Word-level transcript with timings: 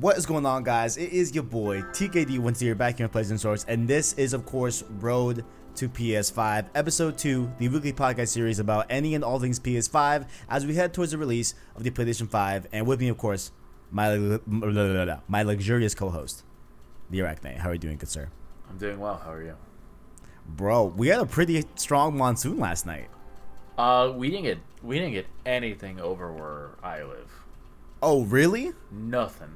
What 0.00 0.16
is 0.16 0.24
going 0.24 0.46
on, 0.46 0.64
guys? 0.64 0.96
It 0.96 1.12
is 1.12 1.34
your 1.34 1.44
boy 1.44 1.82
TKD 1.82 2.38
Winston 2.38 2.68
here, 2.68 2.74
back 2.74 2.96
here 2.96 3.04
in 3.04 3.12
PlayStation 3.12 3.38
Source, 3.38 3.66
and 3.68 3.86
this 3.86 4.14
is, 4.14 4.32
of 4.32 4.46
course, 4.46 4.82
Road 4.98 5.44
to 5.74 5.90
PS5, 5.90 6.70
Episode 6.74 7.18
2, 7.18 7.52
the 7.58 7.68
weekly 7.68 7.92
podcast 7.92 8.28
series 8.28 8.58
about 8.58 8.86
any 8.88 9.14
and 9.14 9.22
all 9.22 9.38
things 9.38 9.60
PS5 9.60 10.26
as 10.48 10.64
we 10.64 10.74
head 10.74 10.94
towards 10.94 11.12
the 11.12 11.18
release 11.18 11.52
of 11.76 11.82
the 11.82 11.90
PlayStation 11.90 12.30
5. 12.30 12.68
And 12.72 12.86
with 12.86 12.98
me, 12.98 13.08
of 13.08 13.18
course, 13.18 13.52
my 13.90 14.38
my 15.28 15.42
luxurious 15.42 15.94
co-host, 15.94 16.44
the 17.10 17.18
Arachnite. 17.18 17.58
How 17.58 17.68
are 17.68 17.74
you 17.74 17.78
doing, 17.78 17.98
good 17.98 18.08
sir? 18.08 18.30
I'm 18.70 18.78
doing 18.78 18.98
well. 18.98 19.20
How 19.22 19.32
are 19.32 19.42
you? 19.42 19.56
Bro, 20.48 20.94
we 20.96 21.08
had 21.08 21.20
a 21.20 21.26
pretty 21.26 21.62
strong 21.74 22.16
monsoon 22.16 22.58
last 22.58 22.86
night. 22.86 23.10
Uh, 23.76 24.14
we 24.16 24.30
didn't 24.30 24.44
get 24.44 24.58
we 24.82 24.98
didn't 24.98 25.12
get 25.12 25.26
anything 25.44 26.00
over 26.00 26.32
where 26.32 26.70
I 26.82 27.02
live. 27.02 27.30
Oh, 28.02 28.24
really? 28.24 28.72
Nothing. 28.90 29.50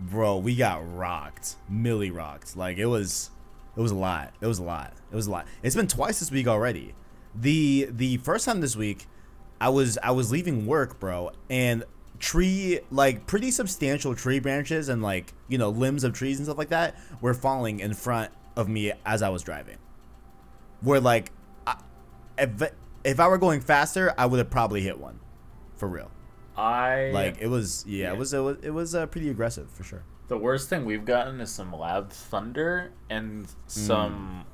Bro, 0.00 0.38
we 0.38 0.54
got 0.54 0.96
rocked. 0.96 1.56
Millie 1.68 2.10
rocked. 2.10 2.56
Like 2.56 2.78
it 2.78 2.86
was 2.86 3.30
it 3.76 3.80
was 3.80 3.90
a 3.90 3.96
lot. 3.96 4.32
It 4.40 4.46
was 4.46 4.58
a 4.58 4.62
lot. 4.62 4.92
It 5.10 5.16
was 5.16 5.26
a 5.26 5.30
lot. 5.30 5.46
It's 5.62 5.76
been 5.76 5.88
twice 5.88 6.20
this 6.20 6.30
week 6.30 6.46
already. 6.46 6.94
The 7.34 7.88
the 7.90 8.16
first 8.18 8.44
time 8.44 8.60
this 8.60 8.76
week, 8.76 9.06
I 9.60 9.68
was 9.68 9.98
I 10.02 10.12
was 10.12 10.30
leaving 10.30 10.66
work, 10.66 11.00
bro, 11.00 11.30
and 11.50 11.84
tree 12.18 12.80
like 12.90 13.26
pretty 13.26 13.50
substantial 13.50 14.14
tree 14.14 14.40
branches 14.40 14.88
and 14.88 15.02
like, 15.02 15.32
you 15.48 15.58
know, 15.58 15.70
limbs 15.70 16.04
of 16.04 16.12
trees 16.12 16.38
and 16.38 16.46
stuff 16.46 16.58
like 16.58 16.70
that 16.70 16.96
were 17.20 17.34
falling 17.34 17.80
in 17.80 17.94
front 17.94 18.32
of 18.56 18.68
me 18.68 18.92
as 19.06 19.22
I 19.22 19.28
was 19.28 19.42
driving. 19.42 19.78
Where 20.80 21.00
like 21.00 21.32
I, 21.66 21.76
if 22.36 22.62
if 23.04 23.20
I 23.20 23.28
were 23.28 23.38
going 23.38 23.60
faster, 23.60 24.14
I 24.18 24.26
would 24.26 24.38
have 24.38 24.50
probably 24.50 24.82
hit 24.82 24.98
one. 24.98 25.20
For 25.76 25.88
real. 25.88 26.10
I 26.58 27.10
Like 27.12 27.36
it 27.40 27.46
was 27.46 27.84
yeah, 27.86 28.06
Yeah. 28.08 28.12
it 28.14 28.18
was 28.18 28.32
it 28.34 28.40
was, 28.40 28.56
it 28.62 28.70
was 28.70 28.94
uh, 28.94 29.06
pretty 29.06 29.30
aggressive 29.30 29.70
for 29.70 29.84
sure. 29.84 30.02
the 30.26 30.36
worst 30.36 30.68
thing 30.68 30.84
we've 30.84 31.04
gotten 31.04 31.40
is 31.40 31.50
some 31.50 31.72
loud 31.72 32.12
thunder 32.12 32.90
and 33.08 33.46
some 33.68 34.44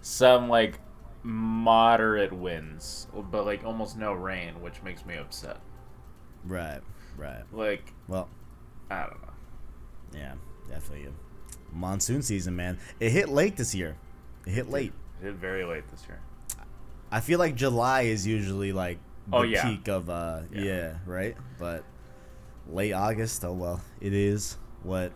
some 0.00 0.48
like 0.48 0.80
moderate 1.22 2.32
winds, 2.32 3.06
but 3.30 3.44
like 3.44 3.64
almost 3.64 3.96
no 3.98 4.12
rain, 4.12 4.60
which 4.62 4.82
makes 4.82 5.04
me 5.04 5.16
upset. 5.16 5.58
Right. 6.44 6.80
Right. 7.16 7.42
Like 7.52 7.92
Well, 8.06 8.28
I 8.90 9.00
don't 9.02 9.20
know. 9.22 10.18
Yeah, 10.18 10.34
definitely. 10.68 11.08
Monsoon 11.72 12.22
season, 12.22 12.56
man. 12.56 12.78
It 13.00 13.10
hit 13.10 13.28
late 13.28 13.56
this 13.56 13.74
year. 13.74 13.96
It 14.46 14.50
hit 14.52 14.70
late. 14.70 14.92
It 15.20 15.24
hit 15.26 15.34
very 15.34 15.64
late 15.64 15.86
this 15.88 16.02
year. 16.08 16.20
I 17.10 17.20
feel 17.20 17.38
like 17.38 17.54
July 17.54 18.02
is 18.02 18.26
usually 18.26 18.72
like 18.72 18.98
Oh, 19.32 19.42
yeah. 19.42 19.68
peak 19.68 19.88
of 19.88 20.08
uh 20.10 20.40
yeah. 20.52 20.62
Yeah. 20.62 20.94
right? 21.06 21.36
But 21.58 21.84
late 22.70 22.92
August, 22.92 23.44
oh 23.44 23.52
well, 23.52 23.80
it 24.00 24.12
is 24.12 24.56
what 24.82 25.12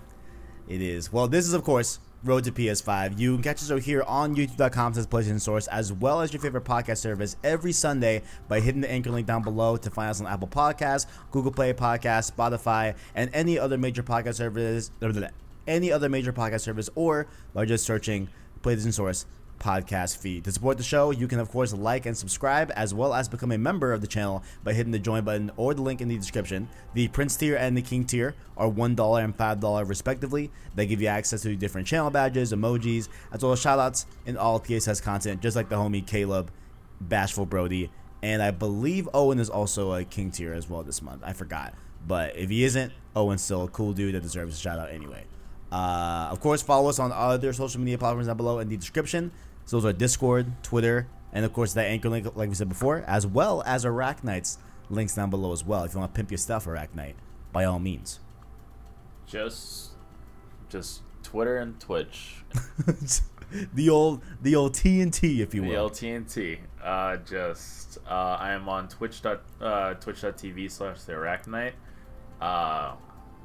it 0.69 0.80
is. 0.82 1.12
Well, 1.12 1.28
this 1.28 1.46
is 1.46 1.54
of 1.54 1.64
course 1.64 1.98
Road 2.24 2.44
to 2.44 2.52
PS5. 2.52 3.19
You 3.19 3.34
can 3.34 3.42
catch 3.42 3.56
us 3.62 3.70
over 3.72 3.80
here 3.80 4.04
on 4.06 4.36
youtube.com 4.36 4.94
slash 4.94 5.06
PlayStation 5.06 5.41
Source 5.41 5.66
as 5.66 5.92
well 5.92 6.20
as 6.20 6.32
your 6.32 6.41
favorite 6.41 6.62
podcast 6.62 6.98
service 6.98 7.34
every 7.42 7.72
Sunday 7.72 8.22
by 8.46 8.60
hitting 8.60 8.80
the 8.80 8.88
anchor 8.88 9.10
link 9.10 9.27
down 9.27 9.42
below 9.42 9.77
to 9.77 9.91
find 9.91 10.08
us 10.10 10.20
on 10.20 10.28
Apple 10.28 10.47
Podcasts, 10.47 11.06
Google 11.32 11.50
Play 11.50 11.72
Podcasts, 11.72 12.30
Spotify, 12.30 12.94
and 13.16 13.28
any 13.34 13.58
other 13.58 13.76
major 13.76 14.04
podcast 14.04 14.34
service 14.34 14.92
any 15.66 15.91
other 15.91 16.08
major 16.08 16.32
podcast 16.32 16.60
service 16.60 16.88
or 16.94 17.26
by 17.54 17.64
just 17.64 17.84
searching 17.84 18.28
PlayStation 18.62 18.92
Source 18.92 19.26
podcast 19.62 20.17
feed. 20.19 20.45
To 20.45 20.53
support 20.53 20.77
the 20.77 20.83
show, 20.83 21.11
you 21.11 21.28
can 21.28 21.39
of 21.39 21.50
course 21.50 21.73
like 21.73 22.05
and 22.06 22.17
subscribe 22.17 22.73
as 22.75 22.93
well 22.93 23.15
as 23.15 23.28
become 23.28 23.53
a 23.53 23.59
member 23.59 23.93
of 23.93 24.00
the 24.00 24.06
channel 24.06 24.43
by 24.65 24.73
hitting 24.73 24.93
the 24.93 24.99
join 24.99 25.25
button 25.25 25.50
or 25.56 25.73
the 25.73 25.83
link 25.83 26.00
in 26.00 26.09
the 26.09 26.19
description. 26.19 26.69
The 26.95 27.09
Prince 27.09 27.37
tier 27.37 27.56
and 27.56 27.77
the 27.77 27.83
King 27.83 28.05
tier 28.05 28.34
are 28.56 28.69
$1 28.69 29.25
and 29.25 29.37
$5 29.37 29.89
respectively. 29.89 30.50
They 30.75 30.87
give 30.87 31.00
you 31.00 31.09
access 31.09 31.43
to 31.43 31.55
different 31.56 31.87
channel 31.87 32.11
badges, 32.11 32.53
emojis, 32.53 33.09
as 33.33 33.43
well 33.43 33.53
as 33.53 33.61
shoutouts 33.61 34.06
and 34.27 34.37
all 34.37 34.59
PSS 34.61 35.00
content, 35.00 35.41
just 35.41 35.56
like 35.56 35.69
the 35.69 35.77
homie 35.77 36.06
Caleb, 36.06 36.50
Bashful 37.00 37.47
Brody, 37.47 37.91
and 38.23 38.41
I 38.41 38.53
believe 38.53 39.09
Owen 39.12 39.39
is 39.41 39.50
also 39.50 39.94
a 39.94 40.05
King 40.05 40.31
tier 40.31 40.53
as 40.53 40.71
well 40.71 40.83
this 40.83 41.03
month. 41.03 41.23
I 41.25 41.33
forgot. 41.33 41.75
But 42.06 42.37
if 42.37 42.50
he 42.50 42.65
isn't, 42.65 42.93
Owen's 43.15 43.43
still 43.43 43.65
a 43.65 43.69
cool 43.69 43.93
dude 43.93 44.15
that 44.15 44.23
deserves 44.23 44.56
a 44.56 44.61
shout 44.61 44.79
out 44.79 44.91
anyway. 44.91 45.25
Uh, 45.71 46.29
of 46.31 46.41
course, 46.41 46.62
follow 46.62 46.89
us 46.89 46.99
on 46.99 47.11
other 47.12 47.53
social 47.53 47.81
media 47.81 47.99
platforms 47.99 48.27
down 48.27 48.37
below 48.37 48.59
in 48.59 48.69
the 48.69 48.77
description. 48.77 49.33
So 49.65 49.77
those 49.77 49.84
are 49.84 49.93
Discord, 49.93 50.53
Twitter, 50.62 51.09
and 51.33 51.45
of 51.45 51.53
course 51.53 51.73
that 51.75 51.87
anchor 51.87 52.09
link, 52.09 52.27
like 52.37 52.49
we 52.49 52.55
said 52.55 52.69
before, 52.69 53.05
as 53.06 53.27
well 53.27 53.62
as 53.65 53.84
Arachnite's 53.84 54.59
links 54.91 55.15
down 55.15 55.31
below 55.31 55.53
as 55.53 55.65
well. 55.65 55.84
If 55.84 55.95
you 55.95 56.00
want 56.00 56.12
to 56.12 56.17
pimp 56.17 56.31
your 56.31 56.39
stuff, 56.39 56.67
Arachnite, 56.67 57.15
by 57.53 57.65
all 57.65 57.78
means. 57.78 58.21
Just 59.27 59.93
just 60.69 61.03
Twitter 61.23 61.59
and 61.59 61.78
Twitch. 61.81 62.45
the 63.75 63.91
old, 63.91 64.23
the 64.43 64.56
old 64.56 64.75
TNT, 64.75 65.39
if 65.41 65.55
you 65.55 65.62
will. 65.62 65.71
The 65.71 65.77
will. 65.77 65.91
LTNT. 65.91 66.59
Uh, 66.83 67.17
just 67.19 67.99
uh, 68.09 68.37
I 68.41 68.53
am 68.53 68.69
on 68.69 68.89
Twitch 68.89 69.23
dot 69.23 69.43
uh, 69.61 69.94
Twitch.tv 69.94 70.71
slash 70.71 71.03
the 71.03 71.12
Arachnite. 71.12 71.73
Uh, 72.41 72.94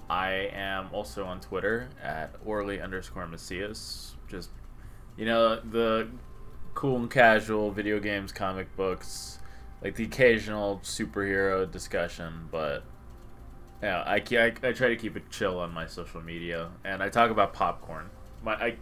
I 0.10 0.50
am 0.54 0.90
also 0.94 1.26
on 1.26 1.40
Twitter 1.40 1.90
at 2.02 2.34
Orly 2.46 2.82
underscore 2.82 3.28
Macias. 3.28 4.16
Just 4.28 4.50
you 5.18 5.26
know 5.26 5.60
the 5.60 6.08
cool 6.74 6.98
and 6.98 7.10
casual 7.10 7.72
video 7.72 8.00
games, 8.00 8.32
comic 8.32 8.76
books, 8.76 9.40
like 9.82 9.96
the 9.96 10.04
occasional 10.04 10.80
superhero 10.84 11.70
discussion, 11.70 12.48
but. 12.52 12.84
Yeah, 13.80 14.02
I, 14.08 14.16
I, 14.32 14.46
I 14.64 14.72
try 14.72 14.88
to 14.88 14.96
keep 14.96 15.16
it 15.16 15.30
chill 15.30 15.60
on 15.60 15.72
my 15.72 15.86
social 15.86 16.20
media, 16.20 16.70
and 16.84 17.04
I 17.04 17.10
talk 17.10 17.30
about 17.30 17.54
popcorn. 17.54 18.10
My 18.44 18.56
I 18.56 18.78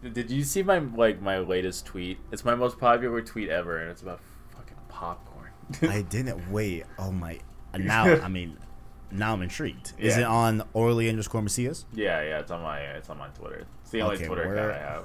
did 0.00 0.30
you 0.30 0.44
see 0.44 0.62
my 0.62 0.78
like 0.78 1.20
my 1.20 1.38
latest 1.38 1.86
tweet? 1.86 2.18
It's 2.30 2.44
my 2.44 2.54
most 2.54 2.78
popular 2.78 3.20
tweet 3.20 3.48
ever, 3.48 3.78
and 3.78 3.90
it's 3.90 4.02
about 4.02 4.20
fucking 4.50 4.76
popcorn. 4.88 5.50
I 5.82 6.02
didn't 6.02 6.50
wait. 6.52 6.84
Oh 6.98 7.10
my! 7.10 7.40
Now, 7.78 8.04
I 8.06 8.28
mean, 8.28 8.56
now 9.10 9.32
I'm 9.34 9.42
intrigued. 9.42 9.92
Is 9.98 10.16
it 10.16 10.24
on 10.24 10.62
Orly 10.72 11.08
underscore 11.08 11.42
Macias? 11.42 11.84
yeah, 11.92 12.22
yeah, 12.22 12.38
it's 12.38 12.50
on 12.50 12.62
my 12.62 12.80
it's 12.80 13.10
on 13.10 13.18
my 13.18 13.28
Twitter. 13.28 13.66
It's 13.82 13.90
the 13.90 14.02
only 14.02 14.16
Okay, 14.16 14.26
Twitter 14.26 14.52
account 14.52 14.72
I 14.72 14.78
have. 14.78 15.04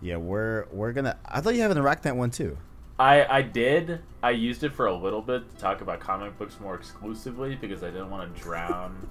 Yeah, 0.00 0.16
we're 0.16 0.66
we're 0.70 0.92
gonna. 0.92 1.18
I 1.24 1.40
thought 1.40 1.54
you 1.54 1.62
have 1.62 1.70
an 1.70 1.78
Arachnite 1.78 2.16
one 2.16 2.30
too. 2.30 2.58
I 2.98 3.24
I 3.24 3.42
did. 3.42 4.00
I 4.22 4.30
used 4.30 4.64
it 4.64 4.72
for 4.72 4.86
a 4.86 4.94
little 4.94 5.22
bit 5.22 5.48
to 5.50 5.56
talk 5.56 5.80
about 5.80 6.00
comic 6.00 6.38
books 6.38 6.58
more 6.60 6.74
exclusively 6.74 7.54
because 7.54 7.82
I 7.82 7.90
didn't 7.90 8.10
want 8.10 8.34
to 8.34 8.42
drown. 8.42 9.08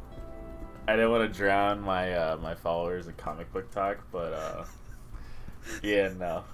I 0.88 0.96
didn't 0.96 1.10
want 1.10 1.32
to 1.32 1.38
drown 1.38 1.80
my 1.80 2.12
uh, 2.12 2.36
my 2.38 2.54
followers 2.54 3.06
in 3.06 3.14
comic 3.14 3.52
book 3.52 3.70
talk, 3.70 3.98
but 4.12 4.32
uh, 4.32 4.64
yeah, 5.82 6.10
no. 6.18 6.44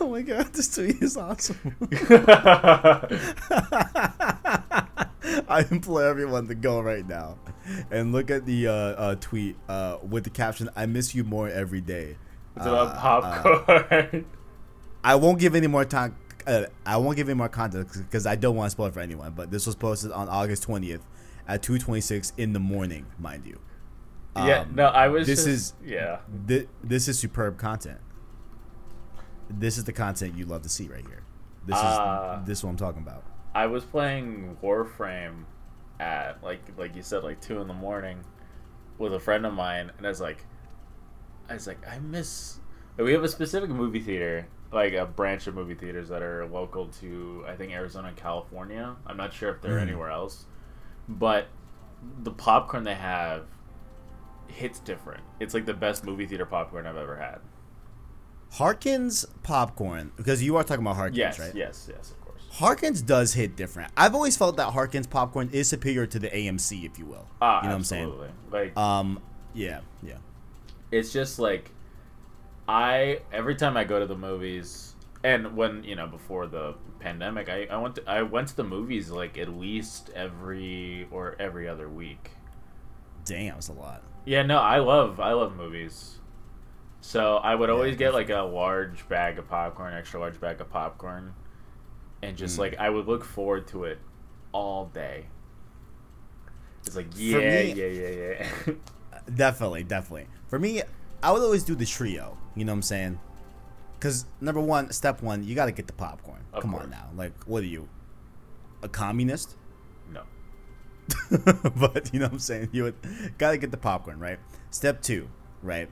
Oh 0.00 0.10
my 0.10 0.22
god, 0.22 0.52
this 0.52 0.74
tweet 0.74 1.02
is 1.02 1.16
awesome. 1.16 1.76
I 5.48 5.66
implore 5.70 6.04
everyone 6.04 6.48
to 6.48 6.54
go 6.54 6.80
right 6.80 7.06
now 7.06 7.38
and 7.90 8.12
look 8.12 8.30
at 8.30 8.46
the 8.46 8.68
uh, 8.68 8.72
uh, 8.72 9.14
tweet 9.16 9.56
uh, 9.68 9.98
with 10.08 10.24
the 10.24 10.30
caption 10.30 10.68
"I 10.76 10.86
miss 10.86 11.14
you 11.14 11.24
more 11.24 11.48
every 11.48 11.80
day." 11.80 12.16
It's 12.56 12.66
about 12.66 12.96
Uh, 12.96 13.00
popcorn. 13.00 14.26
I 15.04 15.14
won't 15.14 15.38
give 15.38 15.54
any 15.54 15.66
more 15.66 15.84
time. 15.84 16.16
Uh, 16.46 16.64
I 16.84 16.96
won't 16.96 17.16
give 17.16 17.28
any 17.28 17.36
more 17.36 17.48
context 17.48 17.98
because 17.98 18.26
I 18.26 18.34
don't 18.34 18.56
want 18.56 18.66
to 18.66 18.70
spoil 18.70 18.86
it 18.86 18.94
for 18.94 19.00
anyone. 19.00 19.32
But 19.32 19.50
this 19.50 19.66
was 19.66 19.76
posted 19.76 20.10
on 20.12 20.28
August 20.28 20.62
twentieth 20.64 21.04
at 21.48 21.62
two 21.62 21.78
twenty 21.78 22.00
six 22.00 22.32
in 22.36 22.52
the 22.52 22.60
morning, 22.60 23.06
mind 23.18 23.46
you. 23.46 23.58
yeah, 24.36 24.60
Um, 24.60 24.74
no, 24.74 24.86
I 24.86 25.08
was. 25.08 25.26
this 25.26 25.44
just- 25.44 25.48
is- 25.48 25.74
yeah. 25.84 26.18
Thi- 26.46 26.66
this 26.82 27.08
is 27.08 27.18
superb 27.18 27.56
content. 27.58 27.98
This 29.48 29.76
is 29.78 29.84
the 29.84 29.92
content 29.92 30.36
you 30.36 30.46
love 30.46 30.62
to 30.62 30.68
see 30.68 30.86
right 30.88 31.04
here. 31.06 31.22
This 31.66 31.76
Uh, 31.76 32.38
is 32.42 32.46
this 32.46 32.58
is 32.58 32.64
what 32.64 32.70
I'm 32.70 32.76
talking 32.76 33.02
about. 33.02 33.24
I 33.54 33.66
was 33.66 33.84
playing 33.84 34.56
Warframe 34.62 35.44
at 35.98 36.42
like 36.42 36.60
like 36.78 36.94
you 36.96 37.02
said 37.02 37.22
like 37.24 37.40
two 37.40 37.60
in 37.60 37.68
the 37.68 37.74
morning 37.74 38.20
with 38.98 39.12
a 39.14 39.20
friend 39.20 39.44
of 39.46 39.52
mine, 39.54 39.90
and 39.98 40.06
I 40.06 40.08
was 40.08 40.20
like, 40.20 40.46
I 41.50 41.54
was 41.54 41.66
like, 41.66 41.86
I 41.86 41.98
miss. 41.98 42.58
We 42.96 43.12
have 43.12 43.24
a 43.24 43.28
specific 43.28 43.70
movie 43.70 44.00
theater, 44.00 44.46
like 44.72 44.92
a 44.94 45.04
branch 45.06 45.46
of 45.46 45.54
movie 45.54 45.74
theaters 45.74 46.08
that 46.10 46.22
are 46.22 46.46
local 46.46 46.86
to 47.00 47.44
I 47.48 47.56
think 47.56 47.72
Arizona 47.72 48.08
and 48.08 48.16
California. 48.16 48.94
I'm 49.06 49.16
not 49.16 49.32
sure 49.32 49.50
if 49.50 49.60
they're 49.60 49.78
Mm. 49.78 49.82
anywhere 49.82 50.10
else, 50.10 50.46
but 51.08 51.48
the 52.22 52.30
popcorn 52.30 52.84
they 52.84 52.94
have 52.94 53.44
hits 54.46 54.78
different. 54.80 55.22
It's 55.40 55.54
like 55.54 55.66
the 55.66 55.74
best 55.74 56.04
movie 56.04 56.26
theater 56.26 56.46
popcorn 56.46 56.86
I've 56.86 56.96
ever 56.96 57.16
had. 57.16 57.38
Harkins 58.52 59.24
popcorn 59.42 60.10
because 60.16 60.42
you 60.42 60.56
are 60.56 60.64
talking 60.64 60.82
about 60.84 60.96
Harkins, 60.96 61.18
Yes, 61.18 61.38
right? 61.38 61.54
yes, 61.54 61.88
yes, 61.90 62.10
of 62.10 62.20
course. 62.20 62.42
Harkins 62.50 63.00
does 63.00 63.34
hit 63.34 63.54
different. 63.56 63.92
I've 63.96 64.14
always 64.14 64.36
felt 64.36 64.56
that 64.56 64.72
Harkins 64.72 65.06
popcorn 65.06 65.50
is 65.52 65.68
superior 65.68 66.06
to 66.06 66.18
the 66.18 66.28
AMC, 66.28 66.84
if 66.84 66.98
you 66.98 67.06
will. 67.06 67.28
Ah, 67.40 67.58
you 67.62 67.68
know 67.68 67.74
what 67.74 67.76
I'm 67.76 67.84
saying? 67.84 68.04
absolutely. 68.08 68.30
Like 68.50 68.76
Um, 68.76 69.20
yeah, 69.54 69.80
yeah. 70.02 70.14
It's 70.90 71.12
just 71.12 71.38
like 71.38 71.70
I 72.68 73.22
every 73.32 73.54
time 73.56 73.76
I 73.76 73.84
go 73.84 73.98
to 74.00 74.06
the 74.06 74.16
movies 74.16 74.94
and 75.24 75.56
when 75.56 75.84
you 75.84 75.96
know 75.96 76.06
before 76.06 76.46
the 76.46 76.74
pandemic 77.00 77.48
I, 77.48 77.66
I 77.70 77.76
went 77.78 77.96
to, 77.96 78.10
I 78.10 78.22
went 78.22 78.48
to 78.48 78.56
the 78.56 78.64
movies 78.64 79.10
like 79.10 79.38
at 79.38 79.48
least 79.48 80.10
every 80.14 81.08
or 81.10 81.36
every 81.40 81.68
other 81.68 81.88
week 81.88 82.32
Damn, 83.24 83.56
it's 83.58 83.68
a 83.68 83.72
lot. 83.72 84.02
Yeah, 84.24 84.42
no, 84.42 84.58
I 84.58 84.78
love 84.78 85.20
I 85.20 85.32
love 85.32 85.56
movies. 85.56 86.18
So 87.00 87.36
I 87.38 87.54
would 87.54 87.70
Yeah, 87.70 87.70
always 87.70 87.96
get 87.96 88.14
like 88.14 88.30
a 88.30 88.40
large 88.42 89.08
bag 89.08 89.38
of 89.38 89.48
popcorn, 89.48 89.94
extra 89.94 90.20
large 90.20 90.40
bag 90.40 90.60
of 90.60 90.70
popcorn, 90.70 91.34
and 92.22 92.36
just 92.36 92.56
Mm. 92.56 92.60
like 92.60 92.76
I 92.78 92.90
would 92.90 93.06
look 93.06 93.24
forward 93.24 93.68
to 93.68 93.84
it 93.84 94.00
all 94.52 94.86
day. 94.86 95.26
It's 96.86 96.96
like 96.96 97.08
yeah, 97.14 97.40
me- 97.40 97.62
yeah, 97.62 97.86
yeah, 97.86 98.08
yeah. 98.08 98.72
Definitely, 99.34 99.84
definitely. 99.84 100.26
For 100.50 100.58
me, 100.58 100.82
I 101.22 101.32
would 101.32 101.42
always 101.42 101.64
do 101.64 101.74
the 101.74 101.86
trio. 101.86 102.36
You 102.54 102.64
know 102.64 102.72
what 102.72 102.76
I'm 102.78 102.82
saying? 102.82 103.20
Because 103.98 104.26
number 104.40 104.60
one, 104.60 104.90
step 104.92 105.22
one, 105.22 105.44
you 105.44 105.54
got 105.54 105.66
to 105.66 105.72
get 105.72 105.86
the 105.86 105.92
popcorn. 105.92 106.40
Of 106.52 106.62
Come 106.62 106.72
course. 106.72 106.84
on 106.84 106.90
now, 106.90 107.08
like, 107.16 107.32
what 107.46 107.62
are 107.62 107.66
you, 107.66 107.88
a 108.82 108.88
communist? 108.88 109.56
no. 110.12 110.22
but 111.76 112.10
you 112.12 112.18
know 112.20 112.26
what 112.26 112.32
I'm 112.34 112.38
saying? 112.38 112.68
You 112.72 112.84
would 112.84 112.94
got 113.38 113.50
to 113.52 113.58
get 113.58 113.70
the 113.70 113.76
popcorn, 113.76 114.18
right? 114.18 114.38
Step 114.70 115.02
two, 115.02 115.28
right? 115.62 115.88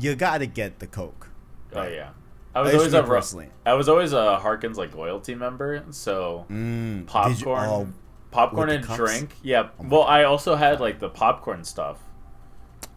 You 0.00 0.14
got 0.14 0.38
to 0.38 0.46
get 0.46 0.78
the 0.78 0.86
Coke. 0.86 1.28
Oh 1.74 1.82
yeah. 1.84 2.10
I 2.54 2.60
was 2.60 2.74
always 2.74 2.92
a 2.92 3.02
personally. 3.02 3.48
I 3.64 3.74
was 3.74 3.88
always 3.88 4.12
a 4.12 4.38
Harkins 4.38 4.76
like 4.76 4.94
loyalty 4.94 5.34
member, 5.34 5.84
so 5.90 6.44
Mm, 6.50 6.98
did 6.98 6.98
you- 7.00 7.46
popcorn, 7.46 7.68
oh, 7.68 7.88
popcorn 8.30 8.68
and 8.70 8.84
cups? 8.84 8.96
drink. 8.98 9.34
Yeah. 9.42 9.68
Oh 9.80 9.84
well, 9.88 10.02
I 10.02 10.24
also 10.24 10.54
had 10.56 10.80
like 10.80 10.98
the 10.98 11.08
popcorn 11.08 11.64
stuff. 11.64 11.98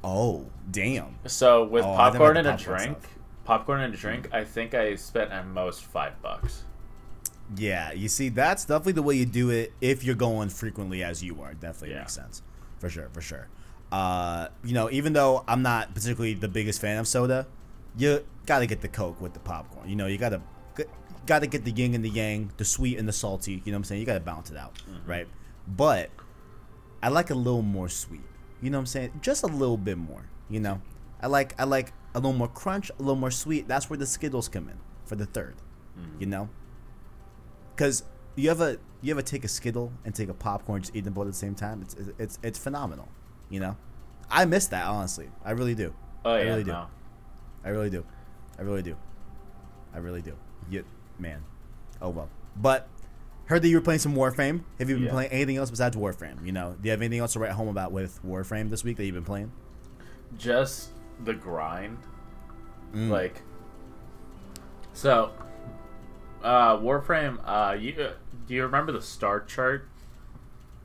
Oh, 0.06 0.46
damn. 0.72 1.18
So 1.26 1.66
with 1.66 1.84
Oh, 1.84 1.96
popcorn 1.96 2.38
and 2.38 2.48
a 2.48 2.56
drink, 2.56 2.98
stuff. 3.02 3.18
popcorn 3.44 3.82
and 3.82 3.94
a 3.94 3.98
drink, 3.98 4.30
I 4.32 4.44
think 4.46 4.74
I 4.74 4.96
spent 4.96 5.32
at 5.32 5.46
most 5.48 5.84
five 5.84 6.22
bucks. 6.22 6.64
Yeah, 7.58 7.92
you 7.92 8.08
see, 8.08 8.30
that's 8.30 8.66
definitely 8.66 8.94
the 8.94 9.04
way 9.04 9.16
you 9.16 9.26
do 9.26 9.50
it 9.50 9.74
if 9.82 10.04
you're 10.04 10.16
going 10.16 10.50
frequently 10.50 11.04
as 11.04 11.24
you 11.24 11.42
are. 11.42 11.54
Definitely 11.54 11.92
Yeah. 11.92 12.00
makes 12.00 12.14
sense. 12.14 12.42
For 12.80 12.90
sure, 12.90 13.10
for 13.12 13.22
sure. 13.22 13.48
Uh, 13.92 14.48
you 14.64 14.74
know, 14.74 14.90
even 14.92 15.14
though 15.14 15.44
I'm 15.48 15.62
not 15.62 15.94
particularly 15.94 16.34
the 16.34 16.48
biggest 16.48 16.82
fan 16.82 16.98
of 16.98 17.08
soda, 17.08 17.46
you 17.98 18.26
gotta 18.46 18.66
get 18.66 18.82
the 18.82 18.88
Coke 18.88 19.22
with 19.22 19.34
the 19.34 19.40
popcorn. 19.40 19.88
You 19.90 19.96
know, 19.96 20.08
you 20.08 20.18
gotta 20.18 20.42
gotta 21.28 21.48
get 21.48 21.66
the 21.66 21.72
yin 21.72 21.96
and 21.96 22.04
the 22.06 22.10
yang, 22.10 22.52
the 22.58 22.66
sweet 22.66 22.98
and 23.00 23.08
the 23.08 23.14
salty. 23.14 23.54
You 23.66 23.72
know 23.72 23.78
what 23.78 23.78
I'm 23.78 23.84
saying? 23.86 24.00
You 24.02 24.06
gotta 24.06 24.20
balance 24.20 24.52
it 24.52 24.58
out, 24.58 24.82
right? 25.08 25.28
But 25.68 26.10
I 27.02 27.10
like 27.10 27.30
a 27.30 27.36
little 27.36 27.62
more 27.64 27.90
sweet. 27.90 28.22
You 28.62 28.70
know 28.70 28.78
what 28.78 28.84
I'm 28.84 28.86
saying? 28.88 29.20
Just 29.22 29.44
a 29.44 29.48
little 29.48 29.78
bit 29.78 29.98
more. 29.98 30.26
You 30.50 30.60
know, 30.60 30.82
I 31.22 31.28
like 31.28 31.60
I 31.60 31.64
like 31.64 31.94
a 32.14 32.20
little 32.20 32.34
more 32.34 32.48
crunch, 32.48 32.90
a 32.90 33.02
little 33.02 33.16
more 33.16 33.32
sweet. 33.32 33.68
That's 33.68 33.90
where 33.90 33.98
the 33.98 34.06
Skittles 34.06 34.48
come 34.48 34.70
in 34.70 34.78
for 35.06 35.16
the 35.16 35.28
3rd 35.28 35.54
mm-hmm. 36.00 36.20
You 36.20 36.26
know, 36.26 36.50
because 37.76 38.04
you 38.36 38.50
ever 38.50 38.78
you 39.02 39.12
ever 39.12 39.22
take 39.22 39.44
a 39.44 39.48
Skittle 39.48 39.92
and 40.04 40.16
take 40.16 40.30
a 40.30 40.34
popcorn, 40.34 40.82
just 40.82 40.96
eat 40.96 41.04
them 41.04 41.14
both 41.14 41.28
at 41.28 41.34
the 41.34 41.38
same 41.38 41.56
time? 41.56 41.82
It's 41.82 41.96
it's 42.18 42.40
it's 42.44 42.60
phenomenal. 42.60 43.08
You 43.50 43.60
know, 43.60 43.78
I 44.30 44.46
miss 44.46 44.68
that 44.68 44.86
honestly. 44.86 45.30
I 45.44 45.52
really 45.52 45.76
do. 45.76 45.94
Oh 46.24 46.32
I 46.32 46.40
yeah, 46.40 46.50
really 46.50 46.64
do. 46.64 46.72
no. 46.72 46.88
I 47.64 47.70
really 47.70 47.90
do. 47.90 48.06
I 48.58 48.62
really 48.62 48.82
do. 48.82 48.96
I 49.94 49.98
really 49.98 50.22
do. 50.22 50.34
You, 50.70 50.86
man. 51.20 51.44
Oh 52.02 52.10
well. 52.10 52.30
But 52.56 52.88
heard 53.46 53.62
that 53.62 53.68
you 53.68 53.76
were 53.78 53.82
playing 53.82 54.00
some 54.00 54.16
Warframe. 54.16 54.62
Have 54.80 54.90
you 54.90 54.96
been 54.96 55.06
Yeah. 55.06 55.12
playing 55.12 55.32
anything 55.32 55.58
else 55.58 55.70
besides 55.70 55.96
Warframe? 55.96 56.44
You 56.46 56.52
know, 56.52 56.72
do 56.82 56.86
you 56.88 56.92
have 56.92 57.02
anything 57.02 57.20
else 57.20 57.34
to 57.34 57.40
write 57.40 57.52
home 57.52 57.68
about 57.68 57.92
with 57.92 58.20
Warframe 58.26 58.70
this 58.70 58.84
week 58.84 58.98
that 58.98 59.06
you've 59.06 59.16
been 59.16 59.24
playing? 59.24 59.52
Just 60.38 60.90
the 61.24 61.34
grind, 61.34 61.98
Mm. 62.94 63.10
like. 63.10 63.42
So, 64.94 65.32
uh, 66.44 66.78
Warframe. 66.78 67.40
Uh, 67.46 67.74
you 67.74 67.94
uh, 68.02 68.14
do 68.48 68.54
you 68.54 68.64
remember 68.64 68.92
the 68.92 69.02
star 69.02 69.42
chart? 69.42 69.88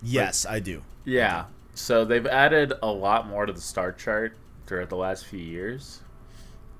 yes, 0.02 0.46
I 0.46 0.60
do. 0.60 0.82
Yeah. 1.04 1.44
So 1.74 2.04
they've 2.04 2.26
added 2.26 2.72
a 2.82 2.90
lot 2.90 3.26
more 3.28 3.46
to 3.46 3.52
the 3.52 3.60
star 3.60 3.92
chart 3.92 4.36
throughout 4.66 4.88
the 4.88 4.96
last 4.96 5.26
few 5.26 5.38
years, 5.40 6.00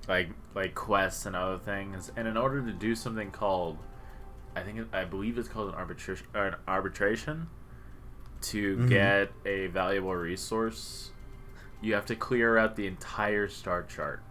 like 0.09 0.31
like 0.55 0.75
quests 0.75 1.26
and 1.26 1.37
other 1.37 1.59
things. 1.59 2.11
And 2.17 2.26
in 2.26 2.37
order 2.37 2.61
to 2.62 2.73
do 2.73 2.94
something 2.94 3.31
called, 3.31 3.79
I 4.56 4.62
think 4.62 4.79
it- 4.79 4.88
I 4.93 5.05
believe 5.05 5.38
it's 5.38 5.49
called 5.49 5.69
an 5.70 5.75
arbitration, 5.75 6.26
an 6.35 6.56
arbitration, 6.67 7.49
to 8.43 8.76
Mhm. 8.76 8.88
get 8.88 9.32
a 9.44 9.67
valuable 9.69 10.14
resource, 10.14 11.12
you 11.82 11.94
have 11.94 12.06
to 12.06 12.17
clear 12.17 12.56
out 12.56 12.75
the 12.76 12.87
entire 12.87 13.49
star 13.49 13.82
chart, 13.82 14.23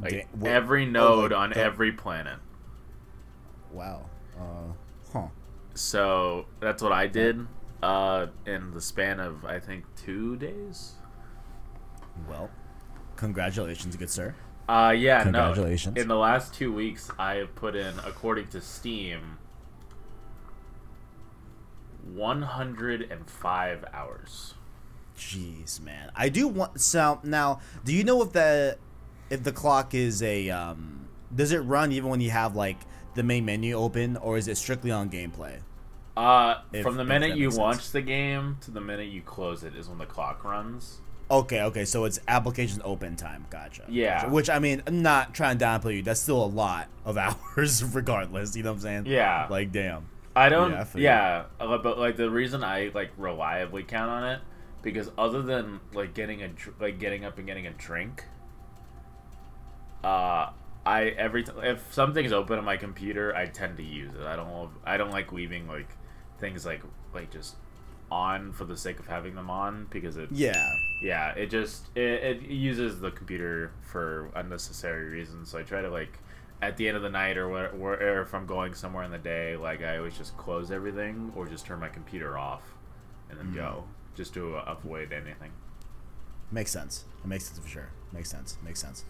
like 0.00 0.12
Da- 0.12 0.26
wha- 0.34 0.48
every 0.50 0.86
oh, 0.86 0.90
node 0.90 1.32
like 1.32 1.40
on 1.40 1.52
every 1.54 1.92
planet. 1.92 2.38
Wow. 3.72 4.08
Uh, 4.38 4.72
huh. 5.12 5.26
So 5.74 6.46
that's 6.60 6.82
what 6.82 6.92
I 6.92 7.06
did 7.08 7.46
uh, 7.82 8.28
in 8.46 8.72
the 8.72 8.80
span 8.80 9.20
of 9.20 9.44
I 9.44 9.58
think 9.60 9.84
two 9.96 10.36
days. 10.36 10.94
Well, 12.28 12.50
congratulations, 13.16 13.94
good 13.96 14.10
sir. 14.10 14.34
Uh, 14.68 14.90
yeah, 14.96 15.22
Congratulations. 15.22 15.96
no. 15.96 16.02
In 16.02 16.08
the 16.08 16.16
last 16.16 16.52
two 16.52 16.70
weeks, 16.72 17.10
I 17.18 17.36
have 17.36 17.54
put 17.54 17.74
in, 17.74 17.94
according 18.04 18.48
to 18.48 18.60
Steam, 18.60 19.38
105 22.14 23.84
hours. 23.92 24.54
Jeez, 25.16 25.80
man. 25.80 26.10
I 26.14 26.28
do 26.28 26.46
want 26.48 26.80
so 26.80 27.18
now. 27.24 27.60
Do 27.84 27.92
you 27.94 28.04
know 28.04 28.22
if 28.22 28.32
the 28.32 28.78
if 29.30 29.42
the 29.42 29.52
clock 29.52 29.92
is 29.94 30.22
a 30.22 30.48
um 30.50 31.08
does 31.34 31.50
it 31.52 31.58
run 31.58 31.90
even 31.92 32.08
when 32.08 32.20
you 32.20 32.30
have 32.30 32.54
like 32.54 32.78
the 33.14 33.22
main 33.24 33.44
menu 33.44 33.74
open 33.74 34.16
or 34.18 34.38
is 34.38 34.46
it 34.48 34.56
strictly 34.56 34.90
on 34.92 35.10
gameplay? 35.10 35.58
Uh, 36.16 36.56
If- 36.72 36.82
from 36.84 36.96
the 36.96 37.04
minute 37.04 37.36
you 37.36 37.50
sense. 37.50 37.58
launch 37.58 37.90
the 37.90 38.00
game 38.02 38.58
to 38.62 38.70
the 38.70 38.80
minute 38.80 39.08
you 39.08 39.22
close 39.22 39.64
it 39.64 39.74
is 39.74 39.88
when 39.88 39.98
the 39.98 40.06
clock 40.06 40.44
runs. 40.44 41.00
Okay, 41.30 41.62
okay, 41.62 41.84
so 41.84 42.04
it's 42.04 42.18
application 42.26 42.80
open 42.84 43.14
time. 43.14 43.46
Gotcha. 43.50 43.84
Yeah. 43.88 44.22
Gotcha. 44.22 44.32
Which 44.32 44.48
I 44.48 44.58
mean, 44.58 44.82
I'm 44.86 45.02
not 45.02 45.34
trying 45.34 45.58
to 45.58 45.64
downplay 45.64 45.96
you. 45.96 46.02
That's 46.02 46.20
still 46.20 46.42
a 46.42 46.46
lot 46.46 46.88
of 47.04 47.18
hours, 47.56 47.84
regardless. 47.84 48.56
You 48.56 48.62
know 48.62 48.70
what 48.70 48.76
I'm 48.76 48.80
saying? 48.80 49.06
Yeah. 49.06 49.46
Like, 49.50 49.70
damn. 49.70 50.08
I 50.34 50.48
don't. 50.48 50.70
Yeah, 50.70 50.84
I 50.94 50.98
Yeah, 50.98 51.44
uh, 51.60 51.78
but 51.78 51.98
like 51.98 52.16
the 52.16 52.30
reason 52.30 52.62
I 52.62 52.90
like 52.94 53.10
reliably 53.18 53.82
count 53.82 54.10
on 54.10 54.24
it 54.24 54.40
because 54.82 55.10
other 55.18 55.42
than 55.42 55.80
like 55.92 56.14
getting 56.14 56.42
a 56.42 56.50
like 56.80 56.98
getting 56.98 57.24
up 57.24 57.38
and 57.38 57.46
getting 57.46 57.66
a 57.66 57.72
drink, 57.72 58.24
uh, 60.04 60.50
I 60.86 61.14
every 61.18 61.42
t- 61.42 61.52
if 61.62 61.92
something's 61.92 62.32
open 62.32 62.58
on 62.58 62.64
my 62.64 62.76
computer, 62.76 63.34
I 63.34 63.46
tend 63.46 63.76
to 63.78 63.82
use 63.82 64.14
it. 64.14 64.22
I 64.22 64.36
don't. 64.36 64.70
I 64.84 64.96
don't 64.96 65.10
like 65.10 65.32
leaving 65.32 65.66
like 65.66 65.88
things 66.38 66.64
like 66.64 66.82
like 67.12 67.30
just 67.32 67.56
on 68.10 68.52
for 68.52 68.64
the 68.64 68.76
sake 68.76 68.98
of 68.98 69.06
having 69.06 69.34
them 69.34 69.50
on 69.50 69.86
because 69.90 70.16
it 70.16 70.28
Yeah. 70.32 70.72
yeah 71.02 71.30
it 71.32 71.50
just 71.50 71.86
it, 71.94 72.02
it 72.02 72.42
uses 72.42 73.00
the 73.00 73.10
computer 73.10 73.70
for 73.82 74.30
unnecessary 74.34 75.08
reasons 75.10 75.50
so 75.50 75.58
i 75.58 75.62
try 75.62 75.82
to 75.82 75.90
like 75.90 76.18
at 76.62 76.76
the 76.76 76.88
end 76.88 76.96
of 76.96 77.02
the 77.02 77.10
night 77.10 77.36
or 77.36 77.48
where, 77.48 77.68
where 77.70 78.22
if 78.22 78.34
i'm 78.34 78.46
going 78.46 78.72
somewhere 78.74 79.04
in 79.04 79.10
the 79.10 79.18
day 79.18 79.56
like 79.56 79.82
i 79.82 79.98
always 79.98 80.16
just 80.16 80.36
close 80.38 80.70
everything 80.70 81.32
or 81.36 81.46
just 81.46 81.66
turn 81.66 81.78
my 81.80 81.88
computer 81.88 82.38
off 82.38 82.62
and 83.30 83.38
then 83.38 83.52
go 83.54 83.84
just 84.16 84.32
to 84.34 84.56
avoid 84.56 85.12
anything 85.12 85.50
Makes 86.50 86.70
sense. 86.70 87.04
It 87.22 87.26
makes 87.26 87.44
sense 87.44 87.58
for 87.58 87.68
sure. 87.68 87.88
Makes 88.10 88.30
sense. 88.30 88.56
Makes 88.64 88.80
sense. 88.80 89.04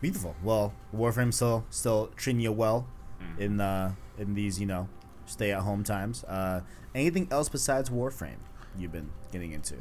Beautiful. 0.00 0.34
Well, 0.42 0.74
Warframe 0.92 1.32
still 1.32 1.64
still 1.70 2.10
treating 2.16 2.40
you 2.40 2.50
well 2.50 2.88
Mm. 3.22 3.38
in 3.38 3.60
uh 3.60 3.94
in 4.18 4.34
these 4.34 4.58
you 4.58 4.66
know 4.66 4.88
stay 5.26 5.52
at 5.52 5.60
home 5.60 5.84
times. 5.84 6.24
Uh, 6.24 6.62
anything 6.94 7.28
else 7.30 7.48
besides 7.48 7.90
Warframe 7.90 8.38
you've 8.78 8.92
been 8.92 9.10
getting 9.30 9.52
into 9.52 9.76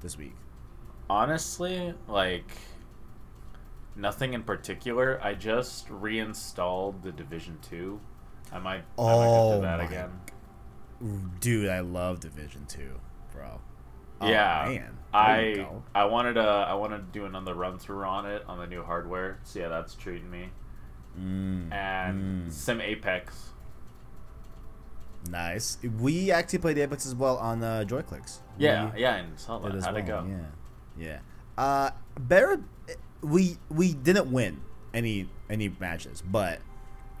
this 0.00 0.16
week? 0.18 0.34
honestly 1.10 1.94
like 2.08 2.50
nothing 3.94 4.32
in 4.32 4.42
particular 4.42 5.20
i 5.22 5.34
just 5.34 5.88
reinstalled 5.90 7.02
the 7.02 7.12
division 7.12 7.58
2 7.68 8.00
i 8.52 8.58
might, 8.58 8.84
Oh 8.98 9.06
I 9.06 9.10
might 9.16 9.26
Oh 9.26 9.54
do 9.56 9.60
that 9.62 9.78
my 9.80 9.84
again 9.84 10.10
Dude, 11.40 11.68
I 11.68 11.80
love 11.80 12.20
Division 12.20 12.64
Two, 12.66 12.98
bro. 13.32 13.60
Oh, 14.20 14.28
yeah, 14.28 14.64
man. 14.66 14.80
There 14.80 14.86
I. 15.12 15.66
I 15.94 16.04
wanted 16.06 16.34
to 16.34 16.40
I 16.40 16.74
wanted 16.74 16.98
to 16.98 17.18
do 17.18 17.26
another 17.26 17.52
run 17.54 17.78
through 17.78 18.04
on 18.04 18.24
it 18.26 18.42
on 18.48 18.58
the 18.58 18.66
new 18.66 18.82
hardware. 18.82 19.38
See 19.42 19.60
how 19.60 19.68
that's 19.68 19.94
treating 19.94 20.30
me. 20.30 20.48
Mm, 21.20 21.72
And 21.72 22.46
mm. 22.48 22.52
Sim 22.52 22.80
Apex. 22.80 23.50
Nice. 25.30 25.78
We 26.00 26.30
actually 26.30 26.58
played 26.60 26.78
Apex 26.78 27.06
as 27.06 27.14
well 27.14 27.36
on 27.38 27.62
uh, 27.62 27.84
JoyClicks. 27.86 28.38
Yeah, 28.58 28.92
We- 28.94 29.00
yeah, 29.02 29.16
and 29.16 29.38
saw 29.38 29.58
that. 29.58 29.82
How'd 29.82 29.96
it 29.96 30.06
go? 30.06 30.26
Yeah, 30.28 30.38
yeah. 31.06 31.18
Uh, 31.56 31.90
better. 32.18 32.60
We 33.22 33.56
we 33.70 33.94
didn't 33.94 34.30
win 34.30 34.60
any 34.92 35.28
any 35.48 35.74
matches, 35.80 36.22
but 36.22 36.60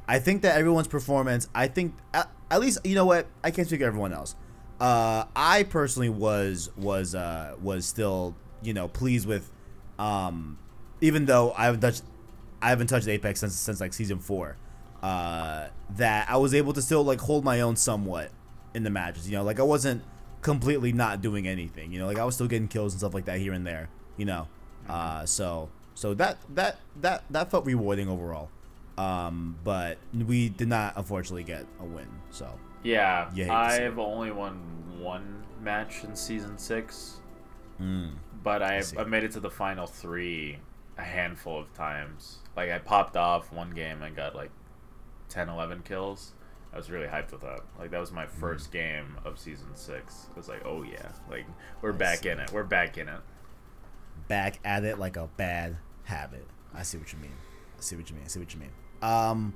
I 0.06 0.18
think 0.18 0.42
that 0.42 0.56
everyone's 0.56 0.88
performance. 0.88 1.48
I 1.54 1.68
think 1.68 1.94
at, 2.12 2.30
at 2.50 2.60
least 2.60 2.78
you 2.84 2.94
know 2.94 3.06
what 3.06 3.26
I 3.42 3.50
can't 3.50 3.66
speak 3.66 3.80
for 3.80 3.86
everyone 3.86 4.12
else. 4.12 4.34
Uh, 4.80 5.24
I 5.34 5.62
personally 5.62 6.08
was 6.10 6.70
was 6.76 7.14
uh 7.14 7.54
was 7.62 7.86
still 7.86 8.36
you 8.62 8.74
know 8.74 8.88
pleased 8.88 9.26
with, 9.26 9.50
um, 9.98 10.58
even 11.00 11.26
though 11.26 11.52
I 11.56 11.64
haven't 11.66 11.80
touched 11.80 12.02
I 12.60 12.68
haven't 12.70 12.88
touched 12.88 13.08
Apex 13.08 13.40
since 13.40 13.54
since 13.54 13.80
like 13.80 13.92
season 13.92 14.18
four. 14.18 14.56
Uh, 15.04 15.68
that 15.98 16.26
I 16.30 16.38
was 16.38 16.54
able 16.54 16.72
to 16.72 16.80
still 16.80 17.04
like 17.04 17.20
hold 17.20 17.44
my 17.44 17.60
own 17.60 17.76
somewhat 17.76 18.30
in 18.72 18.84
the 18.84 18.90
matches. 18.90 19.28
You 19.28 19.36
know, 19.36 19.44
like 19.44 19.60
I 19.60 19.62
wasn't 19.62 20.02
completely 20.40 20.94
not 20.94 21.20
doing 21.20 21.46
anything. 21.46 21.92
You 21.92 21.98
know, 21.98 22.06
like 22.06 22.18
I 22.18 22.24
was 22.24 22.36
still 22.36 22.46
getting 22.46 22.68
kills 22.68 22.94
and 22.94 23.00
stuff 23.00 23.12
like 23.12 23.26
that 23.26 23.38
here 23.38 23.52
and 23.52 23.66
there. 23.66 23.90
You 24.16 24.24
know, 24.24 24.48
uh, 24.88 25.26
so 25.26 25.68
so 25.94 26.14
that 26.14 26.38
that 26.54 26.78
that 27.02 27.24
that 27.28 27.50
felt 27.50 27.66
rewarding 27.66 28.08
overall. 28.08 28.48
Um, 28.96 29.58
but 29.62 29.98
we 30.14 30.48
did 30.48 30.68
not 30.68 30.94
unfortunately 30.96 31.44
get 31.44 31.66
a 31.80 31.84
win. 31.84 32.08
So 32.30 32.48
Yeah, 32.82 33.28
You 33.34 33.44
hate 33.44 33.50
to 33.50 33.76
see 33.76 33.82
I've 33.82 33.98
only 33.98 34.30
won 34.30 34.58
one 34.98 35.44
match 35.60 36.04
in 36.04 36.16
season 36.16 36.56
six, 36.56 37.20
mm, 37.78 38.12
but 38.42 38.62
I 38.62 38.80
see. 38.80 38.96
I 38.96 39.04
made 39.04 39.24
it 39.24 39.32
to 39.32 39.40
the 39.40 39.50
final 39.50 39.86
three 39.86 40.60
a 40.96 41.02
handful 41.02 41.60
of 41.60 41.74
times. 41.74 42.38
Like 42.56 42.70
I 42.70 42.78
popped 42.78 43.18
off 43.18 43.52
one 43.52 43.70
game 43.72 44.02
and 44.02 44.16
got 44.16 44.34
like 44.34 44.50
10, 45.34 45.48
11 45.48 45.82
kills. 45.82 46.32
I 46.72 46.76
was 46.76 46.90
really 46.90 47.06
hyped 47.06 47.30
with 47.32 47.42
that. 47.42 47.60
Like 47.78 47.90
that 47.90 48.00
was 48.00 48.10
my 48.12 48.26
Mm. 48.26 48.30
first 48.30 48.72
game 48.72 49.16
of 49.24 49.38
season 49.38 49.68
six. 49.74 50.26
It 50.30 50.36
was 50.36 50.48
like, 50.48 50.62
oh 50.64 50.82
yeah, 50.82 51.12
like 51.30 51.44
we're 51.82 51.92
I 51.92 51.96
back 51.96 52.18
see. 52.18 52.28
in 52.30 52.40
it. 52.40 52.52
We're 52.52 52.64
back 52.64 52.98
in 52.98 53.08
it. 53.08 53.20
back 54.28 54.58
at 54.64 54.84
it 54.84 54.98
like 54.98 55.16
a 55.16 55.28
bad 55.36 55.76
habit. 56.04 56.46
I 56.74 56.82
see 56.82 56.98
what 56.98 57.12
you 57.12 57.18
mean. 57.18 57.34
I 57.78 57.80
see 57.82 57.96
what 57.96 58.08
you 58.08 58.16
mean. 58.16 58.24
I 58.24 58.28
see 58.28 58.40
what 58.40 58.52
you 58.54 58.60
mean. 58.60 58.70
Um, 59.02 59.54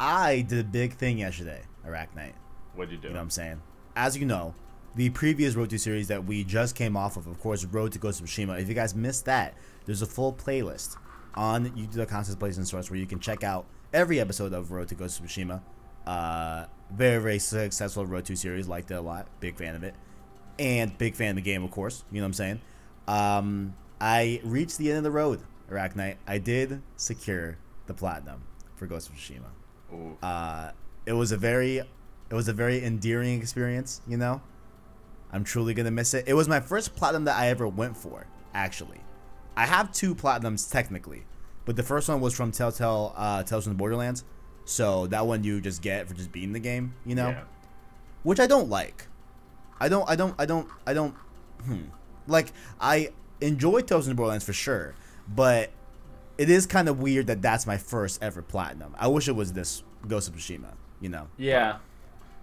I 0.00 0.40
did 0.42 0.60
a 0.60 0.64
big 0.68 0.94
thing 0.94 1.18
yesterday, 1.18 1.62
Arachnite. 1.86 2.32
What'd 2.74 2.92
you 2.92 2.98
do? 2.98 3.08
You 3.08 3.14
know 3.14 3.18
what 3.20 3.24
I'm 3.24 3.30
saying? 3.30 3.60
As 3.96 4.16
you 4.16 4.24
know, 4.24 4.54
the 4.94 5.10
previous 5.10 5.54
Road 5.54 5.70
to 5.70 5.78
series 5.78 6.08
that 6.08 6.24
we 6.24 6.42
just 6.44 6.74
came 6.74 6.96
off 6.96 7.16
of, 7.16 7.26
of 7.26 7.38
course, 7.40 7.64
Road 7.64 7.92
to 7.92 7.98
Ghost 7.98 8.20
of 8.20 8.26
Tsushima. 8.26 8.60
If 8.60 8.68
you 8.68 8.74
guys 8.74 8.94
missed 8.94 9.24
that, 9.26 9.54
there's 9.84 10.02
a 10.02 10.06
full 10.06 10.32
playlist 10.32 10.96
on 11.34 11.68
YouTube.com 11.70 12.24
slash 12.24 12.56
and 12.56 12.66
Source 12.66 12.90
where 12.90 12.98
you 12.98 13.06
can 13.06 13.20
check 13.20 13.44
out 13.44 13.66
every 13.92 14.20
episode 14.20 14.52
of 14.52 14.70
Road 14.70 14.88
to 14.88 14.94
Ghost 14.94 15.20
of 15.20 15.26
Tsushima. 15.26 15.60
Uh, 16.06 16.66
very, 16.90 17.20
very 17.20 17.38
successful 17.38 18.06
Road 18.06 18.24
to 18.26 18.36
series. 18.36 18.68
Liked 18.68 18.90
it 18.90 18.94
a 18.94 19.00
lot. 19.00 19.28
Big 19.40 19.56
fan 19.56 19.74
of 19.74 19.82
it. 19.82 19.94
And 20.58 20.96
big 20.98 21.14
fan 21.14 21.30
of 21.30 21.36
the 21.36 21.42
game, 21.42 21.62
of 21.62 21.70
course. 21.70 22.04
You 22.10 22.20
know 22.20 22.24
what 22.24 22.28
I'm 22.28 22.32
saying? 22.34 22.60
Um, 23.06 23.76
I 24.00 24.40
reached 24.44 24.78
the 24.78 24.88
end 24.88 24.98
of 24.98 25.04
the 25.04 25.10
road, 25.10 25.40
Knight. 25.70 26.18
I 26.26 26.38
did 26.38 26.82
secure 26.96 27.58
the 27.86 27.94
platinum 27.94 28.42
for 28.76 28.86
Ghost 28.86 29.08
of 29.08 29.16
Tsushima 29.16 29.50
Ooh. 29.92 30.16
uh, 30.22 30.70
it 31.06 31.12
was 31.12 31.32
a 31.32 31.36
very 31.36 31.78
it 31.78 32.34
was 32.34 32.48
a 32.48 32.52
very 32.52 32.84
endearing 32.84 33.40
experience 33.40 34.02
you 34.06 34.16
know 34.16 34.40
i'm 35.32 35.44
truly 35.44 35.72
gonna 35.74 35.90
miss 35.90 36.12
it 36.14 36.24
it 36.26 36.34
was 36.34 36.46
my 36.46 36.60
first 36.60 36.94
platinum 36.94 37.24
that 37.24 37.36
i 37.36 37.48
ever 37.48 37.66
went 37.66 37.96
for 37.96 38.26
actually 38.54 39.00
i 39.56 39.64
have 39.64 39.90
two 39.92 40.14
platinums 40.14 40.70
technically 40.70 41.24
but 41.68 41.76
the 41.76 41.82
first 41.82 42.08
one 42.08 42.18
was 42.20 42.34
from 42.34 42.50
telltale 42.50 43.12
uh 43.16 43.42
tales 43.42 43.64
from 43.64 43.74
the 43.74 43.78
borderlands 43.78 44.24
so 44.64 45.06
that 45.08 45.26
one 45.26 45.44
you 45.44 45.60
just 45.60 45.82
get 45.82 46.08
for 46.08 46.14
just 46.14 46.32
beating 46.32 46.52
the 46.54 46.58
game 46.60 46.94
you 47.04 47.14
know 47.14 47.28
Yeah. 47.28 47.42
which 48.22 48.40
I 48.40 48.46
don't 48.46 48.68
like. 48.70 49.06
I 49.80 49.88
don't. 49.88 50.08
I 50.10 50.16
don't. 50.16 50.34
I 50.40 50.44
don't. 50.46 50.68
I 50.88 50.92
don't. 50.94 51.14
Hmm. 51.64 51.82
Like 52.26 52.48
I 52.80 53.10
enjoy 53.40 53.80
Tales 53.82 54.04
from 54.06 54.10
the 54.10 54.16
Borderlands 54.16 54.44
for 54.44 54.52
sure, 54.52 54.94
but 55.28 55.70
it 56.36 56.50
is 56.50 56.66
kind 56.66 56.88
of 56.88 56.98
weird 57.00 57.28
that 57.28 57.40
that's 57.42 57.64
my 57.64 57.76
first 57.76 58.20
ever 58.20 58.42
platinum. 58.42 58.96
I 58.98 59.06
wish 59.06 59.28
it 59.28 59.36
was 59.36 59.52
this 59.52 59.84
Ghost 60.08 60.28
of 60.28 60.34
Tsushima. 60.34 60.72
You 61.00 61.10
know, 61.10 61.28
Yeah. 61.36 61.76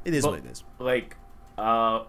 it 0.05 0.13
is 0.13 0.23
Well- 0.23 0.31
what 0.33 0.45
it 0.45 0.49
is. 0.49 0.63
like 0.79 1.17
uh 1.57 2.05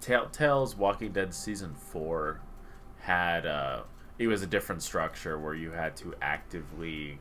Telltale's 0.00 0.76
Walking 0.76 1.12
Dead 1.12 1.34
season 1.34 1.74
4 1.74 2.40
had 3.00 3.46
uh 3.46 3.82
it 4.20 4.28
was 4.28 4.42
a 4.42 4.46
different 4.46 4.82
structure 4.82 5.38
where 5.38 5.54
you 5.54 5.70
had 5.70 5.96
to 5.96 6.14
actively 6.20 7.18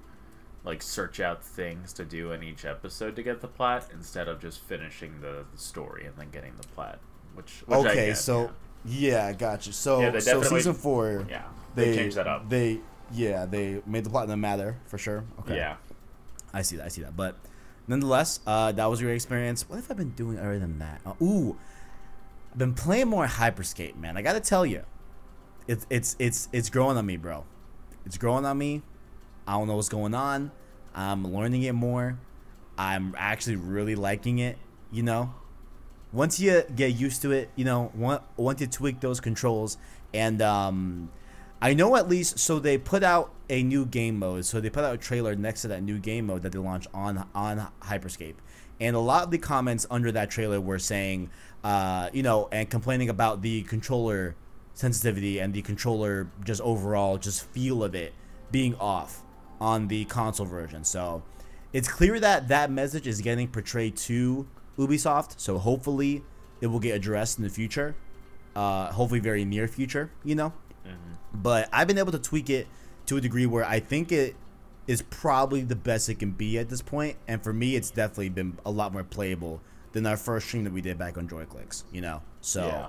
like 0.66 0.82
search 0.84 1.22
out 1.22 1.42
things 1.42 1.94
to 1.94 2.04
do 2.04 2.34
in 2.34 2.44
each 2.44 2.66
episode 2.66 3.16
to 3.16 3.24
get 3.24 3.40
the 3.40 3.48
plot 3.48 3.88
instead 3.94 4.28
of 4.28 4.42
just 4.42 4.60
finishing 4.60 5.22
the, 5.22 5.46
the 5.50 5.58
story 5.58 6.06
and 6.06 6.14
then 6.18 6.30
getting 6.30 6.52
the 6.62 6.68
plot. 6.68 7.00
which, 7.36 7.64
which 7.66 7.80
Okay, 7.80 8.08
get, 8.08 8.18
so 8.18 8.52
yeah, 8.84 9.26
I 9.26 9.32
got 9.32 9.66
you. 9.66 9.72
So 9.72 10.02
Yeah, 10.02 10.20
so 10.20 10.44
season 10.44 10.74
four, 10.74 11.26
yeah, 11.30 11.38
yeah 11.38 11.44
they, 11.74 11.86
they 11.86 11.96
changed 11.96 12.18
that 12.18 12.28
up 12.28 12.50
They 12.50 12.82
yeah, 13.14 13.46
they 13.46 13.82
made 13.86 14.04
the 14.04 14.10
platinum 14.10 14.42
matter 14.42 14.76
for 14.88 14.98
sure. 14.98 15.24
Okay, 15.40 15.56
yeah 15.56 15.78
I 16.54 16.64
see 16.64 16.76
that. 16.76 16.86
I 16.86 16.90
see 16.90 17.02
that. 17.04 17.16
But 17.16 17.38
nonetheless, 17.88 18.42
uh, 18.46 18.74
that 18.74 18.86
was 18.88 19.00
your 19.00 19.14
experience. 19.14 19.70
What 19.70 19.78
have 19.78 19.90
I 19.90 19.94
been 19.94 20.12
doing 20.12 20.38
other 20.38 20.60
than 20.60 20.80
that? 20.80 21.00
Uh, 21.06 21.14
ooh, 21.22 21.58
I've 22.52 22.58
been 22.58 22.74
playing 22.74 23.08
more 23.08 23.26
Hyperscape, 23.26 23.96
man. 23.96 24.18
I 24.18 24.22
gotta 24.22 24.42
tell 24.42 24.66
you, 24.66 24.84
it's 25.70 25.86
it's 25.92 26.16
it's 26.18 26.50
it's 26.52 26.70
growing 26.70 26.98
on 26.98 27.06
me, 27.06 27.16
bro. 27.16 27.46
It's 28.04 28.18
growing 28.18 28.44
on 28.44 28.58
me. 28.58 28.82
I 29.48 29.54
don't 29.54 29.68
know 29.68 29.76
what's 29.76 29.88
going 29.88 30.16
on. 30.16 30.52
I'm 30.96 31.32
learning 31.32 31.62
it 31.62 31.74
more. 31.74 32.18
I'm 32.76 33.14
actually 33.16 33.58
really 33.58 33.94
liking 33.94 34.40
it. 34.40 34.58
You 34.92 35.04
know, 35.04 35.36
once 36.12 36.40
you 36.40 36.64
get 36.76 36.96
used 36.96 37.22
to 37.22 37.32
it, 37.32 37.52
you 37.56 37.66
know, 37.66 37.92
on- 38.02 38.22
once 38.36 38.62
you 38.62 38.66
tweak 38.68 39.00
those 39.00 39.20
controls, 39.20 39.78
and 40.12 40.42
um, 40.42 41.12
I 41.62 41.76
know 41.76 41.96
at 41.96 42.10
least. 42.10 42.40
So 42.40 42.58
they 42.58 42.80
put 42.80 43.04
out 43.04 43.32
a 43.48 43.62
new 43.62 43.86
game 43.86 44.18
mode. 44.18 44.46
So 44.46 44.60
they 44.60 44.72
put 44.72 44.84
out 44.84 44.96
a 44.96 44.98
trailer 44.98 45.36
next 45.36 45.62
to 45.62 45.68
that 45.68 45.84
new 45.84 46.00
game 46.00 46.26
mode 46.26 46.42
that 46.42 46.52
they 46.52 46.58
launched 46.58 46.88
on 46.96 47.28
on 47.36 47.68
Hyperscape, 47.84 48.38
and 48.82 48.96
a 48.96 49.00
lot 49.00 49.26
of 49.26 49.30
the 49.30 49.38
comments 49.38 49.86
under 49.92 50.12
that 50.14 50.32
trailer 50.32 50.60
were 50.60 50.80
saying, 50.80 51.30
uh, 51.64 52.10
you 52.12 52.24
know, 52.24 52.50
and 52.52 52.68
complaining 52.72 53.10
about 53.10 53.44
the 53.44 53.62
controller 53.62 54.36
sensitivity 54.80 55.40
and 55.40 55.54
the 55.54 55.62
controller 55.62 56.32
just 56.46 56.62
overall 56.62 57.18
just 57.18 57.46
feel 57.48 57.84
of 57.84 57.94
it 57.94 58.14
being 58.50 58.74
off 58.76 59.24
on 59.60 59.90
the 59.90 60.06
console 60.06 60.46
version. 60.46 60.86
So 60.86 61.22
it's 61.74 61.90
clear 61.90 62.18
that 62.22 62.48
that 62.48 62.72
message 62.72 63.06
is 63.06 63.20
getting 63.20 63.50
portrayed 63.50 63.98
to 63.98 64.48
Ubisoft. 64.78 65.34
So 65.38 65.58
hopefully 65.58 66.24
it 66.62 66.68
will 66.68 66.80
get 66.80 66.96
addressed 66.96 67.38
in 67.38 67.44
the 67.44 67.50
future. 67.50 67.94
Uh, 68.56 68.90
hopefully 68.94 69.20
very 69.20 69.44
near 69.44 69.68
future, 69.68 70.12
you 70.24 70.36
know. 70.36 70.54
But 71.34 71.68
I've 71.74 71.88
been 71.88 71.98
able 71.98 72.14
to 72.14 72.20
tweak 72.20 72.50
it 72.50 72.68
to 73.08 73.18
a 73.18 73.22
degree 73.22 73.46
where 73.46 73.66
I 73.66 73.82
think 73.82 74.14
it 74.14 74.38
is 74.88 75.02
probably 75.02 75.62
the 75.62 75.76
best 75.76 76.08
it 76.08 76.20
can 76.20 76.32
be 76.32 76.58
at 76.58 76.70
this 76.70 76.82
point. 76.82 77.18
And 77.28 77.44
for 77.44 77.52
me, 77.52 77.76
it's 77.76 77.92
definitely 77.92 78.30
been 78.30 78.58
a 78.66 78.72
lot 78.72 78.94
more 78.94 79.04
playable 79.04 79.62
than 79.92 80.06
our 80.06 80.18
first 80.18 80.48
stream 80.48 80.64
that 80.64 80.72
we 80.72 80.80
did 80.80 80.98
back 80.98 81.18
on 81.18 81.28
Joyclicks, 81.28 81.84
you 81.92 82.00
know. 82.00 82.22
So 82.40 82.66
yeah 82.66 82.88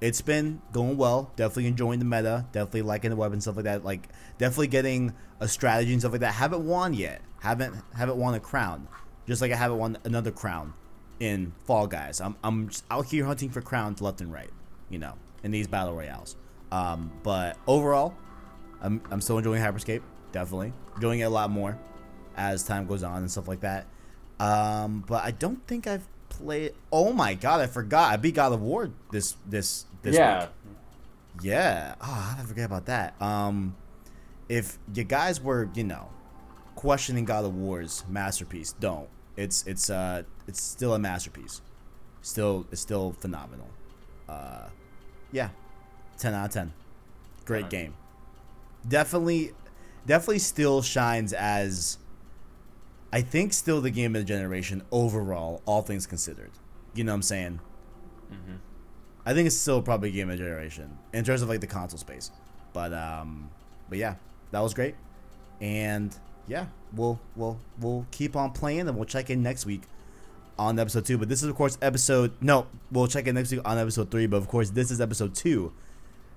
it's 0.00 0.20
been 0.20 0.62
going 0.72 0.96
well. 0.96 1.32
Definitely 1.36 1.66
enjoying 1.66 1.98
the 1.98 2.04
meta. 2.04 2.46
Definitely 2.52 2.82
liking 2.82 3.10
the 3.10 3.16
weapon 3.16 3.40
stuff 3.40 3.56
like 3.56 3.64
that. 3.64 3.84
Like 3.84 4.08
definitely 4.38 4.68
getting 4.68 5.14
a 5.40 5.48
strategy 5.48 5.92
and 5.92 6.00
stuff 6.00 6.12
like 6.12 6.22
that. 6.22 6.34
Haven't 6.34 6.66
won 6.66 6.94
yet. 6.94 7.20
Haven't 7.40 7.74
haven't 7.94 8.16
won 8.16 8.34
a 8.34 8.40
crown. 8.40 8.88
Just 9.26 9.42
like 9.42 9.52
I 9.52 9.56
haven't 9.56 9.78
won 9.78 9.98
another 10.04 10.30
crown 10.30 10.74
in 11.20 11.52
Fall 11.64 11.86
Guys. 11.86 12.20
I'm 12.20 12.36
I'm 12.42 12.68
just 12.68 12.84
out 12.90 13.06
here 13.06 13.24
hunting 13.24 13.50
for 13.50 13.60
crowns 13.60 14.00
left 14.00 14.20
and 14.20 14.32
right. 14.32 14.50
You 14.88 14.98
know, 14.98 15.14
in 15.42 15.50
these 15.50 15.66
battle 15.66 15.94
royales. 15.94 16.36
Um, 16.72 17.12
but 17.22 17.56
overall, 17.66 18.14
I'm 18.80 19.02
I'm 19.10 19.20
still 19.20 19.38
enjoying 19.38 19.62
Hyperscape. 19.62 20.02
Definitely 20.32 20.72
enjoying 20.94 21.20
it 21.20 21.24
a 21.24 21.30
lot 21.30 21.50
more 21.50 21.78
as 22.36 22.62
time 22.62 22.86
goes 22.86 23.02
on 23.02 23.18
and 23.18 23.30
stuff 23.30 23.48
like 23.48 23.60
that. 23.60 23.86
Um, 24.38 25.04
but 25.06 25.24
I 25.24 25.30
don't 25.32 25.66
think 25.66 25.86
I've 25.86 26.06
played. 26.30 26.72
Oh 26.90 27.12
my 27.12 27.34
god, 27.34 27.60
I 27.60 27.66
forgot. 27.66 28.12
I 28.12 28.16
beat 28.16 28.36
God 28.36 28.52
of 28.52 28.62
War 28.62 28.90
this 29.12 29.36
this 29.46 29.84
this 30.02 30.16
yeah 30.16 30.40
week. 30.40 30.48
Yeah. 31.42 31.94
Oh, 32.00 32.36
I 32.38 32.42
forget 32.42 32.64
about 32.66 32.86
that? 32.86 33.20
Um, 33.20 33.76
if 34.48 34.78
you 34.94 35.04
guys 35.04 35.40
were, 35.40 35.68
you 35.74 35.84
know, 35.84 36.08
questioning 36.74 37.24
God 37.24 37.44
of 37.44 37.54
War's 37.54 38.04
masterpiece, 38.08 38.72
don't. 38.72 39.08
It's 39.36 39.66
it's 39.66 39.88
uh 39.90 40.24
it's 40.46 40.60
still 40.62 40.94
a 40.94 40.98
masterpiece. 40.98 41.62
Still 42.22 42.66
it's 42.70 42.80
still 42.80 43.12
phenomenal. 43.12 43.68
Uh, 44.28 44.68
yeah, 45.32 45.50
ten 46.18 46.34
out 46.34 46.46
of 46.46 46.52
ten. 46.52 46.72
Great 47.44 47.58
Alright. 47.64 47.70
game. 47.70 47.94
Definitely, 48.86 49.52
definitely 50.06 50.40
still 50.40 50.82
shines 50.82 51.32
as. 51.32 51.98
I 53.12 53.22
think 53.22 53.52
still 53.52 53.80
the 53.80 53.90
game 53.90 54.14
of 54.14 54.22
the 54.22 54.26
generation 54.26 54.82
overall, 54.92 55.62
all 55.66 55.82
things 55.82 56.06
considered. 56.06 56.52
You 56.94 57.04
know 57.04 57.12
what 57.12 57.16
I'm 57.16 57.22
saying? 57.22 57.60
hmm 58.28 58.56
I 59.26 59.34
think 59.34 59.46
it's 59.46 59.56
still 59.56 59.82
probably 59.82 60.10
game 60.10 60.30
of 60.30 60.38
generation 60.38 60.98
in 61.12 61.24
terms 61.24 61.42
of 61.42 61.48
like 61.48 61.60
the 61.60 61.66
console 61.66 61.98
space. 61.98 62.30
But 62.72 62.92
um 62.92 63.50
but 63.88 63.98
yeah, 63.98 64.16
that 64.50 64.60
was 64.60 64.74
great. 64.74 64.94
And 65.60 66.16
yeah, 66.46 66.66
we'll 66.94 67.20
we'll 67.36 67.58
we'll 67.78 68.06
keep 68.10 68.36
on 68.36 68.52
playing 68.52 68.88
and 68.88 68.96
we'll 68.96 69.04
check 69.04 69.30
in 69.30 69.42
next 69.42 69.66
week 69.66 69.82
on 70.58 70.78
episode 70.78 71.04
2. 71.04 71.18
But 71.18 71.28
this 71.28 71.42
is 71.42 71.48
of 71.48 71.56
course 71.56 71.78
episode 71.82 72.32
no, 72.40 72.66
we'll 72.90 73.06
check 73.06 73.26
in 73.26 73.34
next 73.34 73.50
week 73.50 73.60
on 73.64 73.78
episode 73.78 74.10
3, 74.10 74.26
but 74.26 74.38
of 74.38 74.48
course 74.48 74.70
this 74.70 74.90
is 74.90 75.00
episode 75.00 75.34
2. 75.34 75.72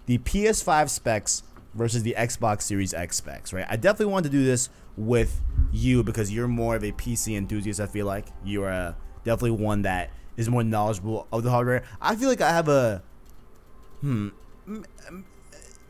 The 0.05 0.17
PS5 0.17 0.89
specs 0.89 1.43
versus 1.73 2.03
the 2.03 2.15
Xbox 2.17 2.63
Series 2.63 2.93
X 2.93 3.17
specs, 3.17 3.53
right? 3.53 3.65
I 3.69 3.75
definitely 3.75 4.07
wanted 4.07 4.31
to 4.31 4.37
do 4.37 4.43
this 4.43 4.69
with 4.97 5.41
you 5.71 6.03
because 6.03 6.31
you're 6.31 6.47
more 6.47 6.75
of 6.75 6.83
a 6.83 6.91
PC 6.91 7.37
enthusiast, 7.37 7.79
I 7.79 7.87
feel 7.87 8.05
like. 8.05 8.27
You 8.43 8.63
are 8.63 8.71
uh, 8.71 8.93
definitely 9.23 9.51
one 9.51 9.83
that 9.83 10.11
is 10.37 10.49
more 10.49 10.63
knowledgeable 10.63 11.27
of 11.31 11.43
the 11.43 11.49
hardware. 11.49 11.83
I 12.01 12.15
feel 12.15 12.29
like 12.29 12.41
I 12.41 12.51
have 12.51 12.67
a 12.69 13.03
hmm 14.01 14.29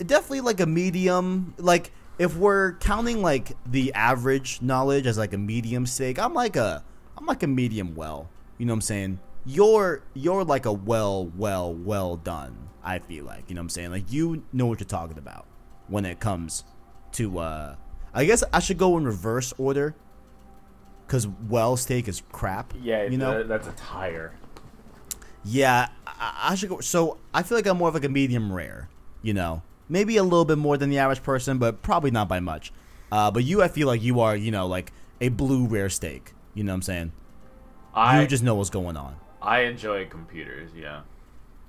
definitely 0.04 0.42
like 0.42 0.60
a 0.60 0.66
medium 0.66 1.54
like 1.58 1.92
if 2.18 2.36
we're 2.36 2.74
counting 2.74 3.22
like 3.22 3.56
the 3.66 3.94
average 3.94 4.62
knowledge 4.62 5.08
as 5.08 5.18
like 5.18 5.34
a 5.34 5.38
medium 5.38 5.86
stake, 5.86 6.20
I'm 6.20 6.34
like 6.34 6.56
a 6.56 6.84
I'm 7.18 7.26
like 7.26 7.44
a 7.44 7.48
medium 7.48 7.96
well. 7.96 8.30
You 8.58 8.66
know 8.66 8.74
what 8.74 8.78
I'm 8.78 8.82
saying? 8.82 9.20
you're 9.46 10.04
you're 10.14 10.44
like 10.44 10.66
a 10.66 10.72
well, 10.72 11.26
well, 11.38 11.74
well 11.74 12.18
done. 12.18 12.70
I 12.84 13.00
feel 13.00 13.26
like 13.26 13.50
you 13.50 13.56
know 13.56 13.60
what 13.60 13.66
I'm 13.66 13.70
saying. 13.70 13.92
Like 13.92 14.12
you 14.12 14.44
know 14.52 14.66
what 14.66 14.80
you're 14.80 14.88
talking 14.88 15.18
about 15.18 15.46
when 15.88 16.06
it 16.06 16.20
comes 16.20 16.64
to. 17.14 17.40
uh 17.40 17.76
I 18.14 18.26
guess 18.26 18.44
I 18.54 18.60
should 18.60 18.78
go 18.78 18.98
in 18.98 19.06
reverse 19.06 19.54
order. 19.58 19.96
Cause 21.14 21.28
well 21.48 21.78
steak 21.78 22.08
is 22.08 22.24
crap. 22.32 22.74
Yeah, 22.82 23.04
you 23.04 23.20
know 23.20 23.36
th- 23.36 23.48
that's 23.48 23.68
a 23.68 23.72
tire. 23.74 24.34
Yeah, 25.46 25.90
I, 26.08 26.50
I 26.50 26.56
should 26.56 26.70
go. 26.70 26.80
So 26.80 27.20
I 27.32 27.44
feel 27.44 27.56
like 27.56 27.68
I'm 27.68 27.78
more 27.78 27.90
of 27.90 27.94
like 27.94 28.04
a 28.04 28.10
medium 28.10 28.52
rare. 28.52 28.90
You 29.22 29.36
know, 29.36 29.62
maybe 29.88 30.18
a 30.18 30.24
little 30.24 30.44
bit 30.44 30.58
more 30.58 30.76
than 30.76 30.90
the 30.90 30.98
average 30.98 31.22
person, 31.22 31.60
but 31.60 31.84
probably 31.84 32.10
not 32.10 32.28
by 32.28 32.40
much. 32.40 32.74
Uh, 33.12 33.30
but 33.30 33.44
you, 33.44 33.62
I 33.62 33.68
feel 33.68 33.86
like 33.86 34.02
you 34.02 34.22
are, 34.22 34.36
you 34.36 34.50
know, 34.50 34.66
like 34.66 34.92
a 35.22 35.30
blue 35.30 35.68
rare 35.68 35.88
steak. 35.88 36.34
You 36.56 36.64
know 36.64 36.72
what 36.72 36.78
I'm 36.78 36.82
saying? 36.82 37.12
I 37.94 38.22
you 38.22 38.28
just 38.28 38.42
know 38.42 38.56
what's 38.56 38.72
going 38.72 38.98
on. 38.98 39.16
I 39.40 39.66
enjoy 39.66 40.08
computers. 40.08 40.72
Yeah. 40.76 41.02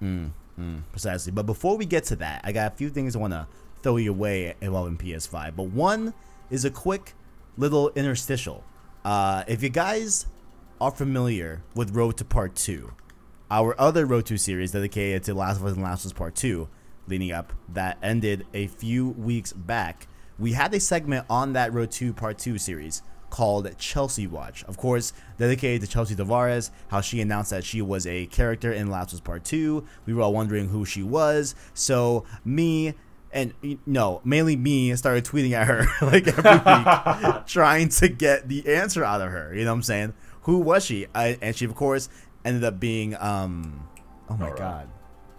Mm, 0.03 0.31
mm, 0.59 0.83
precisely. 0.91 1.33
But 1.33 1.45
before 1.45 1.77
we 1.77 1.85
get 1.85 2.05
to 2.05 2.17
that, 2.17 2.41
I 2.45 2.53
got 2.53 2.73
a 2.73 2.77
few 2.77 2.89
things 2.89 3.15
I 3.15 3.19
want 3.19 3.35
to 3.35 3.47
throw 3.83 3.99
your 3.99 4.15
way 4.15 4.55
involving 4.63 4.97
PS5. 4.97 5.55
But 5.55 5.65
one 5.65 6.15
is 6.49 6.65
a 6.65 6.71
quick 6.71 7.13
little 7.59 7.91
interstitial. 7.91 8.65
Uh, 9.05 9.45
if 9.47 9.63
you 9.63 9.69
guys 9.69 10.27
are 10.81 10.91
familiar 10.91 11.63
with 11.75 11.95
Road 11.95 12.17
to 12.17 12.25
Part 12.25 12.55
2, 12.55 12.91
our 13.51 13.79
other 13.79 14.07
Road 14.07 14.25
to 14.27 14.39
series 14.39 14.73
dedicated 14.73 15.25
to 15.25 15.35
Last 15.35 15.59
of 15.59 15.67
Us 15.67 15.75
and 15.75 15.83
Last 15.83 16.07
of 16.07 16.13
Us 16.13 16.13
Part 16.15 16.35
2, 16.37 16.67
leading 17.07 17.31
up, 17.31 17.53
that 17.69 17.99
ended 18.03 18.47
a 18.55 18.67
few 18.67 19.11
weeks 19.11 19.53
back, 19.53 20.09
we 20.39 20.53
had 20.53 20.73
a 20.73 20.81
segment 20.81 21.27
on 21.29 21.53
that 21.53 21.75
Road 21.75 21.91
to 21.93 22.15
Part 22.15 22.39
2 22.39 22.57
series 22.57 23.03
called 23.29 23.77
Chelsea 23.77 24.27
Watch. 24.27 24.65
Of 24.65 24.79
course, 24.79 25.13
dedicated 25.37 25.83
to 25.83 25.87
Chelsea 25.87 26.15
Tavares, 26.15 26.71
how 26.89 27.03
she 27.03 27.21
announced 27.21 27.51
that 27.51 27.63
she 27.63 27.83
was 27.83 28.07
a 28.07 28.25
character 28.27 28.73
in 28.73 28.91
Last 28.91 29.13
of 29.13 29.19
Us 29.19 29.21
Part 29.21 29.45
2. 29.45 29.85
We 30.07 30.15
were 30.15 30.23
all 30.23 30.33
wondering 30.33 30.69
who 30.69 30.87
she 30.87 31.03
was. 31.03 31.55
So, 31.75 32.25
me 32.43 32.95
and 33.35 33.53
no, 33.85 34.21
mainly 34.25 34.57
me 34.57 34.95
started 34.95 35.25
tweeting 35.25 35.53
at 35.53 35.67
her 35.67 35.87
like 36.07 36.27
every 36.29 36.53
week, 36.53 37.47
trying 37.47 37.89
to 37.91 38.09
get 38.09 38.49
the 38.49 38.67
answer 38.73 39.05
out 39.05 39.21
of 39.21 39.31
her. 39.31 39.53
You 39.55 39.65
know 39.65 39.73
what 39.73 39.79
I'm 39.79 39.83
saying? 39.83 40.15
Who 40.43 40.59
was 40.61 40.85
she? 40.85 41.07
I, 41.15 41.37
and 41.43 41.55
she, 41.55 41.65
of 41.65 41.75
course, 41.75 42.09
ended 42.45 42.65
up 42.65 42.79
being 42.79 43.17
um, 43.17 43.89
oh 44.31 44.37
my 44.37 44.47
Nora. 44.47 44.59
god, 44.59 44.89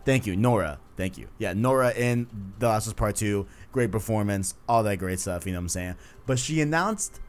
thank 0.03 0.27
you, 0.27 0.35
Nora. 0.35 0.79
Thank 0.97 1.17
you. 1.17 1.29
Yeah, 1.37 1.53
Nora 1.53 1.91
in 1.91 2.27
The 2.59 2.67
Last 2.67 2.85
of 2.87 2.91
Us 2.91 2.93
Part 2.93 3.15
Two, 3.15 3.47
great 3.71 3.91
performance, 3.91 4.55
all 4.67 4.83
that 4.83 4.97
great 4.97 5.19
stuff. 5.19 5.45
You 5.45 5.53
know 5.53 5.59
what 5.59 5.63
I'm 5.63 5.69
saying? 5.69 5.95
But 6.25 6.37
she 6.37 6.61
announced 6.61 7.21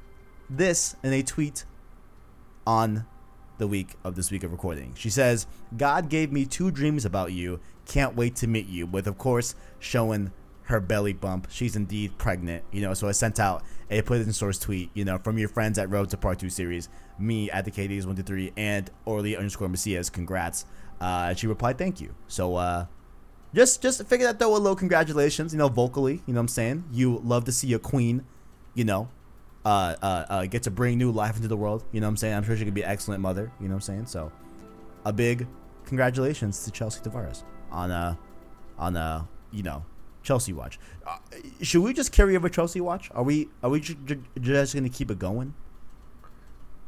this 0.51 0.97
in 1.03 1.13
a 1.13 1.23
tweet 1.23 1.65
on 2.67 3.07
the 3.59 3.67
week 3.67 3.95
of 4.05 4.17
this 4.17 4.31
week 4.31 4.43
of 4.45 4.53
recording. 4.53 4.95
She 4.97 5.11
says, 5.11 5.47
God 5.77 6.09
gave 6.09 6.33
me 6.33 6.45
two 6.45 6.71
dreams 6.71 7.05
about 7.05 7.33
you. 7.33 7.61
Can't 7.87 8.17
wait 8.17 8.37
to 8.37 8.47
meet 8.47 8.67
you. 8.67 8.87
With, 8.87 9.07
of 9.07 9.17
course, 9.19 9.55
showing 9.79 10.33
her 10.67 10.81
belly 10.81 11.13
bump. 11.13 11.49
She's 11.51 11.77
indeed 11.77 12.19
pregnant, 12.19 12.65
you 12.73 12.83
know. 12.83 12.95
So 12.95 13.09
I 13.09 13.13
sent 13.13 13.41
out 13.41 13.63
a 13.91 14.03
put 14.03 14.21
in 14.21 14.33
source 14.33 14.59
tweet, 14.59 14.91
you 14.95 15.05
know, 15.05 15.19
from 15.19 15.39
your 15.39 15.49
friends 15.49 15.79
at 15.79 15.89
Road 15.91 16.11
to 16.11 16.17
Part 16.17 16.41
2 16.41 16.51
series, 16.51 16.89
me 17.19 17.51
at 17.51 17.65
the 17.65 17.71
KDs123, 17.71 18.53
and 18.57 18.91
Orly 19.05 19.37
underscore 19.37 19.69
Macias. 19.69 20.11
Congrats. 20.11 20.67
Uh, 21.01 21.35
she 21.35 21.47
replied, 21.47 21.79
thank 21.79 22.01
you. 22.01 22.15
So, 22.27 22.57
uh, 22.57 22.87
just 23.55 23.81
just 23.81 24.05
figure 24.07 24.27
that 24.27 24.39
though 24.39 24.55
a 24.55 24.59
little 24.59 24.77
congratulations, 24.77 25.53
you 25.53 25.59
know, 25.59 25.69
vocally, 25.69 26.23
you 26.27 26.35
know 26.35 26.41
what 26.41 26.43
I'm 26.43 26.49
saying? 26.49 26.85
You 26.93 27.21
love 27.25 27.45
to 27.45 27.53
see 27.53 27.73
a 27.73 27.79
queen, 27.79 28.25
you 28.75 28.85
know, 28.85 29.09
uh, 29.65 29.95
uh, 30.03 30.25
uh, 30.29 30.47
get 30.47 30.65
to 30.65 30.71
bring 30.71 30.99
new 30.99 31.11
life 31.11 31.37
into 31.37 31.49
the 31.49 31.57
world. 31.57 31.85
You 31.93 32.01
know 32.01 32.07
what 32.07 32.11
I'm 32.11 32.17
saying? 32.17 32.35
I'm 32.35 32.45
sure 32.45 32.57
she 32.57 32.65
could 32.65 32.75
be 32.75 32.83
an 32.83 32.91
excellent 32.91 33.23
mother. 33.23 33.53
You 33.61 33.69
know 33.69 33.75
what 33.75 33.89
I'm 33.89 33.95
saying? 33.95 34.07
So, 34.07 34.33
a 35.05 35.13
big 35.13 35.47
congratulations 35.85 36.65
to 36.65 36.71
Chelsea 36.73 37.01
Tavares 37.01 37.45
on 37.71 37.91
a, 37.91 38.19
on 38.79 38.97
a, 38.97 39.29
you 39.53 39.63
know, 39.63 39.85
Chelsea 40.27 40.53
watch. 40.53 40.79
Uh, 41.07 41.19
should 41.63 41.83
we 41.83 41.95
just 41.95 42.11
carry 42.11 42.37
over 42.37 42.49
Chelsea 42.49 42.81
watch? 42.81 43.09
Are 43.15 43.23
we 43.23 43.49
are 43.63 43.71
we 43.71 43.81
ju- 43.81 43.95
ju- 44.05 44.25
just 44.41 44.75
gonna 44.75 44.89
keep 44.89 45.11
it 45.11 45.19
going? 45.19 45.55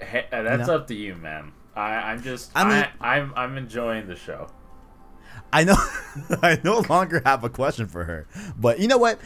Hey, 0.01 0.27
uh, 0.33 0.43
that's 0.43 0.67
know? 0.67 0.75
up 0.77 0.89
to 0.89 0.95
you, 0.95 1.15
man. 1.15 1.53
I, 1.75 2.11
I'm 2.11 2.23
just. 2.23 2.51
I 2.55 2.65
mean- 2.65 2.89
I, 3.01 3.19
am 3.19 3.33
I'm 3.37 3.57
enjoying 3.57 4.09
the 4.09 4.17
show. 4.17 4.49
I 5.53 5.65
know 5.65 5.77
I 6.43 6.59
no 6.65 6.81
longer 6.89 7.23
have 7.25 7.45
a 7.45 7.49
question 7.49 7.87
for 7.87 8.05
her. 8.05 8.27
But 8.59 8.81
you 8.81 8.89
know 8.89 8.99
what? 8.99 9.21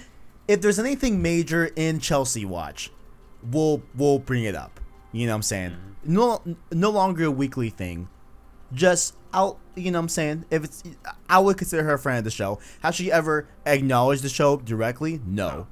If 0.46 0.60
there's 0.60 0.78
anything 0.78 1.22
major 1.22 1.70
in 1.74 1.98
Chelsea 1.98 2.44
watch, 2.44 2.90
we'll 3.50 3.82
we'll 3.96 4.18
bring 4.18 4.44
it 4.44 4.54
up. 4.54 4.78
You 5.12 5.26
know 5.26 5.32
what 5.32 5.36
I'm 5.36 5.42
saying? 5.42 5.76
No 6.04 6.42
no 6.70 6.90
longer 6.90 7.24
a 7.24 7.30
weekly 7.30 7.70
thing. 7.70 8.08
Just 8.72 9.16
out 9.32 9.58
you 9.74 9.90
know 9.90 9.98
what 9.98 10.04
I'm 10.04 10.08
saying? 10.08 10.44
If 10.50 10.64
it's 10.64 10.82
I 11.28 11.38
would 11.38 11.56
consider 11.56 11.82
her 11.84 11.94
a 11.94 11.98
friend 11.98 12.18
of 12.18 12.24
the 12.24 12.30
show. 12.30 12.58
Has 12.82 12.94
she 12.94 13.10
ever 13.10 13.48
acknowledged 13.66 14.22
the 14.22 14.28
show 14.28 14.56
directly? 14.58 15.20
No. 15.24 15.66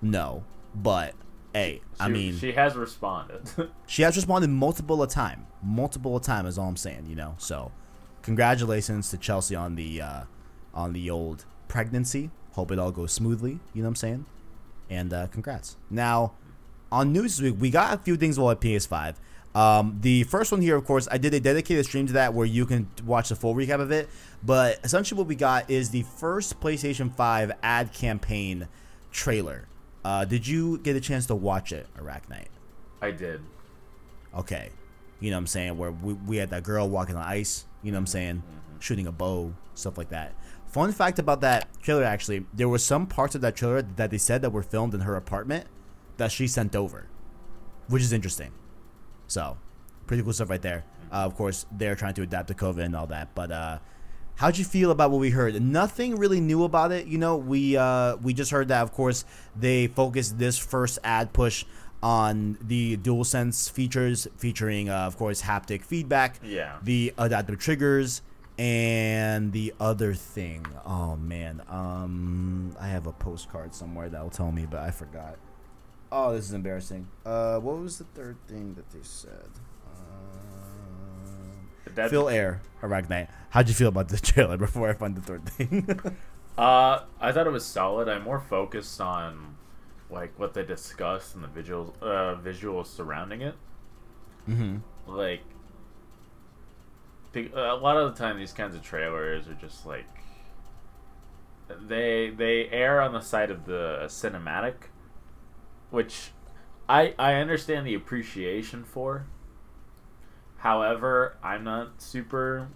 No. 0.00 0.44
But 0.74 1.14
hey, 1.52 1.82
I 1.98 2.08
mean 2.08 2.36
she 2.36 2.52
has 2.52 2.76
responded. 2.76 3.42
she 3.86 4.02
has 4.02 4.16
responded 4.16 4.48
multiple 4.48 5.02
a 5.02 5.08
time. 5.08 5.46
Multiple 5.62 6.16
a 6.16 6.20
time 6.20 6.46
is 6.46 6.58
all 6.58 6.68
I'm 6.68 6.76
saying, 6.76 7.06
you 7.08 7.16
know. 7.16 7.34
So, 7.38 7.72
congratulations 8.22 9.10
to 9.10 9.18
Chelsea 9.18 9.56
on 9.56 9.74
the 9.74 10.00
uh, 10.00 10.22
on 10.72 10.92
the 10.92 11.10
old 11.10 11.44
pregnancy. 11.68 12.30
Hope 12.52 12.72
it 12.72 12.78
all 12.78 12.92
goes 12.92 13.12
smoothly. 13.12 13.60
You 13.74 13.82
know 13.82 13.86
what 13.86 13.90
I'm 13.90 13.96
saying? 13.96 14.26
And 14.88 15.12
uh, 15.12 15.26
congrats. 15.28 15.76
Now, 15.88 16.32
on 16.90 17.12
news 17.12 17.40
week, 17.40 17.56
we 17.58 17.70
got 17.70 17.94
a 17.94 17.98
few 17.98 18.16
things 18.16 18.38
about 18.38 18.60
PS5. 18.60 19.16
Um, 19.54 19.98
the 20.00 20.22
first 20.24 20.52
one 20.52 20.60
here, 20.60 20.76
of 20.76 20.84
course, 20.84 21.08
I 21.10 21.18
did 21.18 21.34
a 21.34 21.40
dedicated 21.40 21.84
stream 21.86 22.06
to 22.06 22.12
that 22.14 22.34
where 22.34 22.46
you 22.46 22.66
can 22.66 22.88
watch 23.04 23.30
the 23.30 23.36
full 23.36 23.54
recap 23.54 23.80
of 23.80 23.90
it. 23.90 24.08
But 24.44 24.78
essentially, 24.84 25.18
what 25.18 25.26
we 25.26 25.34
got 25.34 25.68
is 25.70 25.90
the 25.90 26.02
first 26.02 26.60
PlayStation 26.60 27.12
5 27.14 27.52
ad 27.62 27.92
campaign 27.92 28.68
trailer. 29.10 29.66
Uh, 30.04 30.24
did 30.24 30.46
you 30.46 30.78
get 30.78 30.96
a 30.96 31.00
chance 31.00 31.26
to 31.26 31.34
watch 31.34 31.72
it, 31.72 31.86
Arachnite? 31.98 32.46
I 33.02 33.10
did. 33.10 33.40
okay 34.34 34.70
you 35.20 35.30
know 35.30 35.36
what 35.36 35.40
i'm 35.40 35.46
saying 35.46 35.76
where 35.76 35.90
we, 35.90 36.12
we 36.12 36.36
had 36.36 36.50
that 36.50 36.62
girl 36.62 36.88
walking 36.88 37.16
on 37.16 37.22
ice 37.22 37.64
you 37.82 37.90
know 37.90 37.96
what 37.96 38.00
i'm 38.00 38.06
saying 38.06 38.42
shooting 38.78 39.06
a 39.06 39.12
bow 39.12 39.52
stuff 39.74 39.98
like 39.98 40.10
that 40.10 40.34
fun 40.68 40.92
fact 40.92 41.18
about 41.18 41.40
that 41.40 41.66
trailer 41.82 42.04
actually 42.04 42.44
there 42.54 42.68
were 42.68 42.78
some 42.78 43.06
parts 43.06 43.34
of 43.34 43.40
that 43.40 43.56
trailer 43.56 43.82
that 43.82 44.10
they 44.10 44.18
said 44.18 44.40
that 44.42 44.50
were 44.50 44.62
filmed 44.62 44.94
in 44.94 45.00
her 45.00 45.16
apartment 45.16 45.66
that 46.18 46.30
she 46.30 46.46
sent 46.46 46.76
over 46.76 47.06
which 47.88 48.02
is 48.02 48.12
interesting 48.12 48.52
so 49.30 49.56
pretty 50.06 50.22
cool 50.22 50.32
stuff 50.32 50.50
right 50.50 50.62
there 50.62 50.84
uh, 51.12 51.16
of 51.24 51.36
course 51.36 51.66
they're 51.78 51.94
trying 51.94 52.14
to 52.14 52.22
adapt 52.22 52.48
to 52.48 52.54
covid 52.54 52.84
and 52.84 52.96
all 52.96 53.06
that 53.06 53.32
but 53.34 53.50
uh 53.52 53.78
How'd 54.36 54.56
you 54.56 54.64
feel 54.64 54.90
about 54.90 55.10
what 55.10 55.20
we 55.20 55.28
heard? 55.28 55.60
Nothing 55.60 56.16
really 56.16 56.40
new 56.40 56.64
about 56.64 56.92
it. 56.92 57.06
You 57.06 57.18
know, 57.18 57.36
we 57.36 57.76
uh, 57.76 58.16
we 58.22 58.32
just 58.32 58.50
heard 58.50 58.68
that, 58.68 58.80
of 58.80 58.90
course, 58.90 59.26
they 59.54 59.86
focused 59.88 60.38
this 60.38 60.56
first 60.56 60.98
ad 61.04 61.34
push 61.34 61.66
on 62.02 62.56
the 62.62 62.96
DualSense 62.96 63.70
features, 63.70 64.26
featuring, 64.38 64.88
uh, 64.88 64.96
of 65.00 65.18
course, 65.18 65.42
haptic 65.42 65.84
feedback, 65.84 66.40
Yeah. 66.42 66.78
the 66.82 67.12
adaptive 67.18 67.58
triggers, 67.58 68.22
and 68.56 69.52
the 69.52 69.74
other 69.78 70.14
thing. 70.14 70.64
Oh 70.86 71.16
man, 71.16 71.60
um, 71.68 72.74
I 72.80 72.88
have 72.88 73.06
a 73.06 73.12
postcard 73.12 73.74
somewhere 73.74 74.08
that'll 74.08 74.30
tell 74.30 74.52
me, 74.52 74.64
but 74.64 74.80
I 74.80 74.90
forgot. 74.90 75.36
Oh, 76.12 76.32
this 76.34 76.44
is 76.46 76.52
embarrassing. 76.52 77.08
Uh, 77.24 77.58
what 77.60 77.78
was 77.78 77.98
the 77.98 78.04
third 78.04 78.36
thing 78.48 78.74
that 78.74 78.90
they 78.90 79.02
said? 79.02 79.48
That- 81.94 82.10
Phil 82.10 82.28
Air, 82.28 82.62
Arachnite. 82.82 83.28
How'd 83.50 83.68
you 83.68 83.74
feel 83.74 83.88
about 83.88 84.08
the 84.08 84.16
trailer 84.20 84.56
before 84.56 84.88
I 84.88 84.92
find 84.94 85.16
the 85.16 85.20
third 85.22 85.48
thing? 85.48 86.00
Uh, 86.58 87.04
I 87.18 87.32
thought 87.32 87.46
it 87.46 87.52
was 87.52 87.64
solid. 87.64 88.06
I'm 88.06 88.22
more 88.22 88.40
focused 88.40 89.00
on 89.00 89.56
like 90.10 90.38
what 90.38 90.52
they 90.52 90.62
discussed 90.62 91.34
and 91.34 91.42
the 91.42 91.48
visuals, 91.48 91.94
uh, 92.02 92.36
visuals 92.38 92.86
surrounding 92.86 93.40
it. 93.40 93.54
mm-hmm. 94.46 94.78
Like, 95.06 95.40
a 97.34 97.74
lot 97.76 97.96
of 97.96 98.12
the 98.12 98.18
time, 98.22 98.36
these 98.36 98.52
kinds 98.52 98.74
of 98.74 98.82
trailers 98.82 99.48
are 99.48 99.54
just 99.54 99.86
like 99.86 100.04
they 101.88 102.28
they 102.30 102.68
err 102.70 103.00
on 103.00 103.12
the 103.14 103.20
side 103.22 103.50
of 103.50 103.64
the 103.64 104.00
cinematic, 104.08 104.74
which 105.90 106.32
I 106.88 107.14
I 107.18 107.34
understand 107.34 107.86
the 107.86 107.94
appreciation 107.94 108.84
for. 108.84 109.26
However, 110.58 111.36
I'm 111.42 111.64
not 111.64 112.00
super 112.00 112.68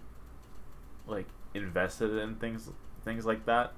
like 1.07 1.27
invested 1.53 2.11
in 2.17 2.35
things 2.35 2.69
things 3.03 3.25
like 3.25 3.45
that. 3.45 3.73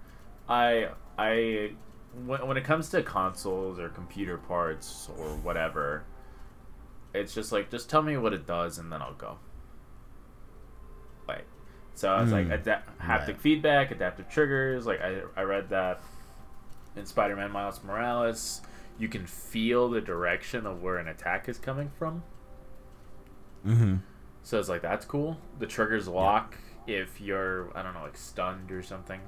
I 0.48 0.90
I 1.18 1.74
when, 2.14 2.48
when 2.48 2.58
it 2.58 2.64
comes 2.64 2.90
to 2.90 3.04
consoles 3.04 3.80
or 3.80 3.90
computer 3.90 4.38
parts 4.38 5.10
or 5.18 5.38
whatever, 5.38 6.06
it's 7.14 7.34
just 7.34 7.52
like 7.52 7.70
just 7.70 7.90
tell 7.90 8.02
me 8.02 8.18
what 8.18 8.34
it 8.34 8.46
does 8.46 8.78
and 8.78 8.92
then 8.92 9.02
I'll 9.02 9.14
go. 9.14 9.40
Like 11.28 11.46
so 11.94 12.10
I 12.12 12.22
was 12.22 12.32
like 12.32 12.48
Mm, 12.48 12.60
haptic 13.02 13.38
right. 13.38 13.38
feedback, 13.38 13.92
adaptive 13.92 14.30
triggers. 14.30 14.86
Like 14.86 15.02
I 15.02 15.22
I 15.36 15.42
read 15.44 15.70
that 15.70 16.02
in 16.96 17.06
Spider-Man 17.06 17.52
Miles 17.52 17.84
Morales, 17.84 18.62
you 19.00 19.08
can 19.08 19.26
feel 19.26 19.90
the 19.90 20.02
direction 20.02 20.66
of 20.66 20.82
where 20.82 20.98
an 20.98 21.08
attack 21.08 21.48
is 21.48 21.58
coming 21.58 21.92
from. 21.98 22.24
Mm-hmm. 23.66 23.96
So 24.44 24.60
it's 24.60 24.70
like 24.70 24.82
that's 24.82 25.06
cool. 25.06 25.38
The 25.60 25.68
triggers 25.68 26.08
lock 26.08 26.58
if 26.88 27.20
you're 27.20 27.76
I 27.76 27.84
don't 27.84 27.94
know 27.94 28.04
like 28.04 28.18
stunned 28.18 28.72
or 28.72 28.82
something. 28.82 29.20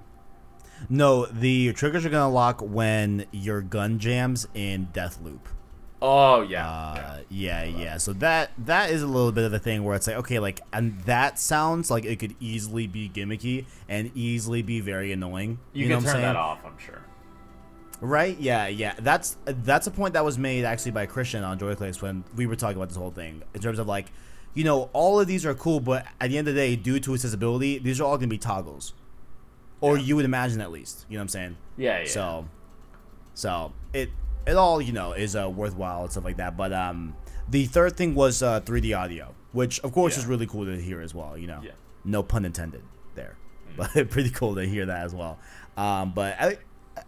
No, 0.88 1.26
the 1.26 1.74
triggers 1.74 2.06
are 2.06 2.10
gonna 2.10 2.30
lock 2.34 2.62
when 2.62 3.26
your 3.32 3.62
gun 3.62 4.00
jams 4.00 4.48
in 4.54 4.88
Deathloop. 4.94 5.42
Oh 6.02 6.42
yeah. 6.42 6.70
Uh, 6.70 7.18
yeah, 7.28 7.64
yeah. 7.66 7.98
So 7.98 8.14
that 8.14 8.52
that 8.60 8.90
is 8.90 9.02
a 9.02 9.08
little 9.08 9.34
bit 9.34 9.44
of 9.44 9.54
a 9.54 9.60
thing 9.60 9.84
where 9.84 9.96
it's 9.96 10.08
like, 10.08 10.16
okay, 10.18 10.40
like, 10.40 10.62
and 10.72 11.02
that 11.02 11.38
sounds 11.38 11.92
like 11.92 12.06
it 12.06 12.18
could 12.20 12.36
easily 12.40 12.88
be 12.88 13.10
gimmicky 13.10 13.66
and 13.90 14.12
easily 14.16 14.62
be 14.62 14.80
very 14.80 15.12
annoying. 15.12 15.60
you, 15.74 15.90
know 15.90 15.98
can 15.98 16.06
what 16.06 16.10
I'm 16.10 16.14
turn 16.14 16.22
saying? 16.22 16.34
that 16.34 16.36
off. 16.38 16.60
I'm 16.66 16.78
sure. 16.78 17.02
Right? 18.02 18.40
Yeah, 18.40 18.68
yeah. 18.68 18.94
That's 19.00 19.36
that's 19.46 19.88
a 19.88 19.92
point 19.92 20.14
that 20.14 20.24
was 20.24 20.38
made 20.38 20.64
actually 20.66 20.92
by 20.92 21.06
Christian 21.06 21.44
on 21.44 21.60
JoyClicks 21.60 22.02
when 22.02 22.24
we 22.36 22.46
were 22.48 22.56
talking 22.56 22.78
about 22.78 22.88
this 22.90 22.98
whole 22.98 23.12
thing 23.12 23.44
in 23.54 23.62
terms 23.62 23.78
of 23.80 23.88
like, 23.88 24.12
you 24.54 24.64
know, 24.64 24.90
all 24.94 25.20
of 25.20 25.28
these 25.28 25.46
are 25.46 25.54
cool, 25.54 25.80
but 25.80 26.06
at 26.22 26.30
the 26.30 26.38
end 26.38 26.48
of 26.48 26.56
the 26.56 26.60
day, 26.62 26.76
due 26.76 27.00
to 27.02 27.14
accessibility, 27.14 27.78
these 27.78 28.00
are 28.00 28.06
all 28.06 28.18
gonna 28.18 28.28
be 28.28 28.38
toggles, 28.38 28.94
or 29.82 29.98
Yeah. 29.98 30.04
you 30.04 30.16
would 30.16 30.26
imagine 30.26 30.62
at 30.62 30.72
least. 30.72 31.06
You 31.10 31.18
know 31.18 31.20
what 31.20 31.24
I'm 31.24 31.28
saying? 31.30 31.58
Yeah, 31.78 32.00
yeah. 32.00 32.08
So, 32.08 32.46
so 33.34 33.74
it 33.94 34.10
it 34.48 34.56
all 34.56 34.82
you 34.82 34.94
know 34.94 35.12
is 35.14 35.36
uh, 35.36 35.50
worthwhile 35.50 36.04
and 36.04 36.12
stuff 36.12 36.24
like 36.24 36.38
that. 36.38 36.56
But 36.58 36.72
um, 36.74 37.16
the 37.50 37.66
third 37.66 37.98
thing 37.98 38.16
was 38.16 38.42
uh, 38.42 38.62
3D 38.62 38.98
audio, 38.98 39.36
which 39.52 39.80
of 39.82 39.92
course 39.92 40.16
Yeah. 40.16 40.20
is 40.22 40.26
really 40.26 40.48
cool 40.48 40.66
to 40.66 40.80
hear 40.82 41.02
as 41.02 41.14
well. 41.14 41.38
You 41.38 41.48
know, 41.48 41.60
Yeah. 41.64 41.72
no 42.06 42.24
pun 42.24 42.46
intended 42.46 42.84
there, 43.16 43.36
Mm. 43.74 43.76
but 43.94 44.10
pretty 44.10 44.30
cool 44.30 44.56
to 44.56 44.66
hear 44.66 44.86
that 44.86 45.04
as 45.06 45.14
well. 45.14 45.38
Um, 45.78 46.12
but 46.14 46.36
at, 46.40 46.60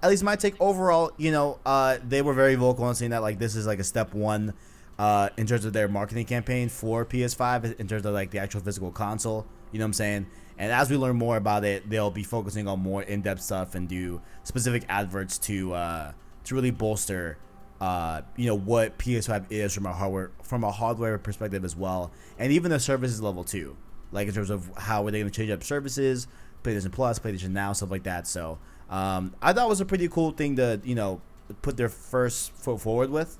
at 0.01 0.09
least 0.09 0.23
my 0.23 0.35
take 0.35 0.55
overall, 0.59 1.11
you 1.17 1.31
know, 1.31 1.59
uh, 1.65 1.97
they 2.07 2.21
were 2.21 2.33
very 2.33 2.55
vocal 2.55 2.85
on 2.85 2.95
saying 2.95 3.11
that 3.11 3.21
like 3.21 3.39
this 3.39 3.55
is 3.55 3.67
like 3.67 3.79
a 3.79 3.83
step 3.83 4.13
one. 4.13 4.53
Uh, 4.99 5.29
in 5.37 5.47
terms 5.47 5.65
of 5.65 5.73
their 5.73 5.87
marketing 5.87 6.25
campaign 6.25 6.69
for 6.69 7.03
PS5, 7.03 7.79
in 7.79 7.87
terms 7.87 8.05
of 8.05 8.13
like 8.13 8.29
the 8.29 8.37
actual 8.37 8.61
physical 8.61 8.91
console, 8.91 9.47
you 9.71 9.79
know 9.79 9.85
what 9.85 9.87
I'm 9.87 9.93
saying? 9.93 10.27
And 10.59 10.71
as 10.71 10.91
we 10.91 10.97
learn 10.97 11.15
more 11.15 11.37
about 11.37 11.63
it, 11.63 11.89
they'll 11.89 12.11
be 12.11 12.21
focusing 12.21 12.67
on 12.67 12.81
more 12.81 13.01
in-depth 13.01 13.41
stuff 13.41 13.73
and 13.73 13.89
do 13.89 14.21
specific 14.43 14.83
adverts 14.89 15.39
to 15.39 15.73
uh, 15.73 16.11
to 16.43 16.55
really 16.55 16.69
bolster, 16.69 17.39
uh, 17.79 18.21
you 18.35 18.45
know, 18.45 18.55
what 18.55 18.99
PS5 18.99 19.47
is 19.49 19.73
from 19.73 19.87
a 19.87 19.93
hardware 19.93 20.31
from 20.43 20.63
a 20.63 20.71
hardware 20.71 21.17
perspective 21.17 21.65
as 21.65 21.75
well, 21.75 22.11
and 22.37 22.51
even 22.51 22.69
the 22.69 22.79
services 22.79 23.21
level 23.21 23.43
too. 23.43 23.75
Like 24.11 24.27
in 24.27 24.35
terms 24.35 24.51
of 24.51 24.69
how 24.77 25.07
are 25.07 25.09
they 25.11 25.19
going 25.19 25.31
to 25.31 25.35
change 25.35 25.49
up 25.49 25.63
services, 25.63 26.27
PlayStation 26.63 26.91
Plus, 26.91 27.17
PlayStation 27.17 27.51
Now, 27.51 27.73
stuff 27.73 27.89
like 27.89 28.03
that. 28.03 28.27
So 28.27 28.59
um, 28.91 29.33
I 29.41 29.53
thought 29.53 29.65
it 29.65 29.69
was 29.69 29.81
a 29.81 29.85
pretty 29.85 30.07
cool 30.07 30.31
thing 30.31 30.55
to 30.57 30.79
you 30.83 30.95
know 30.95 31.21
put 31.61 31.77
their 31.77 31.89
first 31.89 32.51
foot 32.51 32.79
forward 32.81 33.09
with. 33.09 33.37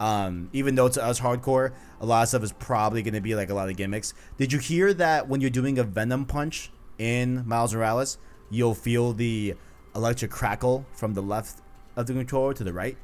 Um, 0.00 0.48
even 0.52 0.74
though 0.74 0.88
to 0.88 1.04
us 1.04 1.20
hardcore, 1.20 1.72
a 2.00 2.06
lot 2.06 2.22
of 2.22 2.28
stuff 2.28 2.42
is 2.42 2.52
probably 2.52 3.02
going 3.02 3.14
to 3.14 3.20
be 3.20 3.36
like 3.36 3.50
a 3.50 3.54
lot 3.54 3.68
of 3.68 3.76
gimmicks. 3.76 4.14
Did 4.36 4.52
you 4.52 4.58
hear 4.58 4.92
that 4.94 5.28
when 5.28 5.40
you're 5.40 5.50
doing 5.50 5.78
a 5.78 5.84
Venom 5.84 6.24
punch 6.24 6.72
in 6.98 7.46
Miles 7.46 7.72
Morales, 7.72 8.18
you'll 8.50 8.74
feel 8.74 9.12
the 9.12 9.54
electric 9.94 10.30
crackle 10.32 10.86
from 10.92 11.14
the 11.14 11.22
left 11.22 11.60
of 11.94 12.06
the 12.06 12.14
controller 12.14 12.52
to 12.54 12.64
the 12.64 12.72
right 12.72 12.96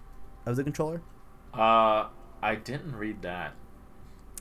of 0.44 0.56
the 0.56 0.64
controller? 0.64 1.00
Uh, 1.54 2.08
I 2.42 2.56
didn't 2.56 2.96
read 2.96 3.22
that, 3.22 3.54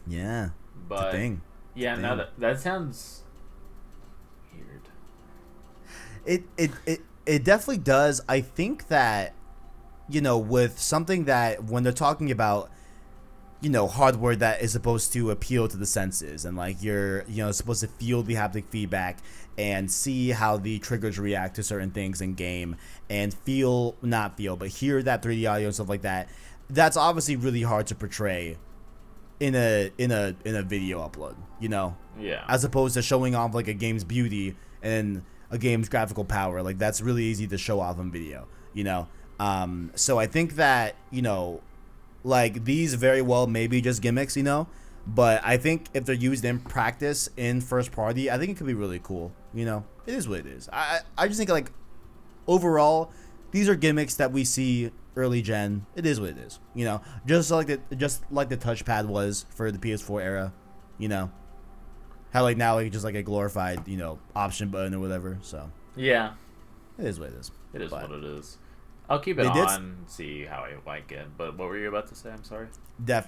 Yeah, 0.08 0.50
but 0.88 1.12
thing. 1.12 1.42
yeah, 1.76 1.96
now 1.96 2.16
that 2.16 2.40
that 2.40 2.60
sounds 2.60 3.24
weird. 4.52 4.82
It, 6.26 6.44
it 6.58 6.72
it 6.86 7.02
it 7.28 7.44
definitely 7.44 7.84
does. 7.84 8.22
I 8.28 8.42
think 8.42 8.88
that 8.88 9.34
you 10.10 10.22
know 10.22 10.38
with 10.38 10.80
something 10.80 11.26
that 11.26 11.66
when 11.66 11.84
they're 11.84 11.92
talking 11.94 12.32
about 12.32 12.72
you 13.62 13.70
know 13.70 13.88
hardware 13.88 14.36
that 14.36 14.62
is 14.62 14.72
supposed 14.72 15.12
to 15.14 15.32
appeal 15.32 15.68
to 15.68 15.76
the 15.78 15.86
senses 15.86 16.46
and 16.46 16.56
like 16.56 16.82
you're 16.82 17.24
you 17.28 17.44
know 17.44 17.52
supposed 17.52 17.82
to 17.82 17.88
feel 17.88 18.22
the 18.24 18.36
haptic 18.36 18.66
feedback 18.70 19.18
and 19.58 19.92
see 19.92 20.30
how 20.30 20.56
the 20.58 20.78
triggers 20.78 21.18
react 21.18 21.56
to 21.56 21.64
certain 21.64 21.90
things 21.90 22.22
in 22.22 22.36
game 22.36 22.76
and 23.10 23.34
feel 23.34 23.96
not 24.04 24.38
feel 24.38 24.56
but 24.56 24.68
hear 24.68 25.02
that 25.02 25.24
3D 25.24 25.50
audio 25.52 25.66
and 25.66 25.74
stuff 25.74 25.90
like 25.90 26.04
that 26.04 26.30
that's 26.70 26.96
obviously 26.96 27.36
really 27.36 27.64
hard 27.64 27.88
to 27.88 27.96
portray 27.96 28.58
in 29.40 29.56
a 29.56 29.92
in 29.98 30.12
a 30.12 30.36
in 30.46 30.56
a 30.56 30.62
video 30.62 31.00
upload 31.08 31.36
you 31.60 31.68
know 31.68 31.98
Yeah. 32.20 32.44
as 32.48 32.64
opposed 32.64 32.94
to 32.94 33.02
showing 33.02 33.34
off 33.34 33.56
like 33.56 33.68
a 33.68 33.74
game's 33.74 34.04
beauty 34.04 34.56
and 34.84 35.24
a 35.52 35.58
game's 35.58 35.90
graphical 35.90 36.26
power. 36.26 36.62
Like 36.62 36.78
that's 36.78 37.02
really 37.02 37.24
easy 37.24 37.48
to 37.48 37.58
show 37.58 37.80
off 37.80 38.00
on 38.00 38.12
video, 38.12 38.48
you 38.74 38.84
know. 38.84 39.08
Um, 39.40 39.92
so 39.96 40.20
I 40.20 40.28
think 40.28 40.56
that 40.56 40.96
you 41.12 41.22
know, 41.22 41.62
like 42.24 42.66
these 42.66 42.94
very 42.96 43.22
well 43.22 43.48
may 43.48 43.68
be 43.68 43.82
just 43.82 44.02
gimmicks, 44.02 44.36
you 44.36 44.44
know. 44.44 44.68
But 45.06 45.42
I 45.46 45.56
think 45.58 45.88
if 45.94 46.06
they're 46.06 46.16
used 46.16 46.44
in 46.44 46.60
practice 46.60 47.30
in 47.38 47.62
first 47.62 47.92
party, 47.94 48.30
I 48.30 48.38
think 48.38 48.52
it 48.52 48.58
could 48.58 48.68
be 48.68 48.74
really 48.74 49.00
cool. 49.00 49.32
You 49.54 49.66
know, 49.66 49.86
it 50.06 50.14
is 50.14 50.28
what 50.28 50.40
it 50.40 50.48
is. 50.48 50.70
I 50.72 51.00
I 51.18 51.28
just 51.28 51.38
think 51.38 51.50
like 51.50 51.72
overall, 52.46 53.12
these 53.52 53.70
are 53.70 53.76
gimmicks 53.76 54.16
that 54.16 54.32
we 54.32 54.44
see 54.44 54.92
early 55.16 55.42
gen. 55.42 55.86
It 55.96 56.06
is 56.06 56.20
what 56.20 56.30
it 56.30 56.38
is. 56.38 56.60
You 56.76 56.86
know, 56.86 57.02
just 57.26 57.52
like 57.52 57.68
the 57.68 57.96
just 57.96 58.24
like 58.32 58.50
the 58.50 58.58
touchpad 58.58 59.06
was 59.06 59.46
for 59.56 59.72
the 59.72 59.80
PS4 59.80 60.22
era. 60.22 60.54
You 60.98 61.08
know, 61.08 61.32
how 62.32 62.44
like 62.44 62.58
now 62.58 62.76
like 62.76 62.92
just 62.92 63.06
like 63.06 63.16
a 63.16 63.24
glorified 63.24 63.88
you 63.88 63.98
know 63.98 64.20
option 64.36 64.70
button 64.70 64.94
or 64.94 65.00
whatever. 65.00 65.38
So 65.42 65.72
yeah. 65.96 66.34
it 66.98 67.06
is 67.06 67.20
what 67.20 67.30
it 67.30 67.36
is. 67.36 67.52
It 67.74 67.82
is 67.82 67.92
But 67.92 68.10
what 68.10 68.20
it 68.20 68.24
is. 68.24 68.58
I'll 69.10 69.20
keep 69.20 69.40
it 69.40 69.44
They 69.44 69.54
did 69.54 69.68
on 69.68 69.82
and 69.82 70.10
see 70.10 70.44
how 70.44 70.64
I 70.64 70.74
like 70.86 71.12
it. 71.12 71.28
But 71.38 71.58
what 71.58 71.70
were 71.70 71.78
you 71.78 71.88
about 71.88 72.08
to 72.08 72.16
say? 72.16 72.30
I'm 72.30 72.44
sorry. 72.44 72.68
Def, 73.04 73.28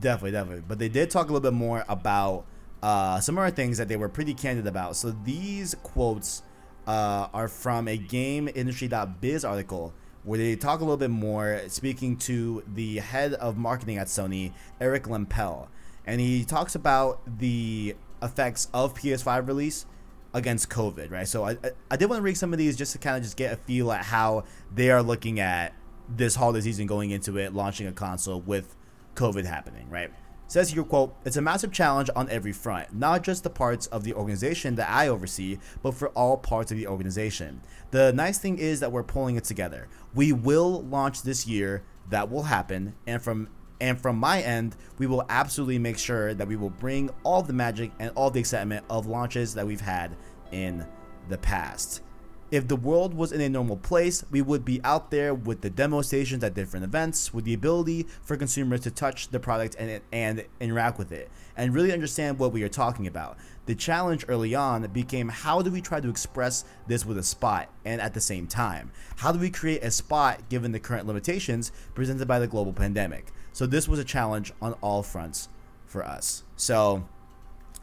definitely, 0.00 0.30
definitely. 0.32 0.64
But 0.66 0.78
they 0.78 0.88
did 0.88 1.10
talk 1.10 1.28
a 1.28 1.32
little 1.32 1.50
bit 1.50 1.56
more 1.56 1.84
about 1.88 2.46
uh, 2.82 3.20
some 3.20 3.38
other 3.38 3.50
things 3.50 3.78
that 3.78 3.88
they 3.88 3.96
were 3.96 4.08
pretty 4.08 4.32
candid 4.32 4.66
about. 4.66 4.96
So 4.96 5.10
these 5.10 5.74
quotes 5.82 6.42
uh, 6.86 7.28
are 7.34 7.48
from 7.48 7.88
a 7.88 7.96
game 7.96 8.48
GameIndustry.biz 8.48 9.44
article 9.44 9.92
where 10.24 10.38
they 10.38 10.56
talk 10.56 10.80
a 10.80 10.82
little 10.82 10.96
bit 10.96 11.10
more, 11.10 11.60
speaking 11.68 12.16
to 12.16 12.62
the 12.66 12.98
head 12.98 13.34
of 13.34 13.56
marketing 13.56 13.98
at 13.98 14.08
Sony, 14.08 14.52
Eric 14.80 15.04
Lempel, 15.04 15.68
and 16.06 16.20
he 16.20 16.44
talks 16.44 16.74
about 16.74 17.20
the 17.38 17.94
effects 18.22 18.68
of 18.72 18.94
PS5 18.94 19.46
release 19.46 19.86
against 20.34 20.68
COVID, 20.68 21.10
right? 21.10 21.26
So 21.26 21.44
I, 21.44 21.56
I, 21.90 21.96
did 21.96 22.08
want 22.08 22.20
to 22.20 22.22
read 22.22 22.36
some 22.36 22.52
of 22.52 22.58
these 22.58 22.76
just 22.76 22.92
to 22.92 22.98
kind 22.98 23.16
of 23.16 23.22
just 23.22 23.36
get 23.36 23.52
a 23.52 23.56
feel 23.56 23.90
at 23.92 24.04
how 24.04 24.44
they 24.74 24.90
are 24.90 25.02
looking 25.02 25.40
at 25.40 25.74
this 26.08 26.34
holiday 26.34 26.60
season 26.60 26.86
going 26.86 27.10
into 27.10 27.36
it, 27.38 27.54
launching 27.54 27.86
a 27.86 27.92
console 27.92 28.40
with 28.40 28.76
COVID 29.14 29.44
happening, 29.44 29.88
right? 29.90 30.10
Says 30.46 30.70
here, 30.70 30.82
quote, 30.82 31.14
it's 31.26 31.36
a 31.36 31.42
massive 31.42 31.72
challenge 31.72 32.08
on 32.16 32.30
every 32.30 32.52
front, 32.52 32.94
not 32.94 33.22
just 33.22 33.42
the 33.42 33.50
parts 33.50 33.86
of 33.88 34.02
the 34.02 34.14
organization 34.14 34.76
that 34.76 34.88
I 34.88 35.08
oversee, 35.08 35.58
but 35.82 35.92
for 35.92 36.08
all 36.10 36.38
parts 36.38 36.72
of 36.72 36.78
the 36.78 36.86
organization. 36.86 37.60
The 37.90 38.14
nice 38.14 38.38
thing 38.38 38.58
is 38.58 38.80
that 38.80 38.90
we're 38.90 39.02
pulling 39.02 39.36
it 39.36 39.44
together. 39.44 39.88
We 40.14 40.32
will 40.32 40.82
launch 40.84 41.22
this 41.22 41.46
year, 41.46 41.84
that 42.08 42.30
will 42.30 42.44
happen, 42.44 42.94
and 43.06 43.20
from 43.20 43.48
and 43.80 44.00
from 44.00 44.16
my 44.16 44.40
end, 44.42 44.76
we 44.98 45.06
will 45.06 45.24
absolutely 45.28 45.78
make 45.78 45.98
sure 45.98 46.34
that 46.34 46.48
we 46.48 46.56
will 46.56 46.70
bring 46.70 47.10
all 47.22 47.42
the 47.42 47.52
magic 47.52 47.92
and 47.98 48.10
all 48.14 48.30
the 48.30 48.40
excitement 48.40 48.84
of 48.90 49.06
launches 49.06 49.54
that 49.54 49.66
we've 49.66 49.80
had 49.80 50.16
in 50.50 50.86
the 51.28 51.38
past. 51.38 52.02
If 52.50 52.66
the 52.66 52.76
world 52.76 53.12
was 53.12 53.30
in 53.32 53.42
a 53.42 53.48
normal 53.50 53.76
place, 53.76 54.24
we 54.30 54.40
would 54.40 54.64
be 54.64 54.80
out 54.82 55.10
there 55.10 55.34
with 55.34 55.60
the 55.60 55.68
demo 55.68 56.00
stations 56.00 56.42
at 56.42 56.54
different 56.54 56.82
events, 56.82 57.34
with 57.34 57.44
the 57.44 57.52
ability 57.52 58.06
for 58.22 58.38
consumers 58.38 58.80
to 58.80 58.90
touch 58.90 59.28
the 59.28 59.38
product 59.38 59.76
and, 59.78 60.00
and 60.12 60.46
interact 60.58 60.98
with 60.98 61.12
it, 61.12 61.30
and 61.58 61.74
really 61.74 61.92
understand 61.92 62.38
what 62.38 62.52
we 62.52 62.62
are 62.62 62.68
talking 62.70 63.06
about. 63.06 63.36
The 63.66 63.74
challenge 63.74 64.24
early 64.28 64.54
on 64.54 64.86
became 64.86 65.28
how 65.28 65.60
do 65.60 65.70
we 65.70 65.82
try 65.82 66.00
to 66.00 66.08
express 66.08 66.64
this 66.86 67.04
with 67.04 67.18
a 67.18 67.22
spot 67.22 67.68
and 67.84 68.00
at 68.00 68.14
the 68.14 68.20
same 68.20 68.46
time? 68.46 68.92
How 69.16 69.30
do 69.30 69.38
we 69.38 69.50
create 69.50 69.84
a 69.84 69.90
spot 69.90 70.48
given 70.48 70.72
the 70.72 70.80
current 70.80 71.06
limitations 71.06 71.70
presented 71.94 72.26
by 72.26 72.38
the 72.38 72.46
global 72.46 72.72
pandemic? 72.72 73.30
So, 73.58 73.66
this 73.66 73.88
was 73.88 73.98
a 73.98 74.04
challenge 74.04 74.52
on 74.62 74.74
all 74.74 75.02
fronts 75.02 75.48
for 75.84 76.04
us. 76.04 76.44
So, 76.54 77.08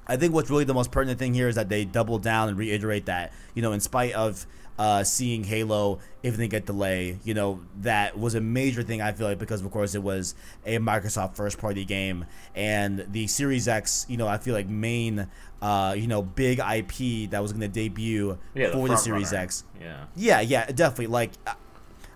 I 0.07 0.15
think 0.15 0.33
what's 0.33 0.49
really 0.49 0.63
the 0.63 0.73
most 0.73 0.89
pertinent 0.89 1.19
thing 1.19 1.33
here 1.33 1.49
is 1.49 1.55
that 1.55 1.67
they 1.67 1.83
double 1.83 2.17
down 2.17 2.47
and 2.47 2.57
reiterate 2.57 3.07
that, 3.07 3.33
you 3.55 3.61
know, 3.61 3.73
in 3.73 3.81
spite 3.81 4.13
of 4.13 4.45
uh, 4.79 5.03
seeing 5.03 5.43
Halo, 5.43 5.99
if 6.23 6.37
they 6.37 6.47
get 6.47 6.65
delay, 6.65 7.19
you 7.25 7.33
know, 7.33 7.59
that 7.81 8.17
was 8.17 8.35
a 8.35 8.39
major 8.41 8.83
thing, 8.83 9.01
I 9.01 9.11
feel 9.11 9.27
like, 9.27 9.37
because 9.37 9.61
of 9.61 9.69
course 9.69 9.95
it 9.95 10.01
was 10.03 10.33
a 10.65 10.77
Microsoft 10.77 11.35
first 11.35 11.57
party 11.57 11.83
game. 11.83 12.23
And 12.55 13.05
the 13.11 13.27
Series 13.27 13.67
X, 13.67 14.05
you 14.07 14.15
know, 14.15 14.29
I 14.29 14.37
feel 14.37 14.53
like 14.53 14.69
main, 14.69 15.27
uh, 15.61 15.93
you 15.97 16.07
know, 16.07 16.21
big 16.21 16.59
IP 16.59 17.29
that 17.31 17.41
was 17.41 17.51
going 17.51 17.59
to 17.61 17.67
debut 17.67 18.37
Yeah. 18.53 18.71
for 18.71 18.87
the 18.87 18.95
Series 18.95 19.33
runner. 19.33 19.43
X. 19.43 19.65
Yeah. 19.81 20.05
Yeah, 20.15 20.39
yeah, 20.39 20.67
definitely. 20.67 21.07
Like, 21.07 21.31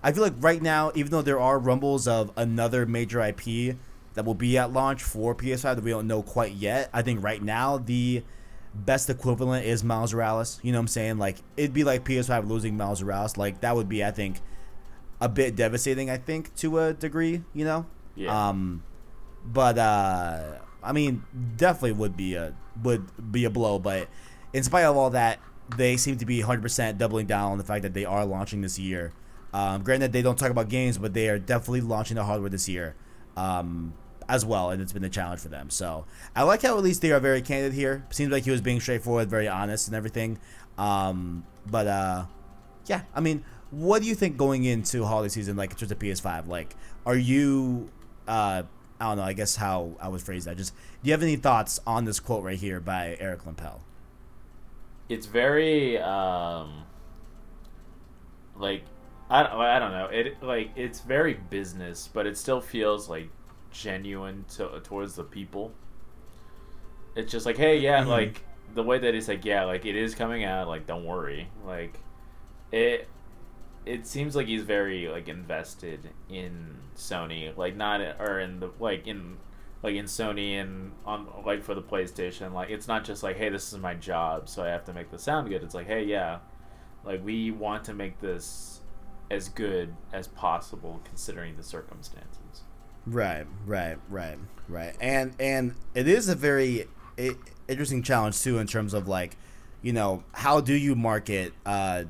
I- 0.02 0.12
feel 0.12 0.22
like 0.22 0.34
right 0.40 0.62
now, 0.62 0.92
even 0.94 1.10
though 1.10 1.22
there 1.22 1.40
are 1.40 1.58
rumbles 1.58 2.08
of 2.08 2.32
another 2.36 2.86
major 2.86 3.20
IP 3.20 3.76
that 4.14 4.24
will 4.24 4.34
be 4.34 4.58
at 4.58 4.72
launch 4.72 5.02
for 5.02 5.34
PS5 5.34 5.76
that 5.76 5.84
we 5.84 5.90
don't 5.90 6.06
know 6.06 6.22
quite 6.22 6.52
yet, 6.52 6.90
I 6.92 7.02
think 7.02 7.22
right 7.22 7.42
now 7.42 7.78
the 7.78 8.22
best 8.74 9.10
equivalent 9.10 9.66
is 9.66 9.82
Miles 9.84 10.14
Morales. 10.14 10.60
You 10.62 10.72
know 10.72 10.78
what 10.78 10.82
I'm 10.82 10.88
saying? 10.88 11.18
Like, 11.18 11.38
it'd 11.56 11.72
be 11.72 11.84
like 11.84 12.04
PS5 12.04 12.48
losing 12.48 12.76
Miles 12.76 13.02
Morales. 13.02 13.36
Like, 13.36 13.60
that 13.60 13.74
would 13.76 13.88
be, 13.88 14.04
I 14.04 14.10
think, 14.10 14.40
a 15.20 15.28
bit 15.28 15.54
devastating, 15.56 16.08
I 16.10 16.16
think, 16.16 16.54
to 16.56 16.78
a 16.78 16.92
degree, 16.92 17.42
you 17.52 17.64
know? 17.64 17.86
Yeah. 18.14 18.48
Um, 18.48 18.82
but 19.44 19.78
uh, 19.78 20.58
I 20.82 20.92
mean, 20.92 21.24
definitely 21.56 21.92
would 21.92 22.16
be 22.16 22.34
a 22.34 22.54
would 22.82 23.32
be 23.32 23.44
a 23.44 23.50
blow. 23.50 23.78
But 23.78 24.08
in 24.52 24.62
spite 24.62 24.84
of 24.84 24.96
all 24.96 25.10
that, 25.10 25.38
they 25.76 25.96
seem 25.96 26.16
to 26.18 26.26
be 26.26 26.42
100% 26.42 26.98
doubling 26.98 27.26
down 27.26 27.52
on 27.52 27.58
the 27.58 27.64
fact 27.64 27.82
that 27.82 27.94
they 27.94 28.04
are 28.04 28.24
launching 28.24 28.60
this 28.60 28.78
year. 28.78 29.12
Um, 29.52 29.82
granted, 29.82 30.12
they 30.12 30.22
don't 30.22 30.38
talk 30.38 30.50
about 30.50 30.68
games, 30.68 30.98
but 30.98 31.14
they 31.14 31.28
are 31.28 31.38
definitely 31.38 31.80
launching 31.80 32.16
the 32.16 32.24
hardware 32.24 32.50
this 32.50 32.68
year 32.68 32.94
um, 33.36 33.94
as 34.28 34.44
well, 34.44 34.70
and 34.70 34.80
it's 34.80 34.92
been 34.92 35.04
a 35.04 35.08
challenge 35.08 35.40
for 35.40 35.48
them. 35.48 35.70
So 35.70 36.04
I 36.36 36.44
like 36.44 36.62
how 36.62 36.76
at 36.76 36.84
least 36.84 37.02
they 37.02 37.12
are 37.12 37.20
very 37.20 37.42
candid 37.42 37.72
here. 37.72 38.06
Seems 38.10 38.30
like 38.30 38.44
he 38.44 38.50
was 38.50 38.60
being 38.60 38.80
straightforward, 38.80 39.28
very 39.28 39.48
honest, 39.48 39.88
and 39.88 39.96
everything. 39.96 40.38
Um, 40.78 41.44
but 41.66 41.86
uh, 41.86 42.24
yeah, 42.86 43.02
I 43.14 43.20
mean, 43.20 43.44
what 43.70 44.02
do 44.02 44.08
you 44.08 44.14
think 44.14 44.36
going 44.36 44.64
into 44.64 45.04
holiday 45.04 45.28
season, 45.28 45.56
like 45.56 45.70
in 45.70 45.76
terms 45.76 45.92
of 45.92 45.98
PS5? 45.98 46.48
Like, 46.48 46.76
are 47.06 47.16
you, 47.16 47.90
uh, 48.26 48.62
I 49.00 49.04
don't 49.08 49.16
know, 49.16 49.22
I 49.22 49.32
guess 49.32 49.56
how 49.56 49.92
I 50.00 50.08
would 50.08 50.22
phrase 50.22 50.44
that. 50.44 50.56
Just, 50.56 50.74
do 50.74 51.08
you 51.08 51.12
have 51.12 51.22
any 51.22 51.36
thoughts 51.36 51.80
on 51.86 52.04
this 52.04 52.20
quote 52.20 52.44
right 52.44 52.58
here 52.58 52.80
by 52.80 53.16
Eric 53.20 53.44
Lempel? 53.44 53.80
It's 55.08 55.26
very, 55.26 55.98
um, 55.98 56.84
like, 58.56 58.84
I 59.30 59.42
don't, 59.44 59.52
I 59.60 59.78
don't 59.78 59.92
know. 59.92 60.06
It 60.06 60.42
like 60.42 60.72
it's 60.76 61.00
very 61.00 61.34
business, 61.34 62.08
but 62.12 62.26
it 62.26 62.36
still 62.36 62.60
feels 62.60 63.08
like 63.08 63.30
genuine 63.70 64.44
to, 64.56 64.80
towards 64.82 65.14
the 65.14 65.24
people. 65.24 65.72
It's 67.16 67.30
just 67.32 67.46
like, 67.46 67.56
hey, 67.56 67.78
yeah, 67.78 68.04
Mhm. 68.04 68.08
like 68.08 68.44
the 68.74 68.82
way 68.82 68.98
that 68.98 69.14
it's 69.14 69.28
like, 69.28 69.44
yeah, 69.44 69.64
like 69.64 69.84
it 69.84 69.96
is 69.96 70.14
coming 70.14 70.44
out. 70.44 70.68
Like, 70.68 70.86
don't 70.86 71.04
worry. 71.04 71.48
Like, 71.64 71.98
it. 72.72 73.08
It 73.86 74.06
seems 74.06 74.36
like 74.36 74.46
he's 74.48 74.62
very 74.64 75.08
like 75.08 75.28
invested 75.28 76.10
in 76.28 76.76
Sony, 76.96 77.56
like 77.56 77.76
not 77.76 78.00
or 78.20 78.40
in 78.40 78.60
the 78.60 78.70
like 78.80 79.06
in 79.08 79.38
like 79.82 79.94
in 79.96 80.06
Sony 80.06 80.54
and 80.60 80.92
on 81.06 81.26
like 81.46 81.62
for 81.64 81.74
the 81.74 81.82
PlayStation. 81.82 82.52
Like, 82.52 82.70
it's 82.70 82.88
not 82.88 83.04
just 83.04 83.22
like, 83.22 83.36
hey, 83.38 83.48
this 83.50 83.72
is 83.72 83.78
my 83.80 83.94
job, 83.94 84.48
so 84.48 84.64
I 84.64 84.68
have 84.68 84.84
to 84.86 84.92
make 84.94 85.10
the 85.10 85.18
sound 85.18 85.48
good. 85.50 85.62
It's 85.64 85.74
like, 85.74 85.86
hey, 85.86 86.04
yeah, 86.04 86.40
like 87.04 87.24
we 87.24 87.50
want 87.50 87.84
to 87.86 87.94
make 87.94 88.20
this 88.20 88.79
as 89.30 89.48
good 89.48 89.94
as 90.12 90.26
possible 90.26 91.00
considering 91.04 91.56
the 91.56 91.62
circumstances. 91.62 92.62
Right, 93.06 93.46
right, 93.66 93.98
right, 94.08 94.38
right. 94.68 94.94
And 95.00 95.34
and 95.38 95.74
it 95.94 96.08
is 96.08 96.28
a 96.28 96.34
very 96.34 96.86
interesting 97.68 98.02
challenge 98.02 98.40
too 98.42 98.58
in 98.58 98.66
terms 98.66 98.94
of 98.94 99.08
like, 99.08 99.36
you 99.82 99.92
know, 99.92 100.24
how 100.32 100.60
do 100.60 100.74
you 100.74 100.94
market 100.94 101.52
uh, 101.64 102.04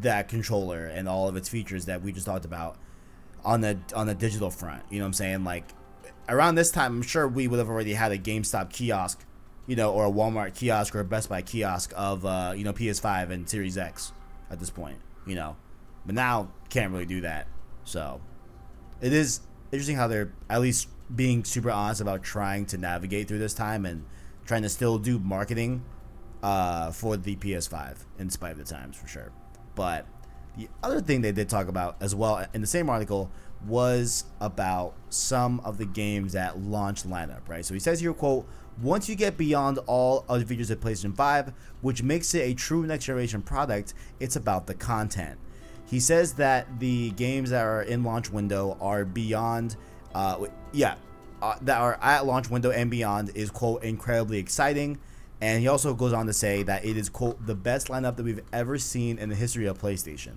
that 0.00 0.28
controller 0.28 0.86
and 0.86 1.08
all 1.08 1.28
of 1.28 1.36
its 1.36 1.48
features 1.48 1.86
that 1.86 2.02
we 2.02 2.12
just 2.12 2.26
talked 2.26 2.44
about 2.44 2.76
on 3.44 3.60
the 3.60 3.78
on 3.94 4.06
the 4.06 4.14
digital 4.14 4.50
front. 4.50 4.82
You 4.90 4.98
know 4.98 5.04
what 5.04 5.08
I'm 5.08 5.12
saying? 5.14 5.44
Like 5.44 5.64
around 6.28 6.56
this 6.56 6.70
time, 6.70 6.96
I'm 6.96 7.02
sure 7.02 7.26
we 7.26 7.48
would 7.48 7.58
have 7.58 7.68
already 7.68 7.94
had 7.94 8.12
a 8.12 8.18
GameStop 8.18 8.70
kiosk, 8.70 9.24
you 9.66 9.76
know, 9.76 9.92
or 9.92 10.06
a 10.06 10.10
Walmart 10.10 10.54
kiosk 10.54 10.94
or 10.94 11.00
a 11.00 11.04
Best 11.04 11.28
Buy 11.28 11.42
kiosk 11.42 11.92
of 11.96 12.26
uh, 12.26 12.52
you 12.56 12.64
know 12.64 12.72
PS5 12.72 13.30
and 13.30 13.48
Series 13.48 13.78
X 13.78 14.12
at 14.50 14.58
this 14.58 14.70
point. 14.70 14.98
You 15.26 15.36
know, 15.36 15.56
but 16.06 16.14
now 16.14 16.48
can't 16.70 16.92
really 16.92 17.06
do 17.06 17.20
that. 17.22 17.48
So 17.84 18.20
it 19.00 19.12
is 19.12 19.40
interesting 19.72 19.96
how 19.96 20.08
they're 20.08 20.32
at 20.48 20.60
least 20.60 20.88
being 21.14 21.44
super 21.44 21.70
honest 21.70 22.00
about 22.00 22.22
trying 22.22 22.66
to 22.66 22.78
navigate 22.78 23.28
through 23.28 23.38
this 23.38 23.54
time 23.54 23.84
and 23.84 24.04
trying 24.44 24.62
to 24.62 24.68
still 24.68 24.98
do 24.98 25.18
marketing 25.18 25.84
uh, 26.42 26.90
for 26.92 27.16
the 27.16 27.36
PS5 27.36 27.98
in 28.18 28.30
spite 28.30 28.52
of 28.52 28.58
the 28.58 28.64
times 28.64 28.96
for 28.96 29.06
sure. 29.08 29.32
But 29.74 30.06
the 30.56 30.68
other 30.82 31.00
thing 31.00 31.20
they 31.20 31.32
did 31.32 31.48
talk 31.48 31.68
about 31.68 31.96
as 32.00 32.14
well 32.14 32.46
in 32.54 32.60
the 32.60 32.66
same 32.66 32.88
article 32.88 33.30
was 33.66 34.24
about 34.40 34.94
some 35.08 35.60
of 35.60 35.78
the 35.78 35.84
games 35.84 36.32
that 36.32 36.60
launch 36.60 37.02
lineup, 37.04 37.48
right? 37.48 37.64
So 37.64 37.74
he 37.74 37.80
says 37.80 38.00
here, 38.00 38.12
quote, 38.12 38.46
once 38.80 39.08
you 39.08 39.14
get 39.14 39.36
beyond 39.36 39.78
all 39.86 40.24
of 40.28 40.40
the 40.40 40.46
features 40.46 40.70
of 40.70 40.80
PlayStation 40.80 41.16
5, 41.16 41.52
which 41.80 42.02
makes 42.02 42.34
it 42.34 42.40
a 42.40 42.54
true 42.54 42.86
next 42.86 43.06
generation 43.06 43.42
product, 43.42 43.94
it's 44.20 44.36
about 44.36 44.66
the 44.66 44.74
content. 44.74 45.38
He 45.86 46.00
says 46.00 46.34
that 46.34 46.80
the 46.80 47.10
games 47.10 47.50
that 47.50 47.64
are 47.64 47.82
in 47.82 48.02
launch 48.02 48.30
window 48.30 48.76
are 48.80 49.04
beyond, 49.04 49.76
uh, 50.14 50.46
yeah, 50.72 50.96
uh, 51.40 51.56
that 51.62 51.80
are 51.80 51.98
at 52.02 52.26
launch 52.26 52.50
window 52.50 52.70
and 52.70 52.90
beyond 52.90 53.30
is 53.34 53.50
quote 53.50 53.84
incredibly 53.84 54.38
exciting. 54.38 54.98
And 55.40 55.60
he 55.60 55.68
also 55.68 55.94
goes 55.94 56.12
on 56.12 56.26
to 56.26 56.32
say 56.32 56.62
that 56.64 56.84
it 56.84 56.96
is 56.96 57.08
quote 57.08 57.46
the 57.46 57.54
best 57.54 57.88
lineup 57.88 58.16
that 58.16 58.24
we've 58.24 58.42
ever 58.52 58.78
seen 58.78 59.18
in 59.18 59.28
the 59.28 59.34
history 59.34 59.66
of 59.66 59.78
PlayStation. 59.78 60.36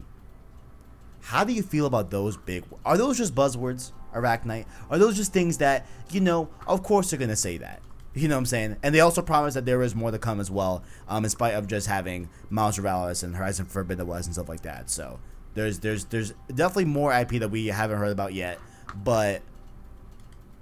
How 1.22 1.44
do 1.44 1.54
you 1.54 1.64
feel 1.64 1.86
about 1.86 2.12
those 2.12 2.38
big? 2.38 2.64
Are 2.86 2.98
those 2.98 3.18
just 3.18 3.34
buzzwords, 3.34 3.92
Arachnite? 4.14 4.66
Are 4.90 4.98
those 4.98 5.16
just 5.16 5.34
things 5.34 5.58
that 5.58 5.88
you 6.12 6.20
know? 6.20 6.50
Of 6.68 6.84
course 6.84 7.10
they're 7.10 7.20
gonna 7.20 7.36
say 7.36 7.58
that. 7.58 7.82
You 8.14 8.28
know 8.28 8.36
what 8.36 8.40
I'm 8.40 8.46
saying? 8.48 8.78
And 8.84 8.94
they 8.94 9.00
also 9.00 9.22
promise 9.22 9.54
that 9.54 9.66
there 9.66 9.82
is 9.82 9.96
more 9.96 10.12
to 10.12 10.20
come 10.20 10.40
as 10.40 10.50
well, 10.50 10.84
um, 11.08 11.24
in 11.24 11.30
spite 11.30 11.54
of 11.54 11.68
just 11.68 11.88
having 11.88 12.30
Miles 12.50 12.78
Morales 12.80 13.24
and 13.24 13.36
Horizon 13.36 13.66
Forbidden 13.66 14.08
West 14.08 14.28
and 14.28 14.34
stuff 14.34 14.50
like 14.50 14.62
that. 14.62 14.90
So 14.90 15.20
there's 15.60 15.80
there's 15.80 16.06
there's 16.06 16.34
definitely 16.48 16.86
more 16.86 17.14
IP 17.14 17.32
that 17.40 17.50
we 17.52 17.68
haven't 17.68 17.98
heard 17.98 18.12
about 18.12 18.34
yet. 18.34 18.60
But 18.96 19.42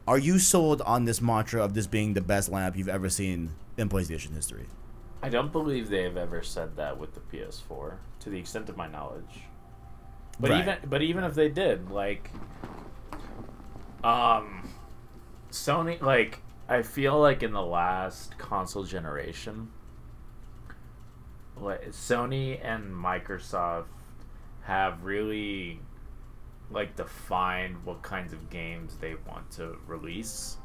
are 0.07 0.17
you 0.17 0.39
sold 0.39 0.81
on 0.81 1.05
this 1.05 1.21
mantra 1.21 1.63
of 1.63 1.73
this 1.73 1.85
being 1.85 2.13
the 2.13 2.21
best 2.21 2.51
lineup 2.51 2.75
you've 2.75 2.89
ever 2.89 3.09
seen 3.09 3.51
in 3.77 3.89
PlayStation 3.89 4.33
history? 4.33 4.65
I 5.21 5.29
don't 5.29 5.51
believe 5.51 5.89
they've 5.89 6.17
ever 6.17 6.41
said 6.41 6.75
that 6.77 6.97
with 6.97 7.13
the 7.13 7.19
PS4, 7.19 7.95
to 8.21 8.29
the 8.29 8.39
extent 8.39 8.69
of 8.69 8.77
my 8.77 8.87
knowledge. 8.87 9.41
But 10.39 10.51
Right. 10.51 10.61
even 10.61 10.77
but 10.89 11.01
even 11.01 11.23
if 11.23 11.35
they 11.35 11.49
did, 11.49 11.91
like 11.91 12.31
um 14.03 14.67
Sony 15.51 16.01
like 16.01 16.41
I 16.67 16.81
feel 16.81 17.19
like 17.19 17.43
in 17.43 17.53
the 17.53 17.61
last 17.61 18.37
console 18.37 18.83
generation 18.83 19.69
like 21.55 21.89
Sony 21.89 22.59
and 22.63 22.93
Microsoft 22.93 23.85
have 24.67 25.03
really 25.03 25.79
like 26.69 26.95
defined 26.97 27.77
what 27.85 28.01
kinds 28.03 28.33
of 28.33 28.49
games 28.49 28.97
they 28.97 29.15
want 29.27 29.49
to 29.51 29.77
release 29.87 30.57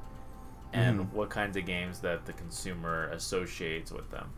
and 0.73 0.99
Mhm. 1.01 1.13
what 1.13 1.31
kinds 1.31 1.57
of 1.57 1.65
games 1.65 2.01
that 2.01 2.27
the 2.27 2.33
consumer 2.33 3.07
associates 3.11 3.93
with 3.93 4.11
them 4.11 4.31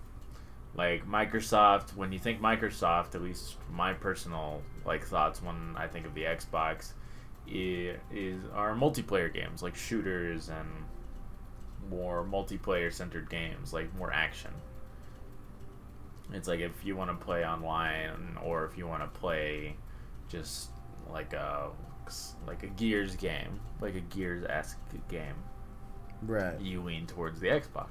like 0.74 1.06
Microsoft. 1.06 1.94
When 1.96 2.12
you 2.12 2.18
think 2.18 2.40
Microsoft, 2.42 3.14
at 3.14 3.22
least 3.22 3.56
my 3.70 3.94
personal 3.94 4.60
like 4.84 5.04
thoughts 5.04 5.40
when 5.42 5.74
I 5.76 5.86
think 5.86 6.04
of 6.04 6.14
the 6.14 6.24
Xbox, 6.24 6.92
is, 7.46 7.96
is 8.12 8.44
are 8.52 8.74
multiplayer 8.74 9.32
games 9.32 9.62
like 9.62 9.76
shooters 9.76 10.48
and 10.50 10.68
more 11.88 12.24
multiplayer 12.24 12.92
centered 12.92 13.30
games 13.30 13.72
like 13.72 13.94
more 13.94 14.12
action. 14.12 14.52
It's 16.32 16.48
like 16.48 16.60
if 16.60 16.84
you 16.84 16.96
want 16.96 17.10
to 17.10 17.24
play 17.24 17.44
online 17.46 18.38
or 18.42 18.64
if 18.64 18.76
you 18.78 18.86
want 18.86 19.02
to 19.02 19.20
play 19.20 19.76
just 20.28 20.70
like 21.10 21.32
a 21.32 21.70
like 22.46 22.62
a 22.62 22.66
Gears 22.68 23.16
game, 23.16 23.60
like 23.80 23.94
a 23.94 24.00
Gears 24.00 24.44
esque 24.48 24.78
game 25.08 25.34
Right. 26.22 26.58
you 26.60 26.82
lean 26.82 27.06
towards 27.06 27.40
the 27.40 27.48
Xbox. 27.48 27.88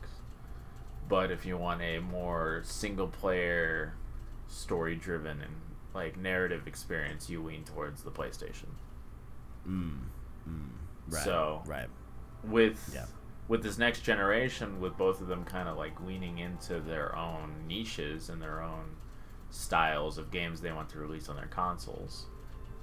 But 1.07 1.31
if 1.31 1.45
you 1.45 1.57
want 1.57 1.81
a 1.81 1.99
more 1.99 2.61
single 2.63 3.07
player, 3.07 3.93
story 4.47 4.95
driven, 4.95 5.41
and 5.41 5.53
like 5.93 6.17
narrative 6.17 6.65
experience, 6.67 7.29
you 7.29 7.43
lean 7.43 7.63
towards 7.63 8.03
the 8.03 8.11
PlayStation. 8.11 8.69
Mm. 9.67 9.99
Mm. 10.49 10.69
Right. 11.09 11.23
So- 11.23 11.61
right. 11.65 11.87
With 12.43 12.91
Yeah. 12.93 13.05
With 13.47 13.63
this 13.63 13.77
next 13.77 14.01
generation, 14.01 14.79
with 14.79 14.97
both 14.97 15.21
of 15.21 15.27
them 15.27 15.43
kind 15.43 15.67
of 15.67 15.77
like 15.77 15.99
leaning 16.01 16.39
into 16.39 16.79
their 16.79 17.15
own 17.15 17.67
niches 17.67 18.29
and 18.29 18.41
their 18.41 18.61
own 18.61 18.95
styles 19.49 20.17
of 20.17 20.31
games 20.31 20.61
they 20.61 20.71
want 20.71 20.89
to 20.89 20.99
release 20.99 21.29
on 21.29 21.35
their 21.35 21.47
consoles. 21.47 22.25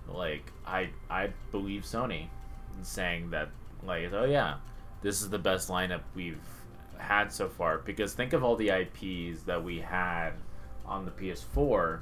Like 0.06 0.52
I 0.66 0.90
I 1.08 1.30
believe 1.50 1.82
Sony 1.82 2.28
in 2.76 2.84
saying 2.84 3.30
that 3.30 3.50
like 3.82 4.12
oh 4.12 4.24
yeah, 4.24 4.56
this 5.02 5.22
is 5.22 5.30
the 5.30 5.38
best 5.38 5.68
lineup 5.68 6.02
we've 6.14 6.38
had 6.98 7.32
so 7.32 7.48
far 7.48 7.78
because 7.78 8.12
think 8.12 8.32
of 8.32 8.44
all 8.44 8.56
the 8.56 8.68
IPs 8.68 9.42
that 9.44 9.64
we 9.64 9.80
had 9.80 10.32
on 10.84 11.06
the 11.06 11.10
PS4 11.10 12.00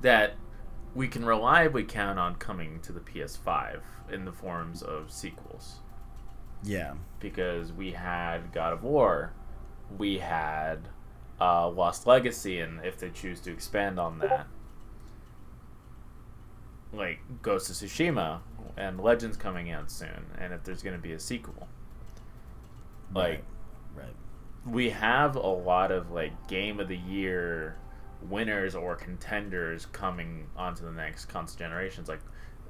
that 0.00 0.34
we 0.94 1.08
can 1.08 1.24
reliably 1.24 1.82
count 1.82 2.18
on 2.18 2.36
coming 2.36 2.78
to 2.80 2.92
the 2.92 3.00
PS5 3.00 3.80
in 4.12 4.24
the 4.24 4.32
forms 4.32 4.82
of 4.82 5.10
sequels 5.10 5.80
Yeah. 6.62 6.94
because 7.20 7.72
we 7.72 7.92
had 7.92 8.52
God 8.52 8.72
of 8.72 8.82
War, 8.82 9.32
we 9.98 10.18
had 10.18 10.88
uh, 11.40 11.68
Lost 11.68 12.06
Legacy, 12.06 12.60
and 12.60 12.84
if 12.84 12.98
they 12.98 13.10
choose 13.10 13.40
to 13.40 13.52
expand 13.52 13.98
on 13.98 14.18
that, 14.20 14.46
like 16.92 17.20
Ghost 17.42 17.70
of 17.70 17.76
Tsushima 17.76 18.40
and 18.76 19.00
Legends 19.00 19.36
coming 19.36 19.70
out 19.70 19.90
soon, 19.90 20.26
and 20.38 20.52
if 20.52 20.62
there's 20.64 20.82
going 20.82 20.96
to 20.96 21.02
be 21.02 21.12
a 21.12 21.18
sequel, 21.20 21.68
like 23.14 23.42
Right. 23.96 24.04
Right. 24.04 24.16
we 24.66 24.90
have 24.90 25.36
a 25.36 25.40
lot 25.40 25.90
of 25.90 26.10
like 26.10 26.48
Game 26.48 26.80
of 26.80 26.88
the 26.88 26.96
Year 26.96 27.76
winners 28.22 28.74
or 28.74 28.94
contenders 28.94 29.86
coming 29.86 30.46
onto 30.56 30.84
the 30.84 30.92
next 30.92 31.26
console 31.26 31.58
generations, 31.58 32.08
like 32.08 32.20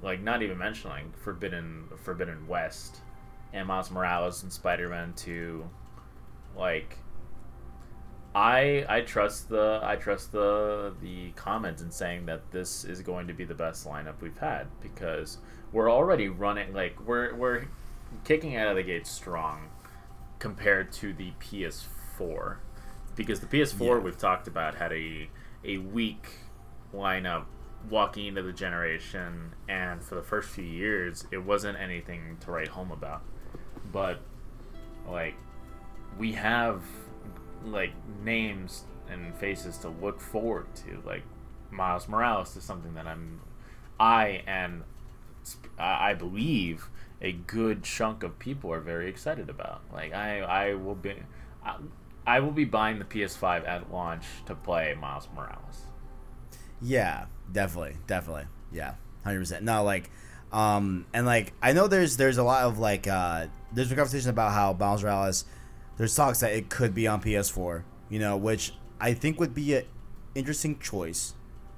like 0.03 0.21
not 0.21 0.43
even 0.43 0.59
mentioning 0.59 1.13
Forbidden 1.23 1.85
Forbidden 2.03 2.47
West 2.49 2.99
and 3.53 3.67
Miles 3.67 3.91
Morales 3.91 4.43
and 4.43 4.53
Spider 4.53 4.89
Man 4.89 5.13
Two, 5.15 5.69
like 6.57 6.99
I 8.35 8.85
I 8.89 9.01
trust 9.03 9.49
the 9.51 9.81
I 9.83 9.97
trust 9.97 10.33
the 10.33 10.95
the 11.01 11.31
comments 11.33 11.83
in 11.83 11.91
saying 11.91 12.27
that 12.27 12.51
this 12.51 12.85
is 12.85 13.03
going 13.03 13.27
to 13.27 13.35
be 13.35 13.45
the 13.45 13.55
best 13.55 13.87
lineup 13.87 14.21
we've 14.21 14.39
had 14.39 14.69
because 14.81 15.39
we're 15.73 15.91
already 15.91 16.29
running 16.29 16.73
like 16.73 16.99
we're 17.07 17.35
we're 17.35 17.65
kicking 18.25 18.57
out 18.57 18.69
of 18.69 18.77
the 18.77 18.83
gate 18.83 19.07
strong 19.07 19.69
compared 20.39 20.93
to 20.93 21.13
the 21.13 21.33
PS4 21.41 22.57
because 23.15 23.41
the 23.41 23.47
PS4 23.47 23.81
Yeah. 23.81 23.99
we've 23.99 24.19
talked 24.19 24.49
about 24.49 24.77
had 24.77 24.93
a 24.93 25.29
a 25.65 25.77
weak 25.79 26.29
lineup 26.95 27.45
walking 27.91 28.27
into 28.27 28.43
the 28.43 28.53
generation 28.53 29.55
and 29.69 30.03
for 30.03 30.15
the 30.15 30.23
first 30.23 30.49
few 30.49 30.65
years 30.65 31.27
it 31.31 31.39
wasn't 31.39 31.79
anything 31.79 32.37
to 32.41 32.51
write 32.51 32.69
home 32.69 32.91
about 32.91 33.23
but 33.91 34.21
like 35.09 35.35
we 36.19 36.33
have 36.33 36.83
like 37.65 37.93
names 38.25 38.85
and 39.11 39.35
faces 39.37 39.79
to 39.79 39.89
look 39.89 40.21
forward 40.21 40.67
to 40.75 41.03
like 41.07 41.23
Miles 41.71 42.09
Morales 42.09 42.57
is 42.57 42.65
something 42.65 42.95
that 42.95 43.07
I'm 43.07 43.41
I 43.99 44.43
and 44.47 44.83
I 45.79 46.15
believe 46.15 46.89
a 47.21 47.33
good 47.33 47.83
chunk 47.83 48.23
of 48.23 48.39
people 48.39 48.73
are 48.73 48.81
very 48.81 49.09
excited 49.09 49.49
about 49.49 49.83
like 49.93 50.13
I 50.13 50.41
I 50.41 50.75
will 50.75 50.95
be 50.95 51.15
I, 51.65 51.77
I 52.27 52.41
will 52.41 52.53
be 52.53 52.65
buying 52.65 52.99
the 52.99 53.05
PS5 53.05 53.67
at 53.67 53.93
launch 53.93 54.25
to 54.47 54.55
play 54.55 54.97
Miles 55.01 55.29
Morales 55.35 55.83
Yeah, 56.81 57.27
definitely, 57.51 57.97
definitely. 58.07 58.47
Yeah, 58.73 58.95
hundred 59.25 59.41
percent. 59.41 59.65
No, 59.65 59.85
like, 59.85 60.11
um, 60.53 61.07
and 61.13 61.27
like 61.27 61.53
I 61.63 61.73
know 61.73 61.87
there's 61.87 62.17
there's 62.17 62.39
a 62.39 62.43
lot 62.43 62.65
of 62.65 62.79
like 62.79 63.07
uh, 63.07 63.47
there's 63.75 63.91
a 63.91 63.97
conversation 63.97 64.31
about 64.31 64.53
how 64.53 64.73
Miles 64.73 65.03
Morales. 65.03 65.45
There's 65.97 66.15
talks 66.15 66.41
that 66.41 66.53
it 66.53 66.71
could 66.71 66.95
be 66.95 67.07
on 67.07 67.23
PS4, 67.23 67.83
you 68.09 68.19
know, 68.19 68.37
which 68.37 68.75
I 69.01 69.15
think 69.15 69.39
would 69.41 69.55
be 69.55 69.75
an 69.75 69.85
interesting 70.35 70.79
choice, 70.79 71.35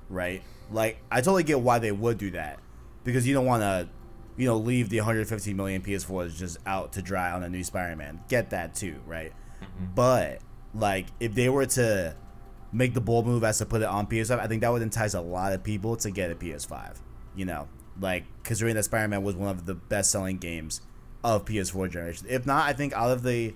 right? 0.08 0.42
Like, 0.70 0.98
I 1.10 1.20
totally 1.20 1.42
get 1.42 1.60
why 1.60 1.78
they 1.78 1.92
would 1.92 2.18
do 2.18 2.30
that 2.30 2.58
because 3.02 3.26
you 3.26 3.34
don't 3.34 3.46
want 3.46 3.62
to, 3.62 3.88
you 4.36 4.46
know, 4.46 4.56
leave 4.56 4.88
the 4.88 4.98
150 4.98 5.54
million 5.54 5.82
PS4s 5.82 6.36
just 6.36 6.58
out 6.64 6.92
to 6.92 7.02
dry 7.02 7.32
on 7.32 7.42
a 7.42 7.48
new 7.48 7.64
Spider-Man. 7.64 8.20
Get 8.28 8.50
that 8.50 8.74
too, 8.74 9.00
right? 9.06 9.32
Mm-hmm. 9.62 9.94
But 9.94 10.40
like, 10.74 11.06
if 11.20 11.34
they 11.34 11.48
were 11.48 11.66
to 11.66 12.16
make 12.72 12.94
the 12.94 13.00
bold 13.00 13.26
move 13.26 13.44
as 13.44 13.58
to 13.58 13.66
put 13.66 13.82
it 13.82 13.88
on 13.88 14.06
PS5, 14.06 14.38
I 14.38 14.46
think 14.46 14.62
that 14.62 14.72
would 14.72 14.82
entice 14.82 15.14
a 15.14 15.20
lot 15.20 15.52
of 15.52 15.62
people 15.62 15.96
to 15.96 16.10
get 16.10 16.30
a 16.30 16.34
PS5. 16.34 16.96
You 17.36 17.44
know, 17.46 17.68
like 18.00 18.24
considering 18.42 18.76
that 18.76 18.84
Spider-Man 18.84 19.22
was 19.22 19.34
one 19.34 19.50
of 19.50 19.66
the 19.66 19.74
best-selling 19.74 20.38
games 20.38 20.80
of 21.24 21.44
PS4 21.46 21.90
generation. 21.90 22.26
If 22.30 22.46
not, 22.46 22.68
I 22.68 22.72
think 22.74 22.92
out 22.92 23.10
of 23.10 23.22
the 23.24 23.54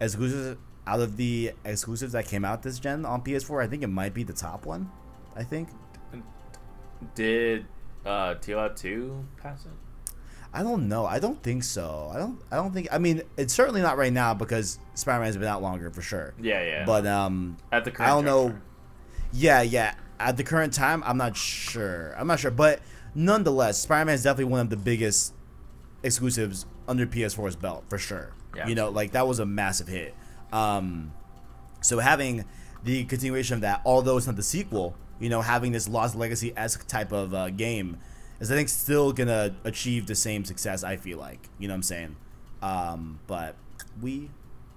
exclusives, 0.00 0.58
out 0.86 1.00
of 1.00 1.16
the 1.18 1.52
exclusives 1.64 2.12
that 2.12 2.26
came 2.26 2.44
out 2.44 2.62
this 2.62 2.78
gen 2.78 3.04
on 3.04 3.22
PS4, 3.22 3.62
I 3.62 3.66
think 3.66 3.82
it 3.82 3.88
might 3.88 4.14
be 4.14 4.22
the 4.22 4.32
top 4.32 4.64
one. 4.64 4.90
I 5.36 5.42
think. 5.42 5.68
did 7.14 7.66
uh 8.06 8.34
TLOT 8.36 8.76
2 8.76 9.24
pass 9.42 9.64
it 9.66 9.70
I 10.52 10.62
don't 10.62 10.88
know. 10.88 11.04
I 11.04 11.18
don't 11.18 11.40
think 11.42 11.62
so. 11.62 12.10
I 12.12 12.16
don't. 12.18 12.40
I 12.50 12.56
don't 12.56 12.72
think. 12.72 12.88
I 12.90 12.96
mean, 12.96 13.20
it's 13.36 13.52
certainly 13.52 13.82
not 13.82 13.98
right 13.98 14.12
now 14.12 14.32
because 14.32 14.78
Spider-Man's 14.94 15.36
been 15.36 15.44
out 15.46 15.60
longer 15.60 15.90
for 15.90 16.00
sure. 16.00 16.32
yeah 16.40 16.64
yeah 16.64 16.84
But 16.86 17.06
um, 17.06 17.58
at 17.70 17.84
the 17.84 17.90
current 17.90 18.10
I 18.10 18.14
don't 18.14 18.24
know. 18.24 18.44
juncture. 18.48 18.62
Yeah, 19.34 19.60
yeah. 19.60 19.94
At 20.18 20.38
the 20.38 20.44
current 20.44 20.72
time, 20.72 21.02
I'm 21.04 21.18
not 21.18 21.36
sure. 21.36 22.14
I'm 22.16 22.26
not 22.26 22.40
sure, 22.40 22.50
but 22.50 22.80
nonetheless, 23.14 23.78
Spider-Man 23.82 24.14
is 24.14 24.22
definitely 24.22 24.50
one 24.50 24.60
of 24.60 24.70
the 24.70 24.78
biggest 24.78 25.34
exclusives 26.02 26.64
under 26.88 27.06
PS4's 27.06 27.56
belt 27.56 27.84
for 27.88 27.98
sure. 27.98 28.32
Yeah. 28.56 28.66
You 28.66 28.74
know, 28.74 28.88
like 28.88 29.12
that 29.12 29.28
was 29.28 29.38
a 29.38 29.46
massive 29.46 29.86
hit. 29.88 30.14
Um, 30.52 31.12
so 31.80 31.98
having 31.98 32.44
the 32.82 33.04
continuation 33.04 33.54
of 33.54 33.60
that, 33.60 33.82
although 33.84 34.16
it's 34.16 34.26
not 34.26 34.36
the 34.36 34.42
sequel, 34.42 34.96
you 35.20 35.28
know, 35.28 35.42
having 35.42 35.72
this 35.72 35.88
Lost 35.88 36.16
Legacy 36.16 36.52
esque 36.56 36.86
type 36.86 37.12
of 37.12 37.34
uh, 37.34 37.50
game 37.50 37.98
is, 38.40 38.50
I 38.50 38.54
think, 38.54 38.68
still 38.68 39.12
gonna 39.12 39.54
achieve 39.64 40.06
the 40.06 40.14
same 40.14 40.44
success. 40.44 40.82
I 40.82 40.96
feel 40.96 41.18
like, 41.18 41.48
you 41.58 41.68
know, 41.68 41.72
what 41.74 41.76
I'm 41.76 41.82
saying. 41.82 42.16
Um, 42.62 43.20
but 43.26 43.54
we 44.00 44.30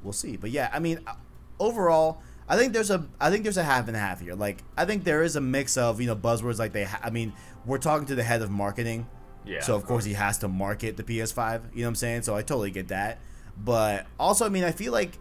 will 0.04 0.14
see. 0.14 0.38
But 0.38 0.52
yeah, 0.52 0.70
I 0.74 0.80
mean, 0.80 1.00
uh, 1.08 1.14
overall, 1.60 2.22
I 2.48 2.58
think 2.58 2.74
there's 2.74 2.92
a, 2.92 3.06
I 3.20 3.30
think 3.30 3.44
there's 3.44 3.58
a 3.58 3.64
half 3.64 3.88
and 3.88 3.96
a 3.96 4.00
half 4.00 4.20
here. 4.20 4.36
Like, 4.36 4.64
I 4.78 4.86
think 4.86 5.04
there 5.04 5.24
is 5.24 5.36
a 5.36 5.42
mix 5.42 5.78
of 5.78 6.02
you 6.02 6.08
know 6.08 6.16
buzzwords 6.16 6.60
like 6.60 6.74
they. 6.74 6.84
Ha- 6.84 7.00
I 7.04 7.10
mean, 7.10 7.34
we're 7.66 7.78
talking 7.78 8.06
to 8.08 8.16
the 8.16 8.24
head 8.24 8.42
of 8.42 8.50
marketing. 8.52 9.08
Yeah, 9.46 9.62
So 9.62 9.76
of 9.76 9.86
course 9.86 10.06
he 10.06 10.14
has 10.14 10.38
to 10.40 10.48
market 10.48 10.98
the 10.98 11.04
PS5. 11.04 11.62
You 11.74 11.82
know 11.82 11.86
what 11.86 11.90
I'm 11.90 11.96
saying? 11.96 12.22
So 12.24 12.36
I 12.36 12.42
totally 12.42 12.72
get 12.72 12.90
that. 12.90 13.20
But 13.58 14.06
also, 14.20 14.46
I 14.46 14.50
mean, 14.50 14.64
I 14.64 14.72
feel 14.72 14.92
like 14.94 15.18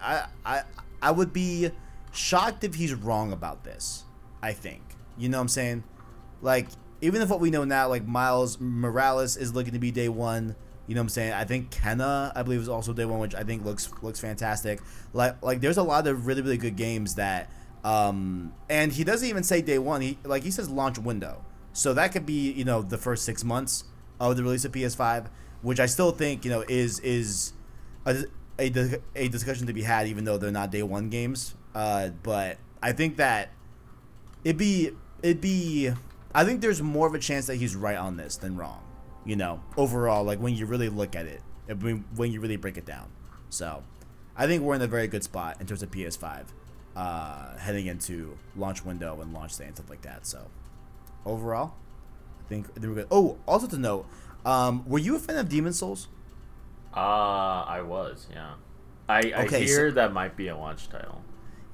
I 0.00 0.26
I 0.44 0.62
I 1.02 1.10
would 1.10 1.32
be 1.32 1.70
shocked 2.12 2.64
if 2.64 2.74
he's 2.74 2.94
wrong 2.94 3.32
about 3.32 3.64
this. 3.64 4.04
I 4.42 4.52
think. 4.52 4.82
You 5.18 5.28
know 5.28 5.38
what 5.38 5.42
I'm 5.42 5.48
saying? 5.48 5.84
Like 6.42 6.68
even 7.00 7.20
if 7.22 7.28
what 7.28 7.40
we 7.40 7.50
know 7.50 7.64
now, 7.64 7.88
like 7.88 8.06
Miles 8.06 8.58
Morales 8.60 9.36
is 9.36 9.54
looking 9.54 9.72
to 9.72 9.78
be 9.78 9.90
day 9.90 10.08
one. 10.08 10.54
You 10.86 10.94
know 10.94 11.00
what 11.00 11.04
I'm 11.04 11.08
saying? 11.08 11.32
I 11.32 11.44
think 11.44 11.70
Kena, 11.70 12.32
I 12.36 12.42
believe, 12.42 12.60
is 12.60 12.68
also 12.68 12.92
day 12.92 13.04
one, 13.04 13.18
which 13.18 13.34
I 13.34 13.42
think 13.42 13.64
looks 13.64 13.90
looks 14.02 14.20
fantastic. 14.20 14.80
Like 15.12 15.42
like 15.42 15.60
there's 15.60 15.78
a 15.78 15.82
lot 15.82 16.06
of 16.06 16.26
really 16.26 16.42
really 16.42 16.58
good 16.58 16.76
games 16.76 17.16
that 17.16 17.50
um 17.84 18.52
and 18.68 18.92
he 18.92 19.02
doesn't 19.04 19.28
even 19.28 19.42
say 19.42 19.62
day 19.62 19.78
one. 19.78 20.00
He 20.00 20.18
like 20.24 20.42
he 20.44 20.50
says 20.50 20.68
launch 20.70 20.98
window. 20.98 21.44
So 21.76 21.92
that 21.92 22.12
could 22.12 22.24
be, 22.24 22.52
you 22.52 22.64
know, 22.64 22.80
the 22.80 22.96
first 22.96 23.26
six 23.26 23.44
months 23.44 23.84
of 24.18 24.34
the 24.38 24.42
release 24.42 24.64
of 24.64 24.72
PS5, 24.72 25.26
which 25.60 25.78
I 25.78 25.84
still 25.84 26.10
think, 26.10 26.42
you 26.42 26.50
know, 26.50 26.64
is 26.66 27.00
is 27.00 27.52
a, 28.06 28.24
a, 28.58 28.98
a 29.14 29.28
discussion 29.28 29.66
to 29.66 29.74
be 29.74 29.82
had, 29.82 30.06
even 30.06 30.24
though 30.24 30.38
they're 30.38 30.50
not 30.50 30.70
day 30.70 30.82
one 30.82 31.10
games. 31.10 31.54
Uh, 31.74 32.08
but 32.22 32.56
I 32.82 32.92
think 32.92 33.18
that 33.18 33.50
it'd 34.42 34.56
be 34.56 34.92
it'd 35.22 35.42
be 35.42 35.92
I 36.34 36.44
think 36.46 36.62
there's 36.62 36.80
more 36.80 37.06
of 37.06 37.14
a 37.14 37.18
chance 37.18 37.46
that 37.48 37.56
he's 37.56 37.76
right 37.76 37.98
on 37.98 38.16
this 38.16 38.38
than 38.38 38.56
wrong. 38.56 38.82
You 39.26 39.36
know, 39.36 39.60
overall, 39.76 40.24
like 40.24 40.38
when 40.38 40.54
you 40.54 40.64
really 40.64 40.88
look 40.88 41.14
at 41.14 41.26
it, 41.26 41.42
when 41.68 42.32
you 42.32 42.40
really 42.40 42.56
break 42.56 42.78
it 42.78 42.86
down. 42.86 43.10
So, 43.50 43.84
I 44.34 44.46
think 44.46 44.62
we're 44.62 44.76
in 44.76 44.82
a 44.82 44.86
very 44.86 45.08
good 45.08 45.24
spot 45.24 45.60
in 45.60 45.66
terms 45.66 45.82
of 45.82 45.90
PS5, 45.90 46.46
uh, 46.96 47.58
heading 47.58 47.86
into 47.86 48.38
launch 48.56 48.82
window 48.82 49.20
and 49.20 49.34
launch 49.34 49.58
day 49.58 49.66
and 49.66 49.76
stuff 49.76 49.90
like 49.90 50.02
that. 50.02 50.26
So, 50.26 50.46
overall, 51.26 51.74
I 52.44 52.48
think 52.48 52.74
they 52.74 52.88
were 52.88 52.94
good. 52.94 53.08
Oh, 53.10 53.38
also 53.46 53.66
to 53.66 53.78
note, 53.78 54.06
um, 54.44 54.84
were 54.88 54.98
you 54.98 55.16
a 55.16 55.18
fan 55.18 55.36
of 55.36 55.48
Demon 55.48 55.72
Souls? 55.72 56.08
Uh, 56.94 56.98
I 57.68 57.82
was, 57.82 58.26
yeah. 58.32 58.54
I, 59.08 59.32
I 59.36 59.44
Okay, 59.44 59.64
hear 59.64 59.90
so- 59.90 59.94
that 59.96 60.12
might 60.12 60.36
be 60.36 60.48
a 60.48 60.56
launch 60.56 60.88
title. 60.88 61.22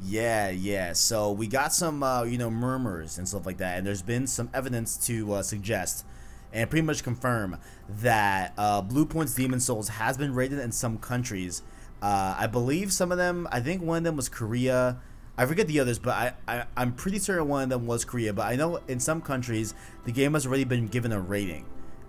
Yeah, 0.04 0.50
yeah. 0.50 0.94
So 0.94 1.30
we 1.30 1.46
got 1.46 1.72
some, 1.72 2.02
uh, 2.02 2.24
you 2.24 2.36
know, 2.36 2.50
murmurs 2.50 3.18
and 3.18 3.28
stuff 3.28 3.46
like 3.46 3.58
that, 3.58 3.78
and 3.78 3.86
there's 3.86 4.02
been 4.02 4.26
some 4.26 4.50
evidence 4.52 4.96
to 5.06 5.34
uh, 5.34 5.42
suggest 5.42 6.04
and 6.52 6.68
pretty 6.68 6.84
much 6.84 7.04
confirm 7.04 7.56
that 7.88 8.52
uh, 8.58 8.82
Bluepoint's 8.82 9.34
Demon 9.34 9.60
Souls 9.60 9.88
has 9.90 10.18
been 10.18 10.34
rated 10.34 10.58
in 10.58 10.72
some 10.72 10.98
countries. 10.98 11.62
Uh, 12.02 12.34
I 12.36 12.48
believe 12.48 12.92
some 12.92 13.12
of 13.12 13.18
them. 13.18 13.46
I 13.52 13.60
think 13.60 13.80
one 13.80 13.98
of 13.98 14.04
them 14.04 14.16
was 14.16 14.28
Korea. 14.28 14.98
I 15.36 15.46
forget 15.46 15.66
the 15.66 15.80
others, 15.80 15.98
but 15.98 16.14
I, 16.14 16.34
I 16.46 16.66
I'm 16.76 16.92
pretty 16.92 17.18
certain 17.18 17.48
one 17.48 17.64
of 17.64 17.68
them 17.70 17.86
was 17.86 18.04
Korea. 18.04 18.32
But 18.32 18.46
I 18.46 18.56
know 18.56 18.80
in 18.88 19.00
some 19.00 19.20
countries 19.20 19.74
the 20.04 20.12
game 20.12 20.34
has 20.34 20.46
already 20.46 20.64
been 20.64 20.88
given 20.88 21.12
a 21.12 21.20
rating, 21.20 21.66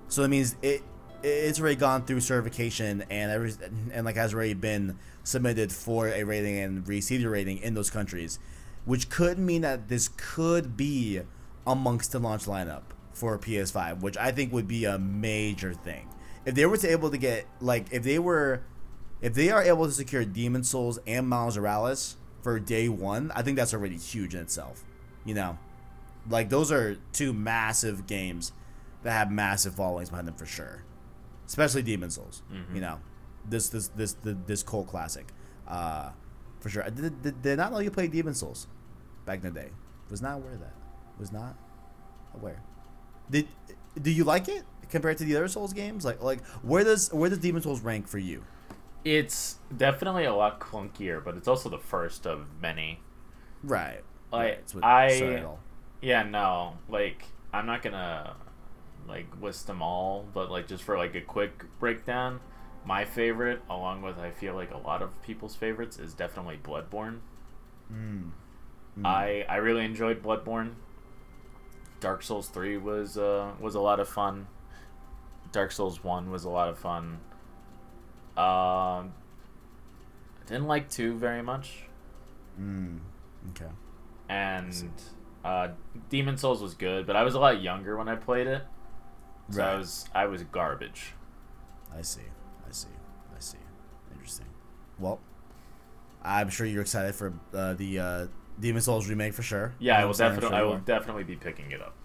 so 0.08 0.22
that 0.22 0.30
means 0.30 0.56
it 0.62 0.84
it's 1.24 1.60
already 1.60 1.78
gone 1.78 2.04
through 2.04 2.20
certification 2.20 3.06
and 3.10 3.32
every, 3.32 3.54
and 3.94 4.06
like 4.06 4.16
has 4.16 4.34
already 4.34 4.54
been 4.54 5.00
submitted 5.24 5.72
for 5.72 6.10
a 6.10 6.24
rating 6.26 6.58
and 6.60 6.88
received 6.88 7.24
a 7.24 7.30
rating 7.30 7.60
in 7.60 7.74
those 7.76 7.90
countries, 7.90 8.40
which 8.84 9.10
could 9.10 9.40
mean 9.40 9.62
that 9.62 9.88
this 9.88 10.10
could 10.10 10.76
be 10.76 11.22
amongst 11.66 12.12
the 12.12 12.20
launch 12.20 12.44
lineup 12.44 12.84
for 13.14 13.38
PS5, 13.40 14.02
which 14.02 14.18
I 14.18 14.32
think 14.32 14.52
would 14.52 14.68
be 14.68 14.84
a 14.84 15.00
major 15.00 15.74
thing. 15.74 16.10
If 16.46 16.56
they 16.56 16.66
were 16.66 16.76
to 16.76 16.92
able 16.92 17.10
to 17.10 17.18
get 17.18 17.46
like 17.62 17.88
if 17.92 18.04
they 18.04 18.20
were 18.20 18.64
if 19.22 19.34
they 19.34 19.50
are 19.50 19.64
able 19.64 19.86
to 19.86 19.94
secure 19.94 20.26
Demon 20.26 20.66
Souls 20.66 21.00
and 21.08 21.30
Miles 21.30 21.58
Morales 21.58 22.18
for 22.44 22.60
day 22.60 22.88
one, 22.90 23.32
I 23.34 23.42
think 23.42 23.58
that's 23.58 23.74
already 23.74 23.98
huge 23.98 24.36
in 24.36 24.42
itself. 24.42 24.84
You 25.26 25.34
know, 25.34 25.58
like 26.30 26.50
those 26.50 26.72
are 26.72 26.98
two 27.14 27.34
massive 27.34 28.06
games 28.06 28.52
that 29.04 29.12
have 29.12 29.32
massive 29.32 29.74
followings 29.74 30.10
behind 30.10 30.28
them 30.28 30.36
for 30.36 30.46
sure. 30.46 30.84
Especially 31.48 31.82
Demon 31.82 32.10
Souls. 32.12 32.44
Mhm. 32.52 32.76
You 32.76 32.82
know, 32.82 33.00
this 33.50 33.70
this 33.70 33.88
this 33.90 34.14
this, 34.14 34.36
this 34.46 34.64
cult 34.64 34.88
classic, 34.88 35.28
uh, 35.68 36.12
for 36.60 36.70
sure. 36.70 36.84
Did, 36.84 37.22
did, 37.22 37.42
did 37.42 37.58
not 37.58 37.72
know 37.72 37.80
you 37.80 37.92
played 37.92 38.12
Demon 38.12 38.34
Souls 38.34 38.68
back 39.26 39.44
in 39.44 39.54
the 39.54 39.60
day. 39.60 39.70
Was 40.10 40.22
not 40.22 40.36
aware 40.36 40.54
of 40.54 40.60
that. 40.60 40.74
Was 41.20 41.32
not 41.32 41.56
aware. 42.36 42.62
Did 43.32 43.48
do 44.02 44.12
you 44.12 44.24
like 44.24 44.48
it 44.50 44.64
compared 44.90 45.18
to 45.18 45.24
the 45.26 45.36
other 45.36 45.48
Souls 45.48 45.74
games? 45.74 46.06
Like 46.06 46.22
like 46.22 46.46
where 46.62 46.84
does 46.84 47.12
where 47.14 47.30
does 47.30 47.40
Demon 47.40 47.62
Souls 47.62 47.82
rank 47.82 48.08
for 48.08 48.18
you? 48.20 48.44
It's 49.04 49.58
definitely 49.76 50.26
a 50.26 50.34
lot 50.34 50.60
clunkier, 50.60 51.24
but 51.24 51.36
it's 51.36 51.48
also 51.48 51.70
the 51.70 51.80
first 51.80 52.26
of 52.26 52.48
many. 52.62 53.02
Right. 53.64 54.02
Like. 54.32 54.60
It's 54.60 54.76
I- 54.82 55.10
Cyril. 55.18 55.60
Yeah, 56.02 56.24
no, 56.24 56.74
like 56.90 57.24
I'm 57.54 57.66
not 57.66 57.82
gonna 57.82 58.36
like 59.08 59.28
list 59.42 59.68
them 59.68 59.82
all, 59.82 60.26
but 60.34 60.52
like 60.52 60.68
just 60.68 60.84
for 60.84 60.98
like 60.98 61.16
a 61.16 61.22
quick 61.22 61.64
breakdown, 61.80 62.42
my 62.86 63.06
favorite, 63.06 63.62
along 63.70 64.02
with 64.02 64.18
I 64.20 64.32
feel 64.32 64.54
like 64.54 64.72
a 64.72 64.78
lot 64.78 65.02
of 65.02 65.22
people's 65.22 65.56
favorites, 65.56 65.98
is 65.98 66.14
definitely 66.14 66.60
Bloodborne. 66.62 67.20
Mm. 67.90 68.32
Mm. 69.00 69.06
I 69.06 69.46
I 69.48 69.56
really 69.58 69.86
enjoyed 69.86 70.22
Bloodborne. 70.22 70.74
Dark 72.02 72.22
Souls 72.22 72.50
three 72.50 72.78
was 72.78 73.18
uh, 73.18 73.52
was 73.62 73.76
a 73.76 73.80
lot 73.80 74.02
of 74.02 74.10
fun. 74.10 74.48
Dark 75.54 75.72
Souls 75.72 76.04
one 76.04 76.32
was 76.32 76.44
a 76.44 76.50
lot 76.50 76.68
of 76.68 76.78
fun. 76.78 77.20
Um, 78.38 79.14
didn't 80.48 80.68
like 80.68 80.90
two 80.90 81.16
very 81.18 81.42
much, 81.42 81.84
Mm. 82.60 83.00
Okay. 83.52 83.72
and 84.30 84.90
uh, 85.46 85.70
Demon 86.10 86.38
Souls 86.38 86.62
was 86.62 86.74
good, 86.74 87.06
but 87.08 87.16
I 87.16 87.24
was 87.24 87.36
a 87.36 87.40
lot 87.40 87.62
younger 87.62 87.98
when 87.98 88.08
I 88.10 88.16
played 88.16 88.48
it, 88.48 88.64
so 89.50 89.64
I 89.64 89.76
was 89.76 90.06
I 90.16 90.26
was 90.26 90.44
garbage. 90.44 91.14
I 91.96 92.02
see. 92.02 92.22
I 92.68 92.72
see. 92.72 92.88
I 93.36 93.40
see. 93.40 93.58
Interesting. 94.14 94.48
Well, 95.00 95.20
I'm 96.24 96.50
sure 96.50 96.66
you're 96.66 96.82
excited 96.82 97.14
for 97.16 97.34
uh, 97.54 97.74
the 97.76 98.00
uh, 98.00 98.28
Demon 98.60 98.82
Souls 98.82 99.08
remake 99.08 99.34
for 99.34 99.44
sure. 99.44 99.74
Yeah, 99.80 99.98
I 100.00 100.06
will 100.06 100.10
what 100.10 100.22
I'm 100.22 100.32
saying? 100.32 100.32
I'm 100.32 100.36
definitely 100.42 100.58
I 100.58 100.64
will 100.64 100.78
definitely 100.80 101.24
be 101.24 101.36
picking 101.36 101.72
it 101.72 101.82
up. 101.82 101.96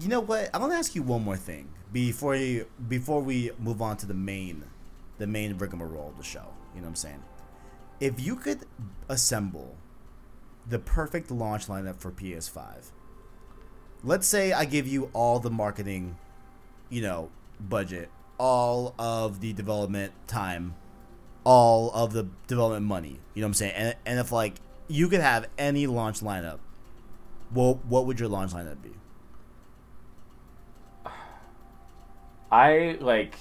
You 0.00 0.08
know 0.08 0.20
what? 0.20 0.50
I 0.52 0.58
want 0.58 0.72
to 0.72 0.76
ask 0.78 0.94
you 0.96 1.02
one 1.02 1.22
more 1.22 1.36
thing 1.36 1.68
before 1.92 2.34
you 2.34 2.66
before 2.88 3.20
we 3.20 3.50
move 3.58 3.80
on 3.80 3.96
to 3.98 4.06
the 4.06 4.14
main, 4.14 4.64
the 5.18 5.26
main 5.26 5.56
rigmarole 5.56 6.08
of 6.08 6.16
the 6.18 6.24
show. 6.24 6.46
You 6.74 6.80
know 6.80 6.86
what 6.86 6.90
I'm 6.90 6.96
saying? 6.96 7.22
If 8.00 8.20
you 8.20 8.36
could 8.36 8.60
assemble 9.08 9.76
the 10.68 10.78
perfect 10.78 11.30
launch 11.30 11.68
lineup 11.68 11.96
for 11.96 12.10
PS5, 12.10 12.90
let's 14.02 14.26
say 14.26 14.52
I 14.52 14.64
give 14.64 14.86
you 14.86 15.10
all 15.12 15.38
the 15.38 15.50
marketing, 15.50 16.16
you 16.90 17.02
know, 17.02 17.30
budget, 17.60 18.10
all 18.38 18.94
of 18.98 19.40
the 19.40 19.52
development 19.52 20.12
time, 20.26 20.74
all 21.44 21.90
of 21.92 22.12
the 22.12 22.28
development 22.46 22.84
money. 22.84 23.20
You 23.34 23.40
know 23.40 23.46
what 23.46 23.50
I'm 23.50 23.54
saying? 23.54 23.72
And 23.74 23.96
and 24.04 24.18
if 24.18 24.32
like 24.32 24.56
you 24.88 25.08
could 25.08 25.20
have 25.20 25.48
any 25.56 25.86
launch 25.86 26.20
lineup, 26.20 26.58
well, 27.54 27.80
what 27.88 28.06
would 28.06 28.20
your 28.20 28.28
launch 28.28 28.52
lineup 28.52 28.82
be? 28.82 28.90
I 32.50 32.98
like 33.00 33.38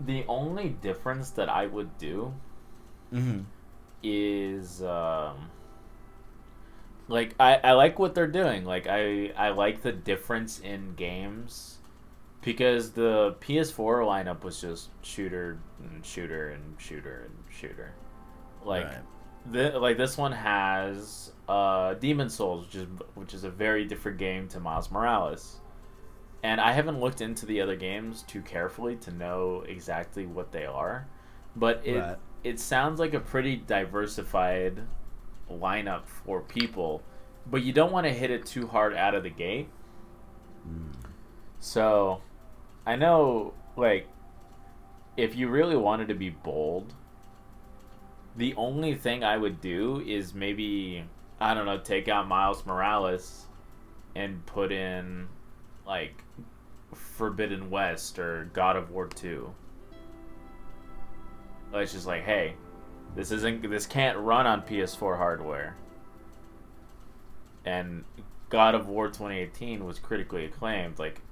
the 0.00 0.24
only 0.26 0.68
difference 0.70 1.30
that 1.30 1.48
I 1.48 1.66
would 1.66 1.98
do 1.98 2.34
Mm-hmm. 3.12 3.40
is 4.02 4.82
um 4.82 5.50
like 7.08 7.34
I, 7.40 7.56
I 7.56 7.72
like 7.72 7.98
what 7.98 8.14
they're 8.14 8.26
doing. 8.26 8.64
Like 8.64 8.86
I 8.86 9.32
I 9.36 9.50
like 9.50 9.82
the 9.82 9.92
difference 9.92 10.58
in 10.58 10.94
games 10.94 11.78
because 12.42 12.92
the 12.92 13.36
PS4 13.40 14.02
lineup 14.02 14.44
was 14.44 14.60
just 14.60 14.90
shooter 15.02 15.60
and 15.82 16.04
shooter 16.04 16.50
and 16.50 16.80
shooter 16.80 17.24
and 17.26 17.44
shooter. 17.54 17.94
Like 18.62 18.84
Right. 18.84 19.02
the, 19.50 19.78
like 19.78 19.96
this 19.96 20.18
one 20.18 20.32
has 20.32 21.32
uh 21.48 21.94
Demon 21.94 22.30
Souls 22.30 22.66
which 22.66 22.76
is 22.76 22.86
which 23.14 23.34
is 23.34 23.44
a 23.44 23.50
very 23.50 23.84
different 23.86 24.18
game 24.18 24.48
to 24.50 24.60
Miles 24.60 24.90
Morales. 24.90 25.60
And 26.42 26.60
I 26.60 26.72
haven't 26.72 27.00
looked 27.00 27.20
into 27.20 27.46
the 27.46 27.60
other 27.60 27.76
games 27.76 28.22
too 28.22 28.42
carefully 28.42 28.96
to 28.96 29.10
know 29.12 29.62
exactly 29.62 30.26
what 30.26 30.52
they 30.52 30.64
are, 30.66 31.08
but 31.56 31.80
it 31.84 32.08
Right. 32.08 32.18
it 32.44 32.60
sounds 32.60 33.00
like 33.00 33.14
a 33.14 33.20
pretty 33.20 33.56
diversified 33.56 34.86
lineup 35.50 36.06
for 36.06 36.40
people, 36.42 37.02
but 37.46 37.62
you 37.62 37.72
don't 37.72 37.92
want 37.92 38.06
to 38.06 38.12
hit 38.12 38.30
it 38.30 38.46
too 38.46 38.68
hard 38.68 38.94
out 38.94 39.14
of 39.14 39.22
the 39.24 39.30
gate. 39.30 39.70
Hmm. 40.64 40.92
So, 41.60 42.22
I 42.86 42.96
know 42.96 43.54
like 43.76 44.08
if 45.18 45.34
you 45.36 45.48
really 45.48 45.76
wanted 45.76 46.08
to 46.08 46.14
be 46.14 46.30
bold, 46.30 46.94
the 48.34 48.54
only 48.56 48.94
thing 48.94 49.22
I 49.24 49.36
would 49.36 49.60
do 49.60 50.00
is 50.00 50.34
maybe 50.34 51.04
I 51.40 51.54
don't 51.54 51.66
know, 51.66 51.78
take 51.78 52.08
out 52.08 52.26
Miles 52.26 52.64
Morales 52.66 53.46
and 54.14 54.44
put 54.46 54.72
in 54.72 55.28
like 55.88 56.22
Forbidden 56.94 57.70
West 57.70 58.18
or 58.18 58.50
God 58.52 58.76
of 58.76 58.90
War 58.90 59.08
2. 59.08 59.52
Like, 61.72 61.82
It's 61.84 61.92
just 61.92 62.06
like, 62.06 62.22
hey, 62.22 62.54
this 63.16 63.32
isn't 63.32 63.68
this 63.68 63.86
can't 63.86 64.18
run 64.18 64.46
on 64.46 64.62
PS4 64.62 65.16
hardware. 65.16 65.76
And 67.64 68.04
God 68.50 68.74
of 68.74 68.88
War 68.88 69.08
2018 69.08 69.84
was 69.84 69.98
critically 69.98 70.44
acclaimed. 70.44 70.98
Like 70.98 71.22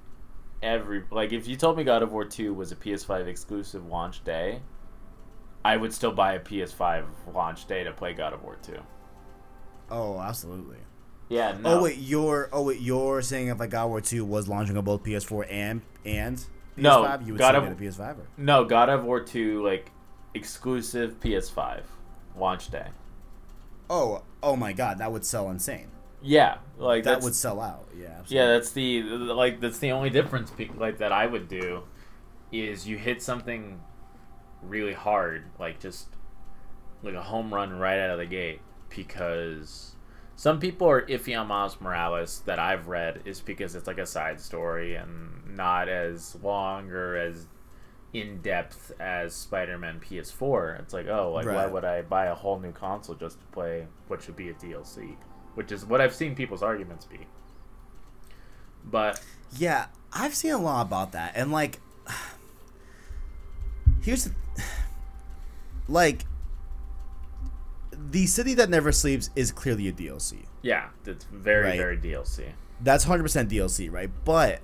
every 0.61 1.03
like 1.11 1.31
if 1.31 1.47
you 1.47 1.55
told 1.55 1.77
me 1.77 1.83
God 1.83 2.03
of 2.03 2.11
War 2.11 2.25
2 2.25 2.53
was 2.53 2.71
a 2.71 2.75
PS5 2.75 3.27
exclusive 3.27 3.85
launch 3.85 4.23
day, 4.23 4.61
I 5.63 5.77
would 5.77 5.93
still 5.93 6.11
buy 6.11 6.33
a 6.33 6.39
PS5 6.39 7.05
launch 7.33 7.67
day 7.67 7.83
to 7.83 7.91
play 7.91 8.13
God 8.13 8.33
of 8.33 8.43
War 8.43 8.57
2. 8.61 8.73
Oh, 9.89 10.19
absolutely. 10.19 10.77
Yeah, 11.29 11.57
no. 11.59 11.79
Oh 11.79 11.83
wait, 11.83 11.97
you're 11.97 12.49
oh 12.53 12.63
wait, 12.63 12.79
you're 12.79 13.21
saying 13.21 13.47
if 13.47 13.59
like 13.59 13.69
God 13.71 13.85
of 13.85 13.89
War 13.89 14.01
Two 14.01 14.23
was 14.23 14.47
launching 14.47 14.77
on 14.77 14.83
both 14.83 15.03
PS4 15.03 15.45
and 15.49 15.81
and 16.05 16.37
PS5, 16.37 16.47
No, 16.77 17.19
you 17.25 17.33
would 17.33 17.39
God 17.39 17.55
of- 17.55 17.63
PS5. 17.77 18.17
Or? 18.17 18.27
No, 18.37 18.63
God 18.63 18.89
of 18.89 19.03
War 19.03 19.19
2 19.19 19.63
like 19.63 19.91
exclusive 20.33 21.19
PS5 21.19 21.81
launch 22.37 22.69
day. 22.69 22.87
Oh, 23.89 24.23
oh 24.43 24.55
my 24.55 24.73
God, 24.73 24.99
that 24.99 25.11
would 25.11 25.25
sell 25.25 25.49
insane. 25.49 25.87
Yeah, 26.21 26.57
like 26.77 27.03
That 27.03 27.21
would 27.21 27.35
sell 27.35 27.61
out. 27.61 27.87
Yeah. 27.97 28.07
Absolutely. 28.19 28.35
Yeah, 28.37 28.45
that's 28.47 28.71
the 28.71 29.01
like 29.03 29.59
that's 29.59 29.79
the 29.79 29.91
only 29.91 30.09
difference 30.09 30.51
like 30.77 30.97
that 30.99 31.11
I 31.11 31.25
would 31.27 31.47
do 31.47 31.83
is 32.51 32.87
you 32.87 32.97
hit 32.97 33.21
something 33.21 33.81
really 34.61 34.93
hard, 34.93 35.43
like 35.59 35.79
just 35.79 36.07
like 37.03 37.13
a 37.13 37.21
home 37.21 37.53
run 37.53 37.77
right 37.77 37.99
out 37.99 38.09
of 38.11 38.17
the 38.17 38.25
gate 38.25 38.61
because 38.89 39.91
some 40.37 40.59
people 40.59 40.87
are 40.87 41.01
iffy 41.01 41.37
on 41.37 41.47
Miles 41.47 41.81
Morales 41.81 42.43
that 42.45 42.59
I've 42.59 42.87
read 42.87 43.21
is 43.25 43.41
because 43.41 43.73
it's 43.73 43.87
like 43.87 43.97
a 43.97 44.05
side 44.05 44.39
story 44.39 44.93
and 44.93 45.55
not 45.57 45.89
as 45.89 46.37
long 46.43 46.91
or 46.91 47.17
as 47.17 47.47
in 48.13 48.39
depth 48.43 48.91
as 48.99 49.33
Spider-Man 49.33 49.99
PS4. 49.99 50.79
It's 50.79 50.93
like, 50.93 51.07
oh, 51.07 51.31
like 51.33 51.47
why 51.47 51.65
would 51.65 51.83
I 51.83 52.03
buy 52.03 52.27
a 52.27 52.35
whole 52.35 52.59
new 52.59 52.71
console 52.71 53.15
just 53.15 53.39
to 53.39 53.45
play 53.47 53.87
what 54.09 54.21
should 54.21 54.35
be 54.35 54.49
a 54.49 54.53
DLC? 54.53 55.15
Which 55.55 55.71
is 55.71 55.83
what 55.83 56.01
I've 56.01 56.13
seen 56.13 56.35
people's 56.35 56.61
arguments 56.61 57.05
be. 57.05 57.21
But 58.85 59.19
Yeah, 59.57 59.87
I've 60.13 60.35
seen 60.35 60.51
a 60.51 60.59
lot 60.59 60.85
about 60.85 61.13
that, 61.13 61.33
and 61.35 61.51
like, 61.51 61.79
here's 64.03 64.25
the, 64.25 64.33
like, 65.87 66.25
the 68.11 68.25
city 68.27 68.53
that 68.55 68.69
never 68.69 68.91
sleeps 68.91 69.29
is 69.35 69.51
clearly 69.51 69.87
a 69.87 69.91
DLC. 69.93 70.45
yeah, 70.61 70.89
it's 71.05 71.25
very 71.25 71.63
Right. 71.65 71.77
very 71.77 71.97
DLC. 71.97 72.53
That's 72.81 73.05
hundred 73.05 73.23
percent 73.23 73.49
DLC, 73.49 73.89
right? 73.91 74.09
But 74.25 74.61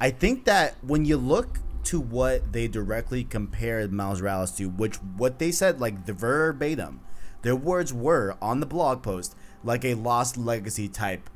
I 0.00 0.10
think 0.10 0.44
that 0.46 0.76
when 0.82 1.04
you 1.04 1.16
look 1.16 1.58
to 1.84 2.00
what 2.00 2.52
they 2.52 2.66
directly 2.68 3.24
compared 3.24 3.92
Miles 3.92 4.22
Morales 4.22 4.52
to, 4.52 4.68
which 4.70 4.96
what 4.96 5.38
they 5.38 5.52
said 5.52 5.80
like 5.80 6.06
the 6.06 6.12
verbatim, 6.14 7.00
their 7.42 7.54
words 7.56 7.92
were 7.92 8.36
on 8.40 8.60
the 8.60 8.66
blog 8.66 9.02
post 9.02 9.36
like 9.62 9.84
a 9.84 9.94
Lost 9.94 10.36
Legacy 10.38 10.88
type 10.88 11.28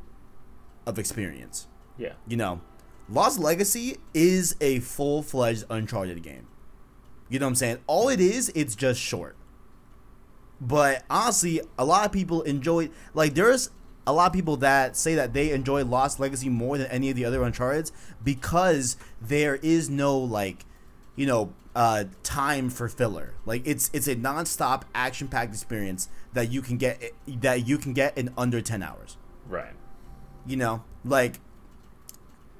of 0.86 0.98
experience. 0.98 1.66
Yeah. 1.98 2.12
you 2.26 2.36
know, 2.36 2.60
Lost 3.10 3.38
Legacy 3.38 3.96
is 4.14 4.54
a 4.60 4.80
full 4.80 5.22
fledged 5.22 5.64
Uncharted 5.68 6.22
game. 6.22 6.46
You 7.28 7.38
know 7.38 7.46
what 7.46 7.50
I'm 7.50 7.54
saying? 7.56 7.78
All 7.86 8.08
it 8.08 8.20
is, 8.20 8.50
it's 8.54 8.74
just 8.74 9.00
short. 9.00 9.36
But 10.60 11.04
honestly, 11.08 11.60
a 11.78 11.84
lot 11.84 12.04
of 12.06 12.12
people 12.12 12.42
enjoy 12.42 12.90
like 13.14 13.34
there's 13.34 13.70
a 14.06 14.12
lot 14.12 14.26
of 14.26 14.32
people 14.32 14.56
that 14.58 14.96
say 14.96 15.14
that 15.14 15.32
they 15.32 15.50
enjoy 15.50 15.84
Lost 15.84 16.18
Legacy 16.18 16.48
more 16.48 16.78
than 16.78 16.86
any 16.88 17.10
of 17.10 17.16
the 17.16 17.24
other 17.24 17.42
Uncharted's 17.42 17.92
because 18.24 18.96
there 19.20 19.56
is 19.56 19.88
no 19.90 20.16
like, 20.18 20.64
you 21.14 21.26
know, 21.26 21.52
uh, 21.76 22.04
time 22.24 22.70
for 22.70 22.88
filler. 22.88 23.34
Like 23.46 23.66
it's 23.66 23.90
it's 23.92 24.08
a 24.08 24.16
nonstop 24.16 24.82
action 24.94 25.28
packed 25.28 25.52
experience 25.52 26.08
that 26.32 26.50
you 26.50 26.60
can 26.62 26.76
get 26.76 27.12
that 27.26 27.68
you 27.68 27.78
can 27.78 27.92
get 27.92 28.16
in 28.18 28.32
under 28.36 28.60
ten 28.60 28.82
hours 28.82 29.16
Right. 29.48 29.72
you 30.46 30.56
know 30.56 30.82
like 31.04 31.40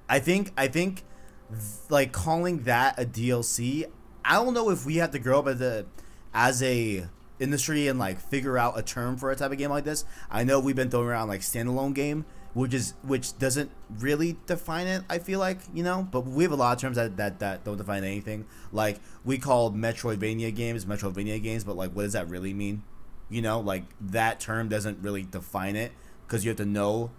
i 0.09 0.18
think 0.18 0.53
i 0.57 0.68
think 0.68 1.03
th- 1.51 1.61
like 1.90 2.12
calling 2.12 2.62
that 2.62 2.99
a 2.99 3.05
dlc 3.05 3.84
i 4.24 4.34
don't 4.34 4.55
know 4.55 4.70
if 4.70 4.86
we 4.86 4.96
have 4.96 5.11
to 5.11 5.18
grow 5.18 5.40
up 5.40 5.49
as 5.49 5.61
a 5.61 5.84
as 6.32 6.62
a 6.62 7.07
industry 7.41 7.89
and 7.89 7.99
like 7.99 8.20
figure 8.20 8.59
out 8.59 8.78
a 8.78 8.82
term 8.82 9.16
for 9.16 9.30
a 9.30 9.36
type 9.36 9.53
of 9.53 9.59
game 9.59 9.70
like 9.70 9.84
this 9.84 10.05
i 10.30 10.43
know 10.43 10.59
we've 10.59 10.76
been 10.76 10.91
throwing 10.91 11.07
around 11.07 11.28
like 11.28 11.41
standalone 11.41 11.95
game 11.95 12.24
which 12.55 12.74
is 12.74 12.95
which 13.03 13.39
doesn't 13.39 13.70
really 13.99 14.36
define 14.47 14.86
it 14.86 15.03
i 15.09 15.18
feel 15.18 15.39
like 15.39 15.61
you 15.72 15.82
know? 15.82 16.07
But 16.11 16.22
we 16.26 16.43
have 16.45 16.53
a 16.53 16.57
lot 16.57 16.76
of 16.76 16.80
terms 16.80 16.97
that 16.97 17.16
that, 17.16 17.39
that 17.41 17.64
don't 17.64 17.76
define 17.76 18.05
anything. 18.05 18.47
Like 18.72 19.01
we 19.24 19.39
call 19.39 19.70
metroidvania 19.70 20.55
games 20.55 20.84
metroidvania 20.84 21.43
games 21.43 21.64
but 21.64 21.76
like 21.76 21.93
what 21.93 22.03
does 22.03 22.14
that 22.14 22.28
really 22.28 22.55
mean? 22.55 22.82
You 23.28 23.43
know? 23.43 23.61
Like 23.61 23.84
that 24.01 24.41
term 24.41 24.68
doesn't 24.68 24.99
really 25.03 25.22
define 25.22 25.76
it 25.76 25.93
because 26.26 26.45
you 26.45 26.51
have 26.51 26.59
to 26.59 26.66
know 26.66 27.11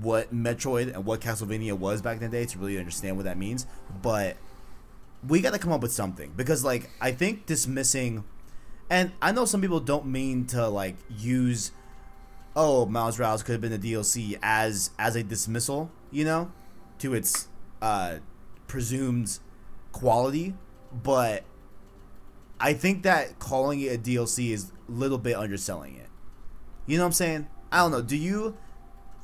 what 0.00 0.32
Metroid 0.32 0.94
and 0.94 1.04
what 1.04 1.20
Castlevania 1.20 1.72
was 1.72 2.00
back 2.00 2.22
in 2.22 2.22
the 2.22 2.28
day 2.28 2.46
to 2.46 2.58
really 2.58 2.78
understand 2.78 3.16
what 3.16 3.24
that 3.24 3.36
means. 3.36 3.66
But 4.02 4.36
we 5.26 5.40
got 5.40 5.52
to 5.52 5.58
come 5.58 5.72
up 5.72 5.82
with 5.82 5.92
something 5.92 6.32
because 6.36 6.64
like 6.64 6.90
I 7.00 7.12
think 7.12 7.46
dismissing, 7.46 8.24
and 8.90 9.12
I 9.22 9.30
know 9.30 9.44
some 9.44 9.60
people 9.60 9.78
don't 9.78 10.06
mean 10.06 10.46
to 10.46 10.68
like 10.68 10.96
use, 11.08 11.70
oh 12.56 12.84
Miles 12.86 13.18
Morales 13.18 13.44
could 13.44 13.52
have 13.52 13.60
been 13.60 13.72
a 13.72 13.78
DLC 13.78 14.36
as 14.42 14.90
as 14.98 15.14
a 15.14 15.22
dismissal, 15.22 15.90
you 16.10 16.24
know, 16.24 16.50
to 16.98 17.14
its 17.14 17.48
uh, 17.80 18.16
presumed 18.66 19.38
quality, 19.92 20.54
but 20.92 21.44
I 22.58 22.72
think 22.72 23.04
that 23.04 23.38
calling 23.38 23.80
it 23.80 23.94
a 23.94 23.98
DLC 23.98 24.50
is 24.50 24.72
a 24.88 24.92
little 24.92 25.18
bit 25.18 25.36
underselling 25.36 25.96
it. 25.96 26.08
You 26.86 26.98
know 26.98 27.04
what 27.04 27.08
I'm 27.08 27.12
saying? 27.12 27.46
I 27.70 27.78
don't 27.78 27.92
know. 27.92 28.02
Do 28.02 28.16
you 28.16 28.56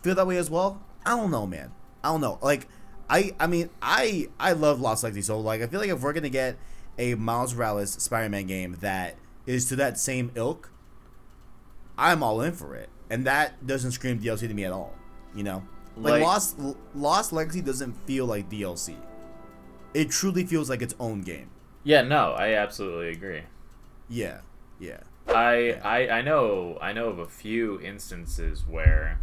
feel 0.03 0.15
that 0.15 0.27
way 0.27 0.37
as 0.37 0.49
well? 0.49 0.81
I 1.05 1.11
don't 1.11 1.31
know, 1.31 1.47
man. 1.47 1.73
I 2.05 2.09
don't 2.09 2.21
know. 2.21 2.39
Like, 2.41 2.69
I 3.11 3.35
I 3.41 3.49
mean, 3.49 3.71
I 3.83 4.29
I 4.39 4.53
love 4.53 4.81
Lost 4.81 5.03
Legacy, 5.03 5.23
so 5.23 5.41
like, 5.41 5.61
I 5.61 5.67
feel 5.67 5.81
like 5.81 5.91
if 5.91 6.01
we're 6.01 6.13
gonna 6.13 6.29
get 6.29 6.57
a 6.99 7.17
Miles 7.17 7.53
Morales 7.53 7.93
Spider-Man 7.93 8.47
game 8.47 8.77
that 8.81 9.17
is 9.47 9.67
to 9.69 9.77
that 9.77 9.99
same 9.99 10.31
ilk, 10.35 10.71
I'm 11.99 12.23
all 12.23 12.41
in 12.43 12.53
for 12.53 12.75
it, 12.75 12.89
and 13.09 13.27
that 13.27 13.67
doesn't 13.67 13.93
scream 13.93 14.19
DLC 14.21 14.41
to 14.49 14.55
me 14.55 14.65
at 14.65 14.73
all. 14.73 14.93
You 15.35 15.45
know, 15.45 15.63
like, 15.97 16.13
Like- 16.15 16.23
Lost 16.23 16.57
Lost 16.95 17.33
Legacy 17.33 17.61
doesn't 17.63 17.93
feel 18.07 18.27
like 18.27 18.49
DLC. 18.51 18.97
It 19.95 20.11
truly 20.11 20.45
feels 20.45 20.69
like 20.69 20.83
its 20.83 20.95
own 21.01 21.23
game. 21.23 21.51
Yeah, 21.85 22.03
no, 22.03 22.33
I 22.33 22.55
absolutely 22.55 23.11
agree. 23.11 23.43
Yeah, 24.09 24.41
yeah. 24.79 25.01
I, 25.29 25.73
I 25.83 26.19
I 26.19 26.23
know 26.23 26.79
I 26.81 26.93
know 26.93 27.09
of 27.09 27.19
a 27.19 27.27
few 27.27 27.81
instances 27.81 28.65
where 28.67 29.21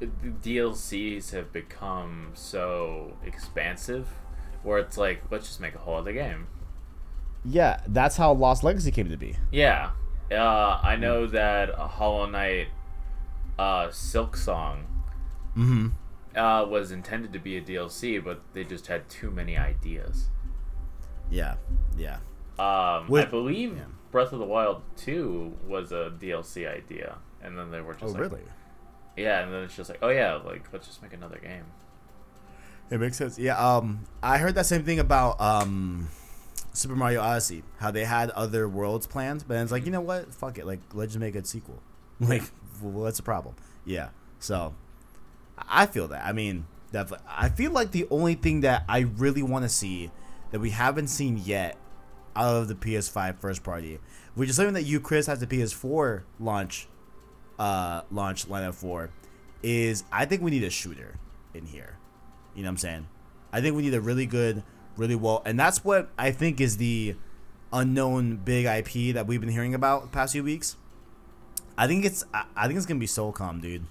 DLCs 0.00 1.30
have 1.32 1.52
become 1.52 2.30
so 2.34 3.16
expansive 3.24 4.08
where 4.62 4.78
it's 4.78 4.96
like 4.96 5.22
let's 5.30 5.46
just 5.48 5.60
make 5.60 5.74
a 5.74 5.78
whole 5.78 5.96
other 5.96 6.12
game. 6.12 6.46
Yeah, 7.44 7.80
that's 7.88 8.16
how 8.16 8.32
Lost 8.32 8.62
Legacy 8.62 8.90
came 8.90 9.08
to 9.10 9.16
be. 9.16 9.36
Yeah. 9.50 9.90
Uh, 10.30 10.80
I 10.82 10.96
know 10.96 11.26
that 11.26 11.70
a 11.70 11.86
Hollow 11.88 12.26
Knight 12.26 12.68
uh, 13.58 13.88
Silksong 13.88 14.84
Mm-hmm. 15.56 15.88
uh, 16.38 16.64
was 16.64 16.90
intended 16.92 17.32
to 17.34 17.38
be 17.38 17.58
a 17.58 17.60
DLC, 17.60 18.22
but 18.24 18.40
they 18.54 18.64
just 18.64 18.86
had 18.86 19.08
too 19.10 19.30
many 19.30 19.58
ideas. 19.58 20.30
Yeah, 21.30 21.56
yeah. 21.96 22.16
Um, 22.58 23.12
I 23.12 23.26
believe 23.30 23.76
yeah. 23.76 23.84
Breath 24.10 24.32
of 24.32 24.38
the 24.38 24.46
Wild 24.46 24.82
2 24.96 25.58
was 25.66 25.92
a 25.92 26.12
DLC 26.18 26.66
idea, 26.66 27.18
and 27.42 27.58
then 27.58 27.70
they 27.70 27.80
were 27.82 27.92
just 27.92 28.04
Oh, 28.04 28.18
like, 28.18 28.20
really? 28.20 28.42
Yeah, 29.16 29.42
and 29.42 29.52
then 29.52 29.62
it's 29.64 29.76
just 29.76 29.90
like, 29.90 29.98
oh 30.00 30.08
yeah, 30.08 30.36
like 30.36 30.72
let's 30.72 30.86
just 30.86 31.02
make 31.02 31.12
another 31.12 31.38
game. 31.38 31.64
It 32.90 32.98
makes 32.98 33.16
sense. 33.18 33.38
Yeah. 33.38 33.56
Um, 33.58 34.04
I 34.22 34.38
heard 34.38 34.54
that 34.54 34.66
same 34.66 34.84
thing 34.84 34.98
about 35.00 35.38
um, 35.40 36.08
Super 36.72 36.96
Mario 36.96 37.20
Odyssey. 37.20 37.62
How 37.78 37.90
they 37.90 38.04
had 38.04 38.30
other 38.30 38.68
worlds 38.68 39.06
planned, 39.06 39.44
but 39.46 39.56
it's 39.58 39.72
like, 39.72 39.84
you 39.84 39.92
know 39.92 40.00
what? 40.00 40.34
Fuck 40.34 40.58
it. 40.58 40.66
Like, 40.66 40.80
let's 40.92 41.12
just 41.12 41.20
make 41.20 41.34
a 41.34 41.44
sequel. 41.44 41.82
Like, 42.20 42.42
well, 42.80 42.92
what's 42.92 43.16
the 43.16 43.24
problem? 43.24 43.56
Yeah. 43.84 44.10
So, 44.38 44.74
I 45.58 45.86
feel 45.86 46.06
that. 46.08 46.24
I 46.24 46.32
mean, 46.32 46.66
definitely. 46.92 47.26
I 47.28 47.48
feel 47.48 47.72
like 47.72 47.90
the 47.90 48.06
only 48.10 48.34
thing 48.34 48.60
that 48.60 48.84
I 48.88 49.00
really 49.00 49.42
want 49.42 49.64
to 49.64 49.68
see 49.68 50.12
that 50.52 50.60
we 50.60 50.70
haven't 50.70 51.08
seen 51.08 51.40
yet 51.44 51.76
out 52.36 52.54
of 52.56 52.68
the 52.68 52.74
PS5 52.74 53.40
first 53.40 53.64
party, 53.64 53.98
which 54.34 54.48
is 54.48 54.56
something 54.56 54.74
that 54.74 54.84
you, 54.84 55.00
Chris, 55.00 55.26
has 55.26 55.40
the 55.40 55.46
PS4 55.46 56.22
launch, 56.38 56.86
uh, 57.58 58.02
launch 58.12 58.48
lineup 58.48 58.74
for, 58.74 59.10
is 59.62 60.04
I 60.12 60.24
think 60.24 60.42
we 60.42 60.50
need 60.50 60.64
a 60.64 60.70
shooter 60.70 61.18
in 61.54 61.66
here. 61.66 61.96
You 62.54 62.62
know 62.62 62.68
what 62.68 62.72
I'm 62.72 62.78
saying? 62.78 63.08
I 63.52 63.60
think 63.60 63.76
we 63.76 63.82
need 63.82 63.94
a 63.94 64.00
really 64.00 64.26
good, 64.26 64.62
really 64.96 65.14
well, 65.14 65.42
and 65.44 65.58
that's 65.58 65.84
what 65.84 66.10
I 66.18 66.30
think 66.30 66.60
is 66.60 66.76
the 66.76 67.16
unknown 67.72 68.36
big 68.36 68.66
IP 68.66 69.14
that 69.14 69.26
we've 69.26 69.40
been 69.40 69.50
hearing 69.50 69.74
about 69.74 70.02
the 70.02 70.08
past 70.08 70.32
few 70.32 70.44
weeks. 70.44 70.76
I 71.76 71.86
think 71.86 72.04
it's 72.04 72.24
I, 72.34 72.66
think 72.66 72.76
it's 72.76 72.86
gonna 72.86 73.00
be 73.00 73.06
SOCOM, 73.06 73.60
dude. 73.60 73.86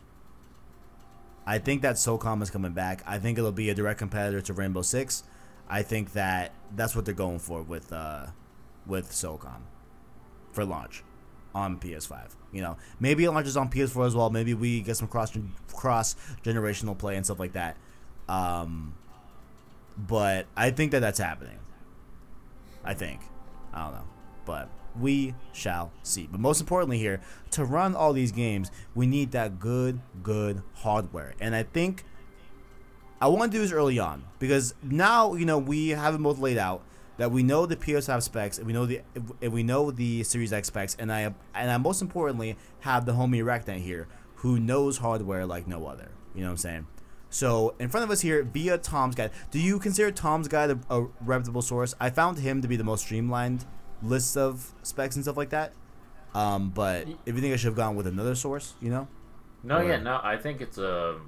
I 1.45 1.57
think 1.57 1.81
that 1.81 1.95
SOCOM 1.95 2.41
is 2.43 2.49
coming 2.49 2.73
back. 2.73 3.03
I 3.07 3.17
think 3.17 3.37
it'll 3.37 3.51
be 3.51 3.69
a 3.69 3.73
direct 3.73 3.99
competitor 3.99 4.41
to 4.41 4.53
Rainbow 4.53 4.83
Six. 4.83 5.23
I 5.67 5.81
think 5.81 6.13
that 6.13 6.53
that's 6.75 6.95
what 6.95 7.05
they're 7.05 7.13
going 7.13 7.39
for 7.39 7.61
with 7.61 7.91
uh, 7.91 8.27
with 8.85 9.11
SOCOM 9.11 9.61
for 10.51 10.65
launch 10.65 11.03
on 11.55 11.79
PS5. 11.79 12.35
You 12.51 12.61
know, 12.61 12.77
maybe 12.99 13.23
it 13.23 13.31
launches 13.31 13.57
on 13.57 13.69
PS4 13.69 14.07
as 14.07 14.15
well. 14.15 14.29
Maybe 14.29 14.53
we 14.53 14.81
get 14.81 14.97
some 14.97 15.07
cross 15.07 15.35
cross 15.73 16.15
generational 16.43 16.97
play 16.97 17.15
and 17.15 17.25
stuff 17.25 17.39
like 17.39 17.53
that. 17.53 17.77
Um, 18.29 18.93
but 19.97 20.47
I 20.55 20.71
think 20.71 20.91
that 20.91 20.99
that's 20.99 21.19
happening. 21.19 21.59
I 22.83 22.93
think. 22.93 23.21
I 23.73 23.83
don't 23.83 23.93
know, 23.93 24.07
but 24.45 24.69
we 24.99 25.35
shall 25.53 25.91
see. 26.03 26.27
But 26.29 26.39
most 26.39 26.59
importantly, 26.59 26.97
here 26.97 27.21
to 27.51 27.63
run 27.63 27.95
all 27.95 28.13
these 28.13 28.31
games, 28.31 28.71
we 28.95 29.07
need 29.07 29.31
that 29.31 29.59
good, 29.59 30.01
good 30.23 30.61
hardware, 30.75 31.33
and 31.39 31.55
I 31.55 31.63
think 31.63 32.03
I 33.21 33.27
want 33.27 33.51
to 33.51 33.57
do 33.57 33.61
this 33.61 33.71
early 33.71 33.99
on 33.99 34.23
because 34.39 34.73
now 34.81 35.35
you 35.35 35.45
know 35.45 35.59
we 35.59 35.89
have 35.89 36.13
them 36.13 36.23
both 36.23 36.39
laid 36.39 36.57
out 36.57 36.83
that 37.17 37.31
we 37.31 37.43
know 37.43 37.67
the 37.67 37.75
PS5 37.75 38.23
specs 38.23 38.57
and 38.57 38.65
we 38.65 38.73
know 38.73 38.87
the 38.87 39.01
and 39.41 39.53
we 39.53 39.61
know 39.61 39.91
the 39.91 40.23
Series 40.23 40.51
X 40.51 40.67
specs, 40.69 40.95
and 40.97 41.11
I 41.13 41.33
and 41.53 41.69
I 41.71 41.77
most 41.77 42.01
importantly 42.01 42.57
have 42.79 43.05
the 43.05 43.13
homie 43.13 43.43
Arachnite 43.43 43.81
here 43.81 44.07
who 44.37 44.59
knows 44.59 44.97
hardware 44.97 45.45
like 45.45 45.67
no 45.67 45.85
other. 45.85 46.09
You 46.33 46.41
know 46.41 46.47
what 46.47 46.51
I'm 46.53 46.57
saying? 46.57 46.87
So 47.31 47.73
in 47.79 47.87
front 47.89 48.03
of 48.03 48.11
us 48.11 48.21
here 48.21 48.43
via 48.43 48.77
Tom's 48.77 49.15
guide. 49.15 49.31
Do 49.49 49.59
you 49.59 49.79
consider 49.79 50.11
Tom's 50.11 50.47
guide 50.47 50.69
a, 50.69 50.79
a 50.89 51.07
reputable 51.21 51.61
source? 51.63 51.95
I 51.99 52.09
found 52.11 52.37
him 52.39 52.61
to 52.61 52.67
be 52.67 52.75
the 52.75 52.83
most 52.83 53.01
streamlined 53.05 53.65
list 54.03 54.35
of 54.37 54.73
specs 54.83 55.15
and 55.15 55.23
stuff 55.25 55.37
like 55.37 55.49
that. 55.49 55.71
Um, 56.35 56.69
but 56.69 57.07
if 57.25 57.33
you 57.35 57.41
think 57.41 57.53
I 57.53 57.57
should 57.57 57.67
have 57.67 57.75
gone 57.75 57.95
with 57.95 58.05
another 58.05 58.35
source, 58.35 58.73
you 58.81 58.89
know? 58.89 59.07
No, 59.63 59.77
Or- 59.77 59.83
yeah, 59.83 59.97
no, 59.97 60.19
I 60.21 60.37
think 60.37 60.59
it's 60.61 60.77
a 60.77 61.19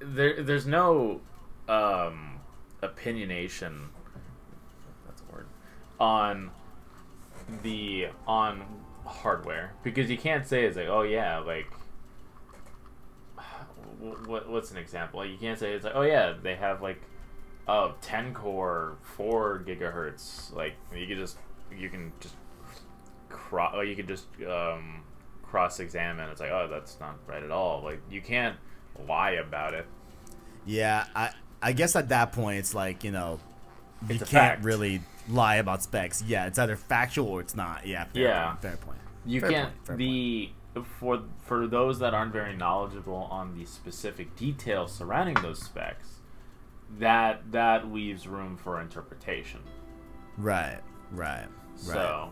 there. 0.00 0.42
There's 0.42 0.66
no 0.66 1.20
um, 1.68 2.40
opinionation. 2.82 3.88
That's 5.06 5.22
a 5.22 5.32
word 5.32 5.46
on 6.00 6.50
the 7.62 8.08
on 8.26 8.62
hardware 9.04 9.72
because 9.82 10.10
you 10.10 10.16
can't 10.18 10.46
say 10.46 10.64
it's 10.64 10.76
like, 10.76 10.88
oh 10.88 11.02
yeah, 11.02 11.38
like 11.38 11.66
what 14.00 14.48
what's 14.48 14.70
an 14.70 14.76
example? 14.78 15.20
Like 15.20 15.30
you 15.30 15.38
can't 15.38 15.58
say 15.58 15.72
it's 15.72 15.84
like, 15.84 15.94
oh 15.94 16.02
yeah, 16.02 16.34
they 16.42 16.56
have 16.56 16.82
like 16.82 17.02
a 17.68 17.92
10 18.00 18.34
core 18.34 18.98
4 19.02 19.64
gigahertz 19.66 20.52
like 20.54 20.74
you 20.94 21.06
can 21.06 21.18
just 21.18 21.36
you 21.70 21.88
can 21.88 22.12
just 22.20 22.34
cross 23.28 23.74
or 23.74 23.84
you 23.84 23.96
can 23.96 24.06
just 24.06 24.26
um, 24.48 25.04
cross 25.42 25.80
examine 25.80 26.28
it's 26.30 26.40
like 26.40 26.50
oh 26.50 26.68
that's 26.70 26.98
not 27.00 27.16
right 27.26 27.42
at 27.42 27.50
all 27.50 27.82
like 27.82 28.00
you 28.10 28.20
can't 28.20 28.56
lie 29.08 29.32
about 29.32 29.74
it 29.74 29.86
Yeah, 30.64 31.06
I 31.14 31.30
I 31.62 31.72
guess 31.72 31.96
at 31.96 32.08
that 32.10 32.32
point 32.32 32.58
it's 32.58 32.74
like 32.74 33.04
you 33.04 33.10
know 33.12 33.40
you 34.08 34.20
It's 34.20 34.24
can't 34.24 34.56
fact. 34.56 34.64
really 34.64 35.02
lie 35.28 35.56
about 35.56 35.82
specs. 35.82 36.22
Yeah, 36.22 36.46
it's 36.46 36.58
either 36.58 36.76
factual 36.76 37.28
or 37.28 37.40
it's 37.40 37.54
not. 37.54 37.86
Yeah, 37.86 38.04
fair 38.06 38.28
Yeah. 38.28 38.42
point, 38.42 38.60
fair 38.60 38.76
point. 38.76 39.00
you 39.24 39.40
Fair 39.40 39.52
can't 39.52 39.72
point, 39.72 39.74
fair 39.84 39.98
the 39.98 40.52
for 40.98 41.22
for 41.38 41.66
those 41.66 41.98
that 41.98 42.14
aren't 42.14 42.32
very 42.32 42.56
knowledgeable 42.56 43.28
on 43.30 43.58
the 43.58 43.64
specific 43.64 44.36
details 44.36 44.92
surrounding 44.92 45.34
those 45.42 45.60
specs 45.60 46.20
that 46.98 47.52
that 47.52 47.92
leaves 47.92 48.26
room 48.26 48.56
for 48.56 48.80
interpretation 48.80 49.60
Right, 50.40 50.80
right, 51.10 51.46
right. 51.46 51.94
So 51.94 52.30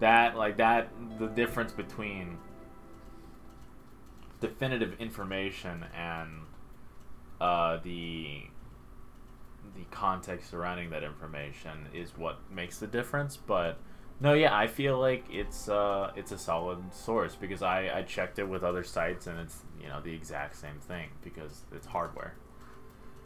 that 0.00 0.36
like 0.36 0.56
that 0.56 0.90
the 1.18 1.26
difference 1.26 1.72
between 1.72 2.38
definitive 4.40 4.98
information 5.00 5.84
and 5.94 6.30
uh, 7.40 7.78
the 7.82 8.42
the 9.76 9.84
context 9.90 10.50
surrounding 10.50 10.90
that 10.90 11.02
information 11.02 11.86
is 11.92 12.16
what 12.16 12.38
makes 12.50 12.78
the 12.78 12.86
difference. 12.86 13.36
But 13.36 13.78
no, 14.20 14.32
yeah, 14.32 14.56
I 14.56 14.66
feel 14.66 14.98
like 14.98 15.24
it's 15.30 15.68
uh, 15.68 16.12
it's 16.16 16.32
a 16.32 16.38
solid 16.38 16.78
source 16.92 17.34
because 17.34 17.62
I, 17.62 17.98
I 17.98 18.02
checked 18.02 18.38
it 18.38 18.48
with 18.48 18.62
other 18.62 18.82
sites 18.82 19.26
and 19.26 19.38
it's 19.38 19.62
you 19.80 19.88
know 19.88 20.00
the 20.00 20.12
exact 20.12 20.56
same 20.56 20.78
thing 20.80 21.08
because 21.22 21.62
it's 21.72 21.86
hardware. 21.86 22.34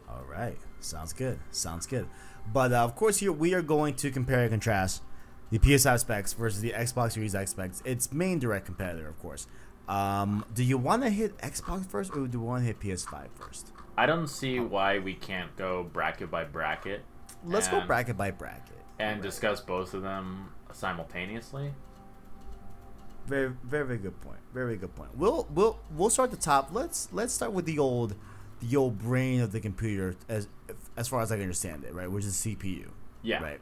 All 0.09 0.25
right, 0.29 0.57
sounds 0.81 1.13
good. 1.13 1.39
Sounds 1.51 1.85
good. 1.85 2.07
But 2.51 2.73
uh, 2.73 2.83
of 2.83 2.95
course, 2.95 3.17
here 3.17 3.31
we 3.31 3.53
are 3.53 3.61
going 3.61 3.93
to 3.95 4.11
compare 4.11 4.41
and 4.41 4.49
contrast 4.49 5.01
the 5.49 5.59
PS5 5.59 5.99
specs 5.99 6.33
versus 6.33 6.61
the 6.61 6.71
Xbox 6.71 7.13
Series 7.13 7.35
X 7.35 7.51
specs. 7.51 7.81
Its 7.85 8.11
main 8.11 8.39
direct 8.39 8.65
competitor, 8.65 9.07
of 9.07 9.17
course. 9.19 9.47
Um, 9.87 10.45
do 10.53 10.63
you 10.63 10.77
want 10.77 11.03
to 11.03 11.09
hit 11.09 11.37
Xbox 11.37 11.85
first, 11.85 12.11
or 12.11 12.27
do 12.27 12.37
you 12.37 12.43
want 12.43 12.61
to 12.61 12.67
hit 12.67 12.79
PS5 12.79 13.29
first? 13.35 13.71
I 13.97 14.05
don't 14.05 14.27
see 14.27 14.59
why 14.59 14.99
we 14.99 15.13
can't 15.13 15.55
go 15.55 15.83
bracket 15.83 16.31
by 16.31 16.43
bracket. 16.43 17.03
Let's 17.45 17.67
go 17.67 17.81
bracket 17.81 18.17
by 18.17 18.31
bracket. 18.31 18.77
and 18.99 19.21
discuss 19.21 19.61
both 19.61 19.93
of 19.93 20.03
them 20.03 20.51
simultaneously. 20.73 21.73
Very, 23.27 23.49
very, 23.63 23.85
very 23.85 23.99
good 23.99 24.19
point. 24.21 24.39
Very, 24.53 24.77
good 24.77 24.95
point. 24.95 25.15
We'll, 25.15 25.47
we'll, 25.51 25.79
we'll 25.95 26.09
start 26.09 26.31
the 26.31 26.37
top. 26.37 26.69
Let's, 26.71 27.07
let's 27.11 27.33
start 27.33 27.51
with 27.51 27.65
the 27.65 27.77
old, 27.79 28.15
the 28.61 28.75
old 28.75 28.99
brain 28.99 29.41
of 29.41 29.51
the 29.51 29.59
computer 29.59 30.15
as 30.27 30.47
as 30.97 31.07
far 31.07 31.21
as 31.21 31.31
I 31.31 31.35
can 31.35 31.43
understand 31.43 31.83
it, 31.83 31.93
right? 31.93 32.09
Which 32.09 32.25
is 32.25 32.35
CPU. 32.35 32.89
Yeah. 33.23 33.41
Right. 33.41 33.59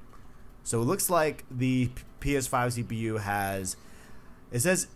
So 0.64 0.82
it 0.82 0.86
looks 0.86 1.10
like 1.10 1.46
the 1.50 1.90
PS5 2.22 2.84
CPU 2.84 3.20
has. 3.20 3.76
It 4.52 4.60
says 4.60 4.88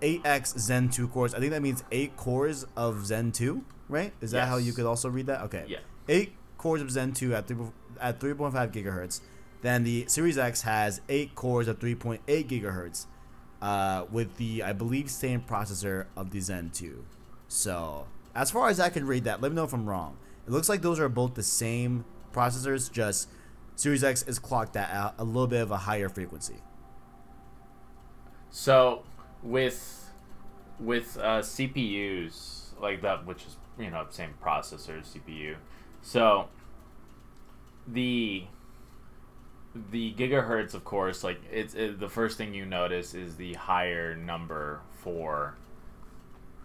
8x 0.00 0.58
Zen 0.58 0.88
2 0.88 1.08
cores. 1.08 1.34
I 1.34 1.40
think 1.40 1.52
that 1.52 1.62
means 1.62 1.84
8 1.90 2.16
cores 2.16 2.66
of 2.76 3.06
Zen 3.06 3.32
2, 3.32 3.64
right? 3.88 4.12
Is 4.20 4.30
that 4.32 4.48
how 4.48 4.56
you 4.56 4.72
could 4.72 4.86
also 4.86 5.08
read 5.08 5.26
that? 5.26 5.42
Okay. 5.42 5.64
Yeah. 5.66 5.78
8 6.08 6.32
cores 6.58 6.82
of 6.82 6.90
Zen 6.90 7.12
2 7.12 7.34
at 7.34 7.48
3, 7.48 7.56
at 8.00 8.20
3.5 8.20 8.72
gigahertz. 8.72 9.20
Then 9.64 9.82
the 9.82 10.04
Series 10.08 10.36
X 10.36 10.60
has 10.60 11.00
8 11.08 11.34
cores 11.34 11.68
of 11.68 11.78
3.8 11.78 12.20
gigahertz 12.26 13.06
uh, 13.62 14.04
with 14.12 14.36
the, 14.36 14.62
I 14.62 14.74
believe, 14.74 15.10
same 15.10 15.40
processor 15.40 16.04
of 16.14 16.32
the 16.32 16.40
Zen 16.40 16.70
2. 16.74 17.02
So, 17.48 18.06
as 18.34 18.50
far 18.50 18.68
as 18.68 18.78
I 18.78 18.90
can 18.90 19.06
read 19.06 19.24
that, 19.24 19.40
let 19.40 19.50
me 19.52 19.56
know 19.56 19.64
if 19.64 19.72
I'm 19.72 19.88
wrong. 19.88 20.18
It 20.46 20.50
looks 20.50 20.68
like 20.68 20.82
those 20.82 21.00
are 21.00 21.08
both 21.08 21.32
the 21.32 21.42
same 21.42 22.04
processors, 22.34 22.92
just 22.92 23.30
Series 23.74 24.04
X 24.04 24.22
is 24.24 24.38
clocked 24.38 24.76
at 24.76 24.90
a, 24.90 25.22
a 25.22 25.24
little 25.24 25.46
bit 25.46 25.62
of 25.62 25.70
a 25.70 25.78
higher 25.78 26.10
frequency. 26.10 26.56
So 28.50 29.04
with 29.42 30.10
with 30.78 31.16
uh, 31.16 31.40
CPUs 31.40 32.78
like 32.82 33.00
that, 33.00 33.24
which 33.24 33.46
is 33.46 33.56
you 33.78 33.90
know 33.90 34.04
same 34.10 34.34
processor 34.44 35.00
CPU. 35.00 35.56
So 36.02 36.50
the 37.88 38.44
the 39.90 40.14
gigahertz, 40.14 40.74
of 40.74 40.84
course, 40.84 41.24
like 41.24 41.40
it's 41.50 41.74
it, 41.74 41.98
the 42.00 42.08
first 42.08 42.38
thing 42.38 42.54
you 42.54 42.64
notice 42.64 43.14
is 43.14 43.36
the 43.36 43.54
higher 43.54 44.14
number 44.16 44.80
for 45.02 45.56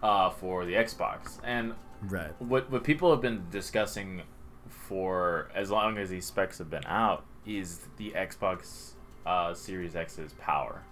uh, 0.03 0.29
for 0.29 0.65
the 0.65 0.73
Xbox, 0.73 1.37
and 1.43 1.73
Right. 2.01 2.31
what 2.39 2.69
what 2.71 2.83
people 2.85 3.11
have 3.11 3.21
been 3.21 3.47
discussing 3.51 4.21
for 4.69 5.49
as 5.53 5.69
long 5.69 5.97
as 5.97 6.09
these 6.09 6.25
specs 6.25 6.57
have 6.59 6.69
been 6.69 6.85
out 6.85 7.25
is 7.45 7.87
the 7.97 8.11
Xbox 8.11 8.91
uh, 9.25 9.53
Series 9.53 9.95
X's 9.95 10.33
power 10.39 10.83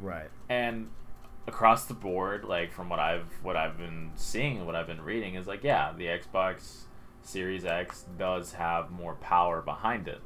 Right. 0.00 0.28
and 0.48 0.88
across 1.46 1.84
the 1.84 1.94
board 1.94 2.44
like 2.44 2.72
from 2.72 2.88
what 2.88 2.98
i've 2.98 3.26
what 3.42 3.54
i've 3.54 3.76
been 3.76 4.10
seeing 4.16 4.64
what 4.64 4.74
i've 4.74 4.86
been 4.86 5.02
reading 5.02 5.34
is 5.34 5.46
like 5.46 5.62
yeah 5.62 5.92
the 5.94 6.06
xbox 6.06 6.84
series 7.20 7.66
x 7.66 8.06
does 8.18 8.54
have 8.54 8.90
more 8.90 9.14
power 9.16 9.60
behind 9.60 10.08
it 10.08 10.22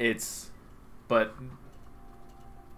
it's 0.00 0.50
but 1.06 1.34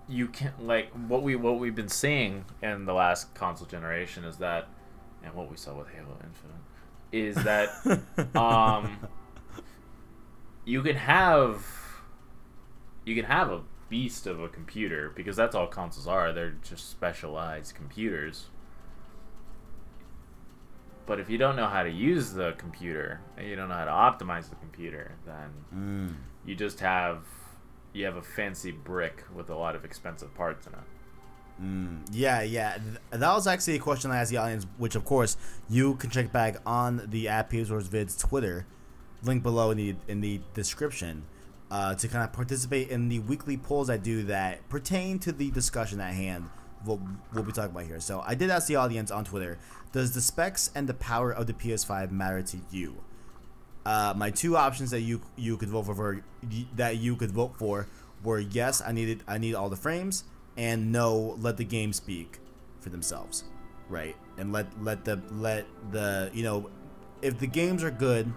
you 0.09 0.27
can't 0.27 0.63
like 0.67 0.91
what 1.09 1.23
we 1.23 1.37
what 1.37 1.59
we've 1.59 1.77
been 1.77 1.89
seeing 1.89 2.45
in 2.63 2.85
the 2.85 2.93
last 2.93 3.33
console 3.35 3.67
generation 3.67 4.25
is 4.25 4.37
that 4.39 4.69
and 5.23 5.33
what 5.33 5.49
we 5.49 5.57
saw 5.57 5.73
with 5.79 5.87
halo 5.89 6.19
infinite 6.25 6.57
is 7.13 7.37
that 7.45 8.37
um 8.37 8.99
you 10.65 10.83
can 10.83 10.97
have 10.97 11.65
you 13.05 13.15
can 13.15 13.25
have 13.25 13.51
a 13.51 13.61
beast 13.89 14.27
of 14.27 14.41
a 14.41 14.49
computer 14.49 15.13
because 15.15 15.37
that's 15.37 15.55
all 15.55 15.67
consoles 15.69 16.09
are 16.09 16.33
they're 16.33 16.57
just 16.63 16.91
specialized 16.91 17.75
computers 17.75 18.47
but 21.07 21.21
if 21.21 21.29
you 21.31 21.39
don't 21.39 21.57
know 21.57 21.67
how 21.69 21.83
to 21.83 21.91
use 21.91 22.33
the 22.33 22.53
computer 22.59 23.21
and 23.37 23.47
you 23.47 23.55
don't 23.55 23.69
know 23.69 23.75
how 23.75 23.85
to 23.85 23.91
optimize 24.25 24.49
the 24.49 24.57
computer 24.57 25.13
then 25.25 25.51
Mm. 25.75 26.15
You 26.45 26.55
just 26.55 26.81
have 26.81 27.19
you 27.93 28.05
have 28.05 28.17
a 28.17 28.23
fancy 28.23 28.71
brick 28.71 29.25
with 29.35 29.51
a 29.51 29.55
lot 29.55 29.75
of 29.77 29.85
expensive 29.85 30.35
parts 30.35 30.67
in 30.67 30.73
it 30.73 30.79
Mm, 31.63 32.01
yeah, 32.11 32.41
yeah. 32.43 32.79
Th- 32.79 32.99
That 33.11 33.33
was 33.35 33.47
actually 33.47 33.77
a 33.77 33.79
question 33.79 34.11
I 34.11 34.19
asked 34.19 34.31
the 34.31 34.39
audience, 34.39 34.67
which 34.79 34.97
of 34.97 35.05
course 35.05 35.37
you 35.69 35.95
can 35.97 36.11
check 36.11 36.33
back 36.33 36.57
on 36.67 37.03
the 37.11 37.29
at 37.29 37.51
PSWars 37.51 37.89
Vids 37.89 38.19
Twitter, 38.19 38.67
link 39.23 39.43
below 39.43 39.71
in 39.71 39.77
the 39.77 39.95
in 40.09 40.21
the 40.23 40.41
description, 40.55 41.25
uh, 41.71 41.95
to 41.95 42.09
kind 42.09 42.25
of 42.25 42.33
participate 42.33 42.89
in 42.89 43.09
the 43.11 43.19
weekly 43.21 43.57
polls 43.57 43.91
I 43.91 43.97
do 43.97 44.23
that 44.25 44.67
pertain 44.71 45.19
to 45.21 45.31
the 45.31 45.51
discussion 45.51 46.01
at 46.01 46.15
hand. 46.15 46.49
What 46.85 46.99
we'll 47.33 47.45
be 47.45 47.53
talking 47.53 47.71
about 47.71 47.85
here. 47.85 48.01
So 48.01 48.25
I 48.27 48.35
did 48.35 48.51
ask 48.51 48.67
the 48.67 48.77
audience 48.77 49.11
on 49.13 49.25
Twitter: 49.25 49.59
Does 49.93 50.15
the 50.15 50.21
specs 50.21 50.71
and 50.75 50.89
the 50.89 50.95
power 50.95 51.31
of 51.31 51.47
the 51.47 51.53
PS5 51.53 52.11
matter 52.11 52.43
to 52.43 52.59
you? 52.73 52.97
Uh, 53.85 54.15
my 54.17 54.31
two 54.31 54.57
options 54.57 54.91
that 54.91 55.01
you 55.01 55.21
you 55.37 55.57
could 55.57 55.69
vote 55.69 55.85
for, 55.85 56.23
that 56.77 56.97
you 56.99 57.17
could 57.17 57.33
vote 57.33 57.57
for 57.57 57.89
were 58.23 58.39
yes, 58.39 58.83
I 58.85 58.93
needed 58.93 59.23
I 59.27 59.39
need 59.39 59.55
all 59.55 59.69
the 59.69 59.77
frames, 59.77 60.25
and 60.57 60.93
no, 60.93 61.37
let 61.41 61.57
the 61.57 61.65
game 61.65 61.93
speak 61.93 62.39
for 62.81 62.91
themselves, 62.91 63.45
right? 63.89 64.17
And 64.39 64.53
let 64.53 64.67
let 64.83 65.05
the 65.05 65.21
let 65.33 65.67
the 65.91 66.31
you 66.33 66.43
know, 66.43 66.71
if 67.23 67.39
the 67.39 67.47
games 67.47 67.83
are 67.83 67.91
good, 67.91 68.33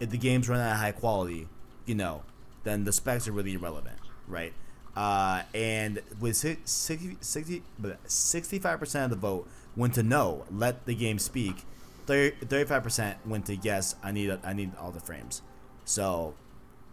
if 0.00 0.10
the 0.10 0.18
games 0.18 0.48
run 0.48 0.60
at 0.60 0.76
high 0.76 0.92
quality, 0.92 1.48
you 1.86 1.94
know, 1.94 2.22
then 2.64 2.84
the 2.84 2.92
specs 2.92 3.26
are 3.28 3.32
really 3.32 3.54
irrelevant, 3.54 3.98
right? 4.28 4.52
Uh, 4.94 5.42
and 5.54 6.02
with 6.20 6.36
60, 6.36 7.16
60, 7.18 7.62
65% 7.80 9.04
of 9.04 9.10
the 9.10 9.16
vote 9.16 9.48
went 9.74 9.94
to 9.94 10.02
no, 10.02 10.44
let 10.50 10.84
the 10.84 10.94
game 10.94 11.18
speak. 11.18 11.64
35 12.06 12.82
percent 12.82 13.18
went 13.26 13.46
to 13.46 13.56
yes. 13.56 13.96
I 14.02 14.12
need 14.12 14.38
I 14.44 14.52
need 14.52 14.72
all 14.76 14.90
the 14.90 15.00
frames. 15.00 15.42
So 15.84 16.34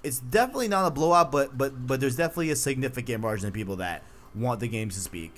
it's 0.04 0.20
definitely 0.20 0.68
not 0.68 0.88
a 0.88 0.92
blowout, 0.92 1.32
but 1.32 1.58
but 1.58 1.88
but 1.88 2.00
there's 2.00 2.16
definitely 2.16 2.52
a 2.52 2.56
significant 2.56 3.22
margin 3.22 3.48
of 3.48 3.54
people 3.54 3.78
that 3.78 4.04
want 4.36 4.60
the 4.60 4.68
games 4.68 4.96
to 4.96 5.02
speak, 5.02 5.34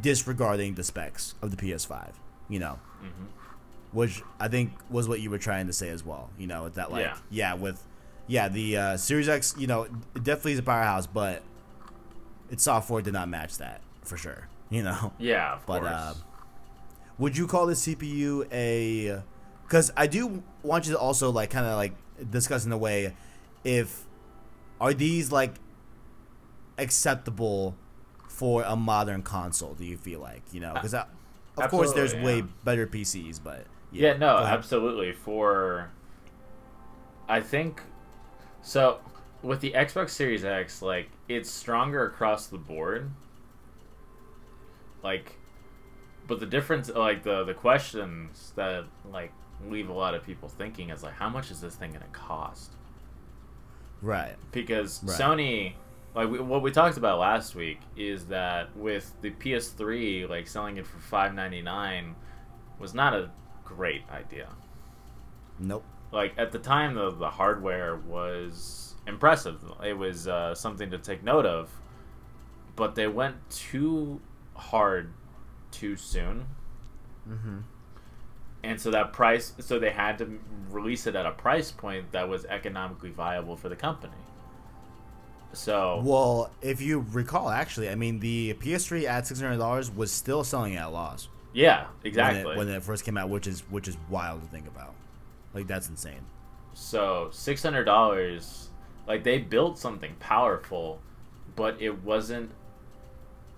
disregarding 0.00 0.74
the 0.74 0.84
specs 0.84 1.34
of 1.42 1.50
the 1.50 1.56
PS5. 1.56 2.12
You 2.48 2.58
know, 2.58 2.78
mm-hmm. 3.02 3.26
which 3.92 4.22
I 4.40 4.48
think 4.48 4.72
was 4.90 5.08
what 5.08 5.20
you 5.20 5.30
were 5.30 5.38
trying 5.38 5.66
to 5.68 5.72
say 5.72 5.88
as 5.88 6.04
well. 6.04 6.30
You 6.38 6.46
know, 6.46 6.68
that 6.70 6.90
like 6.90 7.04
Yeah. 7.04 7.16
yeah, 7.30 7.54
with 7.54 7.82
yeah 8.26 8.48
the 8.48 8.76
uh, 8.76 8.96
Series 8.96 9.28
X. 9.28 9.54
You 9.58 9.66
know, 9.66 9.82
it 9.82 10.24
definitely 10.24 10.52
is 10.52 10.58
a 10.58 10.64
powerhouse, 10.64 11.06
but 11.06 11.42
its 12.50 12.64
software 12.64 13.02
did 13.02 13.12
not 13.12 13.28
match 13.28 13.58
that 13.58 13.80
for 14.02 14.16
sure. 14.16 14.48
You 14.70 14.82
know. 14.82 15.12
yeah 15.18 15.58
But 15.66 15.80
course 15.80 15.92
uh, 15.92 16.14
would 17.18 17.36
you 17.36 17.46
call 17.46 17.66
the 17.66 17.74
CPU 17.74 18.46
a? 18.52 19.22
Because 19.64 19.90
I 19.96 20.06
do 20.06 20.42
want 20.62 20.86
you 20.86 20.92
to 20.92 20.98
also 20.98 21.30
like 21.30 21.50
kind 21.50 21.66
of 21.66 21.76
like 21.76 21.94
discuss 22.30 22.66
in 22.66 22.72
a 22.72 22.78
way 22.78 23.14
if 23.64 24.06
are 24.80 24.92
these 24.92 25.32
like 25.32 25.54
acceptable 26.78 27.76
for 28.28 28.62
a 28.62 28.76
modern 28.76 29.22
console? 29.22 29.74
Do 29.74 29.84
you 29.84 29.96
feel 29.96 30.20
like 30.20 30.42
you 30.52 30.60
know? 30.60 30.74
Because 30.74 30.94
uh, 30.94 31.06
of 31.56 31.70
course 31.70 31.92
there's 31.92 32.12
Absolutely, 32.12 32.42
way 32.42 32.48
better 32.64 32.86
PCs, 32.86 33.40
but 33.42 33.66
Yeah, 33.90 34.16
no, 34.16 34.38
absolutely. 34.38 35.12
For 35.12 35.90
I 37.28 37.40
think 37.40 37.82
so 38.62 38.98
with 39.42 39.60
the 39.60 39.72
Xbox 39.72 40.10
Series 40.10 40.44
X, 40.44 40.82
like 40.82 41.10
it's 41.28 41.50
stronger 41.50 42.06
across 42.06 42.46
the 42.46 42.58
board. 42.58 43.10
Like 45.02 45.36
but 46.26 46.40
the 46.40 46.46
difference 46.46 46.88
like 46.90 47.22
the 47.22 47.44
the 47.44 47.54
questions 47.54 48.52
that 48.56 48.84
like 49.10 49.32
leave 49.68 49.88
a 49.88 49.92
lot 49.92 50.14
of 50.14 50.24
people 50.24 50.48
thinking 50.48 50.90
is 50.90 51.02
like 51.02 51.14
how 51.14 51.28
much 51.28 51.50
is 51.50 51.60
this 51.60 51.74
thing 51.74 51.90
going 51.90 52.02
to 52.02 52.08
cost? 52.08 52.72
Right. 54.00 54.34
because 54.50 55.00
Right. 55.04 55.18
Sony, 55.18 55.72
like 56.14 56.28
we, 56.28 56.40
what 56.40 56.62
we 56.62 56.72
talked 56.72 56.96
about 56.96 57.18
last 57.20 57.54
week, 57.54 57.80
is 57.96 58.26
that 58.26 58.76
with 58.76 59.14
the 59.20 59.30
PS3, 59.30 60.28
like 60.28 60.48
selling 60.48 60.76
it 60.76 60.86
for 60.86 60.98
five 60.98 61.34
ninety 61.34 61.62
nine, 61.62 62.16
was 62.78 62.94
not 62.94 63.14
a 63.14 63.30
great 63.64 64.02
idea. 64.10 64.48
Nope. 65.58 65.84
Like 66.10 66.34
at 66.36 66.52
the 66.52 66.58
time, 66.58 66.94
the 66.94 67.10
the 67.10 67.30
hardware 67.30 67.96
was 67.96 68.94
impressive. 69.06 69.62
It 69.84 69.96
was 69.96 70.28
uh, 70.28 70.54
something 70.54 70.90
to 70.90 70.98
take 70.98 71.22
note 71.22 71.46
of, 71.46 71.70
but 72.76 72.94
they 72.94 73.06
went 73.06 73.36
too 73.50 74.20
hard 74.54 75.12
too 75.72 75.96
soon. 75.96 76.46
Mm-hmm. 77.28 77.58
And 78.64 78.80
so 78.80 78.90
that 78.92 79.12
price, 79.12 79.54
so 79.58 79.78
they 79.78 79.90
had 79.90 80.18
to 80.18 80.38
release 80.70 81.06
it 81.06 81.16
at 81.16 81.26
a 81.26 81.32
price 81.32 81.72
point 81.72 82.12
that 82.12 82.28
was 82.28 82.44
economically 82.44 83.10
viable 83.10 83.56
for 83.56 83.68
the 83.68 83.76
company. 83.76 84.12
So 85.52 86.00
Well, 86.04 86.50
if 86.62 86.80
you 86.80 87.04
recall, 87.10 87.50
actually, 87.50 87.90
I 87.90 87.96
mean, 87.96 88.20
the 88.20 88.54
PS3 88.54 89.04
at 89.04 89.26
six 89.26 89.40
hundred 89.40 89.58
dollars 89.58 89.90
was 89.90 90.12
still 90.12 90.44
selling 90.44 90.76
at 90.76 90.86
a 90.86 90.90
loss 90.90 91.28
yeah, 91.52 91.86
when 92.00 92.08
exactly. 92.08 92.52
it, 92.52 92.56
when 92.56 92.68
it 92.68 92.82
first 92.82 93.04
came 93.04 93.16
out, 93.16 93.28
which 93.28 93.46
is 93.46 93.60
which 93.70 93.88
is 93.88 93.96
wild 94.08 94.42
to 94.42 94.48
think 94.48 94.66
about. 94.66 94.94
Like 95.54 95.66
that's 95.66 95.88
insane. 95.88 96.24
So 96.74 97.28
six 97.30 97.62
hundred 97.62 97.84
dollars, 97.84 98.70
like 99.06 99.24
they 99.24 99.38
built 99.38 99.78
something 99.78 100.14
powerful, 100.18 101.00
but 101.56 101.80
it 101.80 102.02
wasn't. 102.02 102.50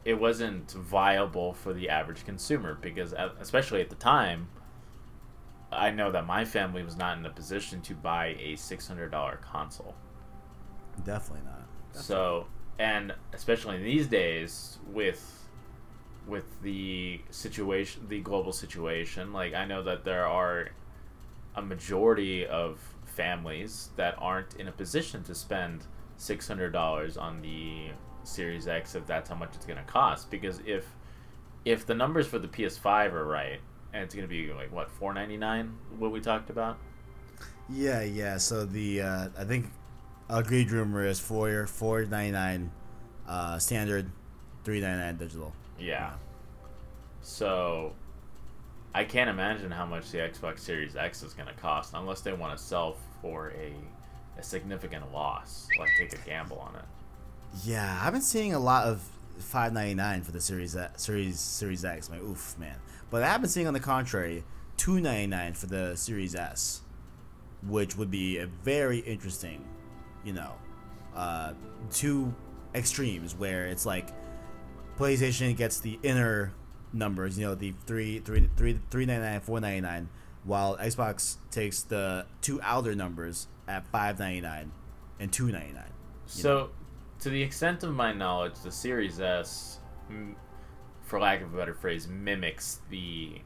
It 0.04 0.20
wasn't 0.20 0.70
viable 0.72 1.54
for 1.54 1.72
the 1.72 1.88
average 1.88 2.24
consumer 2.24 2.78
because, 2.80 3.14
uh, 3.14 3.30
especially 3.40 3.80
at 3.80 3.88
the 3.88 3.96
time, 3.96 4.48
I 5.72 5.90
know 5.90 6.12
that 6.12 6.26
my 6.26 6.44
family 6.44 6.82
was 6.82 6.96
not 6.96 7.18
in 7.18 7.26
a 7.26 7.30
position 7.30 7.80
to 7.82 7.94
buy 7.94 8.36
a 8.38 8.56
six 8.56 8.86
hundred 8.86 9.10
dollar 9.10 9.40
console. 9.42 9.94
Definitely 11.04 11.46
not. 11.46 11.62
So, 11.92 12.46
and 12.78 13.14
especially 13.32 13.82
these 13.82 14.06
days 14.06 14.78
with 14.92 15.48
with 16.26 16.62
the 16.62 17.20
situation, 17.30 18.06
the 18.08 18.20
global 18.20 18.52
situation, 18.52 19.32
like 19.32 19.54
I 19.54 19.64
know 19.64 19.82
that 19.82 20.04
there 20.04 20.26
are 20.26 20.68
a 21.56 21.62
majority 21.62 22.46
of 22.46 22.78
families 23.04 23.90
that 23.96 24.16
aren't 24.18 24.54
in 24.54 24.68
a 24.68 24.72
position 24.72 25.22
to 25.24 25.34
spend 25.34 25.86
six 26.16 26.46
hundred 26.48 26.72
dollars 26.72 27.16
on 27.16 27.40
the 27.42 27.88
Series 28.24 28.68
X 28.68 28.94
if 28.94 29.06
that's 29.06 29.28
how 29.28 29.34
much 29.34 29.50
it's 29.54 29.66
gonna 29.66 29.84
cost. 29.84 30.30
Because 30.30 30.60
if 30.66 30.86
if 31.64 31.86
the 31.86 31.94
numbers 31.94 32.26
for 32.26 32.38
the 32.38 32.48
PS5 32.48 33.12
are 33.12 33.26
right, 33.26 33.60
and 33.92 34.02
it's 34.02 34.14
gonna 34.14 34.26
be 34.26 34.52
like 34.52 34.72
what 34.72 34.90
four 34.90 35.14
ninety 35.14 35.36
nine, 35.36 35.76
what 35.98 36.10
we 36.12 36.20
talked 36.20 36.50
about. 36.50 36.78
Yeah, 37.68 38.02
yeah. 38.02 38.36
So 38.36 38.66
the 38.66 39.02
uh, 39.02 39.28
I 39.38 39.44
think 39.44 39.70
agreed 40.28 40.70
rumor 40.70 41.06
is 41.06 41.20
four 41.20 41.66
four 41.66 42.04
ninety 42.04 42.32
nine 42.32 42.70
uh, 43.26 43.58
standard, 43.58 44.10
three 44.64 44.80
ninety 44.80 45.02
nine 45.02 45.16
digital. 45.16 45.52
Yeah. 45.78 46.14
So 47.22 47.94
I 48.94 49.04
can't 49.04 49.30
imagine 49.30 49.70
how 49.70 49.86
much 49.86 50.10
the 50.10 50.18
Xbox 50.18 50.60
Series 50.60 50.94
X 50.94 51.22
is 51.22 51.32
going 51.32 51.48
to 51.48 51.54
cost 51.54 51.94
unless 51.94 52.20
they 52.20 52.32
want 52.32 52.56
to 52.56 52.62
sell 52.62 52.96
for 53.22 53.50
a 53.52 53.72
a 54.38 54.42
significant 54.42 55.12
loss, 55.12 55.68
like 55.78 55.90
take 55.96 56.12
a 56.12 56.18
gamble 56.26 56.58
on 56.58 56.74
it. 56.74 56.84
Yeah, 57.62 58.00
I've 58.02 58.12
been 58.12 58.22
seeing 58.22 58.52
a 58.52 58.58
lot 58.58 58.86
of 58.86 59.02
five 59.38 59.72
ninety 59.72 59.94
nine 59.94 60.22
for 60.22 60.32
the 60.32 60.40
Series 60.40 60.74
X, 60.76 61.02
Series 61.02 61.38
Series 61.38 61.84
X. 61.84 62.10
My 62.10 62.18
oof, 62.18 62.56
man. 62.58 62.76
But 63.10 63.22
I 63.22 63.28
have 63.28 63.40
been 63.40 63.50
seeing 63.50 63.66
on 63.66 63.74
the 63.74 63.80
contrary 63.80 64.44
two 64.76 65.00
ninety 65.00 65.28
nine 65.28 65.54
for 65.54 65.66
the 65.66 65.94
Series 65.94 66.34
S, 66.34 66.80
which 67.66 67.96
would 67.96 68.10
be 68.10 68.38
a 68.38 68.46
very 68.46 68.98
interesting, 68.98 69.64
you 70.24 70.32
know, 70.32 70.52
uh, 71.14 71.52
two 71.92 72.34
extremes 72.74 73.36
where 73.36 73.66
it's 73.66 73.86
like 73.86 74.08
PlayStation 74.98 75.56
gets 75.56 75.80
the 75.80 75.98
inner 76.02 76.52
numbers, 76.92 77.38
you 77.38 77.46
know, 77.46 77.54
the 77.54 77.72
three 77.86 78.18
three 78.18 78.48
three 78.56 78.80
three 78.90 79.06
ninety 79.06 79.24
nine, 79.24 79.40
four 79.40 79.60
ninety 79.60 79.80
nine, 79.80 80.08
while 80.42 80.76
Xbox 80.78 81.36
takes 81.52 81.82
the 81.82 82.26
two 82.40 82.60
outer 82.62 82.94
numbers 82.96 83.46
at 83.68 83.86
five 83.86 84.18
ninety 84.18 84.40
nine 84.40 84.72
and 85.20 85.32
two 85.32 85.52
ninety 85.52 85.72
nine. 85.72 85.92
So, 86.26 86.70
to 87.24 87.30
the 87.30 87.40
extent 87.40 87.82
of 87.82 87.94
my 87.94 88.12
knowledge, 88.12 88.52
the 88.62 88.70
Series 88.70 89.18
S, 89.18 89.78
for 91.04 91.18
lack 91.18 91.40
of 91.40 91.54
a 91.54 91.56
better 91.56 91.72
phrase, 91.72 92.06
mimics 92.06 92.80
the 92.90 93.40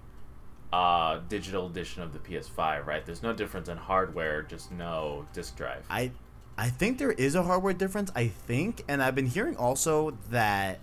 uh, 0.73 1.21
digital 1.29 1.67
edition 1.67 2.03
of 2.03 2.13
the 2.13 2.19
PS5, 2.19 2.85
right? 2.87 3.07
There's 3.07 3.23
no 3.23 3.33
difference 3.33 3.69
in 3.69 3.77
hardware, 3.77 4.43
just 4.43 4.73
no 4.73 5.29
disk 5.33 5.57
drive. 5.57 5.87
I 5.89 6.11
I 6.59 6.71
think 6.71 6.99
there 6.99 7.13
is 7.13 7.37
a 7.37 7.45
hardware 7.45 7.73
difference. 7.73 8.11
I 8.17 8.27
think, 8.27 8.83
and 8.89 9.01
I've 9.01 9.15
been 9.15 9.29
hearing 9.29 9.57
also 9.57 10.19
that 10.31 10.81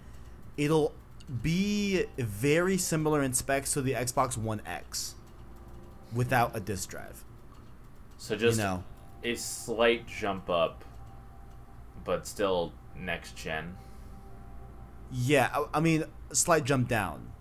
it'll 0.55 0.93
be 1.41 2.05
very 2.17 2.77
similar 2.77 3.21
in 3.21 3.33
specs 3.33 3.73
to 3.73 3.81
the 3.81 3.91
Xbox 3.91 4.37
One 4.37 4.61
X 4.65 5.15
without 6.13 6.55
a 6.55 6.61
disk 6.61 6.91
drive. 6.91 7.25
So 8.17 8.37
just 8.37 8.57
you 8.57 8.63
know, 8.63 8.83
a 9.21 9.35
slight 9.35 10.07
jump 10.07 10.49
up, 10.49 10.85
but 12.05 12.25
still 12.25 12.71
next 12.97 13.35
gen. 13.35 13.77
yeah. 15.11 15.49
I, 15.53 15.77
I 15.77 15.79
mean, 15.79 16.05
slight 16.31 16.63
jump 16.63 16.87
down. 16.87 17.31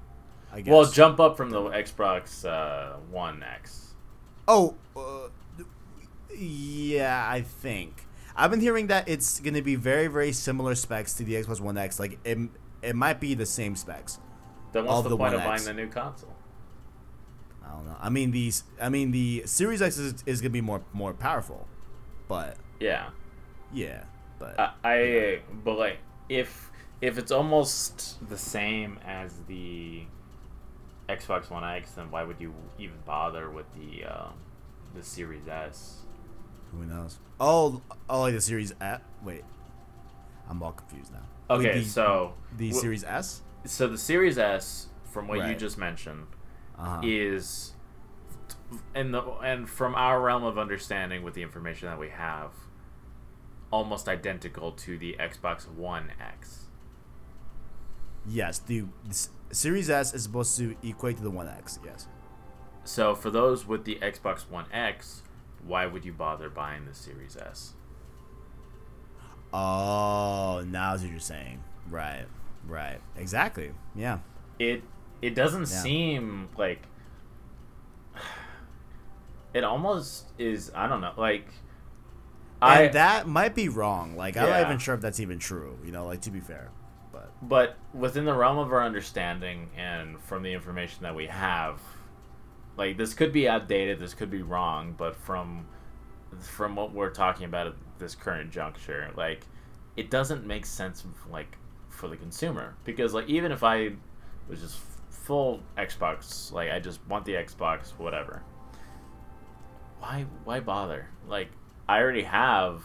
I 0.53 0.61
guess. 0.61 0.73
Well, 0.73 0.85
jump 0.87 1.19
up 1.21 1.37
from 1.37 1.51
the 1.51 1.61
Xbox 1.61 2.45
uh, 2.45 2.97
One 3.11 3.43
X. 3.43 3.95
Oh, 4.47 4.75
uh, 4.97 5.29
yeah. 6.37 7.27
I 7.29 7.41
think 7.41 8.07
I've 8.37 8.51
been 8.51 8.61
hearing 8.61 8.87
that 8.89 9.09
it's 9.09 9.41
gonna 9.41 9.63
be 9.63 9.75
very, 9.75 10.07
very 10.07 10.33
similar 10.33 10.75
specs 10.75 11.15
to 11.15 11.25
the 11.25 11.35
Xbox 11.35 11.61
One 11.61 11.77
X. 11.77 11.99
Like 11.99 12.19
it, 12.25 12.39
it 12.83 12.95
might 12.95 13.21
be 13.21 13.35
the 13.35 13.47
same 13.47 13.75
specs. 13.77 14.19
Then 14.73 14.85
what's 14.87 14.99
Of 14.99 15.05
the, 15.05 15.11
the 15.11 15.17
point 15.17 15.35
of 15.35 15.43
buying 15.43 15.65
the 15.65 15.73
new 15.73 15.89
console? 15.89 16.35
I 17.65 17.73
don't 17.73 17.87
know. 17.87 17.97
I 18.01 18.09
mean 18.11 18.31
these. 18.31 18.65
I 18.81 18.89
mean 18.89 19.11
the 19.11 19.43
Series 19.47 19.83
X 19.83 19.99
is, 19.99 20.23
is 20.27 20.41
gonna 20.41 20.51
be 20.51 20.61
more 20.61 20.83
more 20.93 21.15
powerful, 21.15 21.67
but 22.29 22.57
Yeah, 22.79 23.11
yeah, 23.73 24.05
but 24.57 24.61
I, 24.85 24.93
I 24.93 25.41
but 25.65 25.79
like 25.79 25.99
if 26.29 26.71
if 27.01 27.19
it's 27.19 27.33
almost 27.33 28.27
the 28.29 28.39
same 28.39 28.99
as 29.07 29.33
the 29.49 30.03
Xbox 31.09 31.51
One 31.51 31.65
X, 31.65 31.93
then 31.93 32.11
why 32.11 32.23
would 32.23 32.41
you 32.41 32.55
even 32.79 32.97
bother 33.05 33.51
with 33.51 33.67
the 33.75 34.05
uh, 34.05 34.29
the 34.95 35.03
Series 35.03 35.49
S? 35.49 36.01
who 36.73 36.85
knows? 36.85 37.19
Oh, 37.39 37.83
oh, 38.09 38.21
like 38.23 38.35
the 38.35 38.41
Series 38.41 38.73
S. 38.81 39.01
Wait, 39.23 39.45
I'm 40.49 40.63
all 40.63 40.73
confused 40.73 41.13
now. 41.13 41.55
Okay, 41.55 41.81
the, 41.81 41.85
so 41.85 42.35
the 42.57 42.69
w- 42.71 42.81
Series 42.81 43.05
S. 43.05 43.43
so 43.65 43.87
the 43.87 43.99
Series 43.99 44.39
S, 44.39 44.89
from 45.05 45.29
what 45.29 45.47
you 45.49 45.55
just 45.55 45.79
mentioned, 45.79 46.27
Uh-huh. 46.79 47.01
is 47.05 47.73
and 48.95 49.13
the 49.15 49.23
and 49.45 49.69
from 49.69 49.95
our 49.95 50.21
realm 50.21 50.43
of 50.43 50.59
understanding 50.59 51.23
with 51.23 51.35
the 51.35 51.43
information 51.43 51.89
that 51.89 51.99
we 51.99 52.09
have 52.09 52.51
almost 53.75 54.09
identical 54.09 54.71
to 54.71 54.97
the 54.97 55.17
Xbox 55.19 55.69
One 55.69 56.13
X. 56.21 56.67
Yes, 58.25 58.61
the, 58.61 58.85
Series 59.51 59.91
S 59.91 60.15
is 60.15 60.23
supposed 60.23 60.57
to 60.59 60.77
equate 60.85 61.17
to 61.17 61.25
the 61.25 61.31
One 61.31 61.49
X. 61.49 61.81
Yes. 61.85 62.07
So 62.85 63.17
for 63.17 63.31
those 63.31 63.67
with 63.67 63.85
the 63.85 63.97
Xbox 63.97 64.49
One 64.49 64.67
X, 64.73 65.23
why 65.67 65.87
would 65.87 66.05
you 66.05 66.13
bother 66.13 66.49
buying 66.49 66.87
the 66.87 66.95
Series 66.95 67.37
S? 67.37 67.73
Oh, 69.53 70.65
now 70.69 70.93
what 70.93 71.03
you're 71.03 71.19
saying. 71.19 71.65
Right. 71.91 72.27
Right. 72.69 73.01
Exactly. 73.17 73.73
Yeah. 73.97 74.19
It 74.61 74.85
it 75.21 75.35
doesn't 75.35 75.63
Yeah. 75.69 75.83
seem 75.83 76.49
like 76.57 76.83
it 79.53 79.65
almost 79.65 80.27
is 80.39 80.71
I 80.77 80.87
don't 80.87 81.01
know, 81.01 81.13
like 81.17 81.49
And 82.65 82.95
that 82.95 83.27
might 83.27 83.55
be 83.55 83.69
wrong. 83.69 84.17
Like 84.17 84.37
I'm 84.37 84.49
not 84.49 84.63
even 84.63 84.79
sure 84.79 84.95
if 84.95 85.01
that's 85.01 85.21
even 85.21 85.39
true. 85.39 85.79
You 85.85 85.93
know, 85.93 86.07
like 86.07 86.21
to 86.23 86.31
be 86.31 86.41
fair, 86.41 86.71
but 87.13 87.33
But 87.43 87.77
within 87.93 88.25
the 88.25 88.35
realm 88.35 88.59
of 88.59 88.73
our 88.73 88.83
understanding 88.83 89.71
and 89.77 90.21
from 90.23 90.43
the 90.43 90.53
information 90.53 91.03
that 91.03 91.15
we 91.15 91.27
have, 91.27 91.81
like 92.77 92.97
this 92.97 93.15
could 93.15 93.33
be 93.33 93.49
outdated, 93.49 93.99
this 93.99 94.15
could 94.15 94.31
be 94.31 94.43
wrong, 94.43 94.95
but 94.97 95.17
from 95.17 95.67
from 96.41 96.75
what 96.75 96.93
we're 96.93 97.11
talking 97.11 97.45
about 97.47 97.69
at 97.69 97.75
this 97.99 98.15
current 98.15 98.51
juncture, 98.51 99.11
like 99.17 99.47
it 99.97 100.11
doesn't 100.11 100.47
make 100.47 100.67
sense 100.67 101.05
like 101.31 101.57
for 101.89 102.09
the 102.09 102.17
consumer 102.17 102.75
because 102.85 103.15
like 103.15 103.29
even 103.29 103.53
if 103.53 103.63
I 103.63 103.93
was 104.49 104.61
just 104.61 104.79
full 105.11 105.63
Xbox, 105.79 106.53
like 106.53 106.71
I 106.71 106.81
just 106.81 107.01
want 107.09 107.25
the 107.25 107.35
Xbox, 107.35 107.91
whatever. 107.99 108.43
Why 110.01 110.27
why 110.45 110.61
bother? 110.61 111.07
Like 111.29 111.49
I 111.89 112.01
already 112.01 112.23
have 112.23 112.83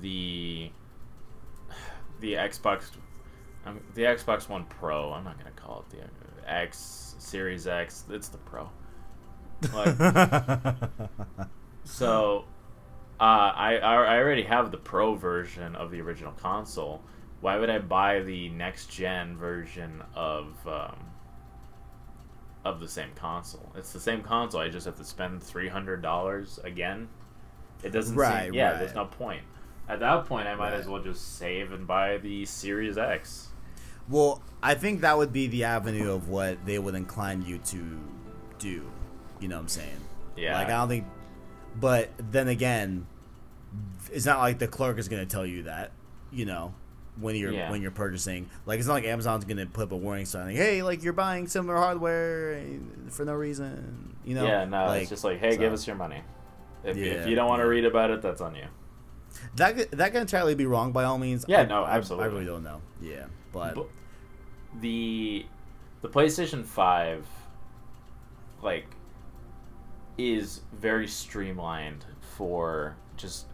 the 0.00 0.70
the 2.20 2.34
Xbox 2.34 2.90
um, 3.66 3.80
the 3.94 4.02
Xbox 4.02 4.48
One 4.48 4.64
Pro. 4.64 5.12
I'm 5.12 5.24
not 5.24 5.38
gonna 5.38 5.50
call 5.50 5.84
it 5.90 5.96
the 5.96 6.50
X 6.50 7.14
Series 7.18 7.66
X. 7.66 8.04
It's 8.10 8.28
the 8.28 8.38
Pro. 8.38 8.70
Like, 9.74 11.10
so, 11.84 12.44
uh, 13.20 13.22
I 13.22 13.76
I 13.76 14.18
already 14.18 14.44
have 14.44 14.70
the 14.70 14.78
Pro 14.78 15.14
version 15.14 15.76
of 15.76 15.90
the 15.90 16.00
original 16.00 16.32
console. 16.32 17.02
Why 17.40 17.58
would 17.58 17.70
I 17.70 17.78
buy 17.78 18.20
the 18.20 18.48
next 18.50 18.90
gen 18.90 19.36
version 19.36 20.02
of 20.14 20.56
um, 20.66 20.96
of 22.64 22.80
the 22.80 22.88
same 22.88 23.10
console? 23.14 23.72
It's 23.76 23.92
the 23.92 24.00
same 24.00 24.22
console. 24.22 24.60
I 24.60 24.70
just 24.70 24.86
have 24.86 24.96
to 24.96 25.04
spend 25.04 25.42
three 25.42 25.68
hundred 25.68 26.00
dollars 26.00 26.58
again. 26.64 27.08
It 27.82 27.90
doesn't. 27.90 28.14
Right, 28.16 28.44
Seem, 28.46 28.54
yeah. 28.54 28.70
right. 28.70 28.78
There's 28.80 28.94
no 28.94 29.06
point. 29.06 29.42
At 29.88 30.00
that 30.00 30.26
point, 30.26 30.46
I 30.46 30.54
might 30.54 30.70
Right. 30.70 30.80
as 30.80 30.86
well 30.86 31.02
just 31.02 31.36
save 31.38 31.72
and 31.72 31.86
buy 31.86 32.18
the 32.18 32.44
Series 32.44 32.96
X. 32.96 33.48
Well, 34.08 34.42
I 34.62 34.74
think 34.74 35.00
that 35.02 35.16
would 35.18 35.32
be 35.32 35.46
the 35.46 35.64
avenue 35.64 36.12
of 36.12 36.28
what 36.28 36.64
they 36.66 36.78
would 36.78 36.94
incline 36.94 37.42
you 37.42 37.58
to 37.58 37.98
do. 38.58 38.82
You 39.40 39.48
know 39.48 39.56
what 39.56 39.62
I'm 39.62 39.68
saying? 39.68 39.96
Yeah. 40.36 40.54
Like 40.58 40.66
I 40.68 40.70
don't 40.72 40.88
think, 40.88 41.06
but 41.78 42.10
then 42.18 42.48
again, 42.48 43.06
it's 44.12 44.26
not 44.26 44.38
like 44.40 44.58
the 44.58 44.68
clerk 44.68 44.98
is 44.98 45.08
gonna 45.08 45.26
tell 45.26 45.46
you 45.46 45.64
that. 45.64 45.92
You 46.32 46.44
know, 46.46 46.74
when 47.18 47.34
you're 47.36 47.52
Yeah. 47.52 47.70
when 47.70 47.82
you're 47.82 47.90
purchasing, 47.90 48.48
like 48.66 48.78
it's 48.78 48.86
not 48.88 48.94
like 48.94 49.04
Amazon's 49.04 49.44
gonna 49.44 49.66
put 49.66 49.84
up 49.84 49.92
a 49.92 49.96
warning 49.96 50.26
sign 50.26 50.46
like, 50.48 50.56
"Hey, 50.56 50.82
like 50.82 51.02
you're 51.02 51.12
buying 51.12 51.46
similar 51.48 51.76
hardware 51.76 52.60
for 53.08 53.24
no 53.24 53.34
reason." 53.34 54.16
You 54.24 54.34
know? 54.34 54.44
yeah, 54.46 54.64
no, 54.66 54.86
like, 54.86 55.02
it's 55.02 55.10
just 55.10 55.24
like, 55.24 55.38
hey, 55.40 55.56
give 55.56 55.72
us 55.72 55.86
your 55.86 55.96
money. 55.96 56.22
If, 56.84 56.96
Yeah, 56.96 57.04
if 57.12 57.26
you 57.28 57.34
don't 57.34 57.48
want 57.48 57.60
to 57.62 57.66
read 57.68 57.84
about 57.84 58.10
it, 58.10 58.22
that's 58.22 58.40
on 58.40 58.54
you. 58.54 58.64
that. 59.56 59.90
That 59.92 60.12
can 60.12 60.22
entirely 60.22 60.54
be 60.54 60.66
wrong 60.66 60.92
by 60.92 61.04
all 61.04 61.18
means. 61.18 61.44
Yeah, 61.48 61.60
I- 61.62 61.66
no, 61.66 61.84
I- 61.84 61.96
absolutely. 61.96 62.24
I, 62.28 62.32
really 62.32 62.46
don't 62.46 62.62
know. 62.64 62.80
Yeah, 63.00 63.26
but, 63.52 63.74
But 63.74 63.88
the 64.80 65.46
the 66.02 66.08
PlayStation 66.08 66.64
Five, 66.64 67.26
like, 68.62 68.86
is 70.18 70.62
very 70.72 71.06
streamlined 71.06 72.04
for 72.36 72.96
just 73.16 73.46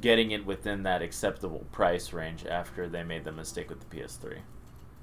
getting 0.00 0.30
it 0.30 0.44
within 0.46 0.82
that 0.84 1.02
acceptable 1.02 1.64
price 1.72 2.12
range 2.12 2.46
after 2.46 2.88
they 2.88 3.02
made 3.02 3.24
the 3.24 3.32
mistake 3.32 3.68
with 3.70 3.80
the 3.80 3.86
PS3. 3.96 4.38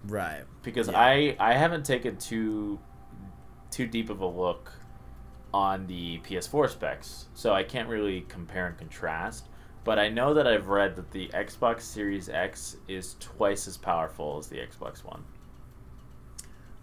right. 0.08 0.44
Because 0.64 0.88
Yeah. 0.90 1.00
I 1.00 1.36
I 1.40 1.54
haven't 1.54 1.86
taken 1.86 2.18
too 2.18 2.80
too 3.72 3.86
deep 3.86 4.10
of 4.10 4.22
a 4.22 4.26
look 4.26 4.72
on 5.54 5.88
the 5.88 6.20
PS4 6.20 6.70
specs, 6.70 7.26
so 7.34 7.54
I 7.54 7.64
can't 7.64 7.90
really 7.90 8.22
compare 8.30 8.68
and 8.68 8.78
contrast. 8.78 9.48
But 9.84 9.98
I 9.98 10.10
know 10.10 10.34
that 10.34 10.46
I've 10.46 10.68
read 10.68 10.96
that 10.98 11.12
the 11.12 11.30
Xbox 11.30 11.82
Series 11.82 12.30
X 12.30 12.78
is 12.88 13.16
twice 13.20 13.68
as 13.68 13.78
powerful 13.78 14.38
as 14.38 14.48
the 14.48 14.58
Xbox 14.58 15.04
One. 15.04 15.24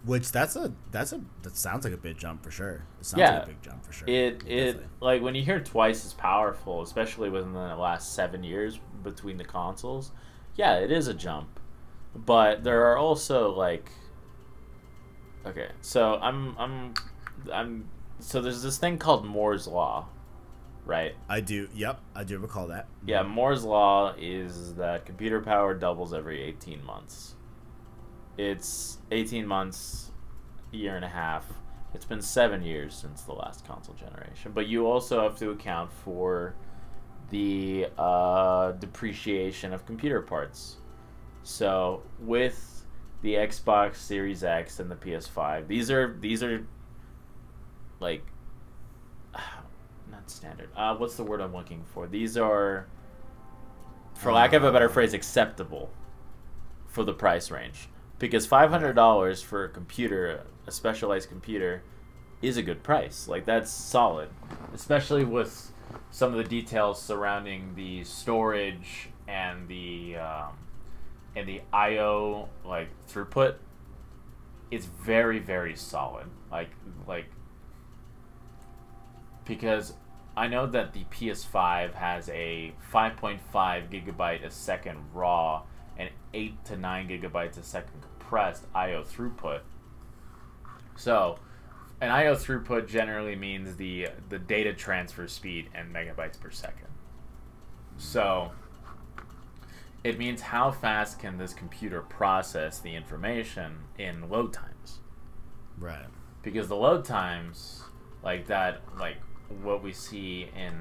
Which 0.05 0.31
that's 0.31 0.55
a 0.55 0.71
that's 0.91 1.11
a 1.11 1.21
that 1.43 1.57
sounds 1.57 1.83
like 1.83 1.93
a 1.93 1.97
big 1.97 2.17
jump 2.17 2.43
for 2.43 2.51
sure. 2.51 2.83
It 2.99 3.05
sounds 3.05 3.19
Yeah. 3.19 3.33
like 3.39 3.43
a 3.43 3.47
big 3.47 3.61
jump 3.61 3.83
for 3.85 3.91
sure. 3.91 4.07
It 4.07 4.43
it 4.47 4.65
Definitely. 4.73 4.87
like 5.01 5.21
when 5.21 5.35
you 5.35 5.43
hear 5.43 5.59
twice 5.59 6.05
as 6.05 6.13
powerful, 6.13 6.81
especially 6.81 7.29
within 7.29 7.53
the 7.53 7.75
last 7.75 8.13
seven 8.13 8.43
years 8.43 8.79
between 9.03 9.37
the 9.37 9.43
consoles. 9.43 10.11
Yeah, 10.55 10.75
it 10.77 10.91
is 10.91 11.07
a 11.07 11.13
jump, 11.13 11.59
but 12.15 12.63
there 12.63 12.85
are 12.91 12.97
also 12.97 13.51
like. 13.53 13.89
Okay, 15.45 15.69
so 15.81 16.15
I'm 16.21 16.55
I'm 16.57 16.93
I'm 17.51 17.89
so 18.19 18.41
there's 18.41 18.63
this 18.63 18.77
thing 18.77 18.97
called 18.97 19.25
Moore's 19.25 19.67
law, 19.67 20.07
right? 20.85 21.15
I 21.29 21.41
do. 21.41 21.67
Yep, 21.75 21.99
I 22.15 22.23
do 22.23 22.39
recall 22.39 22.67
that. 22.67 22.87
Yeah, 23.05 23.23
Moore's 23.23 23.63
law 23.63 24.13
is 24.17 24.75
that 24.75 25.05
computer 25.05 25.41
power 25.41 25.73
doubles 25.73 26.13
every 26.13 26.41
18 26.41 26.83
months. 26.85 27.35
It's 28.37 28.99
18 29.11 29.47
months, 29.47 30.11
a 30.73 30.77
year 30.77 30.95
and 30.95 31.05
a 31.05 31.09
half. 31.09 31.45
It's 31.93 32.05
been 32.05 32.21
seven 32.21 32.61
years 32.61 32.93
since 32.93 33.21
the 33.21 33.33
last 33.33 33.65
console 33.65 33.95
generation. 33.95 34.51
But 34.53 34.67
you 34.67 34.85
also 34.85 35.21
have 35.21 35.37
to 35.39 35.51
account 35.51 35.91
for 35.91 36.55
the 37.29 37.87
uh, 37.97 38.73
depreciation 38.73 39.73
of 39.73 39.85
computer 39.85 40.21
parts. 40.21 40.77
So 41.43 42.03
with 42.19 42.85
the 43.21 43.35
Xbox 43.35 43.95
Series 43.95 44.43
X 44.43 44.79
and 44.79 44.91
the 44.91 44.95
PS5, 44.95 45.67
these 45.67 45.89
are 45.89 46.15
these 46.19 46.43
are 46.43 46.65
like 47.99 48.25
not 50.11 50.29
standard. 50.29 50.69
Uh, 50.75 50.95
what's 50.95 51.15
the 51.15 51.23
word 51.23 51.41
I'm 51.41 51.53
looking 51.53 51.83
for? 51.93 52.07
These 52.07 52.37
are, 52.37 52.87
for 54.15 54.31
lack 54.31 54.53
of 54.53 54.63
a 54.63 54.71
better 54.71 54.89
phrase, 54.89 55.13
acceptable 55.13 55.89
for 56.87 57.03
the 57.03 57.13
price 57.13 57.51
range. 57.51 57.89
Because 58.19 58.47
five 58.47 58.71
hundred 58.71 58.93
dollars 58.93 59.41
for 59.41 59.63
a 59.65 59.69
computer, 59.69 60.43
a 60.65 60.71
specialized 60.71 61.29
computer, 61.29 61.83
is 62.41 62.57
a 62.57 62.63
good 62.63 62.83
price. 62.83 63.27
Like 63.27 63.45
that's 63.45 63.71
solid, 63.71 64.29
especially 64.73 65.23
with 65.23 65.71
some 66.09 66.31
of 66.31 66.37
the 66.37 66.43
details 66.43 67.01
surrounding 67.01 67.73
the 67.75 68.03
storage 68.03 69.09
and 69.27 69.67
the 69.67 70.17
um, 70.17 70.57
and 71.35 71.47
the 71.47 71.61
I/O 71.71 72.49
like 72.65 72.89
throughput. 73.07 73.55
It's 74.71 74.85
very 74.85 75.39
very 75.39 75.75
solid. 75.75 76.25
Like 76.51 76.69
like 77.07 77.25
because 79.47 79.93
I 80.35 80.47
know 80.47 80.67
that 80.67 80.93
the 80.93 81.05
PS5 81.05 81.93
has 81.95 82.29
a 82.29 82.73
5.5 82.93 83.39
gigabyte 83.89 84.45
a 84.45 84.51
second 84.51 84.99
raw 85.13 85.63
and 85.97 86.09
8 86.33 86.63
to 86.65 86.77
9 86.77 87.07
gigabytes 87.09 87.57
a 87.57 87.63
second 87.63 88.01
compressed 88.01 88.65
I/O 88.75 89.01
throughput. 89.03 89.61
So, 90.95 91.39
an 92.01 92.11
I/O 92.11 92.35
throughput 92.35 92.87
generally 92.87 93.35
means 93.35 93.77
the 93.77 94.09
the 94.29 94.37
data 94.37 94.73
transfer 94.73 95.27
speed 95.27 95.69
and 95.73 95.93
megabytes 95.93 96.39
per 96.39 96.51
second. 96.51 96.89
So, 97.97 98.51
it 100.03 100.19
means 100.19 100.41
how 100.41 100.69
fast 100.71 101.19
can 101.19 101.37
this 101.37 101.53
computer 101.53 102.01
process 102.01 102.79
the 102.79 102.95
information 102.95 103.79
in 103.97 104.29
load 104.29 104.53
times 104.53 104.99
Right. 105.79 106.05
because 106.43 106.67
the 106.67 106.75
load 106.75 107.03
times 107.05 107.83
like 108.23 108.45
that 108.47 108.81
like 108.99 109.17
what 109.63 109.83
we 109.83 109.93
see 109.93 110.49
in 110.55 110.73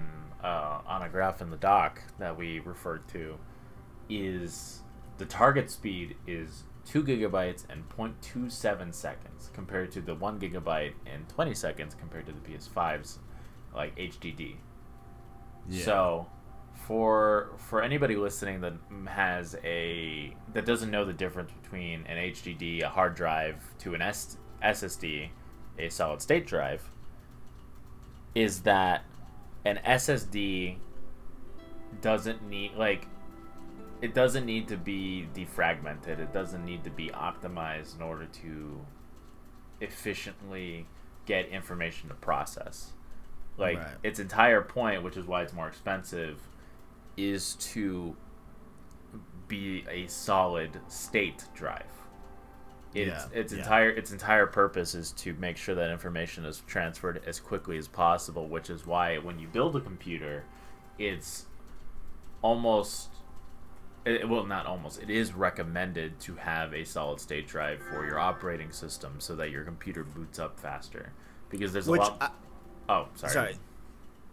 uh, 0.42 0.80
on 0.86 1.02
a 1.02 1.08
graph 1.08 1.40
in 1.40 1.50
the 1.50 1.56
doc 1.56 2.00
that 2.18 2.36
we 2.36 2.58
referred 2.60 3.06
to 3.08 3.36
is 4.08 4.82
the 5.18 5.24
target 5.24 5.70
speed 5.70 6.16
is 6.26 6.64
2 6.84 7.02
gigabytes 7.02 7.64
and 7.68 7.88
0.27 7.88 8.94
seconds 8.94 9.50
compared 9.52 9.90
to 9.90 10.00
the 10.00 10.14
1 10.14 10.38
gigabyte 10.38 10.92
and 11.06 11.28
20 11.28 11.54
seconds 11.54 11.94
compared 11.98 12.26
to 12.26 12.32
the 12.32 12.40
ps5's 12.40 13.18
like 13.74 13.96
hdd 13.96 14.56
Yeah. 15.68 15.84
so 15.84 16.26
for 16.86 17.50
for 17.56 17.82
anybody 17.82 18.14
listening 18.14 18.60
that 18.60 18.74
has 19.08 19.56
a 19.64 20.36
that 20.52 20.64
doesn't 20.66 20.90
know 20.90 21.04
the 21.04 21.12
difference 21.12 21.50
between 21.62 22.04
an 22.06 22.18
HDD, 22.18 22.82
a 22.82 22.88
hard 22.88 23.14
drive, 23.14 23.56
to 23.78 23.94
an 23.94 24.02
S, 24.02 24.36
SSD, 24.62 25.30
a 25.78 25.88
solid 25.88 26.20
state 26.20 26.46
drive, 26.46 26.88
is 28.36 28.60
that 28.60 29.02
an 29.64 29.80
SSD 29.84 30.76
doesn't 32.02 32.46
need 32.48 32.74
like 32.74 33.08
it 34.02 34.12
doesn't 34.12 34.44
need 34.44 34.68
to 34.68 34.76
be 34.76 35.26
defragmented. 35.34 36.18
It 36.18 36.34
doesn't 36.34 36.62
need 36.62 36.84
to 36.84 36.90
be 36.90 37.08
optimized 37.08 37.96
in 37.96 38.02
order 38.02 38.26
to 38.26 38.84
efficiently 39.80 40.86
get 41.24 41.48
information 41.48 42.10
to 42.10 42.14
process. 42.14 42.92
Like 43.56 43.78
Right. 43.78 43.96
its 44.02 44.18
entire 44.20 44.60
point, 44.60 45.02
which 45.02 45.16
is 45.16 45.24
why 45.26 45.42
it's 45.42 45.54
more 45.54 45.66
expensive, 45.66 46.38
is 47.16 47.54
to 47.54 48.14
be 49.48 49.86
a 49.88 50.06
solid 50.08 50.78
state 50.88 51.46
drive. 51.54 51.95
Its 52.96 53.08
Yeah, 53.32 53.38
its 53.38 53.52
yeah. 53.52 53.58
entire 53.58 53.90
its 53.90 54.10
entire 54.12 54.46
purpose 54.46 54.94
is 54.94 55.12
to 55.12 55.34
make 55.34 55.56
sure 55.56 55.74
that 55.74 55.90
information 55.90 56.44
is 56.44 56.62
transferred 56.66 57.22
as 57.26 57.38
quickly 57.40 57.76
as 57.76 57.88
possible, 57.88 58.48
which 58.48 58.70
is 58.70 58.86
why 58.86 59.18
when 59.18 59.38
you 59.38 59.48
build 59.48 59.76
a 59.76 59.80
computer, 59.80 60.44
it's 60.98 61.46
almost 62.42 63.08
it, 64.04 64.28
well 64.28 64.44
not 64.44 64.66
almost 64.66 65.02
it 65.02 65.10
is 65.10 65.32
recommended 65.32 66.18
to 66.20 66.36
have 66.36 66.72
a 66.72 66.84
solid 66.84 67.20
state 67.20 67.46
drive 67.48 67.80
for 67.82 68.06
your 68.06 68.18
operating 68.18 68.70
system 68.70 69.16
so 69.18 69.34
that 69.34 69.50
your 69.50 69.64
computer 69.64 70.04
boots 70.04 70.38
up 70.38 70.58
faster 70.60 71.12
because 71.50 71.72
there's 71.72 71.88
Which 71.88 72.00
a 72.00 72.04
lot 72.04 72.16
I, 72.88 72.92
oh 72.92 73.08
sorry 73.14 73.32
sorry. 73.32 73.56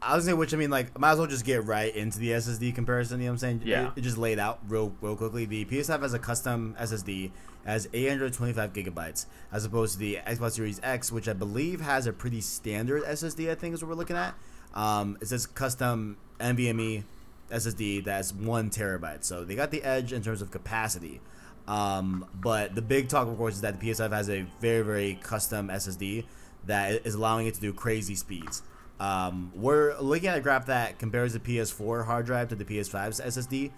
I 0.05 0.15
was 0.15 0.25
saying, 0.25 0.37
which 0.37 0.53
I 0.53 0.57
mean, 0.57 0.69
like, 0.69 0.97
might 0.99 1.11
as 1.11 1.17
well 1.17 1.27
just 1.27 1.45
get 1.45 1.65
right 1.65 1.93
into 1.95 2.19
the 2.19 2.31
SSD 2.31 2.75
comparison. 2.75 3.19
You 3.19 3.25
know 3.25 3.31
what 3.31 3.33
I'm 3.35 3.37
saying? 3.39 3.61
Yeah. 3.65 3.87
It, 3.87 3.93
it 3.97 4.01
just 4.01 4.17
laid 4.17 4.39
out 4.39 4.59
real, 4.67 4.93
real 5.01 5.15
quickly. 5.15 5.45
The 5.45 5.65
PS5 5.65 6.01
has 6.01 6.13
a 6.13 6.19
custom 6.19 6.75
SSD, 6.79 7.31
has 7.65 7.87
825 7.93 8.73
gigabytes, 8.73 9.25
as 9.51 9.65
opposed 9.65 9.93
to 9.93 9.99
the 9.99 10.19
Xbox 10.25 10.51
Series 10.51 10.79
X, 10.83 11.11
which 11.11 11.27
I 11.27 11.33
believe 11.33 11.81
has 11.81 12.07
a 12.07 12.13
pretty 12.13 12.41
standard 12.41 13.03
SSD. 13.03 13.49
I 13.49 13.55
think 13.55 13.73
is 13.73 13.81
what 13.81 13.89
we're 13.89 13.95
looking 13.95 14.17
at. 14.17 14.35
Um, 14.73 15.17
it 15.21 15.27
says 15.27 15.45
custom 15.45 16.17
NVMe 16.39 17.03
SSD 17.51 18.03
that's 18.03 18.33
one 18.33 18.69
terabyte. 18.69 19.23
So 19.23 19.43
they 19.43 19.55
got 19.55 19.71
the 19.71 19.83
edge 19.83 20.11
in 20.11 20.21
terms 20.21 20.41
of 20.41 20.51
capacity. 20.51 21.21
Um, 21.67 22.25
but 22.33 22.75
the 22.75 22.81
big 22.81 23.07
talk, 23.07 23.27
of 23.27 23.37
course, 23.37 23.55
is 23.55 23.61
that 23.61 23.79
the 23.79 23.89
PS5 23.89 24.11
has 24.11 24.29
a 24.29 24.45
very, 24.59 24.81
very 24.81 25.19
custom 25.21 25.69
SSD 25.69 26.25
that 26.65 27.05
is 27.05 27.15
allowing 27.15 27.47
it 27.47 27.53
to 27.55 27.61
do 27.61 27.73
crazy 27.73 28.15
speeds. 28.15 28.63
Um, 29.03 29.51
we're 29.53 29.99
looking 29.99 30.29
at 30.29 30.37
a 30.37 30.39
graph 30.39 30.67
that 30.67 30.97
compares 30.97 31.33
the 31.33 31.39
PS4 31.39 32.05
hard 32.05 32.25
drive 32.25 32.47
to 32.49 32.55
the 32.55 32.63
PS5's 32.63 33.19
SSD, 33.19 33.71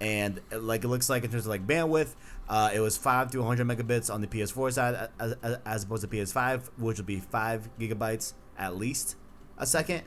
and 0.00 0.40
uh, 0.50 0.58
like 0.58 0.84
it 0.84 0.88
looks 0.88 1.10
like 1.10 1.22
in 1.22 1.30
terms 1.30 1.44
of 1.44 1.50
like 1.50 1.66
bandwidth, 1.66 2.14
uh, 2.48 2.70
it 2.72 2.80
was 2.80 2.96
five 2.96 3.30
to 3.32 3.42
100 3.42 3.66
megabits 3.66 4.12
on 4.12 4.22
the 4.22 4.26
PS4 4.26 4.72
side 4.72 5.10
as, 5.20 5.34
as, 5.66 5.84
opposed 5.84 6.00
to 6.00 6.08
PS5, 6.08 6.70
which 6.78 6.96
would 6.96 7.04
be 7.04 7.20
five 7.20 7.68
gigabytes 7.78 8.32
at 8.56 8.74
least 8.74 9.16
a 9.58 9.66
second. 9.66 10.04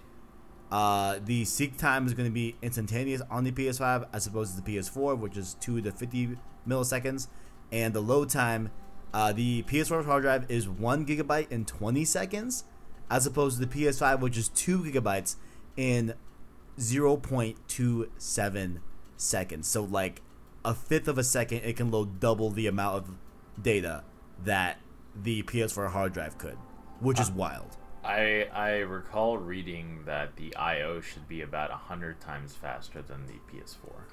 Uh, 0.72 1.20
the 1.24 1.46
seek 1.46 1.78
time 1.78 2.08
is 2.08 2.16
going 2.16 2.28
to 2.28 2.34
be 2.34 2.56
instantaneous 2.64 3.22
on 3.30 3.44
the 3.44 3.52
PS5 3.52 4.08
as 4.12 4.26
opposed 4.26 4.56
to 4.56 4.62
the 4.64 4.76
PS4, 4.76 5.20
which 5.20 5.38
is 5.38 5.56
2 5.60 5.82
to 5.82 5.92
50 5.92 6.36
milliseconds. 6.68 7.28
And 7.72 7.94
the 7.94 8.02
load 8.02 8.32
time, 8.32 8.72
uh, 9.14 9.34
the 9.34 9.62
PS4 9.64 10.04
hard 10.06 10.24
drive 10.24 10.50
is 10.50 10.68
1 10.68 11.06
gigabyte 11.06 11.52
in 11.52 11.66
20 11.66 12.04
seconds, 12.06 12.64
as 13.10 13.26
opposed 13.26 13.60
to 13.60 13.66
the 13.66 13.74
PS5, 13.86 14.20
which 14.20 14.38
is 14.38 14.49
2 14.49 14.84
gigabytes 14.84 15.36
in 15.78 16.14
0.27 16.80 18.78
seconds. 19.18 19.68
So, 19.68 19.84
like 19.84 20.22
a 20.66 20.74
fifth 20.74 21.08
of 21.08 21.18
a 21.18 21.24
second, 21.24 21.60
it 21.60 21.76
can 21.76 21.91
load 21.91 22.20
double 22.20 22.49
the 22.49 22.68
amount 22.68 22.95
of 22.97 23.18
data 23.62 24.04
that 24.43 24.80
the 25.16 25.43
PS4 25.43 25.91
hard 25.91 26.14
drive 26.14 26.38
could, 26.38 26.58
which 26.99 27.20
is 27.20 27.30
wild. 27.32 27.78
I 28.04 28.49
I 28.54 28.80
recall 28.80 29.38
reading 29.38 30.04
that 30.06 30.36
the 30.36 30.56
I/O 30.56 30.99
should 31.01 31.28
be 31.28 31.41
about 31.41 31.72
hundred 31.72 32.20
times 32.20 32.54
faster 32.54 33.01
than 33.01 33.28
the 33.28 33.39
PS4. 33.51 34.04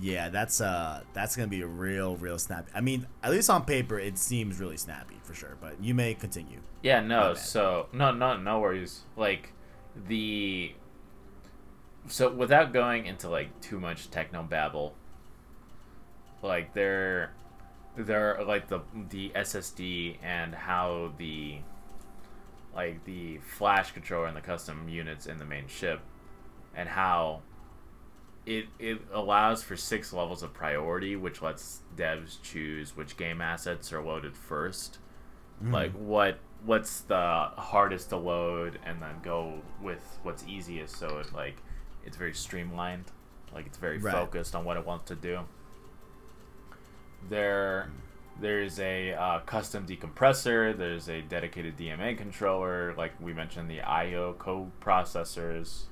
Yeah, 0.00 0.28
that's 0.28 0.60
uh 0.60 1.02
that's 1.12 1.36
gonna 1.36 1.48
be 1.48 1.62
a 1.62 1.66
real, 1.66 2.16
real 2.16 2.38
snappy. 2.38 2.70
I 2.74 2.80
mean, 2.80 3.06
at 3.22 3.30
least 3.30 3.48
on 3.48 3.64
paper, 3.64 3.98
it 3.98 4.18
seems 4.18 4.58
really 4.58 4.76
snappy 4.76 5.16
for 5.22 5.34
sure. 5.34 5.56
But 5.60 5.80
you 5.82 5.94
may 5.94 6.14
continue. 6.14 6.60
Yeah, 6.82 7.00
no. 7.00 7.34
So 7.34 7.88
no, 7.92 8.12
no, 8.12 8.36
no 8.36 8.58
worries. 8.58 9.02
Like 9.16 9.52
the 10.08 10.74
so 12.08 12.30
without 12.30 12.72
going 12.72 13.06
into 13.06 13.28
like 13.28 13.60
too 13.60 13.80
much 13.80 14.10
techno 14.10 14.42
babble, 14.42 14.94
like 16.42 16.74
there, 16.74 17.32
there 17.96 18.38
are 18.38 18.44
like 18.44 18.68
the 18.68 18.80
the 19.10 19.30
SSD 19.30 20.18
and 20.22 20.54
how 20.54 21.12
the 21.18 21.58
like 22.74 23.04
the 23.04 23.38
flash 23.38 23.92
controller 23.92 24.26
and 24.26 24.36
the 24.36 24.40
custom 24.40 24.88
units 24.88 25.26
in 25.26 25.38
the 25.38 25.44
main 25.44 25.68
ship, 25.68 26.00
and 26.74 26.88
how 26.88 27.42
it 28.46 28.66
it 28.78 29.00
allows 29.12 29.62
for 29.62 29.76
six 29.76 30.12
levels 30.12 30.42
of 30.42 30.52
priority, 30.52 31.16
which 31.16 31.40
lets 31.42 31.80
devs 31.96 32.40
choose 32.42 32.96
which 32.96 33.16
game 33.16 33.40
assets 33.40 33.92
are 33.92 34.02
loaded 34.02 34.34
1st 34.34 34.98
Like 35.60 35.92
what 35.92 36.38
what's 36.64 37.00
the 37.02 37.50
hardest 37.56 38.10
to 38.10 38.16
load, 38.16 38.78
and 38.84 39.00
then 39.02 39.16
go 39.22 39.62
with 39.80 40.18
what's 40.22 40.44
easiest. 40.46 40.96
So 40.96 41.18
it 41.18 41.32
like 41.32 41.62
it's 42.04 42.16
very 42.16 42.34
streamlined, 42.34 43.12
like 43.54 43.66
it's 43.66 43.78
very 43.78 43.98
Right. 43.98 44.12
focused 44.12 44.54
on 44.54 44.64
what 44.64 44.76
it 44.76 44.84
wants 44.86 45.06
to 45.08 45.14
do. 45.14 45.40
There, 47.28 47.90
there's 48.38 48.78
a 48.80 49.12
uh, 49.14 49.40
custom 49.40 49.86
decompressor. 49.86 50.76
There's 50.76 51.08
a 51.08 51.22
dedicated 51.22 51.76
DMA 51.76 52.16
controller, 52.18 52.94
like 52.96 53.12
we 53.20 53.32
mentioned, 53.32 53.70
the 53.70 53.80
I/O 53.80 54.34
co-processors, 54.38 55.84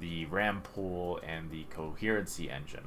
the 0.00 0.26
RAM 0.26 0.62
pool, 0.62 1.20
and 1.22 1.50
the 1.50 1.64
coherency 1.64 2.50
engine. 2.50 2.86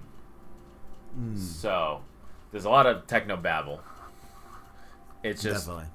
Mm, 1.17 1.37
So, 1.37 2.03
there's 2.51 2.65
a 2.65 2.69
lot 2.69 2.85
of 2.85 3.07
techno 3.07 3.37
babble. 3.37 3.81
It's 5.23 5.41
just 5.41 5.67
definitely. 5.67 5.91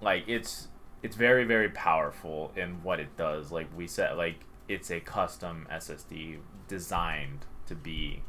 like 0.00 0.24
it's 0.28 0.68
it's 1.02 1.16
very 1.16 1.44
very 1.44 1.68
powerful 1.70 2.52
in 2.56 2.82
what 2.82 3.00
it 3.00 3.16
does. 3.16 3.50
Like 3.52 3.68
we 3.76 3.86
said, 3.86 4.16
like 4.16 4.46
it's 4.68 4.90
a 4.90 5.00
custom 5.00 5.66
SSD 5.70 6.38
designed 6.68 7.46
to 7.66 7.74
be 7.74 8.24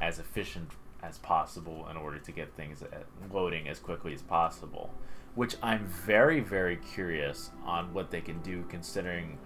as 0.00 0.18
efficient 0.18 0.72
as 1.02 1.18
possible 1.18 1.86
in 1.90 1.96
order 1.96 2.18
to 2.18 2.32
get 2.32 2.54
things 2.54 2.82
loading 3.30 3.68
as 3.68 3.78
quickly 3.78 4.14
as 4.14 4.22
possible. 4.22 4.94
Which 5.34 5.56
I'm 5.62 5.86
very 5.86 6.40
very 6.40 6.76
curious 6.76 7.50
on 7.64 7.92
what 7.92 8.10
they 8.10 8.20
can 8.20 8.40
do 8.42 8.64
considering 8.68 9.38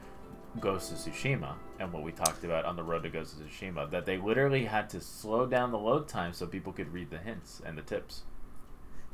Ghost 0.60 0.92
of 0.92 0.98
Tsushima 0.98 1.54
and 1.78 1.92
what 1.92 2.02
we 2.02 2.12
talked 2.12 2.44
about 2.44 2.64
on 2.64 2.76
the 2.76 2.82
road 2.82 3.02
to 3.02 3.08
Ghost 3.10 3.38
of 3.40 3.46
Tsushima 3.46 3.90
that 3.90 4.06
they 4.06 4.16
literally 4.18 4.64
had 4.64 4.88
to 4.90 5.00
slow 5.00 5.46
down 5.46 5.70
the 5.72 5.78
load 5.78 6.08
time 6.08 6.32
so 6.32 6.46
people 6.46 6.72
could 6.72 6.92
read 6.92 7.10
the 7.10 7.18
hints 7.18 7.60
and 7.64 7.76
the 7.76 7.82
tips. 7.82 8.22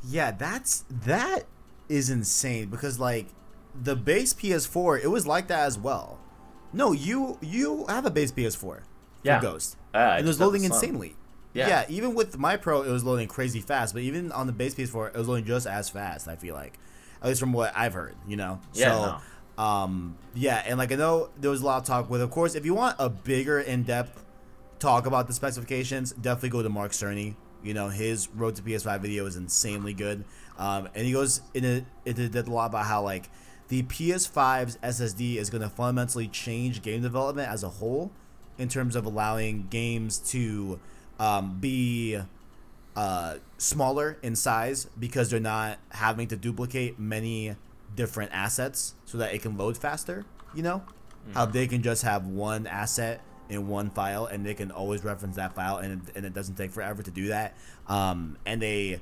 Yeah, 0.08 0.30
that's 0.32 0.84
that 0.90 1.44
is 1.88 2.10
insane 2.10 2.68
because 2.70 2.98
like 2.98 3.26
the 3.80 3.96
base 3.96 4.34
PS4, 4.34 5.02
it 5.02 5.08
was 5.08 5.26
like 5.26 5.48
that 5.48 5.60
as 5.66 5.78
well. 5.78 6.18
No, 6.72 6.92
you 6.92 7.38
you 7.40 7.86
have 7.88 8.06
a 8.06 8.10
base 8.10 8.32
PS4 8.32 8.56
for 8.56 8.82
Yeah. 9.22 9.40
Ghost, 9.40 9.76
Ah, 9.94 10.14
and 10.16 10.24
it 10.24 10.28
was 10.28 10.40
loading 10.40 10.64
insanely. 10.64 11.16
Yeah. 11.54 11.68
Yeah. 11.68 11.84
even 11.88 12.14
with 12.14 12.38
my 12.38 12.56
Pro, 12.56 12.82
it 12.82 12.90
was 12.90 13.04
loading 13.04 13.28
crazy 13.28 13.60
fast. 13.60 13.92
But 13.92 14.02
even 14.02 14.32
on 14.32 14.46
the 14.46 14.52
base 14.54 14.74
PS4, 14.74 15.08
it 15.14 15.16
was 15.18 15.28
loading 15.28 15.44
just 15.44 15.66
as 15.66 15.90
fast. 15.90 16.26
I 16.26 16.34
feel 16.36 16.54
like, 16.54 16.78
at 17.20 17.28
least 17.28 17.40
from 17.40 17.52
what 17.52 17.72
I've 17.76 17.92
heard, 17.92 18.16
you 18.26 18.36
know. 18.36 18.60
Yeah, 18.72 18.88
So, 18.88 19.20
um, 19.58 20.16
yeah, 20.34 20.62
and 20.66 20.78
like 20.78 20.92
I 20.92 20.96
know 20.96 21.30
there 21.40 21.50
was 21.50 21.60
a 21.60 21.66
lot 21.66 21.78
of 21.78 21.84
talk 21.84 22.08
with. 22.08 22.22
Of 22.22 22.30
course, 22.30 22.54
if 22.54 22.64
you 22.64 22.74
want 22.74 22.96
a 22.98 23.08
bigger, 23.08 23.60
in-depth 23.60 24.24
talk 24.78 25.06
about 25.06 25.26
the 25.26 25.32
specifications, 25.32 26.12
definitely 26.12 26.50
go 26.50 26.62
to 26.62 26.68
Mark 26.68 26.92
Cerny. 26.92 27.34
You 27.62 27.74
know, 27.74 27.88
his 27.88 28.28
Road 28.28 28.56
to 28.56 28.62
PS5 28.62 29.00
video 29.00 29.26
is 29.26 29.36
insanely 29.36 29.94
good. 29.94 30.24
Um, 30.58 30.88
and 30.94 31.06
he 31.06 31.12
goes 31.12 31.40
into 31.54 31.84
into 32.04 32.28
depth 32.28 32.48
a 32.48 32.50
lot 32.50 32.66
about 32.66 32.86
how 32.86 33.02
like 33.02 33.30
the 33.68 33.82
PS5's 33.84 34.76
SSD 34.78 35.36
is 35.36 35.48
going 35.48 35.62
to 35.62 35.68
fundamentally 35.68 36.28
change 36.28 36.82
game 36.82 37.02
development 37.02 37.48
as 37.48 37.62
a 37.62 37.68
whole 37.68 38.10
in 38.58 38.68
terms 38.68 38.96
of 38.96 39.06
allowing 39.06 39.66
games 39.70 40.18
to 40.18 40.78
um, 41.18 41.58
be 41.58 42.18
uh, 42.96 43.36
smaller 43.58 44.18
in 44.22 44.36
size 44.36 44.86
because 44.98 45.30
they're 45.30 45.40
not 45.40 45.78
having 45.90 46.26
to 46.28 46.36
duplicate 46.36 46.98
many 46.98 47.56
different 47.94 48.30
assets 48.32 48.94
so 49.04 49.18
that 49.18 49.34
it 49.34 49.42
can 49.42 49.56
load 49.56 49.76
faster. 49.76 50.24
You 50.54 50.62
know, 50.62 50.82
how 51.34 51.46
they 51.46 51.66
can 51.66 51.82
just 51.82 52.02
have 52.02 52.26
one 52.26 52.66
asset 52.66 53.22
in 53.48 53.68
one 53.68 53.90
file 53.90 54.26
and 54.26 54.44
they 54.44 54.54
can 54.54 54.70
always 54.70 55.04
reference 55.04 55.36
that 55.36 55.54
file 55.54 55.78
and, 55.78 56.10
and 56.14 56.24
it 56.24 56.34
doesn't 56.34 56.56
take 56.56 56.70
forever 56.70 57.02
to 57.02 57.10
do 57.10 57.28
that. 57.28 57.56
Um, 57.86 58.36
and 58.46 58.60
they 58.60 59.00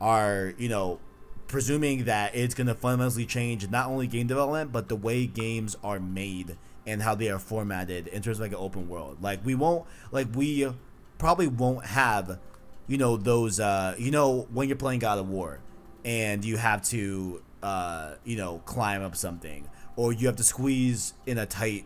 are, 0.00 0.54
you 0.58 0.68
know, 0.68 1.00
presuming 1.48 2.04
that 2.04 2.34
it's 2.34 2.54
going 2.54 2.66
to 2.68 2.74
fundamentally 2.74 3.26
change 3.26 3.68
not 3.70 3.88
only 3.88 4.06
game 4.06 4.26
development 4.26 4.70
but 4.70 4.88
the 4.88 4.94
way 4.94 5.26
games 5.26 5.76
are 5.82 5.98
made 5.98 6.56
and 6.86 7.02
how 7.02 7.14
they 7.14 7.28
are 7.28 7.38
formatted 7.38 8.06
in 8.08 8.22
terms 8.22 8.38
of 8.38 8.42
like 8.42 8.52
an 8.52 8.58
open 8.58 8.88
world. 8.88 9.18
Like 9.20 9.44
we 9.44 9.54
won't 9.54 9.86
like 10.12 10.28
we 10.34 10.72
probably 11.18 11.48
won't 11.48 11.86
have 11.86 12.38
you 12.86 12.98
know 12.98 13.16
those 13.16 13.60
uh 13.60 13.94
you 13.98 14.10
know 14.10 14.48
when 14.52 14.68
you're 14.68 14.76
playing 14.76 15.00
God 15.00 15.18
of 15.18 15.28
War 15.28 15.60
and 16.04 16.44
you 16.44 16.56
have 16.56 16.82
to 16.84 17.42
uh 17.62 18.14
you 18.24 18.36
know 18.36 18.58
climb 18.64 19.02
up 19.02 19.14
something 19.14 19.68
or 19.96 20.12
you 20.12 20.26
have 20.26 20.36
to 20.36 20.42
squeeze 20.44 21.12
in 21.26 21.36
a 21.38 21.46
tight 21.46 21.84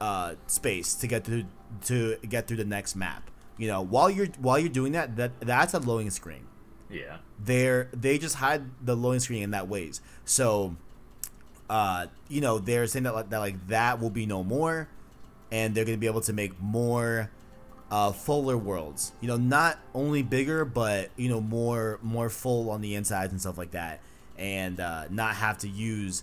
uh 0.00 0.34
space 0.46 0.94
to 0.94 1.06
get 1.06 1.24
through 1.24 1.44
to 1.84 2.16
get 2.28 2.46
through 2.46 2.56
the 2.56 2.64
next 2.64 2.96
map. 2.96 3.30
You 3.56 3.66
know, 3.66 3.82
while 3.82 4.08
you're 4.08 4.28
while 4.38 4.58
you're 4.58 4.68
doing 4.68 4.92
that 4.92 5.16
that 5.16 5.40
that's 5.40 5.74
a 5.74 5.78
loading 5.80 6.10
screen 6.10 6.46
Yeah. 6.88 7.18
they're 7.44 7.88
they 7.92 8.16
just 8.18 8.36
hide 8.36 8.62
the 8.84 8.94
loading 8.96 9.20
screen 9.20 9.42
in 9.42 9.50
that 9.50 9.66
ways. 9.68 10.00
So, 10.24 10.76
uh, 11.68 12.06
you 12.28 12.40
know, 12.40 12.58
they're 12.58 12.86
saying 12.86 13.02
that 13.02 13.14
like, 13.14 13.30
that 13.30 13.38
like 13.38 13.66
that 13.68 14.00
will 14.00 14.10
be 14.10 14.24
no 14.26 14.42
more, 14.44 14.88
and 15.50 15.74
they're 15.74 15.84
gonna 15.84 15.98
be 15.98 16.06
able 16.06 16.20
to 16.22 16.32
make 16.32 16.58
more, 16.60 17.30
uh, 17.90 18.12
fuller 18.12 18.56
worlds. 18.56 19.12
You 19.20 19.28
know, 19.28 19.36
not 19.36 19.78
only 19.94 20.22
bigger, 20.22 20.64
but 20.64 21.10
you 21.16 21.28
know 21.28 21.40
more 21.40 21.98
more 22.02 22.30
full 22.30 22.70
on 22.70 22.80
the 22.80 22.94
insides 22.94 23.32
and 23.32 23.40
stuff 23.40 23.58
like 23.58 23.72
that, 23.72 24.00
and 24.38 24.80
uh, 24.80 25.04
not 25.10 25.34
have 25.36 25.58
to 25.58 25.68
use 25.68 26.22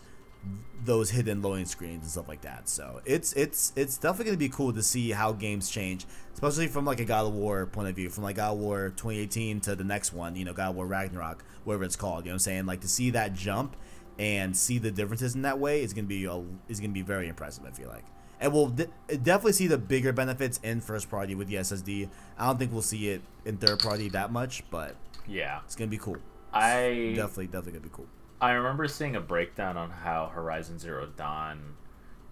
those 0.84 1.09
hidden 1.09 1.41
loading 1.41 1.66
screens 1.66 2.03
and 2.03 2.11
stuff 2.11 2.28
like 2.28 2.41
that. 2.41 2.70
So 2.70 3.01
it's 3.05 3.34
it's 3.34 3.74
it's 3.76 3.97
definitely 3.97 4.26
gonna 4.26 4.38
be 4.38 4.49
cool 4.49 4.72
to 4.74 4.84
see 4.84 5.09
how 5.11 5.32
games 5.34 5.70
change, 5.70 6.05
especially 6.34 6.68
from 6.68 6.86
like 6.86 6.99
a 6.99 7.05
God 7.05 7.26
of 7.26 7.34
War 7.34 7.66
point 7.66 7.89
of 7.89 7.95
view, 7.95 8.09
from 8.09 8.24
like 8.24 8.36
God 8.36 8.53
of 8.53 8.59
War 8.59 8.89
2018 8.89 9.61
to 9.61 9.76
the 9.76 9.84
next 9.84 10.13
one, 10.13 10.36
you 10.36 10.45
know, 10.45 10.53
God 10.53 10.70
of 10.72 10.76
War 10.76 10.86
Ragnarok, 10.86 11.43
whatever 11.63 11.84
it's 11.84 11.95
called. 11.95 12.26
You 12.26 12.30
know 12.30 12.34
what 12.34 12.36
I'm 12.36 12.39
saying? 12.39 12.66
Like 12.68 12.82
to 12.82 12.88
see 12.88 13.09
that 13.11 13.34
jump 13.34 13.76
and 14.20 14.55
see 14.55 14.78
the 14.78 14.91
differences 14.91 15.34
in 15.36 15.41
that 15.41 15.59
way 15.59 15.82
is 15.82 15.93
gonna 15.93 16.07
be 16.07 16.26
a, 16.26 16.43
is 16.70 16.80
gonna 16.80 16.93
be 16.93 17.01
very 17.01 17.28
impressive. 17.28 17.66
I 17.66 17.72
feel 17.72 17.89
like, 17.89 18.05
and 18.39 18.53
we'll 18.53 18.68
de- 18.68 18.88
definitely 19.07 19.53
see 19.53 19.68
the 19.68 19.78
bigger 19.80 20.13
benefits 20.13 20.59
in 20.61 20.80
first 20.82 21.09
party 21.09 21.34
with 21.34 21.47
the 21.47 21.55
SSD. 21.55 22.07
I 22.38 22.45
don't 22.45 22.59
think 22.59 22.72
we'll 22.72 22.82
see 22.84 23.09
it 23.09 23.22
in 23.45 23.57
third 23.57 23.80
party 23.80 24.09
that 24.09 24.32
much, 24.32 24.63
but 24.70 24.95
Yeah. 25.28 25.61
it's 25.66 25.76
gonna 25.76 25.89
be 25.89 25.97
cool. 25.97 26.18
I 26.56 27.14
Definitely, 27.16 27.47
definitely 27.47 27.72
gonna 27.74 27.84
be 27.84 27.89
cool. 27.91 28.08
I 28.41 28.51
remember 28.51 28.88
seeing 28.88 29.16
a 29.16 29.22
breakdown 29.22 29.78
on 29.78 29.89
how 29.89 30.28
Horizon 30.28 30.80
Zero 30.80 31.08
Dawn 31.18 31.76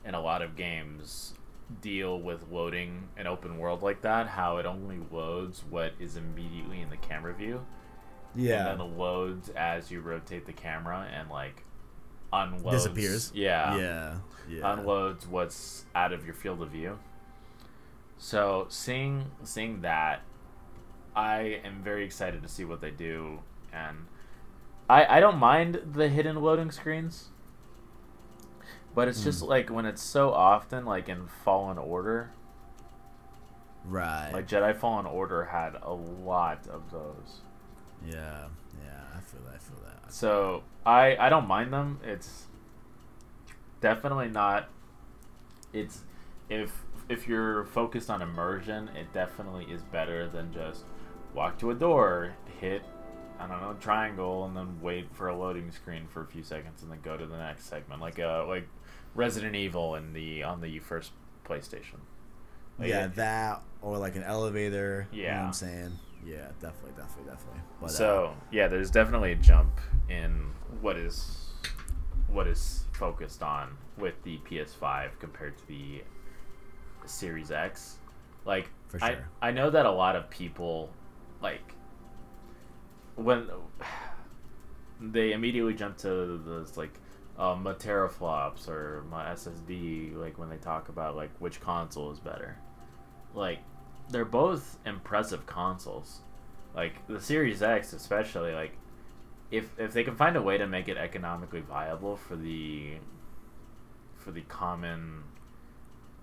and 0.05 0.15
a 0.15 0.19
lot 0.19 0.41
of 0.41 0.55
games 0.55 1.33
deal 1.81 2.19
with 2.19 2.45
loading 2.51 3.07
an 3.17 3.27
open 3.27 3.57
world 3.57 3.81
like 3.81 4.01
that, 4.01 4.27
how 4.27 4.57
it 4.57 4.65
only 4.65 4.99
loads 5.11 5.63
what 5.69 5.93
is 5.99 6.15
immediately 6.17 6.81
in 6.81 6.89
the 6.89 6.97
camera 6.97 7.33
view. 7.33 7.65
Yeah. 8.35 8.69
And 8.71 8.79
then 8.79 8.87
it 8.87 8.97
loads 8.97 9.49
as 9.49 9.91
you 9.91 10.01
rotate 10.01 10.45
the 10.45 10.53
camera 10.53 11.07
and 11.13 11.29
like 11.29 11.63
unloads 12.31 12.83
disappears. 12.83 13.31
Yeah. 13.33 13.77
yeah, 13.77 14.15
yeah. 14.49 14.73
unloads 14.73 15.27
what's 15.27 15.85
out 15.95 16.13
of 16.13 16.25
your 16.25 16.33
field 16.33 16.61
of 16.61 16.69
view. 16.69 16.99
So 18.17 18.67
seeing 18.69 19.31
seeing 19.43 19.81
that, 19.81 20.21
I 21.15 21.61
am 21.63 21.83
very 21.83 22.05
excited 22.05 22.41
to 22.43 22.49
see 22.49 22.65
what 22.65 22.81
they 22.81 22.91
do, 22.91 23.39
and 23.71 24.07
I 24.93 25.17
I 25.17 25.19
don't 25.19 25.37
mind 25.37 25.81
the 25.93 26.07
hidden 26.07 26.35
loading 26.41 26.69
screens, 26.71 27.29
but 28.93 29.07
it's 29.07 29.23
just 29.23 29.41
hmm. 29.41 29.47
like 29.47 29.69
when 29.69 29.85
it's 29.85 30.01
so 30.03 30.31
often, 30.31 30.85
like 30.85 31.09
in 31.09 31.27
Fallen 31.43 31.77
Order, 31.77 32.31
Right. 33.85 34.31
like 34.31 34.47
Jedi 34.47 34.75
Fallen 34.75 35.05
Order 35.05 35.45
had 35.45 35.75
a 35.81 35.93
lot 35.93 36.67
of 36.67 36.91
those. 36.91 37.41
yeah, 38.05 38.47
yeah. 38.83 39.01
I 39.17 39.21
feel 39.21 39.41
that. 39.45 39.55
I 39.55 39.57
feel 39.57 39.79
that. 39.83 40.13
So 40.13 40.63
I 40.85 41.17
I 41.17 41.29
don't 41.29 41.47
mind 41.47 41.73
them. 41.73 41.99
It's 42.03 42.45
definitely 43.81 44.29
not. 44.29 44.69
It's 45.73 46.03
if 46.49 46.83
if 47.09 47.27
you're 47.27 47.65
focused 47.65 48.11
on 48.11 48.21
immersion, 48.21 48.89
it 48.89 49.11
definitely 49.11 49.65
is 49.65 49.81
better 49.81 50.29
than 50.29 50.53
just 50.53 50.83
walk 51.33 51.57
to 51.59 51.71
a 51.71 51.73
door, 51.73 52.35
hit 52.61 52.83
I 53.43 53.47
don't 53.47 53.61
know 53.61 53.75
triangle, 53.79 54.45
and 54.45 54.55
then 54.55 54.79
wait 54.81 55.07
for 55.13 55.27
a 55.27 55.37
loading 55.37 55.71
screen 55.71 56.07
for 56.07 56.21
a 56.21 56.27
few 56.27 56.43
seconds, 56.43 56.81
and 56.83 56.91
then 56.91 56.99
go 57.03 57.17
to 57.17 57.25
the 57.25 57.37
next 57.37 57.65
segment, 57.65 58.01
like 58.01 58.19
uh 58.19 58.45
like 58.47 58.67
Resident 59.15 59.55
Evil 59.55 59.95
in 59.95 60.13
the 60.13 60.43
on 60.43 60.61
the 60.61 60.79
first 60.79 61.11
PlayStation. 61.47 61.99
Like, 62.79 62.89
yeah, 62.89 63.05
it- 63.05 63.15
that 63.15 63.61
or 63.81 63.97
like 63.97 64.15
an 64.15 64.23
elevator. 64.23 65.07
You 65.11 65.23
know 65.23 65.27
what 65.29 65.33
Yeah. 65.35 65.45
I'm 65.47 65.53
saying? 65.53 65.99
Yeah, 66.25 66.47
definitely, 66.61 66.91
definitely, 66.95 67.31
definitely. 67.31 67.59
But, 67.81 67.85
uh, 67.87 67.89
so 67.89 68.35
yeah, 68.51 68.67
there's 68.67 68.89
definitely 68.89 69.33
a 69.33 69.35
jump 69.35 69.79
in 70.09 70.51
what 70.81 70.95
is 70.97 71.49
what 72.29 72.47
is 72.47 72.85
focused 72.93 73.43
on 73.43 73.77
with 73.97 74.15
the 74.23 74.37
PS5 74.49 75.09
compared 75.19 75.57
to 75.57 75.67
the 75.67 76.01
Series 77.05 77.51
X. 77.51 77.97
Like 78.45 78.69
For 78.87 79.03
I. 79.03 79.17
I 79.41 79.51
know 79.51 79.69
that 79.69 79.85
a 79.85 79.91
lot 79.91 80.15
of 80.15 80.29
people 80.29 80.89
like 81.41 81.75
when 83.15 83.49
they 84.99 85.33
immediately 85.33 85.73
jump 85.73 85.97
to 85.97 86.41
those 86.45 86.77
like 86.77 86.93
uh, 87.37 87.55
my 87.55 87.73
teraflops 87.73 88.67
or 88.67 89.03
my 89.09 89.25
SSD, 89.33 90.15
like 90.15 90.37
when 90.37 90.49
they 90.49 90.57
talk 90.57 90.89
about 90.89 91.15
like 91.15 91.31
which 91.39 91.59
console 91.59 92.11
is 92.11 92.19
better. 92.19 92.57
Like, 93.33 93.59
they're 94.09 94.25
both 94.25 94.77
impressive 94.85 95.45
consoles. 95.45 96.19
Like 96.75 97.05
the 97.07 97.19
Series 97.19 97.61
X, 97.61 97.93
especially. 97.93 98.53
Like, 98.53 98.73
if 99.51 99.79
if 99.79 99.93
they 99.93 100.03
can 100.03 100.15
find 100.15 100.35
a 100.35 100.41
way 100.41 100.57
to 100.57 100.67
make 100.67 100.87
it 100.87 100.97
economically 100.97 101.61
viable 101.61 102.15
for 102.15 102.35
the 102.35 102.93
for 104.15 104.31
the 104.31 104.41
common 104.41 105.23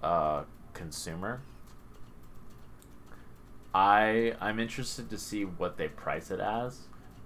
uh, 0.02 0.44
consumer, 0.72 1.42
I 3.74 4.34
I'm 4.40 4.58
interested 4.58 5.10
to 5.10 5.18
see 5.18 5.44
what 5.44 5.76
they 5.76 5.88
price 5.88 6.30
it 6.30 6.40
as, 6.40 6.78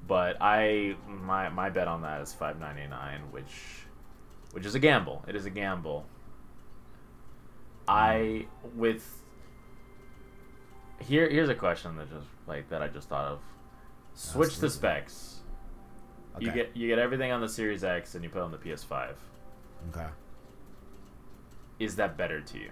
but 0.06 0.36
I 0.40 0.96
my 1.06 1.48
my 1.48 1.70
bet 1.70 1.88
on 1.88 2.02
that 2.02 2.20
is 2.20 2.32
five 2.32 2.60
ninety 2.60 2.86
nine, 2.86 3.20
which 3.30 3.86
which 4.52 4.66
is 4.66 4.74
a 4.74 4.78
gamble. 4.78 5.24
It 5.26 5.36
is 5.36 5.46
a 5.46 5.50
gamble. 5.50 6.06
I 7.88 8.46
with 8.74 9.22
here 11.00 11.28
here's 11.28 11.48
a 11.48 11.54
question 11.54 11.96
that 11.96 12.10
just 12.10 12.26
like 12.46 12.68
that 12.70 12.82
I 12.82 12.88
just 12.88 13.08
thought 13.08 13.26
of. 13.26 13.40
Switch 14.14 14.58
the 14.58 14.66
Absolutely. 14.66 14.76
specs. 14.76 15.40
You 16.40 16.50
get 16.52 16.76
you 16.76 16.88
get 16.88 16.98
everything 16.98 17.32
on 17.32 17.40
the 17.40 17.48
Series 17.48 17.84
X 17.84 18.14
and 18.14 18.22
you 18.24 18.30
put 18.30 18.38
it 18.40 18.42
on 18.42 18.50
the 18.50 18.58
PS5. 18.58 19.14
Okay. 19.90 20.06
Is 21.78 21.96
that 21.96 22.16
better 22.16 22.40
to 22.40 22.58
you? 22.58 22.70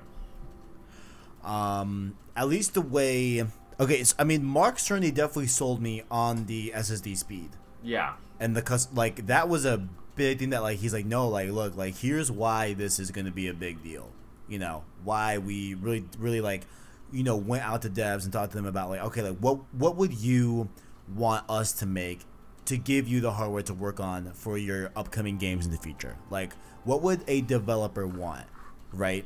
Um, 1.49 2.17
at 2.37 2.49
least 2.49 2.75
the 2.75 2.81
way. 2.81 3.45
Okay, 3.83 4.05
so, 4.05 4.15
I 4.19 4.25
mean, 4.25 4.45
Mark 4.45 4.77
Cerny 4.77 5.13
definitely 5.13 5.49
sold 5.49 5.81
me 5.83 6.03
on 6.11 6.47
the 6.47 6.73
SSD 6.75 7.17
speed, 7.17 7.51
Yeah. 7.83 8.15
and 8.39 8.55
the 8.57 8.63
cus 8.63 8.89
like 8.95 9.27
that 9.27 9.49
was 9.49 9.65
a 9.65 9.87
big 10.15 10.39
thing 10.39 10.51
that 10.51 10.63
like 10.63 10.79
he's 10.79 10.93
like, 10.93 11.07
no, 11.07 11.29
like 11.29 11.51
look, 11.51 11.77
like 11.77 11.97
here's 11.97 12.31
why 12.31 12.75
this 12.75 12.99
is 12.99 13.11
gonna 13.11 13.31
be 13.31 13.49
a 13.49 13.55
big 13.55 13.83
deal. 13.83 14.11
You 14.49 14.59
know, 14.59 14.85
why 15.03 15.39
we 15.39 15.75
really, 15.75 16.05
really 16.19 16.41
like, 16.41 16.63
you 17.11 17.23
know, 17.25 17.37
went 17.37 17.65
out 17.65 17.83
to 17.83 17.91
devs 17.91 18.25
and 18.25 18.33
talked 18.33 18.53
to 18.53 18.57
them 18.57 18.67
about 18.67 18.89
like, 18.91 19.01
okay, 19.05 19.23
like 19.23 19.39
what 19.39 19.59
what 19.75 19.97
would 19.97 20.13
you 20.13 20.69
want 21.15 21.45
us 21.49 21.73
to 21.73 21.87
make 21.87 22.21
to 22.67 22.77
give 22.77 23.09
you 23.09 23.21
the 23.21 23.33
hardware 23.33 23.63
to 23.63 23.75
work 23.75 23.99
on 23.99 24.33
for 24.35 24.57
your 24.59 24.91
upcoming 24.95 25.39
games 25.39 25.65
in 25.67 25.73
the 25.73 25.79
future? 25.79 26.17
Like, 26.31 26.53
what 26.85 27.03
would 27.03 27.23
a 27.27 27.41
developer 27.41 28.07
want, 28.07 28.47
right? 28.93 29.25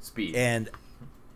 Speed. 0.00 0.36
and 0.36 0.70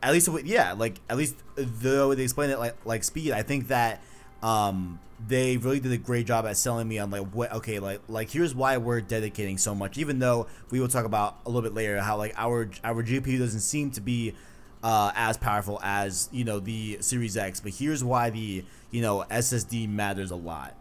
at 0.03 0.13
least 0.13 0.29
yeah 0.45 0.73
like 0.73 1.01
at 1.09 1.17
least 1.17 1.37
though 1.57 2.15
they 2.15 2.23
explain 2.23 2.51
it 2.51 2.59
like 2.59 2.77
like 2.85 3.05
speed 3.05 3.33
i 3.33 3.43
think 3.43 3.69
that 3.69 4.03
um 4.43 4.99
they 5.29 5.57
really 5.57 5.79
did 5.79 5.93
a 5.93 5.97
great 5.97 6.27
job 6.27 6.45
at 6.47 6.57
selling 6.57 6.89
me 6.89 6.99
on 6.99 7.11
like 7.11 7.27
what 7.29 7.53
okay 7.53 7.79
like 7.79 8.01
like 8.09 8.31
here's 8.31 8.55
why 8.55 8.77
we're 8.77 9.01
dedicating 9.01 9.57
so 9.57 9.75
much 9.75 9.97
even 9.97 10.19
though 10.19 10.47
we 10.71 10.81
will 10.81 10.89
talk 10.89 11.05
about 11.05 11.39
a 11.47 11.49
little 11.49 11.63
bit 11.63 11.75
later 11.75 12.01
how 12.01 12.17
like 12.17 12.35
our 12.37 12.69
our 12.83 13.03
gpu 13.03 13.39
doesn't 13.39 13.61
seem 13.61 13.91
to 13.91 14.01
be 14.01 14.35
uh, 14.83 15.13
as 15.15 15.37
powerful 15.37 15.79
as 15.85 16.29
you 16.33 16.43
know 16.43 16.59
the 16.59 16.99
series 17.01 17.37
x 17.37 17.61
but 17.61 17.71
here's 17.71 18.03
why 18.03 18.31
the 18.31 18.65
you 18.91 19.01
know 19.01 19.25
ssd 19.31 19.89
matters 19.89 20.33
a 20.33 20.37
lot 20.37 20.75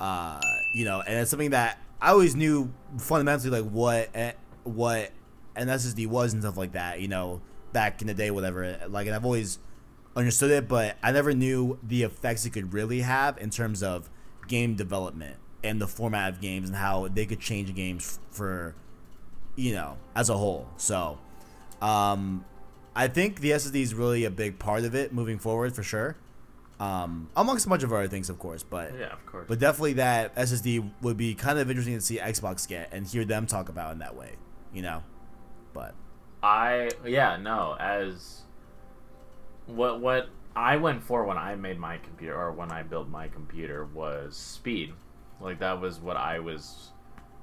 uh, 0.00 0.40
you 0.74 0.84
know, 0.84 1.00
and 1.00 1.18
it's 1.18 1.30
something 1.30 1.50
that 1.50 1.78
I 2.00 2.10
always 2.10 2.36
knew 2.36 2.72
fundamentally 2.98 3.60
like 3.60 3.70
what 3.70 4.10
eh, 4.14 4.32
what 4.64 5.10
an 5.56 5.68
SSD 5.68 6.06
was 6.06 6.32
and 6.32 6.42
stuff 6.42 6.56
like 6.56 6.72
that. 6.72 7.00
You 7.00 7.08
know, 7.08 7.40
back 7.78 8.00
in 8.00 8.08
the 8.08 8.14
day, 8.14 8.28
whatever. 8.32 8.76
Like, 8.88 9.06
and 9.06 9.14
I've 9.14 9.24
always 9.24 9.60
understood 10.16 10.50
it, 10.50 10.66
but 10.66 10.96
I 11.00 11.12
never 11.12 11.32
knew 11.32 11.78
the 11.80 12.02
effects 12.02 12.44
it 12.44 12.50
could 12.50 12.74
really 12.74 13.02
have 13.02 13.38
in 13.38 13.50
terms 13.50 13.84
of 13.84 14.10
game 14.48 14.74
development 14.74 15.36
and 15.62 15.80
the 15.80 15.86
format 15.86 16.32
of 16.32 16.40
games 16.40 16.68
and 16.68 16.76
how 16.76 17.06
they 17.06 17.24
could 17.24 17.38
change 17.38 17.72
games 17.76 18.18
for 18.30 18.74
you 19.54 19.74
know 19.74 19.96
as 20.16 20.28
a 20.28 20.36
whole. 20.36 20.66
So, 20.76 21.20
um, 21.80 22.44
I 22.96 23.06
think 23.06 23.38
the 23.42 23.52
SSD 23.52 23.80
is 23.80 23.94
really 23.94 24.24
a 24.24 24.30
big 24.30 24.58
part 24.58 24.82
of 24.82 24.96
it 24.96 25.12
moving 25.12 25.38
forward 25.38 25.76
for 25.76 25.84
sure. 25.84 26.16
Um, 26.80 27.28
amongst 27.36 27.66
a 27.66 27.68
bunch 27.68 27.84
of 27.84 27.92
other 27.92 28.08
things, 28.08 28.28
of 28.28 28.40
course, 28.40 28.64
but 28.64 28.92
yeah, 28.98 29.12
of 29.12 29.24
course. 29.24 29.46
but 29.46 29.60
definitely 29.60 29.92
that 29.94 30.34
SSD 30.34 30.90
would 31.00 31.16
be 31.16 31.36
kind 31.36 31.60
of 31.60 31.70
interesting 31.70 31.94
to 31.94 32.00
see 32.00 32.18
Xbox 32.18 32.66
get 32.66 32.88
and 32.90 33.06
hear 33.06 33.24
them 33.24 33.46
talk 33.46 33.68
about 33.68 33.92
in 33.92 34.00
that 34.00 34.16
way, 34.16 34.32
you 34.72 34.82
know. 34.82 35.04
But 35.72 35.94
I 36.42 36.90
yeah 37.04 37.36
no 37.36 37.76
as 37.78 38.42
what 39.66 40.00
what 40.00 40.28
I 40.54 40.76
went 40.76 41.02
for 41.02 41.24
when 41.24 41.38
I 41.38 41.54
made 41.54 41.78
my 41.78 41.98
computer 41.98 42.36
or 42.36 42.52
when 42.52 42.72
I 42.72 42.82
built 42.82 43.08
my 43.08 43.28
computer 43.28 43.86
was 43.86 44.36
speed, 44.36 44.92
like 45.40 45.60
that 45.60 45.80
was 45.80 46.00
what 46.00 46.16
I 46.16 46.40
was 46.40 46.90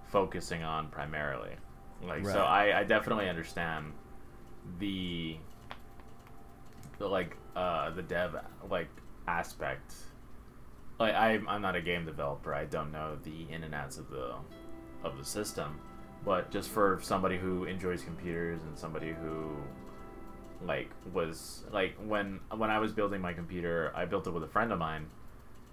focusing 0.07 0.63
on 0.63 0.89
primarily. 0.89 1.55
Like 2.03 2.25
so 2.25 2.39
I 2.39 2.79
I 2.79 2.83
definitely 2.83 3.29
understand 3.29 3.93
the 4.79 5.37
the 6.97 7.07
like 7.07 7.37
uh 7.55 7.91
the 7.91 8.01
dev 8.01 8.35
like 8.69 8.89
aspect. 9.27 9.93
Like 10.99 11.15
I'm 11.15 11.47
I'm 11.47 11.61
not 11.61 11.75
a 11.75 11.81
game 11.81 12.05
developer. 12.05 12.53
I 12.53 12.65
don't 12.65 12.91
know 12.91 13.17
the 13.23 13.47
in 13.49 13.63
and 13.63 13.73
outs 13.73 13.97
of 13.97 14.09
the 14.09 14.35
of 15.03 15.17
the 15.17 15.25
system 15.25 15.79
but 16.25 16.51
just 16.51 16.69
for 16.69 16.99
somebody 17.01 17.37
who 17.37 17.65
enjoys 17.65 18.01
computers 18.03 18.61
and 18.63 18.77
somebody 18.77 19.13
who 19.13 19.55
like 20.65 20.89
was 21.13 21.63
like 21.71 21.95
when 22.05 22.39
when 22.55 22.69
I 22.71 22.79
was 22.79 22.91
building 22.91 23.21
my 23.21 23.33
computer, 23.33 23.91
I 23.95 24.05
built 24.05 24.25
it 24.27 24.31
with 24.31 24.43
a 24.43 24.47
friend 24.47 24.71
of 24.71 24.79
mine, 24.79 25.07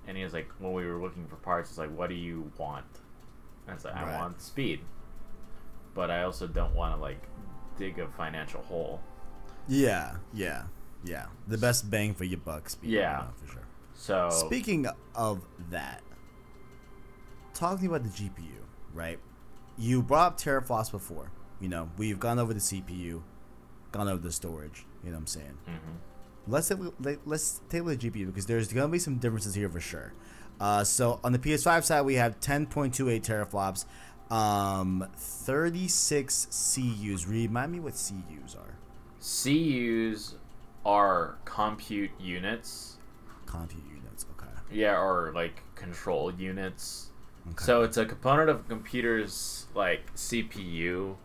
and 0.06 0.16
he 0.16 0.24
was 0.24 0.32
like, 0.32 0.48
when 0.58 0.72
we 0.72 0.84
were 0.86 1.00
looking 1.00 1.26
for 1.26 1.36
parts, 1.36 1.70
it's 1.70 1.78
like, 1.78 1.94
what 1.96 2.08
do 2.08 2.14
you 2.14 2.50
want? 2.58 2.84
And 3.66 3.72
I 3.72 3.74
was 3.74 3.84
like, 3.84 3.94
I 3.94 4.18
want 4.18 4.40
speed, 4.42 4.80
but 5.94 6.10
I 6.10 6.24
also 6.24 6.46
don't 6.46 6.74
want 6.74 6.94
to 6.94 7.00
like 7.00 7.22
dig 7.78 7.98
a 7.98 8.08
financial 8.08 8.60
hole. 8.62 9.00
yeah, 9.68 10.16
yeah, 10.34 10.64
yeah, 11.04 11.26
the 11.48 11.56
best 11.58 11.88
bang 11.90 12.12
for 12.14 12.24
your 12.24 12.40
buck. 12.40 12.68
Speaking 12.68 12.96
Yeah. 12.98 13.24
for 13.40 13.52
sure. 13.52 13.62
So 13.94 14.30
Speaking 14.30 14.86
of 15.14 15.42
that, 15.70 16.02
talking 17.54 17.86
about 17.86 18.02
the 18.02 18.08
GPU, 18.10 18.58
right? 18.92 19.18
You 19.78 20.02
brought 20.02 20.32
up 20.32 20.38
teraflops 20.40 20.90
before. 20.90 21.30
You 21.60 21.68
know, 21.68 21.88
we've 21.96 22.18
gone 22.20 22.38
over 22.38 22.52
the 22.52 22.60
CPU, 22.60 23.22
gone 23.92 24.08
over 24.08 24.20
the 24.20 24.32
storage. 24.32 24.84
You 25.04 25.10
know 25.10 25.16
what 25.16 25.20
I'm 25.22 25.26
saying? 25.26 25.58
Mhm. 25.68 25.78
Let's 26.48 26.68
take, 26.68 26.78
let- 27.00 27.26
let's 27.26 27.60
take 27.68 27.82
a 27.82 27.84
look 27.84 27.94
at 27.94 28.00
the 28.00 28.10
GPU 28.10 28.26
because 28.26 28.46
there's 28.46 28.72
gonna 28.72 28.88
be 28.88 28.98
some 28.98 29.18
differences 29.18 29.54
here 29.54 29.68
for 29.68 29.80
sure. 29.80 30.12
Uh, 30.60 30.84
so 30.84 31.20
on 31.24 31.32
the 31.32 31.38
PS5 31.38 31.84
side, 31.84 32.02
we 32.02 32.14
have 32.16 32.38
10.28 32.40 33.22
teraflops, 33.22 33.84
um, 34.30 35.06
36 35.16 36.46
CUs. 36.50 37.26
Remind 37.26 37.72
me 37.72 37.80
what 37.80 37.94
CUs 37.94 38.54
are. 38.56 38.74
CUs 39.20 40.34
are 40.84 41.36
compute 41.44 42.10
units, 42.18 42.96
Compute 43.46 43.84
units. 43.88 44.26
Okay. 44.36 44.50
yeah, 44.70 45.00
or 45.00 45.32
like 45.32 45.62
control 45.76 46.32
units. 46.32 47.10
Okay. 47.48 47.64
So 47.64 47.82
it's 47.82 47.96
a 47.96 48.06
component 48.06 48.48
of 48.48 48.60
a 48.60 48.62
computer's 48.64 49.66
like 49.74 50.14
CPU 50.14 51.16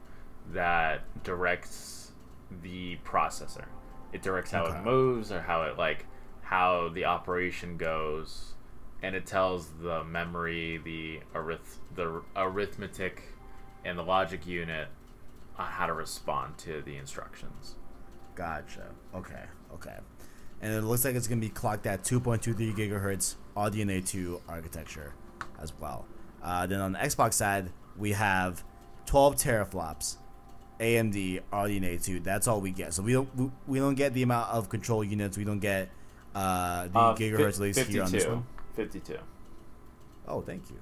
that 0.52 1.02
directs 1.24 2.12
the 2.64 2.98
processor. 3.06 3.66
It 4.14 4.22
directs 4.22 4.52
how 4.52 4.66
Okay. 4.66 4.78
it 4.78 4.84
moves 4.84 5.32
or 5.32 5.42
how 5.42 5.64
it 5.64 5.78
like 5.78 6.06
how 6.42 6.90
the 6.90 7.06
operation 7.06 7.78
goes, 7.78 8.54
and 9.04 9.16
it 9.16 9.26
tells 9.26 9.70
the 9.82 10.04
memory, 10.04 10.78
the 10.84 11.20
arith 11.38 11.78
the 11.96 12.22
arithmetic, 12.36 13.24
and 13.86 13.98
the 14.00 14.04
logic 14.04 14.48
unit 14.48 14.88
uh, 15.60 15.64
how 15.66 15.86
to 15.86 15.94
respond 15.94 16.58
to 16.60 16.82
the 16.84 16.96
instructions. 16.96 17.76
Gotcha. 18.36 18.88
Okay. 19.14 19.44
Okay. 19.74 19.98
And 20.62 20.74
it 20.74 20.82
looks 20.82 21.06
like 21.06 21.16
it's 21.16 21.28
gonna 21.28 21.42
be 21.42 21.50
clocked 21.50 21.86
at 21.86 22.04
2.23 22.04 22.74
gigahertz 22.76 23.36
RDNA 23.56 24.08
2 24.08 24.42
architecture 24.48 25.14
as 25.62 25.74
well. 25.80 26.06
Uh, 26.44 26.66
then 26.68 26.80
on 26.80 26.92
the 26.94 27.00
Xbox 27.00 27.34
side, 27.34 27.72
we 27.98 28.12
have 28.14 28.64
12 29.06 29.36
teraflops, 29.36 30.18
AMD 30.80 31.42
RDNA 31.52 32.04
2. 32.04 32.20
That's 32.20 32.48
all 32.48 32.62
we 32.62 32.72
get. 32.72 32.94
So 32.94 33.04
we 33.04 33.14
don't 33.14 33.36
we, 33.36 33.52
we 33.68 33.80
don't 33.80 33.96
get 33.96 34.14
the 34.14 34.24
amount 34.24 34.52
of 34.52 34.70
control 34.70 35.04
units. 35.04 35.38
We 35.38 35.44
don't 35.44 35.60
get 35.60 35.90
uh, 36.36 36.88
the 36.88 37.00
Uh, 37.00 37.16
gigahertz 37.16 37.60
latest 37.60 37.90
here 37.90 38.04
on 38.04 38.12
this 38.12 38.28
one. 38.28 38.46
52. 38.76 39.18
Oh, 40.28 40.42
thank 40.42 40.70
you. 40.70 40.78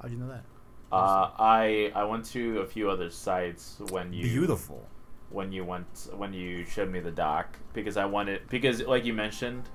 How'd 0.00 0.10
you 0.12 0.16
know 0.18 0.28
that? 0.28 0.44
Uh, 0.92 1.30
I 1.38 1.90
I 1.94 2.04
went 2.04 2.24
to 2.26 2.60
a 2.60 2.66
few 2.66 2.88
other 2.88 3.10
sites 3.10 3.78
when 3.90 4.12
you 4.12 4.22
Beautiful. 4.22 4.86
when 5.30 5.50
you 5.52 5.64
went 5.64 6.08
when 6.16 6.32
you 6.32 6.64
showed 6.64 6.90
me 6.90 7.00
the 7.00 7.10
doc 7.10 7.58
because 7.74 7.96
I 7.96 8.04
wanted 8.04 8.48
because 8.48 8.80
like 8.82 9.04
you 9.04 9.12
mentioned, 9.12 9.68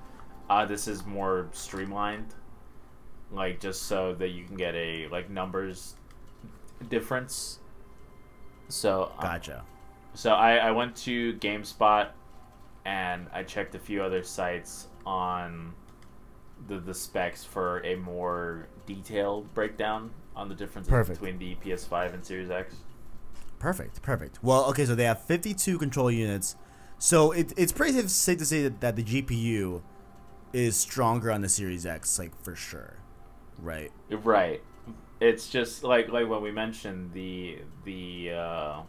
uh, 0.48 0.64
this 0.64 0.88
is 0.88 1.04
more 1.04 1.48
streamlined, 1.52 2.34
like 3.32 3.60
just 3.60 3.82
so 3.84 4.14
that 4.14 4.28
you 4.28 4.44
can 4.44 4.56
get 4.56 4.74
a 4.74 5.08
like 5.08 5.30
numbers 5.30 5.94
difference. 6.88 7.58
So 8.68 9.12
um, 9.18 9.22
Gotcha. 9.22 9.64
so 10.14 10.32
I, 10.32 10.56
I 10.56 10.70
went 10.70 10.96
to 10.98 11.34
GameSpot 11.34 12.08
and 12.84 13.26
I 13.32 13.42
checked 13.42 13.74
a 13.74 13.78
few 13.78 14.02
other 14.02 14.22
sites 14.22 14.88
on 15.06 15.74
the 16.68 16.78
the 16.78 16.94
specs 16.94 17.44
for 17.44 17.80
a 17.84 17.96
more 17.96 18.68
detailed 18.86 19.52
breakdown 19.54 20.10
on 20.34 20.48
the 20.48 20.54
differences 20.54 20.90
Perfect. 20.90 21.20
between 21.20 21.38
the 21.38 21.54
PS5 21.56 22.14
and 22.14 22.24
Series 22.24 22.50
X. 22.50 22.74
perfect, 23.58 24.00
perfect. 24.02 24.38
Well, 24.42 24.64
okay, 24.70 24.84
so 24.86 24.94
they 24.94 25.04
have 25.04 25.22
52 25.24 25.78
control 25.78 26.10
units. 26.10 26.56
So 26.98 27.32
it, 27.32 27.52
it's 27.56 27.72
pretty 27.72 27.92
safe- 27.94 28.10
safe 28.10 28.38
to 28.38 28.44
say 28.46 28.62
that, 28.62 28.80
that 28.80 28.96
the 28.96 29.02
GPU 29.04 29.82
is 30.52 30.76
stronger 30.76 31.30
on 31.30 31.42
the 31.42 31.48
Series 31.48 31.84
X, 31.84 32.18
like 32.18 32.32
for 32.42 32.54
sure, 32.56 32.96
right? 33.62 33.90
Right. 34.10 34.62
It's 35.20 35.48
just 35.48 35.84
like 35.84 36.08
like 36.08 36.28
when 36.28 36.42
we 36.42 36.50
mentioned 36.50 37.12
the 37.12 37.58
the 37.84 38.32
uh, 38.32 38.82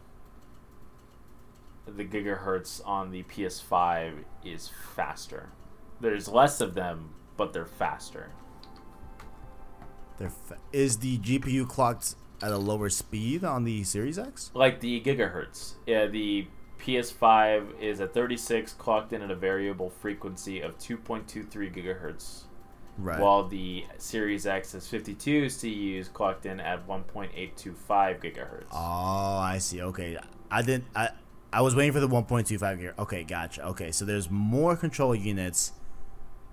the 1.86 2.04
gigahertz 2.04 2.80
on 2.84 3.10
the 3.10 3.22
PS5 3.24 4.24
is 4.44 4.70
faster. 4.94 5.50
There's 6.00 6.28
less 6.28 6.60
of 6.60 6.74
them, 6.74 7.14
but 7.36 7.52
they're 7.52 7.64
faster. 7.64 8.30
They're 10.18 10.30
fa- 10.30 10.58
is 10.72 10.98
the 10.98 11.18
GPU 11.18 11.68
clocked 11.68 12.16
at 12.42 12.50
a 12.52 12.58
lower 12.58 12.88
speed 12.88 13.44
on 13.44 13.64
the 13.64 13.84
Series 13.84 14.18
X? 14.18 14.50
Like 14.54 14.80
the 14.80 15.00
gigahertz. 15.00 15.74
Yeah, 15.86 16.06
the 16.06 16.46
PS5 16.80 17.80
is 17.80 18.00
at 18.00 18.12
36 18.12 18.74
clocked 18.74 19.12
in 19.12 19.22
at 19.22 19.30
a 19.30 19.34
variable 19.34 19.90
frequency 19.90 20.60
of 20.60 20.78
2.23 20.78 21.48
gigahertz. 21.74 22.42
Right. 22.96 23.18
While 23.18 23.48
the 23.48 23.84
Series 23.98 24.46
X 24.46 24.72
has 24.72 24.86
52 24.86 25.48
CUs 25.50 26.08
clocked 26.08 26.46
in 26.46 26.60
at 26.60 26.86
1.825 26.86 27.74
gigahertz. 28.22 28.66
Oh, 28.72 29.38
I 29.38 29.58
see. 29.58 29.82
Okay, 29.82 30.16
I 30.50 30.62
didn't. 30.62 30.84
I 30.94 31.10
I 31.52 31.60
was 31.60 31.74
waiting 31.74 31.92
for 31.92 32.00
the 32.00 32.08
1.25 32.08 32.78
gear. 32.80 32.94
Okay, 32.98 33.24
gotcha. 33.24 33.64
Okay, 33.66 33.90
so 33.92 34.04
there's 34.04 34.30
more 34.30 34.76
control 34.76 35.14
units, 35.14 35.72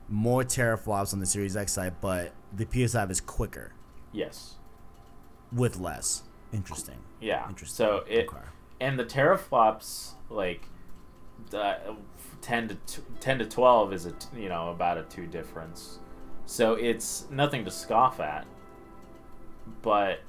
more 0.09 0.43
teraflops 0.43 1.13
on 1.13 1.19
the 1.19 1.25
Series 1.25 1.55
X 1.55 1.73
side, 1.73 1.95
but 2.01 2.33
the 2.53 2.65
PS5 2.65 3.09
is 3.11 3.21
quicker 3.21 3.73
yes. 4.11 4.55
with 5.51 5.79
less. 5.79 6.23
Interesting. 6.53 6.97
Yeah. 7.19 7.47
Interesting. 7.49 7.75
So 7.75 8.03
it 8.07 8.27
Okay. 8.29 8.37
and 8.79 8.99
the 8.99 9.05
teraflops 9.05 10.11
like 10.29 10.65
the 11.49 11.95
10 12.41 12.67
to 12.69 12.75
t- 12.87 13.01
10 13.19 13.39
to 13.39 13.45
12 13.45 13.93
is 13.93 14.05
a 14.05 14.11
t- 14.11 14.41
you 14.41 14.49
know 14.49 14.69
about 14.69 14.97
a 14.97 15.03
2 15.03 15.25
difference. 15.27 15.99
So 16.51 16.73
it's 16.73 17.27
nothing 17.31 17.63
to 17.63 17.71
scoff 17.71 18.19
at. 18.19 18.45
But 19.81 20.19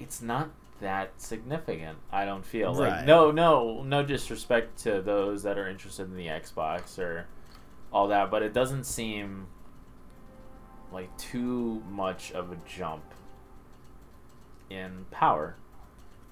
it's 0.00 0.20
not 0.20 0.50
that 0.80 1.12
significant, 1.22 1.98
I 2.10 2.24
don't 2.24 2.44
feel. 2.44 2.74
Right. 2.74 2.96
Like 2.96 3.06
no 3.06 3.30
no 3.30 3.84
no 3.84 4.02
disrespect 4.02 4.78
to 4.80 5.00
those 5.00 5.44
that 5.44 5.56
are 5.56 5.68
interested 5.68 6.08
in 6.08 6.16
the 6.16 6.26
Xbox 6.26 6.98
or 6.98 7.26
all 7.92 8.08
that, 8.08 8.28
but 8.28 8.42
it 8.42 8.52
doesn't 8.52 8.84
seem 8.84 9.46
like 10.92 11.16
too 11.16 11.80
much 11.88 12.32
of 12.32 12.50
a 12.50 12.56
jump 12.66 13.04
in 14.68 15.06
power. 15.12 15.54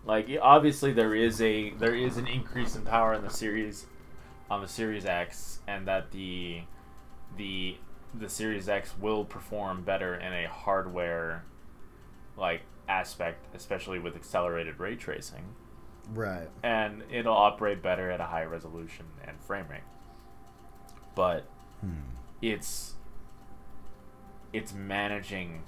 Like 0.04 0.28
obviously 0.42 0.92
there 0.92 1.14
is 1.14 1.40
a 1.40 1.70
there 1.70 1.94
is 1.94 2.16
an 2.16 2.26
increase 2.26 2.74
in 2.74 2.82
power 2.82 3.14
in 3.14 3.22
the 3.22 3.30
series 3.30 3.86
on 4.50 4.60
the 4.60 4.68
Series 4.68 5.06
X 5.06 5.60
and 5.68 5.86
that 5.86 6.10
the 6.10 6.62
the 7.36 7.76
the 8.14 8.28
Series 8.28 8.68
X 8.68 8.94
will 8.98 9.24
perform 9.24 9.82
better 9.82 10.14
in 10.14 10.32
a 10.32 10.48
hardware 10.48 11.44
like 12.36 12.62
aspect, 12.88 13.46
especially 13.54 13.98
with 13.98 14.16
accelerated 14.16 14.78
ray 14.78 14.96
tracing. 14.96 15.44
Right. 16.14 16.48
And 16.62 17.02
it'll 17.10 17.36
operate 17.36 17.82
better 17.82 18.10
at 18.10 18.20
a 18.20 18.24
high 18.24 18.44
resolution 18.44 19.06
and 19.26 19.38
frame 19.40 19.66
rate. 19.70 19.82
But 21.14 21.44
Hmm. 21.80 21.90
it's 22.42 22.94
it's 24.52 24.72
managing 24.72 25.62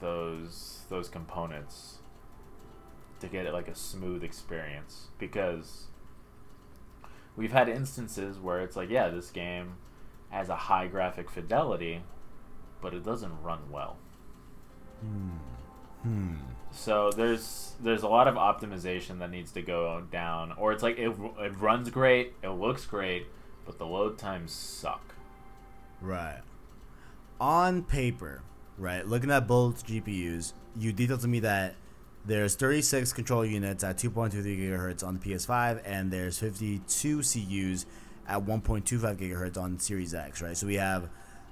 those 0.00 0.84
those 0.88 1.08
components 1.08 1.98
to 3.20 3.28
get 3.28 3.46
it 3.46 3.52
like 3.52 3.68
a 3.68 3.74
smooth 3.74 4.24
experience 4.24 5.08
because 5.18 5.86
we've 7.36 7.52
had 7.52 7.68
instances 7.68 8.38
where 8.40 8.60
it's 8.60 8.74
like 8.76 8.90
yeah 8.90 9.08
this 9.08 9.30
game 9.30 9.74
has 10.36 10.48
a 10.48 10.56
high 10.56 10.86
graphic 10.86 11.30
fidelity 11.30 12.00
but 12.80 12.94
it 12.94 13.04
doesn't 13.04 13.42
run 13.42 13.60
well 13.70 13.96
Hmm. 15.02 15.36
Hmm. 16.02 16.34
so 16.70 17.10
there's 17.10 17.74
there's 17.82 18.02
a 18.02 18.08
lot 18.08 18.28
of 18.28 18.34
optimization 18.36 19.18
that 19.18 19.30
needs 19.30 19.52
to 19.52 19.62
go 19.62 20.02
down 20.10 20.52
or 20.58 20.72
it's 20.72 20.82
like 20.82 20.98
it, 20.98 21.10
it 21.40 21.58
runs 21.60 21.90
great 21.90 22.32
it 22.42 22.48
looks 22.50 22.86
great 22.86 23.26
but 23.64 23.78
the 23.78 23.86
load 23.86 24.18
times 24.18 24.52
suck 24.52 25.02
Right. 26.00 26.42
On 27.40 27.82
paper, 27.82 28.42
right, 28.76 29.04
looking 29.06 29.30
at 29.30 29.46
both 29.46 29.86
GPUs, 29.86 30.52
you 30.78 30.92
detailed 30.92 31.20
to 31.22 31.28
me 31.28 31.40
that 31.40 31.74
there's 32.26 32.54
36 32.54 33.14
control 33.14 33.46
units 33.46 33.82
at 33.82 33.96
2.23 33.96 34.30
gigahertz 34.44 35.02
on 35.02 35.14
the 35.18 35.20
PS5, 35.20 35.80
and 35.86 36.10
there's 36.10 36.38
52 36.38 37.22
CUs 37.22 37.86
at 38.28 38.44
1.25 38.44 39.16
gigahertz 39.16 39.56
on 39.56 39.78
Series 39.78 40.14
X, 40.14 40.42
right? 40.42 40.56
So 40.56 40.66
we 40.66 40.74
have 40.74 41.08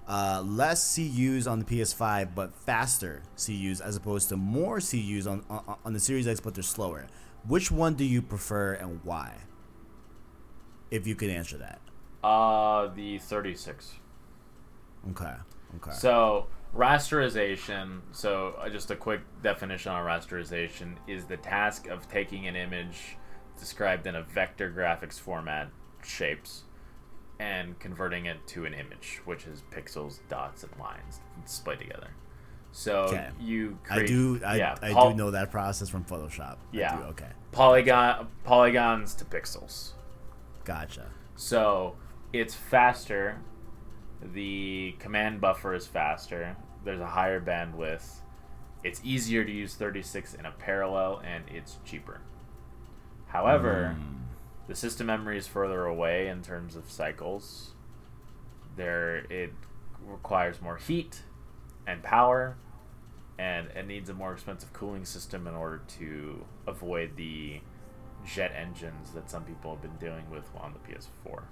uh, 0.09 0.43
less 0.45 0.97
CUs 0.97 1.47
on 1.47 1.61
the 1.61 1.65
PS5, 1.65 2.35
but 2.35 2.55
faster 2.55 3.23
CUs 3.37 3.81
as 3.81 3.97
opposed 3.97 4.29
to 4.31 4.37
more 4.37 4.81
CUs 4.81 5.27
on, 5.27 5.45
on 5.49 5.77
on 5.85 5.93
the 5.93 6.01
Series 6.01 6.27
X, 6.27 6.41
but 6.41 6.55
they're 6.55 6.63
slower. 6.63 7.07
Which 7.47 7.71
one 7.71 7.95
do 7.95 8.05
you 8.05 8.23
prefer 8.23 8.75
and 8.75 9.01
why? 9.05 9.35
If 10.91 11.07
you 11.07 11.15
could 11.15 11.31
answer 11.31 11.59
that. 11.59 11.81
uh 12.23 12.89
the 12.95 13.19
36 13.19 13.95
Okay. 15.11 15.35
Okay. 15.77 15.91
So 15.93 16.47
rasterization. 16.75 18.01
So 18.13 18.55
uh, 18.59 18.69
just 18.69 18.91
a 18.91 18.97
quick 18.97 19.21
definition 19.43 19.93
on 19.93 20.05
rasterization 20.05 20.97
is 21.07 21.25
the 21.27 21.37
task 21.37 21.89
of 21.89 22.09
taking 22.09 22.47
an 22.47 22.57
image 22.57 23.17
described 23.59 24.07
in 24.07 24.17
a 24.17 24.23
vector 24.23 24.71
graphics 24.71 25.19
format, 25.21 25.69
shapes, 26.05 26.63
and 27.39 27.79
converting 27.81 28.27
it 28.27 28.47
to 28.49 28.65
an 28.65 28.75
image, 28.75 29.21
which 29.25 29.47
is 29.47 29.63
pixels, 29.71 30.21
dots, 30.29 30.63
and 30.63 30.73
lines 30.79 31.21
displayed 31.45 31.79
together. 31.81 32.11
So 32.73 33.03
Okay. 33.05 33.29
you 33.41 33.79
I 33.91 33.95
create, 33.95 34.07
do. 34.09 34.41
I, 34.45 34.57
yeah, 34.57 34.75
I 34.83 34.89
do 35.11 35.15
know 35.17 35.31
that 35.31 35.51
process 35.51 35.89
from 35.89 36.05
Photoshop. 36.05 36.55
I 36.55 36.59
Yeah. 36.73 36.97
do, 36.97 37.03
okay. 37.05 37.29
polygon 37.53 38.29
polygons 38.45 39.15
to 39.17 39.25
pixels. 39.25 39.93
Gotcha. 40.65 41.07
So 41.37 41.97
it's 42.33 42.55
faster. 42.55 43.39
The 44.23 44.97
command 44.99 45.41
buffer 45.41 45.75
is 45.75 45.87
faster. 45.87 46.57
There's 46.85 47.01
a 47.01 47.07
higher 47.07 47.41
bandwidth. 47.41 48.21
It's 48.83 49.01
easier 49.05 49.45
to 49.45 49.51
use 49.53 49.75
36 49.75 50.35
in 50.35 50.45
a 50.47 50.51
parallel, 50.53 51.23
and 51.25 51.45
it's 51.49 51.79
cheaper. 51.85 52.21
However, 53.29 53.97
Mm. 53.99 54.14
The 54.67 54.75
system 54.75 55.07
memory 55.07 55.39
is 55.39 55.47
further 55.47 55.85
away 55.85 56.29
in 56.29 56.43
terms 56.43 56.77
of 56.77 56.91
cycles. 56.91 57.73
There, 58.77 59.19
it 59.31 59.53
requires 60.07 60.61
more 60.61 60.77
heat 60.77 61.23
and 61.87 62.03
power, 62.03 62.57
and 63.39 63.69
it 63.69 63.87
needs 63.87 64.09
a 64.09 64.15
more 64.15 64.33
expensive 64.33 64.73
cooling 64.73 65.05
system 65.05 65.47
in 65.47 65.55
order 65.55 65.83
to 65.99 66.45
avoid 66.67 67.17
the 67.17 67.61
jet 68.27 68.53
engines 68.57 69.11
that 69.13 69.31
some 69.31 69.45
people 69.45 69.73
have 69.73 69.83
been 69.83 69.97
dealing 69.97 70.29
with 70.31 70.49
on 70.57 70.73
the 70.73 70.93
PS4. 70.93 71.43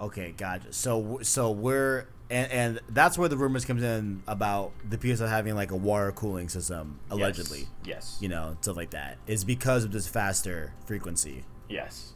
Okay, 0.00 0.34
gotcha. 0.36 0.72
So 0.72 1.20
so 1.22 1.50
we're 1.50 2.06
and, 2.28 2.52
and 2.52 2.80
that's 2.88 3.16
where 3.16 3.28
the 3.28 3.36
rumors 3.36 3.64
comes 3.64 3.82
in 3.82 4.22
about 4.26 4.72
the 4.88 4.98
PS5 4.98 5.28
having 5.28 5.54
like 5.54 5.70
a 5.70 5.76
water 5.76 6.12
cooling 6.12 6.48
system 6.48 7.00
allegedly. 7.10 7.66
Yes. 7.84 8.18
You 8.20 8.28
know, 8.28 8.56
stuff 8.60 8.76
like 8.76 8.90
that. 8.90 9.16
Is 9.26 9.44
because 9.44 9.84
of 9.84 9.92
this 9.92 10.06
faster 10.06 10.72
frequency. 10.84 11.44
Yes. 11.68 12.12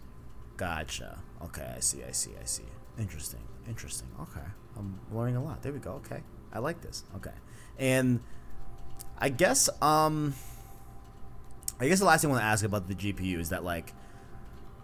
Gotcha. 0.56 1.18
Okay, 1.44 1.72
I 1.76 1.80
see. 1.80 2.04
I 2.04 2.12
see. 2.12 2.32
I 2.40 2.44
see. 2.44 2.64
Interesting. 2.98 3.40
Interesting. 3.68 4.08
Okay, 4.20 4.46
I'm 4.76 4.98
learning 5.12 5.36
a 5.36 5.42
lot. 5.42 5.62
There 5.62 5.72
we 5.72 5.78
go. 5.78 5.92
Okay, 6.04 6.22
I 6.52 6.58
like 6.58 6.80
this. 6.82 7.04
Okay, 7.16 7.32
and 7.78 8.20
I 9.18 9.30
guess 9.30 9.70
um, 9.80 10.34
I 11.78 11.88
guess 11.88 11.98
the 11.98 12.04
last 12.04 12.22
thing 12.22 12.30
I 12.30 12.32
want 12.32 12.42
to 12.42 12.46
ask 12.46 12.64
about 12.64 12.88
the 12.88 12.94
GPU 12.94 13.38
is 13.38 13.48
that 13.48 13.64
like, 13.64 13.94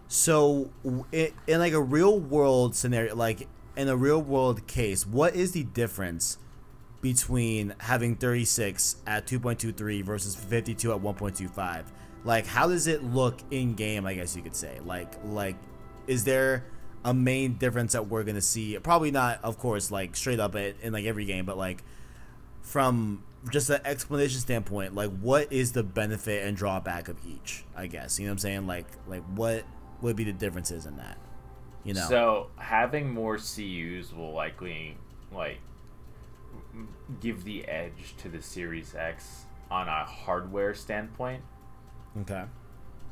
so 0.07 0.71
in, 1.11 1.31
in 1.45 1.59
like 1.59 1.73
a 1.73 1.81
real 1.81 2.19
world 2.19 2.75
scenario, 2.75 3.15
like 3.15 3.47
in 3.75 3.87
a 3.87 3.95
real 3.95 4.21
world 4.21 4.65
case, 4.67 5.05
what 5.05 5.35
is 5.35 5.51
the 5.51 5.63
difference? 5.63 6.39
between 7.01 7.75
having 7.79 8.15
36 8.15 8.97
at 9.05 9.27
2.23 9.27 10.03
versus 10.03 10.35
52 10.35 10.93
at 10.93 10.99
1.25 10.99 11.85
like 12.27 12.45
how 12.45 12.67
does 12.67 12.87
it 12.87 13.03
look 13.03 13.39
in 13.51 13.73
game 13.73 14.05
i 14.05 14.13
guess 14.13 14.35
you 14.35 14.41
could 14.41 14.55
say? 14.55 14.79
Like 14.85 15.13
like 15.25 15.55
is 16.07 16.25
there 16.25 16.65
a 17.03 17.13
main 17.13 17.53
difference 17.53 17.93
that 17.93 18.07
we're 18.07 18.23
gonna 18.23 18.41
see? 18.41 18.77
Probably 18.79 19.11
not 19.11 19.39
of 19.43 19.57
course 19.57 19.89
like 19.89 20.15
straight 20.15 20.39
up 20.39 20.53
in, 20.55 20.75
in 20.81 20.93
like 20.93 21.05
every 21.05 21.25
game 21.25 21.45
but 21.45 21.57
like 21.57 21.83
from 22.61 23.23
just 23.49 23.69
an 23.69 23.79
explanation 23.85 24.41
standpoint 24.41 24.93
like 24.93 25.09
what 25.21 25.51
is 25.53 25.71
the 25.71 25.83
benefit 25.83 26.45
and 26.45 26.57
drawback 26.57 27.07
of 27.07 27.17
each 27.25 27.63
i 27.75 27.87
guess? 27.87 28.19
You 28.19 28.25
know 28.25 28.31
what 28.31 28.33
i'm 28.33 28.39
saying? 28.39 28.67
Like 28.67 28.87
like 29.07 29.23
what 29.35 29.63
would 30.01 30.15
be 30.15 30.25
the 30.25 30.33
differences 30.33 30.85
in 30.85 30.97
that? 30.97 31.17
You 31.85 31.93
know? 31.93 32.07
So 32.09 32.47
having 32.57 33.09
more 33.09 33.37
CUs 33.37 34.13
will 34.13 34.33
likely 34.33 34.97
like 35.31 35.59
give 37.21 37.45
the 37.45 37.65
edge 37.65 38.15
to 38.17 38.27
the 38.29 38.41
Series 38.41 38.95
X 38.95 39.45
on 39.71 39.87
a 39.87 40.03
hardware 40.03 40.73
standpoint. 40.73 41.41
Okay 42.19 42.43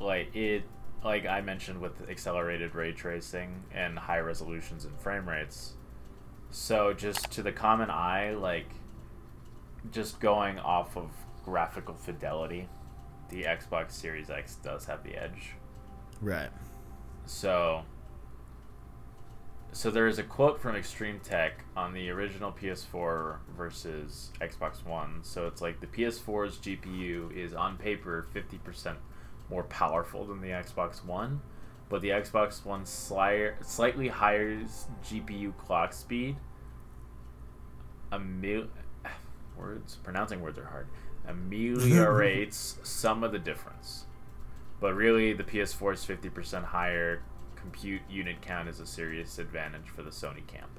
like 0.00 0.34
it 0.34 0.64
like 1.04 1.26
I 1.26 1.40
mentioned 1.40 1.80
with 1.80 2.08
accelerated 2.10 2.74
ray 2.74 2.92
tracing 2.92 3.62
and 3.72 3.98
high 3.98 4.18
resolutions 4.18 4.84
and 4.84 4.98
frame 4.98 5.28
rates. 5.28 5.74
So 6.50 6.92
just 6.92 7.30
to 7.32 7.42
the 7.42 7.52
common 7.52 7.90
eye, 7.90 8.34
like 8.34 8.68
just 9.92 10.20
going 10.20 10.58
off 10.58 10.96
of 10.96 11.10
graphical 11.44 11.94
fidelity, 11.94 12.68
the 13.28 13.44
Xbox 13.44 13.92
Series 13.92 14.30
X 14.30 14.56
does 14.56 14.86
have 14.86 15.04
the 15.04 15.14
edge. 15.16 15.52
Right. 16.20 16.50
So 17.26 17.82
so 19.76 19.90
there 19.90 20.06
is 20.06 20.18
a 20.18 20.22
quote 20.22 20.58
from 20.58 20.74
ExtremeTech 20.74 21.50
on 21.76 21.92
the 21.92 22.08
original 22.08 22.50
PS4 22.50 23.36
versus 23.58 24.30
Xbox 24.40 24.82
One. 24.86 25.18
So 25.20 25.46
it's 25.46 25.60
like 25.60 25.80
the 25.80 25.86
PS4's 25.86 26.56
GPU 26.56 27.30
is 27.36 27.52
on 27.52 27.76
paper 27.76 28.26
50% 28.34 28.96
more 29.50 29.64
powerful 29.64 30.24
than 30.24 30.40
the 30.40 30.48
Xbox 30.48 31.04
One, 31.04 31.42
but 31.90 32.00
the 32.00 32.08
Xbox 32.08 32.64
One 32.64 32.84
sli- 32.84 33.52
slightly 33.62 34.08
higher 34.08 34.62
GPU 35.04 35.54
clock 35.58 35.92
speed 35.92 36.36
A 38.12 38.16
amel- 38.16 38.68
words 39.58 39.96
pronouncing 39.96 40.40
words 40.40 40.58
are 40.58 40.64
hard 40.64 40.88
ameliorates 41.28 42.78
some 42.82 43.22
of 43.22 43.30
the 43.30 43.38
difference. 43.38 44.06
But 44.80 44.94
really 44.94 45.34
the 45.34 45.44
PS4 45.44 45.92
is 45.92 46.06
50% 46.06 46.64
higher 46.64 47.22
compute 47.66 48.02
unit 48.08 48.40
count 48.40 48.68
is 48.68 48.78
a 48.78 48.86
serious 48.86 49.40
advantage 49.40 49.88
for 49.88 50.02
the 50.02 50.10
Sony 50.10 50.46
camp. 50.46 50.70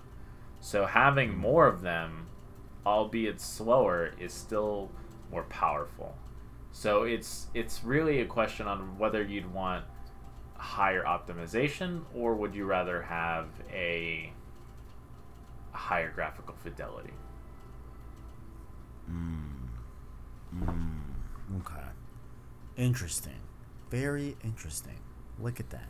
So 0.62 0.86
having 0.86 1.38
more 1.38 1.68
of 1.68 1.82
them, 1.82 2.28
albeit 2.86 3.42
slower, 3.42 4.14
is 4.18 4.32
still 4.32 4.90
more 5.30 5.44
powerful. 5.44 6.16
So 6.72 7.04
it's 7.04 7.48
it's 7.54 7.84
really 7.84 8.22
a 8.22 8.26
question 8.26 8.68
on 8.68 8.98
whether 8.98 9.22
you'd 9.22 9.52
want 9.54 9.84
higher 10.56 11.04
optimization 11.04 12.04
or 12.16 12.36
would 12.36 12.56
you 12.56 12.66
rather 12.66 13.02
have 13.02 13.48
a 13.72 14.32
higher 15.72 16.12
graphical 16.12 16.56
fidelity. 16.64 17.14
Hmm. 19.06 19.68
Hmm. 20.52 21.58
Okay. 21.60 21.88
Interesting. 22.78 23.42
Very 23.92 24.38
interesting. 24.44 25.00
Look 25.40 25.60
at 25.60 25.70
that. 25.70 25.88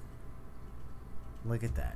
Look 1.48 1.64
at 1.64 1.76
that. 1.76 1.96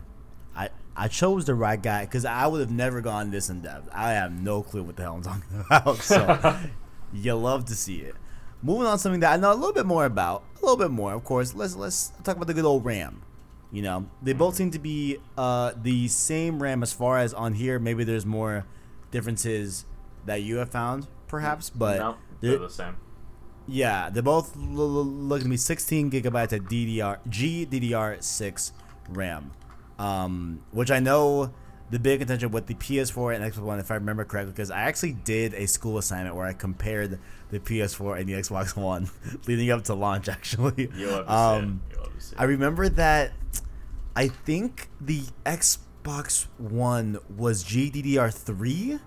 I 0.56 0.69
I 0.95 1.07
chose 1.07 1.45
the 1.45 1.56
right 1.56 1.82
guy 1.82 2.06
because 2.06 2.26
I 2.26 2.48
would 2.48 2.60
have 2.61 2.72
never 2.72 3.02
gone 3.02 3.32
this 3.32 3.49
in 3.49 3.61
depth. 3.61 3.90
I 3.94 4.11
have 4.11 4.32
no 4.32 4.61
clue 4.64 4.84
what 4.84 4.95
the 4.98 5.03
hell 5.03 5.15
I'm 5.15 5.22
talking 5.23 5.44
about. 5.69 5.98
So 5.98 6.57
you 7.14 7.36
love 7.36 7.65
to 7.65 7.76
see 7.76 7.98
it. 7.98 8.15
Moving 8.64 8.86
on 8.86 8.98
to 8.98 8.99
something 9.02 9.22
that 9.22 9.34
I 9.34 9.38
know 9.38 9.52
a 9.52 9.56
little 9.56 9.73
bit 9.73 9.86
more 9.86 10.06
about. 10.06 10.44
A 10.57 10.61
little 10.61 10.78
bit 10.78 10.91
more, 10.91 11.14
of 11.14 11.23
course. 11.23 11.56
Let's 11.56 11.76
let's 11.76 12.11
talk 12.23 12.36
about 12.36 12.48
the 12.48 12.53
good 12.53 12.65
old 12.65 12.86
RAM. 12.86 13.23
You 13.72 13.82
know, 13.82 14.10
they 14.22 14.34
both 14.34 14.56
seem 14.56 14.69
to 14.72 14.80
be 14.80 15.18
uh, 15.38 15.72
the 15.82 16.10
same 16.10 16.61
RAM 16.61 16.84
as 16.84 16.91
far 16.91 17.18
as 17.19 17.34
on 17.34 17.53
here. 17.53 17.80
Maybe 17.80 18.03
there's 18.03 18.26
more 18.26 18.65
differences 19.11 19.86
that 20.26 20.41
you 20.44 20.57
have 20.57 20.69
found, 20.69 21.07
perhaps, 21.28 21.69
but 21.69 21.98
no, 21.99 22.15
they're- 22.41 22.52
they're 22.52 22.60
the 22.60 22.69
same. 22.69 22.98
yeah, 23.68 24.10
they're 24.10 24.22
both 24.22 24.56
l- 24.57 24.64
l- 24.82 25.06
looking 25.06 25.45
to 25.45 25.49
be 25.49 25.57
16 25.57 26.11
gigabytes 26.11 26.52
of 26.52 26.65
DDR 26.65 27.19
GDDR6 27.30 28.72
RAM, 29.15 29.51
um, 29.99 30.61
which 30.71 30.91
I 30.91 30.99
know 30.99 31.53
the 31.91 31.99
big 31.99 32.19
contention 32.19 32.51
with 32.51 32.67
the 32.67 32.73
PS4 32.75 33.35
and 33.35 33.43
Xbox 33.53 33.63
One, 33.63 33.79
if 33.79 33.91
I 33.91 33.95
remember 33.95 34.23
correctly, 34.23 34.53
because 34.53 34.71
I 34.71 34.81
actually 34.81 35.11
did 35.11 35.53
a 35.53 35.67
school 35.67 35.97
assignment 35.97 36.35
where 36.35 36.45
I 36.45 36.53
compared 36.53 37.19
the 37.49 37.59
PS4 37.59 38.19
and 38.19 38.29
the 38.29 38.33
Xbox 38.33 38.75
One 38.81 39.09
leading 39.47 39.69
up 39.71 39.83
to 39.85 39.93
launch. 39.93 40.29
Actually, 40.29 40.89
You 40.95 41.07
love 41.07 41.25
to 41.25 41.33
um, 41.33 41.81
see 41.89 41.93
it. 41.93 41.97
You 41.97 42.03
love 42.03 42.15
to 42.15 42.21
see 42.21 42.35
I 42.38 42.43
remember 42.45 42.89
that 42.89 43.33
I 44.15 44.29
think 44.29 44.89
the 45.01 45.23
Xbox 45.45 46.47
One 46.57 47.19
was 47.38 47.63
GDDR3 47.63 48.99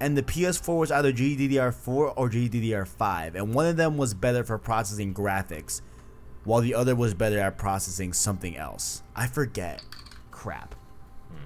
and 0.00 0.18
the 0.18 0.22
PS4 0.22 0.78
was 0.78 0.90
either 0.90 1.12
GDDR4 1.12 1.88
or 1.88 2.28
GDDR5 2.28 3.36
and 3.36 3.54
one 3.54 3.66
of 3.66 3.76
them 3.76 3.96
was 3.96 4.12
better 4.14 4.44
for 4.44 4.58
processing 4.58 5.14
graphics 5.14 5.80
while 6.44 6.60
the 6.60 6.74
other 6.74 6.94
was 6.94 7.14
better 7.14 7.38
at 7.38 7.58
processing 7.58 8.12
something 8.12 8.56
else. 8.56 9.02
I 9.16 9.26
forget. 9.26 9.82
Crap. 10.30 10.74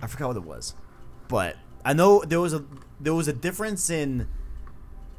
I 0.03 0.07
forgot 0.07 0.29
what 0.29 0.37
it 0.37 0.45
was. 0.45 0.75
But 1.29 1.57
I 1.85 1.93
know 1.93 2.23
there 2.27 2.41
was 2.41 2.53
a 2.53 2.65
there 3.01 3.15
was 3.15 3.29
a 3.29 3.33
difference 3.33 3.91
in 3.91 4.29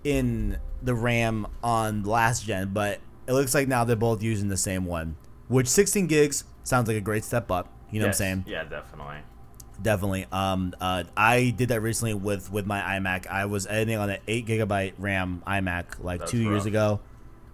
in 0.03 0.57
the 0.81 0.93
RAM 0.93 1.47
on 1.63 2.03
last 2.03 2.45
gen, 2.45 2.69
but 2.73 2.99
it 3.27 3.33
looks 3.33 3.53
like 3.53 3.67
now 3.67 3.83
they're 3.83 3.95
both 3.95 4.23
using 4.23 4.47
the 4.49 4.57
same 4.57 4.85
one. 4.85 5.15
Which 5.47 5.67
16 5.67 6.07
gigs 6.07 6.43
sounds 6.63 6.87
like 6.87 6.97
a 6.97 7.01
great 7.01 7.23
step 7.23 7.51
up. 7.51 7.71
You 7.91 7.99
know 7.99 8.05
Yes, 8.07 8.19
what 8.19 8.25
I'm 8.27 8.43
saying? 8.43 8.45
Yeah, 8.47 8.63
definitely. 8.63 9.17
Definitely. 9.81 10.25
Um, 10.31 10.73
uh, 10.79 11.05
I 11.15 11.53
did 11.55 11.69
that 11.69 11.81
recently 11.81 12.13
with 12.13 12.51
with 12.51 12.65
my 12.65 12.79
iMac. 12.81 13.27
I 13.27 13.45
was 13.45 13.65
editing 13.65 13.97
on 13.97 14.09
an 14.09 14.19
eight 14.27 14.45
gigabyte 14.45 14.93
RAM 14.97 15.41
iMac 15.47 16.03
like 16.03 16.19
That's 16.19 16.31
two 16.31 16.41
years 16.41 16.65
ago. 16.65 16.99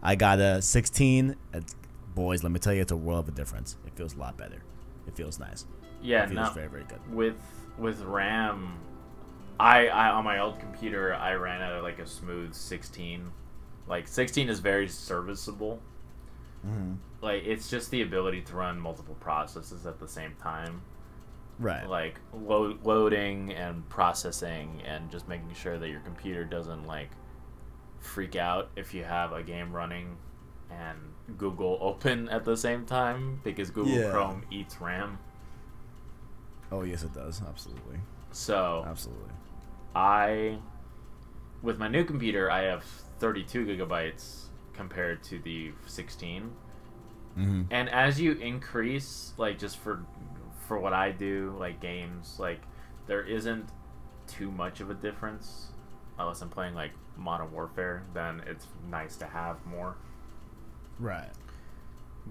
I 0.02 0.16
got 0.16 0.40
a 0.40 0.62
16. 0.62 1.36
It's, 1.54 1.76
boys, 2.16 2.42
let 2.44 2.52
me 2.52 2.60
tell 2.60 2.74
you, 2.74 2.82
it's 2.82 2.92
a 2.92 2.98
world 2.98 3.28
of 3.28 3.34
a 3.34 3.38
difference. 3.38 3.78
It 3.86 3.94
feels 3.96 4.16
a 4.16 4.20
lot 4.20 4.38
better. 4.38 4.64
It 5.08 5.16
feels 5.16 5.38
nice. 5.40 5.66
Yeah, 6.02 6.24
It 6.24 6.30
feels 6.30 6.48
no, 6.48 6.50
very 6.52 6.68
very 6.68 6.84
good. 6.86 7.00
with 7.14 7.36
with 7.78 8.02
RAM, 8.02 8.78
I, 9.60 9.88
I 9.88 10.10
on 10.10 10.24
my 10.24 10.40
old 10.40 10.60
computer 10.60 11.14
I 11.14 11.34
ran 11.36 11.62
at 11.62 11.84
like 11.84 12.00
a 12.00 12.08
smooth 12.08 12.54
16. 12.54 13.32
Like 13.88 14.08
16 14.08 14.50
is 14.50 14.60
very 14.60 14.88
serviceable. 14.88 15.80
Mm-hmm. 16.66 16.94
Like 17.22 17.44
it's 17.46 17.70
just 17.70 17.92
the 17.92 18.02
ability 18.02 18.42
to 18.44 18.56
run 18.56 18.80
multiple 18.80 19.16
processes 19.20 19.86
at 19.86 20.00
the 20.00 20.08
same 20.08 20.36
time, 20.42 20.82
Right. 21.60 21.88
like 21.88 22.20
lo- 22.34 22.78
loading 22.84 23.52
and 23.54 23.88
processing, 23.90 24.82
and 24.86 25.10
just 25.12 25.28
making 25.28 25.54
sure 25.54 25.78
that 25.78 25.90
your 25.90 26.00
computer 26.02 26.44
doesn't 26.44 26.86
like 26.86 27.10
freak 28.00 28.36
out 28.36 28.70
if 28.76 28.94
you 28.94 29.04
have 29.04 29.32
a 29.32 29.42
game 29.44 29.72
running 29.72 30.18
and 30.70 30.98
Google 31.38 31.78
open 31.82 32.30
at 32.30 32.46
the 32.46 32.56
same 32.56 32.86
time 32.86 33.42
because 33.44 33.70
Google 33.72 33.94
Yeah. 33.94 34.12
Chrome 34.12 34.44
eats 34.52 34.80
RAM. 34.80 35.18
Oh 36.72 36.84
yes, 36.84 37.04
it 37.04 37.14
does. 37.14 37.42
Absolutely. 37.48 38.00
So 38.32 38.84
Absolutely. 38.88 39.32
I, 39.96 40.58
with 41.62 41.78
my 41.78 41.88
new 41.88 42.04
computer, 42.04 42.52
I 42.52 42.64
have 42.64 42.84
32 43.20 43.66
gigabytes 43.66 44.46
compared 44.74 45.24
to 45.24 45.40
the 45.40 45.72
16. 45.88 46.52
Mm-hmm. 47.38 47.62
And 47.72 47.90
as 47.90 48.20
you 48.20 48.34
increase, 48.34 49.34
like 49.38 49.58
just 49.60 49.78
for 49.78 50.04
for 50.68 50.80
what 50.80 50.94
I 50.94 51.12
do, 51.12 51.56
like 51.60 51.80
games, 51.80 52.38
like 52.40 52.62
there 53.08 53.22
isn't 53.24 53.70
too 54.28 54.52
much 54.52 54.80
of 54.82 54.90
a 54.90 54.94
difference, 54.94 55.68
unless 56.18 56.42
I'm 56.42 56.50
playing 56.50 56.74
like 56.76 56.92
Modern 57.18 57.52
Warfare. 57.52 58.04
Then 58.14 58.42
it's 58.48 58.68
nice 58.90 59.16
to 59.18 59.26
have 59.26 59.66
more. 59.66 59.96
Right. 61.00 61.30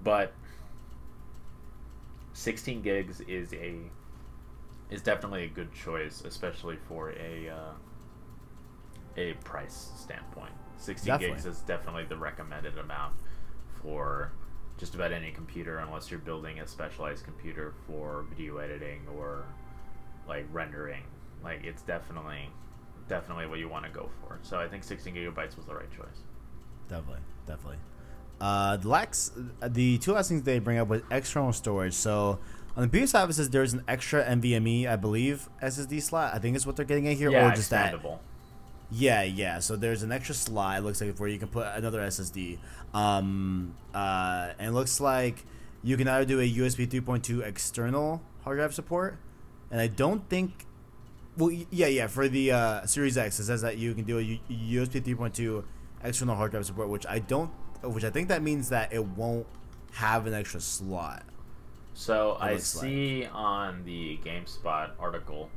But 0.03 0.33
16 2.33 2.81
gigs 2.81 3.21
is 3.21 3.53
a 3.53 3.77
is 4.89 5.01
definitely 5.01 5.45
a 5.45 5.47
good 5.47 5.73
choice, 5.73 6.21
especially 6.25 6.77
for 6.87 7.11
a 7.11 7.49
uh, 7.49 7.73
a 9.17 9.33
price 9.43 9.91
standpoint. 9.97 10.51
16 10.77 11.17
gigs 11.19 11.45
is 11.45 11.59
definitely 11.61 12.03
the 12.05 12.17
recommended 12.17 12.77
amount 12.77 13.15
for 13.81 14.31
just 14.77 14.93
about 14.93 15.11
any 15.13 15.31
computer, 15.31 15.79
unless 15.79 16.11
you're 16.11 16.19
building 16.19 16.59
a 16.59 16.67
specialized 16.67 17.23
computer 17.23 17.73
for 17.87 18.25
video 18.29 18.57
editing 18.57 19.01
or 19.17 19.45
like 20.27 20.45
rendering. 20.51 21.03
Like 21.43 21.63
it's 21.63 21.81
definitely 21.83 22.49
definitely 23.07 23.47
what 23.47 23.59
you 23.59 23.69
want 23.69 23.85
to 23.85 23.91
go 23.91 24.09
for. 24.21 24.39
So 24.41 24.59
I 24.59 24.67
think 24.67 24.83
16 24.83 25.13
gigabytes 25.13 25.55
was 25.55 25.65
the 25.65 25.75
right 25.75 25.91
choice. 25.91 26.23
Definitely, 26.89 27.21
definitely. 27.47 27.77
Uh, 28.39 28.77
the 28.77 28.87
last, 28.87 29.33
the 29.61 29.97
two 29.97 30.13
last 30.13 30.29
things 30.29 30.43
they 30.43 30.59
bring 30.59 30.77
up 30.77 30.87
was 30.87 31.01
external 31.09 31.53
storage. 31.53 31.93
So 31.93 32.39
on 32.75 32.87
the 32.87 32.99
PS5 32.99 33.29
it 33.29 33.33
says 33.33 33.49
there's 33.49 33.73
an 33.73 33.83
extra 33.87 34.23
NVMe, 34.23 34.87
I 34.87 34.95
believe, 34.97 35.49
SSD 35.63 36.01
slot. 36.01 36.33
I 36.33 36.39
think 36.39 36.55
it's 36.55 36.65
what 36.65 36.75
they're 36.75 36.85
getting 36.85 37.07
at 37.07 37.17
here, 37.17 37.31
yeah, 37.31 37.51
or 37.51 37.55
just 37.55 37.69
that. 37.69 37.93
Yeah, 38.91 39.23
yeah. 39.23 39.59
So 39.59 39.75
there's 39.75 40.03
an 40.03 40.11
extra 40.11 40.35
slot. 40.35 40.77
It 40.77 40.81
looks 40.81 41.01
like 41.01 41.17
where 41.17 41.29
you 41.29 41.39
can 41.39 41.47
put 41.47 41.65
another 41.67 42.01
SSD. 42.01 42.59
Um, 42.93 43.75
uh, 43.93 44.51
and 44.59 44.69
it 44.69 44.71
looks 44.73 44.99
like 44.99 45.43
you 45.83 45.97
can 45.97 46.07
either 46.07 46.25
do 46.25 46.39
a 46.39 46.49
USB 46.49 46.87
3.2 46.87 47.45
external 47.45 48.21
hard 48.43 48.57
drive 48.57 48.73
support, 48.73 49.17
and 49.71 49.79
I 49.81 49.87
don't 49.87 50.27
think. 50.29 50.65
Well, 51.37 51.51
yeah, 51.69 51.87
yeah. 51.87 52.07
For 52.07 52.27
the 52.29 52.51
uh, 52.51 52.85
Series 52.85 53.17
X, 53.17 53.39
it 53.39 53.45
says 53.45 53.61
that 53.61 53.77
you 53.77 53.93
can 53.93 54.03
do 54.05 54.19
a 54.19 54.21
U- 54.21 54.39
USB 54.49 55.01
3.2 55.01 55.63
external 56.03 56.35
hard 56.35 56.51
drive 56.51 56.65
support, 56.65 56.89
which 56.89 57.05
I 57.07 57.19
don't. 57.19 57.51
Which 57.89 58.03
I 58.03 58.09
think 58.09 58.27
that 58.29 58.41
means 58.41 58.69
that 58.69 58.93
it 58.93 59.03
won't 59.05 59.45
have 59.93 60.27
an 60.27 60.33
extra 60.33 60.59
slot. 60.61 61.23
So 61.93 62.37
I 62.41 62.53
looks 62.53 62.75
like. 62.75 62.83
see 62.83 63.25
on 63.31 63.83
the 63.85 64.19
GameSpot 64.25 64.91
article, 64.99 65.49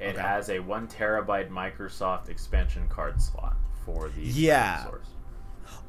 it 0.00 0.10
Okay. 0.14 0.20
has 0.22 0.48
a 0.48 0.58
one 0.60 0.88
terabyte 0.88 1.50
Microsoft 1.50 2.28
expansion 2.30 2.88
card 2.88 3.20
slot 3.20 3.56
for 3.84 4.08
the 4.08 4.22
Yeah. 4.22 4.84
source. 4.84 5.06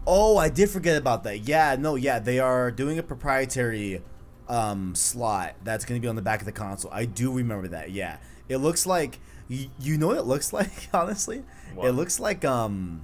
Oh, 0.05 0.37
I 0.37 0.49
did 0.49 0.69
forget 0.69 0.97
about 0.97 1.23
that. 1.23 1.39
Yeah, 1.47 1.77
no, 1.79 1.95
yeah, 1.95 2.19
they 2.19 2.37
are 2.39 2.69
doing 2.71 2.99
a 2.99 3.03
proprietary 3.03 4.01
um, 4.49 4.93
slot 4.93 5.55
that's 5.63 5.85
going 5.85 5.99
to 5.99 6.03
be 6.03 6.09
on 6.09 6.17
the 6.17 6.21
back 6.21 6.41
of 6.41 6.45
the 6.45 6.51
console. 6.51 6.91
I 6.93 7.05
do 7.05 7.31
remember 7.31 7.69
that. 7.69 7.91
Yeah, 7.91 8.17
it 8.49 8.57
looks 8.57 8.85
like 8.85 9.19
you, 9.47 9.69
you 9.79 9.97
know 9.97 10.07
what 10.07 10.17
it 10.17 10.23
looks 10.25 10.51
like. 10.53 10.89
Honestly, 10.93 11.43
What? 11.73 11.87
it 11.87 11.93
looks 11.93 12.19
like 12.19 12.43
um. 12.43 13.03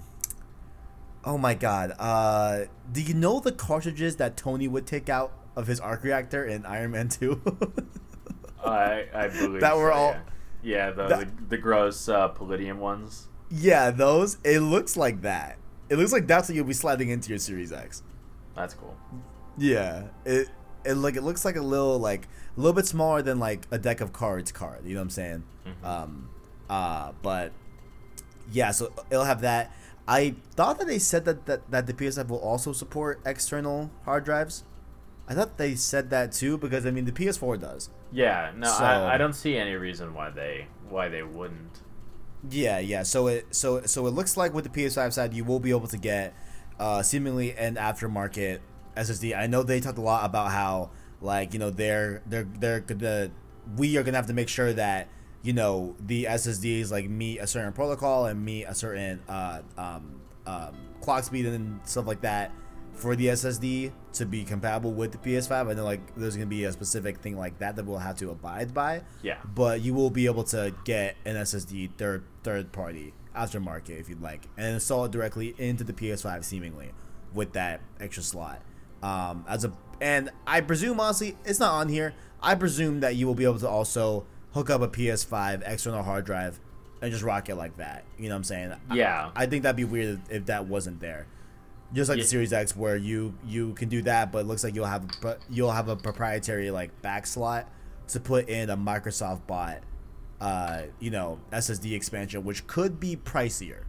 Oh 1.26 1.38
my 1.38 1.54
god. 1.54 1.94
Uh, 2.00 2.66
do 2.92 3.02
you 3.02 3.14
know 3.14 3.40
the 3.40 3.52
cartridges 3.52 4.16
that 4.18 4.38
Tony 4.38 4.68
would 4.68 4.88
take 4.88 5.10
out 5.10 5.32
of 5.56 5.68
his 5.68 5.80
arc 5.80 6.04
reactor 6.04 6.46
in 6.46 6.66
Iron 6.66 6.92
Man 6.92 7.10
Two? 7.10 7.42
I 8.64 9.06
I 9.14 9.28
believe 9.28 9.62
That 9.62 9.78
were 9.78 9.92
so, 9.92 9.98
all- 9.98 10.12
Yeah, 10.12 10.22
yeah 10.88 10.92
the, 10.92 11.08
That- 11.08 11.38
the 11.38 11.44
the 11.50 11.58
gross 11.58 12.08
uh, 12.10 12.28
palladium 12.30 12.80
ones. 12.80 13.28
yeah, 13.50 13.92
those. 13.92 14.38
It 14.44 14.60
looks 14.60 14.96
like 14.98 15.22
that. 15.22 15.58
It 15.90 15.98
looks 15.98 16.12
like 16.12 16.28
that's 16.28 16.50
what 16.50 16.56
you'll 16.56 16.66
be 16.66 16.74
sliding 16.74 17.10
into 17.10 17.30
your 17.30 17.40
Series 17.40 17.72
X. 17.72 18.04
That's 18.56 18.74
cool. 18.74 18.96
Yeah, 19.58 20.04
it 20.26 20.50
it 20.86 20.94
like 20.96 21.16
it 21.16 21.24
looks 21.24 21.44
like 21.46 21.56
a 21.56 21.62
little 21.62 21.98
like 22.00 22.28
a 22.56 22.60
little 22.60 22.74
bit 22.74 22.86
smaller 22.86 23.22
than 23.22 23.40
like 23.40 23.66
a 23.72 23.78
deck 23.78 24.02
of 24.02 24.14
cards 24.14 24.52
card. 24.52 24.86
You 24.86 24.94
know 24.94 25.00
what 25.02 25.06
I'm 25.06 25.10
saying? 25.10 25.44
Mhm. 25.66 25.86
Um, 25.88 26.30
uh, 26.70 27.12
but 27.22 27.52
yeah, 28.52 28.72
so 28.72 28.92
it'll 29.10 29.26
have 29.26 29.42
that. 29.42 29.72
I 30.10 30.36
thought 30.56 30.80
that 30.80 30.88
they 30.88 30.98
said 31.00 31.26
that, 31.26 31.46
that 31.46 31.70
that 31.70 31.86
the 31.88 31.94
PS5 31.94 32.28
will 32.30 32.40
also 32.40 32.74
support 32.74 33.22
external 33.26 33.92
hard 34.06 34.26
drives. 34.26 34.64
I 35.28 35.36
thought 35.36 35.58
they 35.58 35.76
said 35.76 36.10
that 36.10 36.32
too 36.32 36.58
because 36.58 36.86
I 36.86 36.92
mean 36.92 37.06
the 37.06 37.12
PS4 37.12 37.60
does. 37.60 37.90
Yeah, 38.12 38.52
no, 38.58 38.68
So- 38.68 38.84
I, 38.84 39.14
I 39.14 39.18
don't 39.20 39.34
see 39.34 39.56
any 39.56 39.76
reason 39.76 40.16
why 40.16 40.32
they 40.32 40.68
why 40.90 41.10
they 41.10 41.22
wouldn't. 41.22 41.82
Yeah, 42.50 42.80
yeah. 42.80 43.04
So 43.04 43.28
it 43.28 43.48
so 43.52 43.82
so 43.86 44.08
it 44.08 44.12
looks 44.12 44.36
like 44.36 44.54
with 44.54 44.64
the 44.64 44.72
PS5 44.72 45.14
side, 45.14 45.34
you 45.34 45.44
will 45.44 45.60
be 45.60 45.70
able 45.70 45.88
to 45.88 45.98
get 45.98 46.34
uh, 46.80 47.04
seemingly 47.04 47.54
an 47.56 47.76
aftermarket 47.76 48.60
SSD. 48.98 49.38
I 49.38 49.46
know 49.46 49.62
they 49.62 49.80
talked 49.80 49.98
a 50.00 50.02
lot 50.02 50.26
about 50.26 50.52
how 50.52 50.90
like 51.22 51.54
you 51.54 51.60
know 51.60 51.70
they're 51.70 52.24
they're 52.26 52.48
they're 52.60 52.80
gonna 52.80 53.30
we 53.78 53.96
are 53.98 54.04
gonna 54.04 54.18
have 54.18 54.28
to 54.28 54.34
make 54.34 54.50
sure 54.50 54.74
that 54.74 55.08
you 55.42 55.54
know 55.54 55.96
the 56.00 56.26
SSDs 56.26 56.92
like 56.92 57.10
meet 57.10 57.40
a 57.40 57.48
certain 57.48 57.74
protocol 57.74 58.26
and 58.26 58.44
meet 58.44 58.66
a 58.66 58.76
certain 58.76 59.22
uh, 59.28 59.62
um, 59.78 60.20
um, 60.46 60.76
clock 61.02 61.24
speed 61.24 61.46
and 61.46 61.80
stuff 61.88 62.06
like 62.06 62.22
that 62.22 62.52
for 62.94 63.16
the 63.16 63.28
SSD 63.28 63.92
to 64.12 64.26
be 64.26 64.44
compatible 64.44 64.92
with 64.92 65.12
the 65.12 65.18
PS5. 65.18 65.70
I 65.70 65.74
know 65.74 65.86
like 65.86 66.16
there's 66.16 66.36
gonna 66.36 66.48
be 66.48 66.66
a 66.66 66.72
specific 66.72 67.20
thing 67.20 67.38
like 67.38 67.60
that 67.60 67.76
that 67.78 67.86
we'll 67.86 68.00
have 68.00 68.18
to 68.18 68.32
abide 68.32 68.74
by 68.74 69.04
Yeah, 69.24 69.38
but 69.56 69.82
you 69.82 69.94
will 69.94 70.10
be 70.10 70.26
able 70.26 70.44
to 70.46 70.74
get 70.84 71.16
an 71.26 71.36
SSD 71.36 71.92
third 71.98 72.24
third 72.44 72.72
party 72.72 73.14
aftermarket 73.36 74.00
if 74.00 74.10
you'd 74.10 74.22
like, 74.22 74.48
and 74.58 74.74
install 74.74 75.06
it 75.06 75.12
directly 75.12 75.56
into 75.58 75.84
the 75.84 75.94
PS5 75.94 76.44
seemingly 76.44 76.92
with 77.34 77.54
that 77.54 77.82
extra 78.00 78.24
slot. 78.24 78.62
Um, 79.02 79.46
as 79.48 79.64
a 79.64 79.72
and 80.02 80.30
I 80.46 80.60
presume 80.62 81.00
honestly 81.00 81.38
it's 81.46 81.60
not 81.60 81.74
on 81.74 81.88
here. 81.88 82.14
I 82.42 82.56
presume 82.56 83.00
that 83.02 83.16
you 83.16 83.28
will 83.28 83.36
be 83.36 83.44
able 83.46 83.60
to 83.60 83.70
also 83.70 84.26
hook 84.54 84.70
up 84.70 84.82
a 84.82 84.88
PS5 84.88 85.62
external 85.66 86.04
hard 86.04 86.26
drive 86.26 86.60
and 87.02 87.12
just 87.12 87.24
rock 87.24 87.50
it 87.50 87.56
like 87.56 87.78
that. 87.78 88.04
You 88.18 88.30
know 88.30 88.36
what 88.36 88.38
I'm 88.40 88.44
saying? 88.44 88.74
Yeah, 88.94 89.32
I 89.36 89.46
think 89.46 89.64
that'd 89.64 89.76
be 89.76 89.86
weird 89.86 90.20
if 90.30 90.46
that 90.48 90.66
wasn't 90.66 91.00
there. 91.00 91.28
Just 91.94 92.10
like 92.10 92.18
Yeah. 92.18 92.24
the 92.24 92.28
Series 92.30 92.54
X, 92.54 92.76
where 92.76 92.96
you 92.96 93.34
you 93.46 93.74
can 93.74 93.90
do 93.90 94.02
that, 94.04 94.32
but 94.32 94.40
it 94.40 94.48
looks 94.48 94.64
like 94.64 94.76
you'll 94.76 94.86
have 94.86 95.08
but 95.22 95.42
you'll 95.50 95.72
have 95.72 95.88
a 95.88 95.96
proprietary 95.96 96.70
like 96.72 97.02
back 97.02 97.26
slot 97.26 97.68
to 98.10 98.20
put 98.20 98.48
in 98.50 98.70
a 98.70 98.78
Microsoft 98.78 99.48
bought, 99.48 99.80
uh, 100.42 100.84
you 101.00 101.10
know, 101.12 101.40
SSD 101.52 101.94
expansion, 101.96 102.44
which 102.44 102.66
could 102.68 103.00
be 103.00 103.16
pricier. 103.16 103.84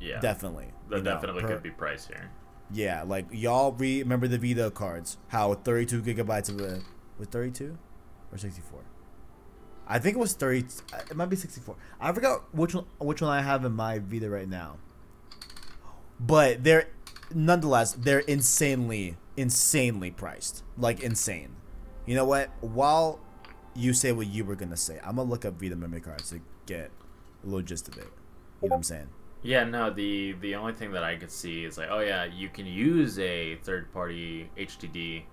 yeah. 0.00 0.20
Definitely, 0.20 0.66
that 0.90 0.96
you 0.98 1.02
know, 1.02 1.10
definitely 1.14 1.42
per- 1.42 1.48
could 1.48 1.62
be 1.62 1.70
pricier. 1.70 2.28
Yeah, 2.70 3.02
like 3.02 3.26
y'all 3.30 3.72
remember 3.72 4.26
the 4.28 4.38
Vita 4.38 4.70
cards? 4.70 5.18
How 5.28 5.52
32 5.54 6.02
gigabytes 6.02 6.48
of 6.48 6.56
the 6.58 6.82
was 7.18 7.28
32 7.28 7.76
or 8.32 8.38
64? 8.38 8.80
I 9.86 9.98
think 9.98 10.16
it 10.16 10.18
was 10.18 10.32
30. 10.34 10.64
Uh, 10.92 10.98
it 11.10 11.16
might 11.16 11.26
be 11.26 11.36
64. 11.36 11.76
I 12.00 12.12
forgot 12.12 12.54
which 12.54 12.74
one 12.74 12.86
which 12.98 13.20
one 13.20 13.30
I 13.30 13.42
have 13.42 13.64
in 13.64 13.72
my 13.72 13.98
Vita 13.98 14.30
right 14.30 14.48
now. 14.48 14.76
But 16.18 16.64
they're 16.64 16.88
nonetheless 17.34 17.92
they're 17.92 18.20
insanely 18.20 19.16
insanely 19.36 20.10
priced, 20.10 20.62
like 20.78 21.00
insane. 21.00 21.56
You 22.06 22.14
know 22.14 22.24
what? 22.24 22.50
While 22.60 23.20
you 23.74 23.92
say 23.92 24.12
what 24.12 24.26
you 24.26 24.44
were 24.44 24.54
gonna 24.54 24.76
say, 24.76 24.98
I'm 25.02 25.16
gonna 25.16 25.28
look 25.28 25.44
up 25.44 25.60
Vita 25.60 25.76
memory 25.76 26.00
cards 26.00 26.30
to 26.30 26.40
get 26.66 26.90
a 27.42 27.46
little 27.46 27.62
gist 27.62 27.88
of 27.88 27.98
it. 27.98 28.04
You 28.62 28.68
know 28.68 28.74
what 28.74 28.76
I'm 28.76 28.82
saying? 28.82 29.08
Yeah, 29.42 29.64
no, 29.64 29.90
the 29.90 30.32
the 30.40 30.54
only 30.54 30.72
thing 30.72 30.92
that 30.92 31.04
I 31.04 31.16
could 31.16 31.30
see 31.30 31.64
is 31.64 31.76
like, 31.76 31.88
oh 31.90 32.00
yeah, 32.00 32.24
you 32.24 32.48
can 32.48 32.64
use 32.64 33.18
a 33.18 33.56
third 33.56 33.92
party 33.92 34.48
HDD 34.56 35.24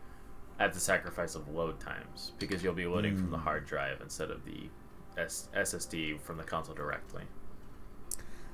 at 0.61 0.73
the 0.73 0.79
sacrifice 0.79 1.33
of 1.35 1.47
load 1.49 1.79
times 1.79 2.33
because 2.39 2.63
you'll 2.63 2.73
be 2.73 2.85
loading 2.85 3.17
from 3.17 3.31
the 3.31 3.37
Hmm. 3.37 3.43
hard 3.43 3.65
drive 3.65 3.99
instead 4.01 4.29
of 4.29 4.45
the 4.45 4.69
S- 5.17 5.49
SSD 5.55 6.17
from 6.23 6.37
the 6.37 6.43
console 6.43 6.75
directly. 6.75 7.23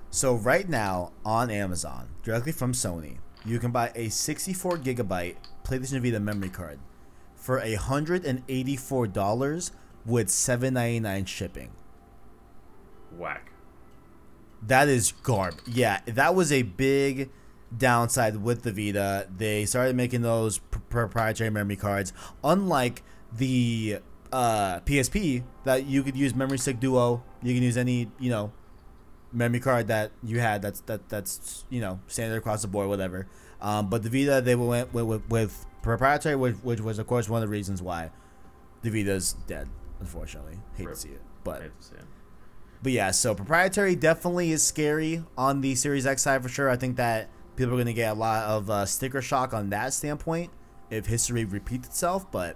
So 0.10 0.34
right 0.36 0.68
now 0.68 1.12
on 1.26 1.52
Amazon, 1.52 2.10
directly 2.24 2.54
from 2.54 2.72
Sony, 2.72 3.18
you 3.46 3.60
can 3.60 3.72
buy 3.72 3.92
a 3.94 4.10
64 4.10 4.78
gigabyte 4.78 5.36
PlayStation 5.64 6.02
Vita 6.02 6.20
memory 6.20 6.50
card 6.50 6.80
for 7.36 7.60
a 7.60 7.74
hundred 7.76 8.26
and 8.26 8.42
eighty-four 8.48 9.08
dollars 9.08 9.72
with 10.06 10.30
seven 10.30 10.74
ninety-nine 10.76 11.26
shipping. 11.26 11.72
Whack. 13.16 13.52
That 14.66 14.88
is 14.88 15.12
garb. 15.12 15.56
Yeah, 15.68 16.02
that 16.06 16.34
was 16.36 16.52
a 16.52 16.64
big 16.64 17.30
downside 17.76 18.38
with 18.38 18.64
the 18.64 18.72
Vita. 18.72 19.28
They 19.36 19.66
started 19.66 19.96
making 19.96 20.22
those 20.22 20.60
pr- 20.60 20.80
proprietary 20.90 21.50
memory 21.50 21.76
cards, 21.76 22.14
unlike 22.44 23.04
the 23.32 24.00
uh, 24.32 24.80
PSP 24.82 25.44
that 25.64 25.86
you 25.86 26.04
could 26.04 26.16
use 26.16 26.36
Memory 26.36 26.58
Stick 26.58 26.80
Duo. 26.80 27.24
You 27.42 27.54
can 27.54 27.64
use 27.64 27.78
any 27.78 28.12
you 28.20 28.30
know 28.30 28.52
memory 29.32 29.60
card 29.60 29.88
that 29.88 30.12
you 30.24 30.40
had. 30.40 30.62
That's 30.62 30.82
that 30.82 31.10
that's 31.10 31.66
you 31.70 31.82
know 31.82 32.00
standard 32.08 32.38
across 32.38 32.62
the 32.62 32.68
board, 32.68 32.88
whatever. 32.88 33.28
Um, 33.62 33.90
but 33.90 34.04
the 34.04 34.10
Vita 34.10 34.42
they 34.42 34.56
went 34.56 34.94
with, 34.94 35.06
with, 35.06 35.30
with 35.30 35.66
proprietary, 35.82 36.36
which, 36.36 36.56
which 36.58 36.80
was 36.80 37.00
of 37.00 37.08
course 37.08 37.28
one 37.28 37.42
of 37.42 37.50
the 37.50 37.52
reasons 37.52 37.82
why 37.82 38.12
the 38.82 38.90
Vita's 38.90 39.34
dead. 39.48 39.70
Unfortunately, 40.00 40.60
hate 40.76 40.86
Rip. 40.86 40.96
to 40.96 41.02
see 41.02 41.10
it, 41.10 41.22
but. 41.44 41.62
Hate 41.62 41.80
to 41.80 41.88
see 41.88 41.96
it. 41.96 42.06
But 42.84 42.92
yeah, 42.92 43.10
so 43.10 43.34
proprietary 43.34 43.96
definitely 43.96 44.52
is 44.52 44.62
scary 44.64 45.24
on 45.36 45.62
the 45.62 45.74
Series 45.74 46.06
X 46.06 46.22
side 46.22 46.44
for 46.44 46.50
sure. 46.50 46.70
I 46.70 46.76
think 46.76 46.96
that 46.98 47.30
people 47.58 47.74
are 47.74 47.78
going 47.78 47.88
to 47.88 47.94
get 47.94 48.12
a 48.12 48.20
lot 48.20 48.46
of 48.46 48.70
uh, 48.70 48.86
sticker 48.86 49.22
shock 49.22 49.54
on 49.54 49.70
that 49.72 49.94
standpoint 49.94 50.52
if 50.90 51.08
history 51.08 51.44
repeats 51.44 51.90
itself. 51.90 52.32
But 52.32 52.56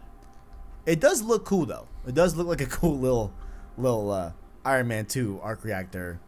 it 0.85 1.01
does 1.01 1.21
look 1.21 1.43
cool 1.43 1.65
though. 1.65 1.87
It 2.07 2.15
does 2.15 2.35
look 2.35 2.47
like 2.47 2.61
a 2.61 2.65
cool 2.67 2.97
little 2.97 3.33
little 3.77 4.11
uh, 4.11 4.31
Iron 4.63 4.87
Man 4.87 5.05
Two 5.05 5.39
arc 5.43 5.65
reactor 5.65 6.19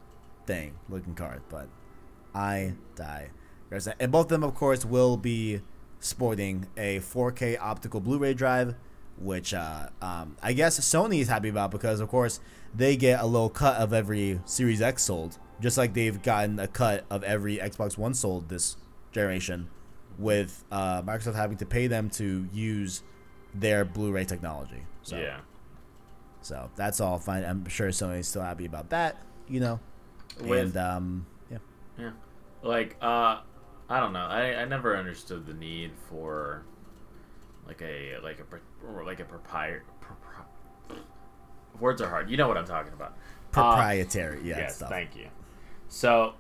thing 0.46 0.74
looking 0.90 1.16
card. 1.16 1.42
But 1.48 1.70
I 2.36 2.74
die. 2.96 3.30
There's 3.70 3.86
that. 3.86 3.96
And 4.00 4.12
both 4.12 4.26
of 4.26 4.30
them, 4.30 4.44
of 4.44 4.56
course, 4.56 4.84
will 4.84 5.18
be 5.18 5.62
sporting 6.00 6.68
a 6.76 7.00
4K 7.00 7.58
optical 7.60 8.02
Blu-ray 8.02 8.34
drive, 8.34 8.76
which 9.18 9.54
uh, 9.54 9.88
um, 10.02 10.36
I 10.44 10.54
guess 10.54 10.80
Sony 10.80 11.20
is 11.20 11.28
happy 11.28 11.50
about 11.50 11.72
because, 11.72 12.00
of 12.00 12.10
course, 12.10 12.40
they 12.76 12.96
get 12.96 13.22
a 13.22 13.26
little 13.26 13.50
cut 13.50 13.78
of 13.78 13.94
every 13.94 14.42
Series 14.46 14.82
X 14.82 15.04
sold, 15.04 15.40
just 15.62 15.78
like 15.78 15.94
they've 15.94 16.22
gotten 16.22 16.60
a 16.60 16.68
cut 16.68 17.06
of 17.10 17.24
every 17.24 17.58
Xbox 17.58 17.98
One 17.98 18.14
sold 18.14 18.50
this 18.50 18.78
generation, 19.12 19.70
with 20.18 20.64
uh, 20.72 21.02
Microsoft 21.04 21.36
having 21.36 21.58
to 21.58 21.66
pay 21.66 21.88
them 21.88 22.10
to 22.12 22.48
use 22.54 23.04
their 23.54 23.86
Blu-ray 23.86 24.26
technology. 24.26 24.84
So, 25.04 25.18
Yeah. 25.18 25.40
so 26.42 26.70
that's 26.76 27.00
all 27.00 27.18
fine. 27.20 27.44
I'm 27.44 27.68
sure 27.68 27.90
Sony's 27.90 28.28
still 28.28 28.42
happy 28.42 28.66
about 28.66 28.90
that, 28.92 29.18
you 29.48 29.60
know. 29.60 29.80
With 30.42 30.76
and 30.76 30.78
um, 30.78 31.26
yeah. 31.52 31.58
Yeah. 32.00 32.12
Like, 32.64 32.96
uh, 33.02 33.42
I 33.90 34.00
don't 34.00 34.14
know. 34.14 34.26
I, 34.26 34.62
I 34.62 34.66
never 34.66 34.98
understood 34.98 35.46
the 35.46 35.54
need 35.54 35.92
for 36.10 36.64
like 37.68 37.82
a 37.82 38.18
like 38.24 38.40
a 38.40 39.04
like 39.04 39.20
a 39.20 39.24
propri- 39.24 39.82
propri- 40.02 40.98
words 41.80 42.02
are 42.02 42.10
hard. 42.10 42.30
You 42.30 42.38
know 42.38 42.48
what 42.48 42.58
I'm 42.58 42.66
talking 42.66 42.94
about. 42.94 43.12
Uh, 43.12 43.52
proprietary, 43.52 44.40
yeah, 44.44 44.58
yes, 44.60 44.78
stuff. 44.78 44.90
thank 44.90 45.16
you. 45.16 45.28
So, 45.94 46.34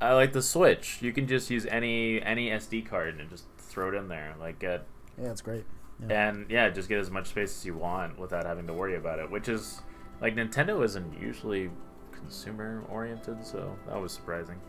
I 0.00 0.12
like 0.12 0.32
the 0.32 0.40
Switch. 0.40 0.98
You 1.00 1.12
can 1.12 1.26
just 1.26 1.50
use 1.50 1.66
any 1.66 2.22
any 2.22 2.50
SD 2.50 2.86
card 2.88 3.18
and 3.18 3.28
just 3.28 3.44
throw 3.58 3.88
it 3.88 3.94
in 3.94 4.06
there. 4.06 4.36
Like, 4.38 4.60
get 4.60 4.86
Yeah, 5.18 5.28
that's 5.28 5.40
great. 5.40 5.64
Yeah. 6.08 6.28
and 6.28 6.48
yeah, 6.48 6.68
just 6.68 6.88
get 6.88 6.98
as 6.98 7.10
much 7.10 7.28
space 7.28 7.56
as 7.58 7.66
you 7.66 7.74
want 7.74 8.16
without 8.16 8.46
having 8.46 8.68
to 8.68 8.72
worry 8.72 8.94
about 8.94 9.18
it. 9.18 9.28
Which 9.28 9.48
is 9.48 9.80
like 10.20 10.36
Nintendo 10.36 10.84
isn't 10.84 11.20
usually 11.20 11.70
consumer 12.12 12.84
oriented, 12.88 13.44
so 13.44 13.76
that 13.88 14.00
was 14.00 14.12
surprising. 14.12 14.60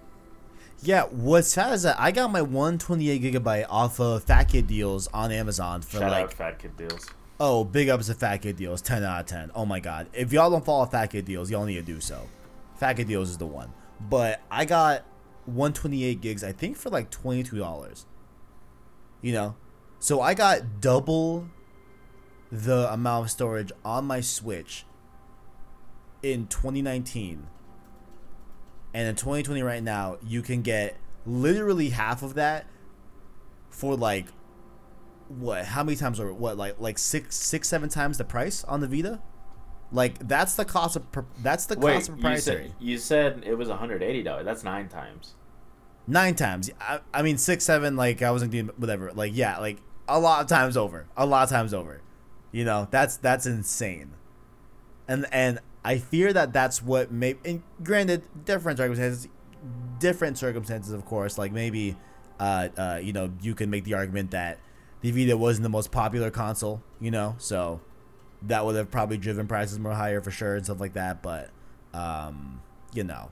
Yeah, 0.82 1.04
what's 1.04 1.50
sad 1.50 1.74
is 1.74 1.84
that 1.84 2.00
I 2.00 2.12
got 2.12 2.32
my 2.32 2.42
128 2.42 3.22
gigabyte 3.22 3.68
off 3.70 4.00
of 4.00 4.24
Fat 4.24 4.46
Kid 4.46 4.66
Deals 4.66 5.08
on 5.14 5.32
Amazon 5.32 5.82
for 5.84 6.00
Shout 6.00 6.12
like 6.12 6.24
out 6.24 6.34
Fat 6.34 6.60
Kid 6.60 6.76
Deals. 6.76 7.06
oh 7.40 7.64
big 7.64 7.88
ups 7.90 8.08
to 8.08 8.16
Fat 8.16 8.38
Kid 8.38 8.58
Deals, 8.58 8.82
10 8.82 9.04
out 9.04 9.20
of 9.22 9.26
10. 9.28 9.52
Oh 9.54 9.66
my 9.66 9.80
god, 9.80 10.08
if 10.14 10.34
y'all 10.34 10.50
don't 10.50 10.66
follow 10.66 10.88
Fat 10.88 11.12
Kid 11.12 11.26
Deals, 11.26 11.52
y'all 11.52 11.66
need 11.66 11.76
to 11.76 11.82
do 11.84 12.00
so. 12.02 12.28
Fat 12.78 12.94
Kid 12.94 13.08
Deals 13.08 13.30
is 13.30 13.38
the 13.38 13.46
one. 13.46 13.74
But 14.00 14.42
I 14.52 14.66
got 14.66 15.06
128 15.46 16.22
gigs, 16.22 16.44
I 16.44 16.52
think 16.52 16.78
for 16.78 16.90
like 16.90 17.10
$22. 17.12 18.06
You 19.22 19.34
know? 19.34 19.56
So 20.00 20.22
I 20.22 20.34
got 20.34 20.80
double 20.80 21.50
the 22.52 22.92
amount 22.92 23.26
of 23.26 23.32
storage 23.32 23.72
on 23.84 24.06
my 24.06 24.22
Switch 24.22 24.86
in 26.22 26.48
2019. 26.48 27.48
And 28.94 29.08
in 29.08 29.16
2020 29.16 29.62
right 29.62 29.84
now, 29.84 30.18
you 30.26 30.42
can 30.42 30.62
get 30.62 30.98
literally 31.26 31.90
half 31.90 32.24
of 32.24 32.36
that 32.36 32.68
for 33.70 33.96
like 33.96 34.28
what? 35.28 35.66
How 35.66 35.84
many 35.84 35.98
times 35.98 36.20
over? 36.20 36.34
What 36.34 36.58
like 36.58 36.80
like 36.80 36.98
six 36.98 37.36
six 37.36 37.68
seven 37.68 37.90
times 37.90 38.18
the 38.18 38.24
price 38.24 38.64
on 38.64 38.80
the 38.80 38.88
Vita? 38.88 39.22
Like 39.92 40.28
that's 40.28 40.56
the 40.56 40.66
cost 40.66 40.96
of 40.98 41.04
that's 41.42 41.66
the 41.66 41.78
Wait, 41.80 41.94
cost 41.94 42.10
of 42.10 42.18
you 42.18 42.22
proprietary. 42.22 42.64
said, 42.66 42.74
you 42.80 42.98
said 42.98 43.44
it 43.46 43.56
was 43.56 43.70
$180. 43.70 44.44
That's 44.44 44.64
nine 44.64 44.90
times. 44.90 45.34
Nine 46.08 46.36
times. 46.36 46.70
I, 46.80 47.00
I 47.14 47.22
mean 47.22 47.38
six 47.38 47.64
seven. 47.64 47.96
Like 47.96 48.22
I 48.22 48.32
wasn't 48.32 48.52
doing 48.52 48.70
whatever. 48.78 49.12
Like 49.14 49.32
yeah, 49.36 49.58
like 49.60 49.78
a 50.08 50.20
lot 50.20 50.42
of 50.42 50.48
times 50.48 50.76
over. 50.78 51.06
A 51.16 51.26
lot 51.26 51.44
of 51.44 51.50
times 51.50 51.74
over. 51.74 52.02
You 52.52 52.66
know 52.66 52.88
that's 52.92 53.18
that's 53.18 53.46
insane. 53.46 54.12
And 55.08 55.26
and 55.32 55.60
I 55.84 55.98
fear 56.00 56.34
that 56.34 56.52
that's 56.52 56.84
what 56.84 57.12
may. 57.12 57.36
And 57.46 57.64
granted, 57.82 58.24
different 58.46 58.78
circumstances, 58.78 59.28
different 60.00 60.38
circumstances, 60.38 60.92
of 60.92 61.06
course. 61.06 61.38
Like 61.38 61.52
maybe, 61.54 61.96
uh, 62.40 62.70
uh, 62.78 63.00
you 63.02 63.14
know, 63.14 63.32
you 63.42 63.56
can 63.56 63.70
make 63.70 63.86
the 63.86 63.94
argument 63.94 64.32
that 64.32 64.60
the 65.02 65.12
Vita 65.12 65.38
wasn't 65.38 65.64
the 65.64 65.70
most 65.70 65.92
popular 65.92 66.30
console. 66.30 66.82
You 67.00 67.12
know, 67.12 67.36
so 67.38 67.80
that 68.44 68.66
would 68.66 68.76
have 68.76 68.92
probably 68.92 69.18
driven 69.18 69.48
prices 69.48 69.80
more 69.80 69.94
higher 69.94 70.22
for 70.22 70.32
sure 70.32 70.56
and 70.56 70.66
stuff 70.66 70.80
like 70.80 70.94
that. 70.94 71.22
But, 71.22 71.50
um, 71.94 72.62
you 72.94 73.04
know, 73.04 73.32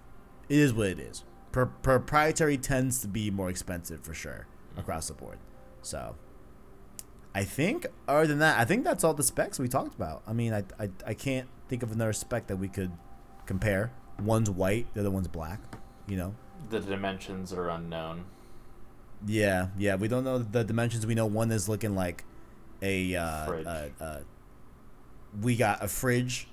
it 0.49 0.59
is 0.59 0.73
what 0.73 0.87
it 0.87 0.99
is. 0.99 1.23
Pro- 1.51 1.67
proprietary 1.67 2.57
tends 2.57 2.99
to 3.01 3.07
be 3.07 3.31
more 3.31 3.49
expensive 3.49 4.03
for 4.03 4.13
sure 4.13 4.47
across 4.77 5.07
the 5.07 5.13
board. 5.13 5.37
So, 5.81 6.15
I 7.33 7.43
think 7.43 7.85
other 8.07 8.27
than 8.27 8.39
that, 8.39 8.59
I 8.59 8.65
think 8.65 8.83
that's 8.83 9.03
all 9.03 9.13
the 9.13 9.23
specs 9.23 9.59
we 9.59 9.67
talked 9.67 9.95
about. 9.95 10.23
I 10.25 10.33
mean, 10.33 10.53
I, 10.53 10.63
I, 10.79 10.89
I 11.05 11.13
can't 11.13 11.47
think 11.67 11.83
of 11.83 11.91
another 11.91 12.13
spec 12.13 12.47
that 12.47 12.57
we 12.57 12.67
could 12.67 12.91
compare. 13.45 13.91
One's 14.19 14.49
white, 14.49 14.87
the 14.93 15.01
other 15.01 15.11
one's 15.11 15.27
black. 15.27 15.59
You 16.07 16.17
know. 16.17 16.35
The 16.69 16.79
dimensions 16.79 17.51
are 17.53 17.69
unknown. 17.69 18.25
Yeah, 19.25 19.67
yeah. 19.77 19.95
We 19.95 20.07
don't 20.07 20.23
know 20.23 20.39
the 20.39 20.63
dimensions. 20.63 21.05
We 21.05 21.15
know 21.15 21.25
one 21.25 21.51
is 21.51 21.67
looking 21.69 21.95
like 21.95 22.23
a. 22.81 23.15
Uh, 23.15 23.45
Fridge. 23.45 23.65
uh, 23.67 23.87
uh, 23.99 24.19
we 25.41 25.55
got 25.55 25.83
a 25.83 25.87
fridge, 25.87 26.47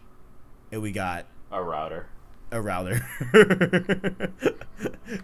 and 0.71 0.83
we 0.83 0.93
got 0.93 1.27
A 1.51 1.63
router. 1.63 2.07
a 2.51 2.61
router. 2.61 3.07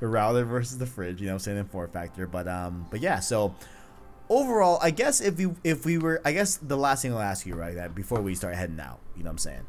a 0.01 0.07
router 0.07 0.45
versus 0.45 0.79
the 0.79 0.87
fridge, 0.87 1.21
you 1.21 1.27
know, 1.27 1.33
what 1.33 1.37
I'm 1.37 1.41
saying 1.41 1.59
in 1.59 1.65
four 1.67 1.89
factor. 1.89 2.27
But 2.27 2.49
um, 2.49 2.87
but 2.91 3.01
yeah. 3.01 3.21
So 3.21 3.55
overall, 4.29 4.79
I 4.83 4.91
guess 4.91 5.21
if 5.21 5.37
we 5.37 5.49
if 5.65 5.85
we 5.85 5.99
were, 5.99 6.21
I 6.25 6.33
guess 6.33 6.57
the 6.57 6.77
last 6.77 7.03
thing 7.03 7.13
I'll 7.13 7.19
ask 7.21 7.47
you 7.47 7.55
right 7.55 7.75
that 7.75 7.95
before 7.95 8.21
we 8.21 8.35
start 8.35 8.55
heading 8.55 8.81
out, 8.81 9.01
you 9.17 9.23
know, 9.25 9.29
what 9.29 9.33
I'm 9.33 9.39
saying, 9.39 9.67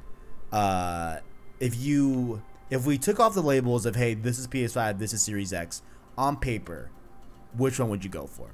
uh, 0.52 1.18
if 1.60 1.76
you 1.80 2.42
if 2.70 2.86
we 2.86 2.98
took 2.98 3.20
off 3.20 3.34
the 3.34 3.42
labels 3.44 3.86
of 3.86 3.96
hey, 3.96 4.14
this 4.14 4.38
is 4.40 4.48
PS5, 4.48 5.00
this 5.00 5.14
is 5.14 5.22
Series 5.22 5.52
X 5.54 5.82
on 6.18 6.38
paper, 6.38 6.90
which 7.58 7.80
one 7.80 7.90
would 7.90 8.04
you 8.04 8.10
go 8.10 8.28
for? 8.28 8.52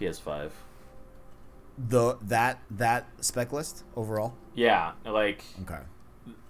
PS5. 0.00 0.50
The 1.78 2.18
that 2.22 2.60
that 2.70 3.06
spec 3.20 3.52
list 3.52 3.84
overall. 3.96 4.34
Yeah, 4.54 4.92
like 5.04 5.42
Okay. 5.62 5.80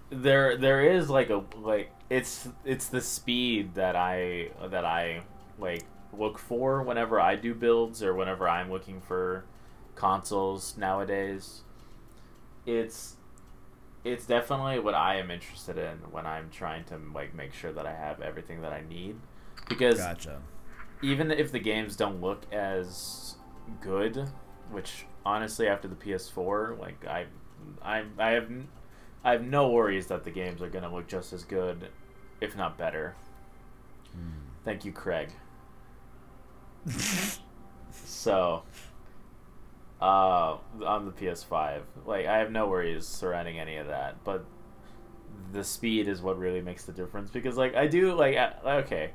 there 0.09 0.57
there 0.57 0.81
is 0.81 1.09
like 1.09 1.29
a 1.29 1.43
like 1.57 1.91
it's 2.09 2.47
it's 2.65 2.87
the 2.87 3.01
speed 3.01 3.75
that 3.75 3.95
I 3.95 4.49
that 4.69 4.85
I 4.85 5.21
like 5.57 5.85
look 6.11 6.37
for 6.37 6.83
whenever 6.83 7.19
I 7.19 7.35
do 7.35 7.53
builds 7.55 8.03
or 8.03 8.13
whenever 8.13 8.47
I'm 8.47 8.69
looking 8.71 9.01
for 9.01 9.45
consoles 9.95 10.75
nowadays. 10.77 11.61
It's 12.65 13.15
it's 14.03 14.25
definitely 14.25 14.79
what 14.79 14.93
I 14.93 15.15
am 15.15 15.31
interested 15.31 15.77
in 15.77 15.97
when 16.11 16.25
I'm 16.25 16.49
trying 16.49 16.83
to 16.85 16.99
like 17.13 17.33
make 17.33 17.53
sure 17.53 17.71
that 17.71 17.85
I 17.85 17.93
have 17.93 18.21
everything 18.21 18.61
that 18.61 18.73
I 18.73 18.83
need 18.87 19.15
because 19.69 19.97
Gotcha. 19.97 20.41
even 21.01 21.31
if 21.31 21.51
the 21.51 21.59
games 21.59 21.95
don't 21.95 22.21
look 22.21 22.43
as 22.51 23.35
good, 23.81 24.29
which 24.69 25.05
honestly 25.25 25.67
after 25.67 25.87
the 25.87 25.95
PS4, 25.95 26.75
like 26.75 27.05
I, 27.05 27.27
I, 27.81 28.03
I 28.17 28.31
have, 28.31 28.45
n- 28.45 28.67
I 29.23 29.31
have 29.33 29.43
no 29.43 29.69
worries 29.69 30.07
that 30.07 30.23
the 30.23 30.31
games 30.31 30.61
are 30.61 30.69
gonna 30.69 30.93
look 30.93 31.07
just 31.07 31.33
as 31.33 31.43
good, 31.43 31.89
if 32.41 32.55
not 32.57 32.77
better. 32.77 33.15
Thank 34.63 34.85
you, 34.85 34.91
Craig. 34.91 35.29
so, 38.05 38.63
uh, 40.01 40.57
on 40.85 41.05
the 41.05 41.11
PS5, 41.11 41.83
like 42.05 42.25
I 42.25 42.37
have 42.37 42.51
no 42.51 42.67
worries 42.67 43.07
surrounding 43.07 43.59
any 43.59 43.77
of 43.77 43.87
that, 43.87 44.23
but 44.23 44.45
the 45.51 45.63
speed 45.63 46.07
is 46.07 46.21
what 46.21 46.37
really 46.37 46.61
makes 46.61 46.85
the 46.85 46.91
difference 46.91 47.29
because, 47.29 47.57
like, 47.57 47.75
I 47.75 47.87
do 47.87 48.13
like, 48.13 48.35
uh, 48.37 48.51
okay, 48.83 49.11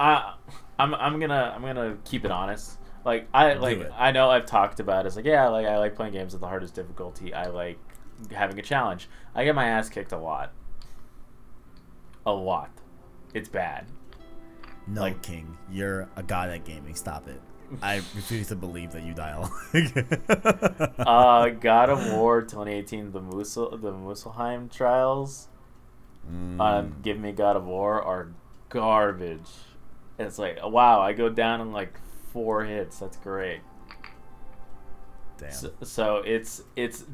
I, 0.00 0.34
I'm 0.78 0.94
I'm 0.94 1.20
gonna 1.20 1.52
I'm 1.54 1.62
gonna 1.62 1.96
keep 2.04 2.24
it 2.24 2.30
honest. 2.30 2.78
Like 3.04 3.28
I 3.34 3.54
like. 3.54 3.90
I 3.98 4.12
know 4.12 4.30
I've 4.30 4.46
talked 4.46 4.78
about 4.80 5.04
it. 5.04 5.08
it's 5.08 5.16
like 5.16 5.24
yeah 5.24 5.48
like 5.48 5.66
I 5.66 5.78
like 5.78 5.96
playing 5.96 6.12
games 6.12 6.34
at 6.34 6.40
the 6.40 6.46
hardest 6.48 6.74
difficulty. 6.74 7.34
I 7.34 7.46
like 7.46 7.78
having 8.32 8.58
a 8.58 8.62
challenge. 8.62 9.08
I 9.34 9.44
get 9.44 9.54
my 9.54 9.66
ass 9.68 9.88
kicked 9.88 10.12
a 10.12 10.18
lot. 10.18 10.52
A 12.24 12.32
lot. 12.32 12.70
It's 13.34 13.48
bad. 13.48 13.86
No, 14.86 15.00
Like- 15.02 15.22
King, 15.22 15.56
you're 15.70 16.08
a 16.16 16.22
god 16.22 16.50
at 16.50 16.64
gaming. 16.64 16.94
Stop 16.94 17.26
it. 17.28 17.40
I 17.80 17.96
refuse 18.14 18.48
to 18.48 18.56
believe 18.56 18.92
that 18.92 19.02
you 19.02 19.14
dialogue. 19.14 19.50
Uh, 20.98 21.48
God 21.48 21.88
of 21.90 22.12
War 22.12 22.42
2018, 22.42 23.12
the 23.12 23.20
Musel 23.20 23.70
the 23.80 23.92
Muspelheim 23.92 24.70
trials. 24.70 25.48
Mm, 26.30 26.60
Uh, 26.60 26.82
Give 27.02 27.18
me 27.18 27.32
God 27.32 27.56
of 27.56 27.64
War 27.64 28.00
are 28.02 28.28
garbage. 28.68 29.48
It's 30.18 30.38
like 30.38 30.58
wow, 30.62 31.00
I 31.00 31.12
go 31.14 31.28
down 31.28 31.60
in 31.60 31.72
like 31.72 31.94
four 32.32 32.64
hits. 32.64 32.98
That's 32.98 33.16
great. 33.18 33.60
damn. 35.38 35.52
So, 35.52 35.72
so 35.82 36.16
it's 36.24 36.62
it's 36.76 37.04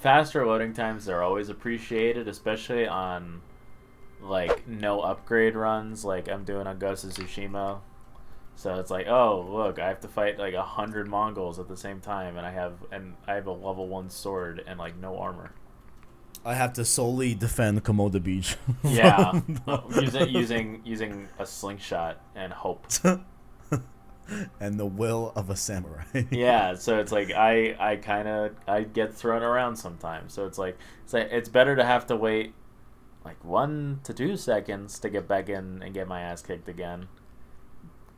faster 0.00 0.46
loading 0.46 0.72
times 0.72 1.08
are 1.08 1.22
always 1.22 1.48
appreciated, 1.48 2.28
especially 2.28 2.86
on 2.86 3.40
like 4.20 4.66
no 4.66 5.00
upgrade 5.00 5.54
runs, 5.54 6.04
like 6.04 6.28
I'm 6.28 6.44
doing 6.44 6.66
on 6.66 6.78
Ghost 6.78 7.04
of 7.04 7.10
Tsushima. 7.10 7.80
So 8.56 8.78
it's 8.78 8.90
like, 8.90 9.06
oh 9.08 9.46
look, 9.50 9.78
I 9.78 9.88
have 9.88 10.00
to 10.00 10.08
fight 10.08 10.38
like 10.38 10.54
a 10.54 10.62
hundred 10.62 11.08
Mongols 11.08 11.58
at 11.58 11.68
the 11.68 11.76
same 11.76 12.00
time, 12.00 12.36
and 12.36 12.46
I 12.46 12.52
have 12.52 12.74
and 12.92 13.14
I 13.26 13.34
have 13.34 13.46
a 13.46 13.52
level 13.52 13.88
one 13.88 14.10
sword 14.10 14.62
and 14.66 14.78
like 14.78 14.96
no 14.96 15.18
armor. 15.18 15.52
I 16.46 16.54
have 16.54 16.74
to 16.74 16.84
solely 16.84 17.34
defend 17.34 17.84
Komoda 17.84 18.22
Beach. 18.22 18.56
Yeah, 18.84 19.40
using 20.00 20.28
using 20.28 20.80
using 20.84 21.28
a 21.38 21.46
slingshot 21.46 22.20
and 22.34 22.52
hope. 22.52 22.86
and 24.60 24.78
the 24.78 24.86
will 24.86 25.32
of 25.36 25.50
a 25.50 25.56
samurai. 25.56 26.04
yeah 26.30 26.74
so 26.74 26.98
it's 26.98 27.12
like 27.12 27.30
i 27.32 27.76
i 27.78 27.96
kind 27.96 28.26
of 28.28 28.52
i 28.66 28.82
get 28.82 29.12
thrown 29.14 29.42
around 29.42 29.76
sometimes 29.76 30.32
so 30.32 30.46
it's 30.46 30.58
like 30.58 30.78
it's 31.04 31.12
like 31.12 31.28
it's 31.30 31.48
better 31.48 31.76
to 31.76 31.84
have 31.84 32.06
to 32.06 32.16
wait 32.16 32.54
like 33.24 33.42
one 33.44 34.00
to 34.04 34.12
two 34.12 34.36
seconds 34.36 34.98
to 34.98 35.08
get 35.08 35.26
back 35.26 35.48
in 35.48 35.82
and 35.82 35.94
get 35.94 36.06
my 36.08 36.20
ass 36.20 36.42
kicked 36.42 36.68
again 36.68 37.08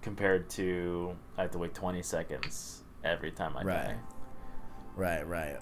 compared 0.02 0.48
to 0.50 1.16
i 1.36 1.42
have 1.42 1.50
to 1.50 1.58
wait 1.58 1.74
20 1.74 2.02
seconds 2.02 2.82
every 3.04 3.30
time 3.30 3.56
i 3.56 3.62
Right. 3.62 3.84
die 3.86 3.96
right, 4.96 5.26
right. 5.26 5.56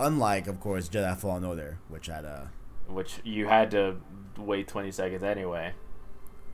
Unlike, 0.00 0.46
of 0.46 0.60
course, 0.60 0.88
Jedi 0.88 1.16
Fallen 1.16 1.44
Order, 1.44 1.78
which 1.88 2.06
had 2.06 2.24
a 2.24 2.50
which 2.86 3.18
you 3.24 3.48
had 3.48 3.70
to 3.72 3.96
wait 4.36 4.68
20 4.68 4.92
seconds 4.92 5.22
anyway 5.24 5.72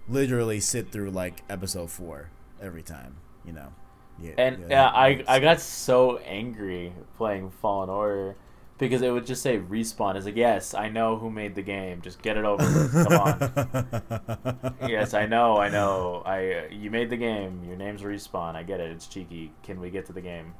literally 0.09 0.61
sit 0.61 0.91
through 0.91 1.11
like 1.11 1.43
episode 1.49 1.91
four 1.91 2.31
every 2.61 2.83
time. 2.83 3.17
You 3.47 3.53
know. 3.53 3.73
Yeah. 4.21 4.33
and 4.39 4.59
yeah, 4.61 4.67
yeah, 4.71 4.87
I, 4.91 5.25
I 5.27 5.41
got 5.41 5.61
so 5.61 6.19
angry 6.19 6.93
playing 7.17 7.51
fallen 7.51 7.91
order 7.91 8.37
because 8.79 9.03
it 9.03 9.11
would 9.11 9.27
just 9.27 9.43
say 9.43 9.59
respawn 9.59 10.15
it's 10.15 10.25
like 10.25 10.37
yes 10.37 10.73
i 10.73 10.89
know 10.89 11.17
who 11.17 11.31
made 11.31 11.57
the 11.57 11.63
game 11.63 12.01
just 12.01 12.23
get 12.23 12.37
it 12.37 12.45
over 12.45 12.63
with 12.65 12.93
come 12.93 13.21
on 13.21 14.79
yes, 14.89 15.15
I 15.15 15.27
know, 15.27 15.57
I 15.57 15.69
know. 15.69 16.23
I 16.25 16.69
you 16.71 16.91
made 16.91 17.11
the 17.11 17.17
game. 17.17 17.65
Your 17.65 17.77
name's 17.77 18.03
respawn. 18.03 18.55
I 18.55 18.63
get 18.63 18.81
it. 18.81 18.91
It's 18.91 19.07
cheeky. 19.07 19.53
Can 19.63 19.81
we 19.81 19.91
get 19.91 20.07
to 20.07 20.13
the 20.13 20.21
game? 20.21 20.55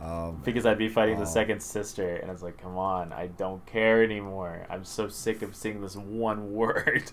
Oh. 0.00 0.32
Because 0.44 0.66
I'd 0.66 0.78
be 0.78 0.88
fighting 0.88 1.16
Oh. 1.16 1.20
the 1.20 1.26
second 1.26 1.60
sister, 1.62 2.16
and 2.16 2.30
it's 2.30 2.42
like, 2.42 2.58
come 2.60 2.76
on, 2.76 3.12
I 3.12 3.28
don't 3.28 3.64
care 3.66 4.02
anymore. 4.02 4.66
I'm 4.68 4.84
so 4.84 5.08
sick 5.08 5.42
of 5.42 5.54
seeing 5.54 5.80
this 5.80 5.96
one 5.96 6.52
word. 6.60 7.12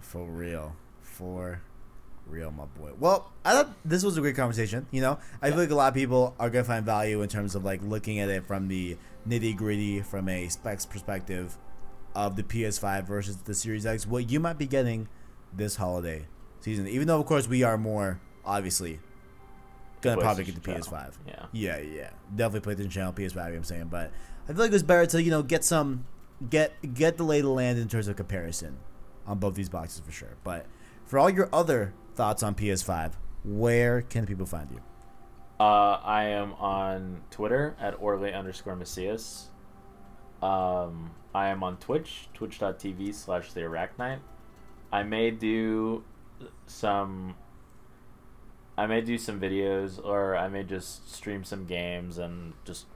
For 0.00 0.24
real. 0.24 0.76
For 1.00 1.62
real, 2.26 2.50
my 2.50 2.64
boy. 2.64 2.92
Well, 2.98 3.30
I 3.44 3.52
thought 3.52 3.70
this 3.84 4.02
was 4.02 4.16
a 4.16 4.20
great 4.20 4.36
conversation. 4.36 4.86
You 4.90 5.00
know, 5.00 5.18
I 5.40 5.50
feel 5.50 5.58
like 5.58 5.70
a 5.70 5.74
lot 5.74 5.88
of 5.88 5.94
people 5.94 6.34
are 6.38 6.50
gonna 6.50 6.64
find 6.64 6.84
value 6.84 7.22
in 7.22 7.28
terms 7.28 7.54
of 7.54 7.64
like 7.64 7.82
looking 7.82 8.18
at 8.18 8.28
it 8.28 8.46
from 8.46 8.68
the 8.68 8.96
nitty 9.28 9.56
gritty, 9.56 10.00
from 10.00 10.28
a 10.28 10.48
specs 10.48 10.86
perspective 10.86 11.56
of 12.14 12.36
the 12.36 12.42
PS5 12.42 13.06
versus 13.06 13.36
the 13.38 13.54
Series 13.54 13.86
X. 13.86 14.06
What 14.06 14.30
you 14.30 14.40
might 14.40 14.58
be 14.58 14.66
getting 14.66 15.08
this 15.52 15.76
holiday 15.76 16.26
season. 16.60 16.86
Even 16.88 17.06
though, 17.06 17.20
of 17.20 17.26
course, 17.26 17.48
we 17.48 17.62
are 17.62 17.78
more 17.78 18.20
obviously 18.44 19.00
gonna 20.00 20.20
probably 20.20 20.44
get 20.44 20.54
the 20.54 20.60
PlayStation 20.60 20.88
PS5. 20.88 21.12
Yeah. 21.26 21.46
Yeah, 21.52 21.78
yeah, 21.78 22.10
definitely 22.34 22.74
PlayStation 22.74 22.90
channel, 22.90 23.12
PS5. 23.12 23.56
I'm 23.56 23.64
saying, 23.64 23.86
but 23.86 24.10
I 24.48 24.52
feel 24.52 24.62
like 24.62 24.72
it's 24.72 24.82
better 24.82 25.06
to 25.06 25.22
you 25.22 25.30
know 25.30 25.42
get 25.42 25.64
some 25.64 26.06
get 26.50 26.94
get 26.94 27.16
the 27.16 27.24
lay 27.24 27.38
of 27.38 27.44
the 27.44 27.50
land 27.50 27.78
in 27.78 27.88
terms 27.88 28.08
of 28.08 28.16
comparison 28.16 28.78
on 29.26 29.38
both 29.38 29.54
these 29.54 29.68
boxes 29.68 30.00
for 30.04 30.12
sure. 30.12 30.36
But 30.44 30.66
for 31.04 31.18
all 31.18 31.30
your 31.30 31.48
other 31.52 31.94
thoughts 32.14 32.42
on 32.42 32.54
PS5, 32.54 33.12
where 33.44 34.02
can 34.02 34.26
people 34.26 34.46
find 34.46 34.70
you? 34.70 34.80
Uh, 35.58 36.00
I 36.02 36.24
am 36.24 36.54
on 36.54 37.22
Twitter 37.30 37.76
at 37.80 37.94
Orly 38.00 38.32
underscore 38.32 38.76
Macias. 38.76 39.46
Um, 40.42 41.12
I 41.34 41.48
am 41.48 41.62
on 41.62 41.76
Twitch, 41.76 42.28
twitch.tv 42.34 43.14
slash 43.14 43.52
the 43.52 43.60
Arachnite. 43.60 44.20
I 44.92 45.02
may 45.04 45.30
do 45.30 46.04
some. 46.66 47.36
I 48.76 48.86
may 48.86 49.02
do 49.02 49.18
some 49.18 49.40
videos, 49.40 50.04
or 50.04 50.36
I 50.36 50.48
may 50.48 50.64
just 50.64 51.14
stream 51.14 51.44
some 51.44 51.66
games 51.66 52.18
and 52.18 52.54
just, 52.64 52.86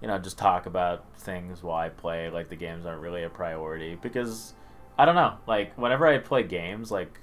you 0.00 0.08
know, 0.08 0.18
just 0.18 0.38
talk 0.38 0.66
about 0.66 1.04
things 1.18 1.62
while 1.62 1.76
I 1.76 1.88
play. 1.90 2.30
Like 2.30 2.48
the 2.48 2.56
games 2.56 2.86
aren't 2.86 3.02
really 3.02 3.24
a 3.24 3.28
priority 3.28 3.96
because, 4.00 4.54
I 4.96 5.04
don't 5.04 5.16
know. 5.16 5.34
Like 5.46 5.76
whenever 5.76 6.06
I 6.06 6.18
play 6.18 6.44
games, 6.44 6.90
like, 6.90 7.20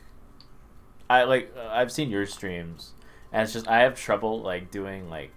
I 1.13 1.23
like 1.25 1.55
I've 1.57 1.91
seen 1.91 2.09
your 2.09 2.25
streams 2.25 2.93
and 3.31 3.43
it's 3.43 3.53
just 3.53 3.67
I 3.67 3.79
have 3.81 3.95
trouble 3.95 4.41
like 4.41 4.71
doing 4.71 5.09
like 5.09 5.31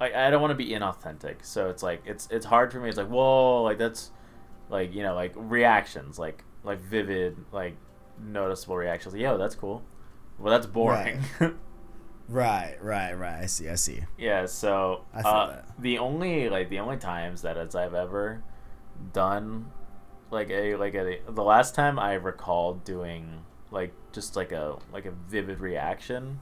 like 0.00 0.14
I 0.14 0.30
don't 0.30 0.40
want 0.40 0.50
to 0.50 0.56
be 0.56 0.70
inauthentic. 0.70 1.44
So 1.44 1.70
it's 1.70 1.82
like 1.82 2.02
it's 2.04 2.28
it's 2.30 2.46
hard 2.46 2.72
for 2.72 2.80
me. 2.80 2.88
It's 2.88 2.98
like 2.98 3.08
whoa, 3.08 3.62
like 3.62 3.78
that's 3.78 4.10
like 4.68 4.94
you 4.94 5.02
know 5.02 5.14
like 5.14 5.32
reactions, 5.36 6.18
like 6.18 6.44
like 6.64 6.80
vivid, 6.80 7.36
like 7.52 7.76
noticeable 8.20 8.76
reactions. 8.76 9.14
Like, 9.14 9.22
Yo, 9.22 9.38
that's 9.38 9.54
cool. 9.54 9.82
Well, 10.38 10.52
that's 10.52 10.66
boring. 10.66 11.20
Right, 12.28 12.76
right, 12.82 13.12
right. 13.12 13.42
I 13.42 13.46
see, 13.46 13.68
I 13.68 13.74
see. 13.76 14.00
yeah. 14.18 14.46
So 14.46 15.04
uh, 15.14 15.56
the 15.78 15.98
only 15.98 16.48
like 16.48 16.68
the 16.68 16.80
only 16.80 16.96
times 16.96 17.42
that 17.42 17.56
as 17.56 17.74
I've 17.74 17.94
ever 17.94 18.42
done 19.12 19.70
like 20.30 20.50
a 20.50 20.76
like 20.76 20.94
a 20.94 21.18
the 21.28 21.44
last 21.44 21.74
time 21.74 21.98
I 21.98 22.14
recalled 22.14 22.84
doing 22.84 23.44
like 23.72 23.92
just 24.12 24.36
like 24.36 24.52
a 24.52 24.76
like 24.92 25.06
a 25.06 25.10
vivid 25.10 25.58
reaction 25.58 26.38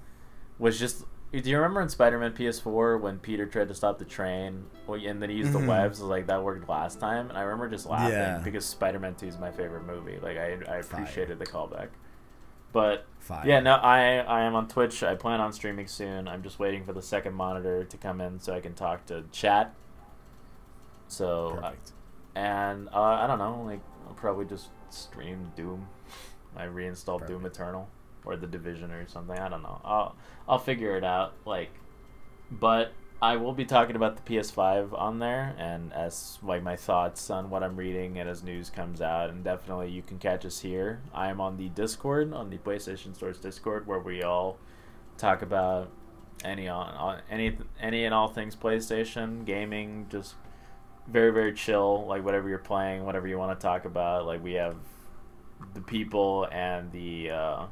was 0.59 0.79
just 0.79 1.05
do 1.33 1.39
you 1.49 1.57
remember 1.57 1.81
in 1.81 1.89
Spider-Man 1.89 2.33
PS4 2.33 3.01
when 3.01 3.19
Peter 3.21 3.47
tried 3.47 3.69
to 3.69 3.75
stop 3.75 3.99
the 4.01 4.05
train 4.05 4.65
and 4.89 5.23
then 5.23 5.31
he 5.31 5.37
used 5.37 5.53
Mhm. 5.53 5.61
the 5.63 5.67
webs 5.69 6.01
like 6.01 6.27
that 6.27 6.43
worked 6.43 6.69
last 6.69 6.99
time 7.01 7.29
and 7.29 7.39
I 7.39 7.43
remember 7.43 7.69
just 7.69 7.87
laughing 7.87 8.11
Yeah. 8.13 8.39
because 8.43 8.65
Spider-Man 8.67 9.15
2 9.15 9.27
is 9.29 9.39
my 9.39 9.51
favorite 9.53 9.85
movie 9.87 10.19
like 10.21 10.37
I 10.37 10.55
I 10.55 10.59
Fire. 10.65 10.81
appreciated 10.81 11.39
the 11.39 11.47
callback 11.47 11.89
but 12.73 13.07
Fine. 13.21 13.47
yeah, 13.49 13.61
no, 13.61 13.75
I 13.75 14.19
I 14.19 14.43
am 14.43 14.55
on 14.55 14.69
Twitch. 14.69 15.03
I 15.03 15.17
plan 15.17 15.41
on 15.41 15.53
streaming 15.53 15.89
soon. 15.89 16.29
I'm 16.29 16.41
just 16.43 16.59
waiting 16.61 16.85
for 16.85 16.93
the 16.93 17.03
second 17.03 17.35
monitor 17.35 17.83
to 17.85 17.97
come 17.97 18.21
in 18.21 18.39
so 18.39 18.55
I 18.55 18.61
can 18.61 18.75
talk 18.75 19.07
to 19.07 19.25
chat. 19.33 19.75
So 21.09 21.59
uh, 21.63 21.73
and 22.37 22.89
uh, 22.93 23.01
I 23.03 23.27
don't 23.27 23.39
know, 23.39 23.63
like 23.67 23.81
I'll 24.07 24.15
probably 24.15 24.45
just 24.45 24.69
stream 24.91 25.53
Doom. 25.57 25.89
I 26.61 26.65
reinstalled 26.65 27.27
Doom 27.27 27.43
Perfect. 27.43 27.57
Eternal 27.57 27.89
or 28.25 28.37
the 28.37 28.47
Division 28.47 28.91
or 28.91 29.07
something. 29.09 29.39
I 29.39 29.49
don't 29.49 29.63
know. 29.63 29.81
I'll 29.85 30.17
I'll 30.49 30.59
figure 30.59 30.97
it 30.97 31.05
out. 31.05 31.35
Like, 31.45 31.71
but 32.51 32.93
I 33.23 33.37
will 33.37 33.53
be 33.53 33.67
talking 33.67 33.97
about 33.97 34.17
the 34.17 34.23
PS5 34.23 34.99
on 34.99 35.19
there 35.19 35.55
and 35.59 35.93
as 35.93 36.39
like 36.43 36.63
my 36.63 36.77
thoughts 36.77 37.29
on 37.29 37.51
what 37.51 37.63
I'm 37.63 37.77
reading 37.77 38.19
and 38.19 38.29
as 38.29 38.43
news 38.43 38.71
comes 38.71 39.03
out. 39.03 39.29
And 39.29 39.45
definitely 39.45 39.91
you 39.91 40.03
can 40.03 40.19
catch 40.19 40.47
us 40.47 40.61
here. 40.61 41.03
I 41.13 41.29
am 41.29 41.41
on 41.41 41.59
the 41.59 41.69
Discord 41.69 42.33
on 42.33 42.49
the 42.49 42.57
PlayStation 42.57 43.19
Source's 43.19 43.43
Discord 43.43 43.87
where 43.87 43.99
we 43.99 44.23
all 44.23 44.59
talk 45.19 45.43
about 45.43 45.91
any 46.45 46.67
on, 46.67 46.95
on 46.95 47.21
any 47.31 47.59
any 47.79 48.07
and 48.07 48.15
all 48.15 48.29
things 48.29 48.57
PlayStation 48.57 49.45
gaming. 49.45 50.07
Just 50.09 50.35
very 51.07 51.31
very 51.31 51.53
chill. 51.53 52.07
Like 52.07 52.25
whatever 52.25 52.49
you're 52.49 52.59
playing, 52.59 53.05
whatever 53.05 53.29
you 53.29 53.39
want 53.39 53.59
to 53.59 53.63
talk 53.63 53.85
about. 53.85 54.25
Like 54.25 54.43
we 54.43 54.55
have 54.55 54.77
the 55.75 55.81
people 55.81 56.47
and 56.51 56.93
the 56.93 57.31
uh, 57.31 57.67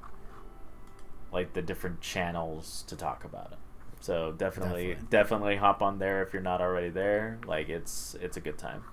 like 1.33 1.53
the 1.53 1.63
different 1.63 2.01
channels 2.01 2.85
to 2.89 2.97
talk 2.97 3.25
about 3.25 3.53
it. 3.53 3.59
So 4.01 4.33
definitely, 4.33 4.89
Definitely. 4.95 5.09
definitely, 5.11 5.57
hop 5.57 5.83
on 5.83 5.99
there 5.99 6.23
if 6.23 6.33
you're 6.33 6.43
not 6.43 6.61
already 6.61 6.89
there. 6.89 7.39
Like 7.47 7.69
it's 7.69 8.17
it's 8.21 8.37
a 8.37 8.41
good 8.41 8.57
time. 8.59 8.85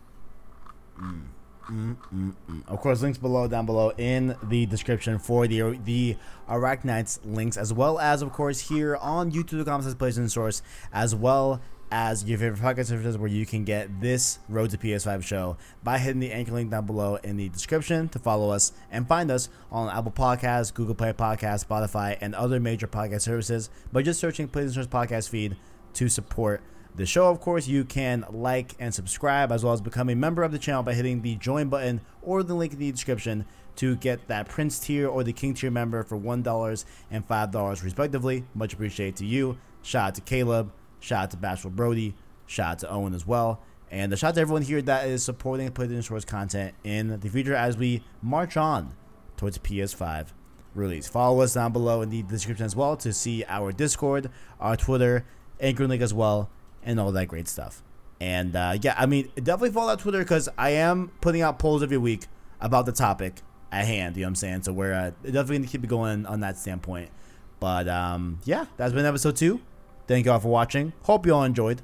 Mm, 1.69 1.95
mm, 2.13 2.35
mm. 2.49 2.67
Of 2.67 2.79
course, 2.79 3.01
links 3.01 3.17
below, 3.17 3.47
down 3.47 3.65
below 3.65 3.91
in 3.97 4.35
the 4.43 4.65
description 4.65 5.19
for 5.19 5.47
the 5.47 5.79
the 5.83 6.17
Arachnites 6.49 7.19
links, 7.23 7.57
as 7.57 7.73
well 7.73 7.99
as, 7.99 8.21
of 8.21 8.31
course, 8.31 8.69
here 8.69 8.95
on 8.97 9.31
YouTube, 9.31 9.49
the 9.49 9.57
YouTube.com 9.57 9.81
slash 9.81 9.93
PlayStation 9.93 10.29
Source, 10.29 10.61
as 10.93 11.15
well 11.15 11.61
as 11.97 12.25
your 12.25 12.37
favorite 12.37 12.59
podcast 12.59 12.87
services 12.87 13.17
where 13.17 13.29
you 13.29 13.45
can 13.45 13.63
get 13.63 14.01
this 14.01 14.39
Road 14.49 14.69
to 14.69 14.77
PS5 14.77 15.23
show 15.23 15.55
by 15.81 15.97
hitting 15.97 16.19
the 16.19 16.29
anchor 16.29 16.51
link 16.51 16.69
down 16.69 16.85
below 16.85 17.15
in 17.23 17.37
the 17.37 17.47
description 17.47 18.09
to 18.09 18.19
follow 18.19 18.49
us 18.49 18.73
and 18.91 19.07
find 19.07 19.31
us 19.31 19.47
on 19.71 19.87
Apple 19.87 20.11
Podcasts, 20.11 20.73
Google 20.73 20.93
Play 20.93 21.13
Podcasts, 21.13 21.65
Spotify, 21.65 22.17
and 22.19 22.35
other 22.35 22.59
major 22.59 22.85
podcast 22.85 23.21
services 23.21 23.69
by 23.93 24.01
just 24.01 24.19
searching 24.19 24.49
PlayStation 24.49 24.73
Source 24.73 24.87
podcast 24.87 25.29
feed 25.29 25.55
to 25.93 26.09
support 26.09 26.61
the 26.95 27.05
show. 27.05 27.29
Of 27.29 27.39
course, 27.39 27.65
you 27.65 27.85
can 27.85 28.25
like 28.29 28.75
and 28.77 28.93
subscribe 28.93 29.53
as 29.53 29.63
well 29.63 29.71
as 29.71 29.79
become 29.79 30.09
a 30.09 30.15
member 30.15 30.43
of 30.43 30.51
the 30.51 30.59
channel 30.59 30.83
by 30.83 30.95
hitting 30.95 31.21
the 31.21 31.37
join 31.37 31.69
button 31.69 32.01
or 32.21 32.43
the 32.43 32.55
link 32.55 32.73
in 32.73 32.79
the 32.79 32.91
description 32.91 33.45
to 33.77 33.95
get 33.95 34.27
that 34.27 34.49
Prince 34.49 34.79
tier 34.79 35.07
or 35.07 35.23
the 35.23 35.31
King 35.31 35.53
tier 35.53 35.71
member 35.71 36.03
for 36.03 36.17
$1 36.17 36.85
and 37.09 37.25
$5 37.25 37.83
respectively. 37.85 38.43
Much 38.53 38.73
appreciated 38.73 39.15
to 39.15 39.25
you. 39.25 39.57
Shout 39.81 40.07
out 40.09 40.15
to 40.15 40.21
Caleb. 40.21 40.73
Shout 41.05 41.23
out 41.25 41.31
to 41.31 41.37
Bashful 41.37 41.69
Brody. 41.69 42.15
Shout 42.47 42.67
out 42.67 42.79
to 42.79 42.89
Owen 42.89 43.13
as 43.13 43.27
well. 43.27 43.61
And 43.91 44.11
a 44.11 44.17
shout 44.17 44.29
out 44.29 44.35
to 44.35 44.41
everyone 44.41 44.63
here 44.63 44.81
that 44.81 45.07
is 45.07 45.23
supporting 45.23 45.69
PlayStation 45.69 46.03
Source 46.03 46.25
content 46.25 46.73
in 46.83 47.19
the 47.19 47.29
future 47.29 47.53
as 47.53 47.77
we 47.77 48.03
march 48.23 48.57
on 48.57 48.95
towards 49.37 49.59
PS5 49.59 50.29
release. 50.73 51.07
Follow 51.07 51.41
us 51.41 51.53
down 51.53 51.71
below 51.71 52.01
in 52.01 52.09
the 52.09 52.23
description 52.23 52.65
as 52.65 52.75
well 52.75 52.97
to 52.97 53.13
see 53.13 53.45
our 53.47 53.71
Discord, 53.71 54.31
our 54.59 54.75
Twitter, 54.75 55.27
Anchor 55.59 55.87
link 55.87 56.01
as 56.01 56.11
well, 56.11 56.49
and 56.81 56.99
all 56.99 57.11
that 57.11 57.27
great 57.27 57.47
stuff. 57.47 57.83
And 58.19 58.55
uh, 58.55 58.79
yeah, 58.81 58.95
I 58.97 59.05
mean, 59.05 59.29
definitely 59.35 59.73
follow 59.73 59.95
that 59.95 59.99
Twitter 59.99 60.17
because 60.17 60.49
I 60.57 60.71
am 60.71 61.11
putting 61.21 61.43
out 61.43 61.59
polls 61.59 61.83
every 61.83 61.99
week 61.99 62.25
about 62.59 62.87
the 62.87 62.91
topic 62.91 63.43
at 63.71 63.85
hand. 63.85 64.17
You 64.17 64.23
know 64.23 64.25
what 64.25 64.29
I'm 64.29 64.35
saying? 64.37 64.63
So 64.63 64.73
we're 64.73 64.93
uh, 64.93 65.11
definitely 65.21 65.57
going 65.57 65.65
to 65.65 65.69
keep 65.69 65.83
it 65.83 65.87
going 65.87 66.25
on 66.25 66.39
that 66.39 66.57
standpoint. 66.57 67.11
But 67.59 67.87
um, 67.87 68.39
yeah, 68.43 68.65
that's 68.75 68.91
been 68.91 69.05
episode 69.05 69.35
two. 69.35 69.61
Thank 70.07 70.25
you 70.25 70.31
all 70.31 70.39
for 70.39 70.49
watching. 70.49 70.93
Hope 71.03 71.25
you 71.25 71.33
all 71.33 71.43
enjoyed. 71.43 71.81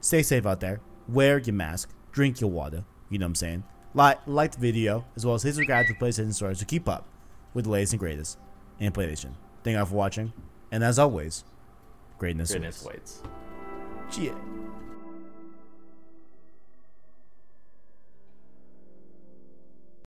Stay 0.00 0.22
safe 0.22 0.46
out 0.46 0.60
there. 0.60 0.80
Wear 1.08 1.38
your 1.38 1.54
mask. 1.54 1.90
Drink 2.12 2.40
your 2.40 2.50
water. 2.50 2.84
You 3.10 3.18
know 3.18 3.24
what 3.26 3.30
I'm 3.30 3.34
saying? 3.36 3.64
Like, 3.94 4.18
like 4.26 4.52
the 4.52 4.60
video, 4.60 5.04
as 5.16 5.24
well 5.26 5.34
as 5.34 5.42
hit 5.42 5.54
subscribe 5.54 5.86
to 5.86 5.94
PlayStation 5.94 6.34
Source 6.34 6.58
to 6.58 6.64
keep 6.64 6.88
up 6.88 7.06
with 7.54 7.64
the 7.64 7.70
latest 7.70 7.94
and 7.94 8.00
greatest 8.00 8.38
in 8.78 8.92
PlayStation. 8.92 9.32
Thank 9.64 9.74
you 9.74 9.78
all 9.78 9.86
for 9.86 9.94
watching. 9.94 10.32
And 10.70 10.84
as 10.84 10.98
always, 10.98 11.44
greatness, 12.18 12.52
Goodness 12.52 12.84
waits. 12.84 13.22
waits. 14.10 14.18
Yeah. 14.18 14.34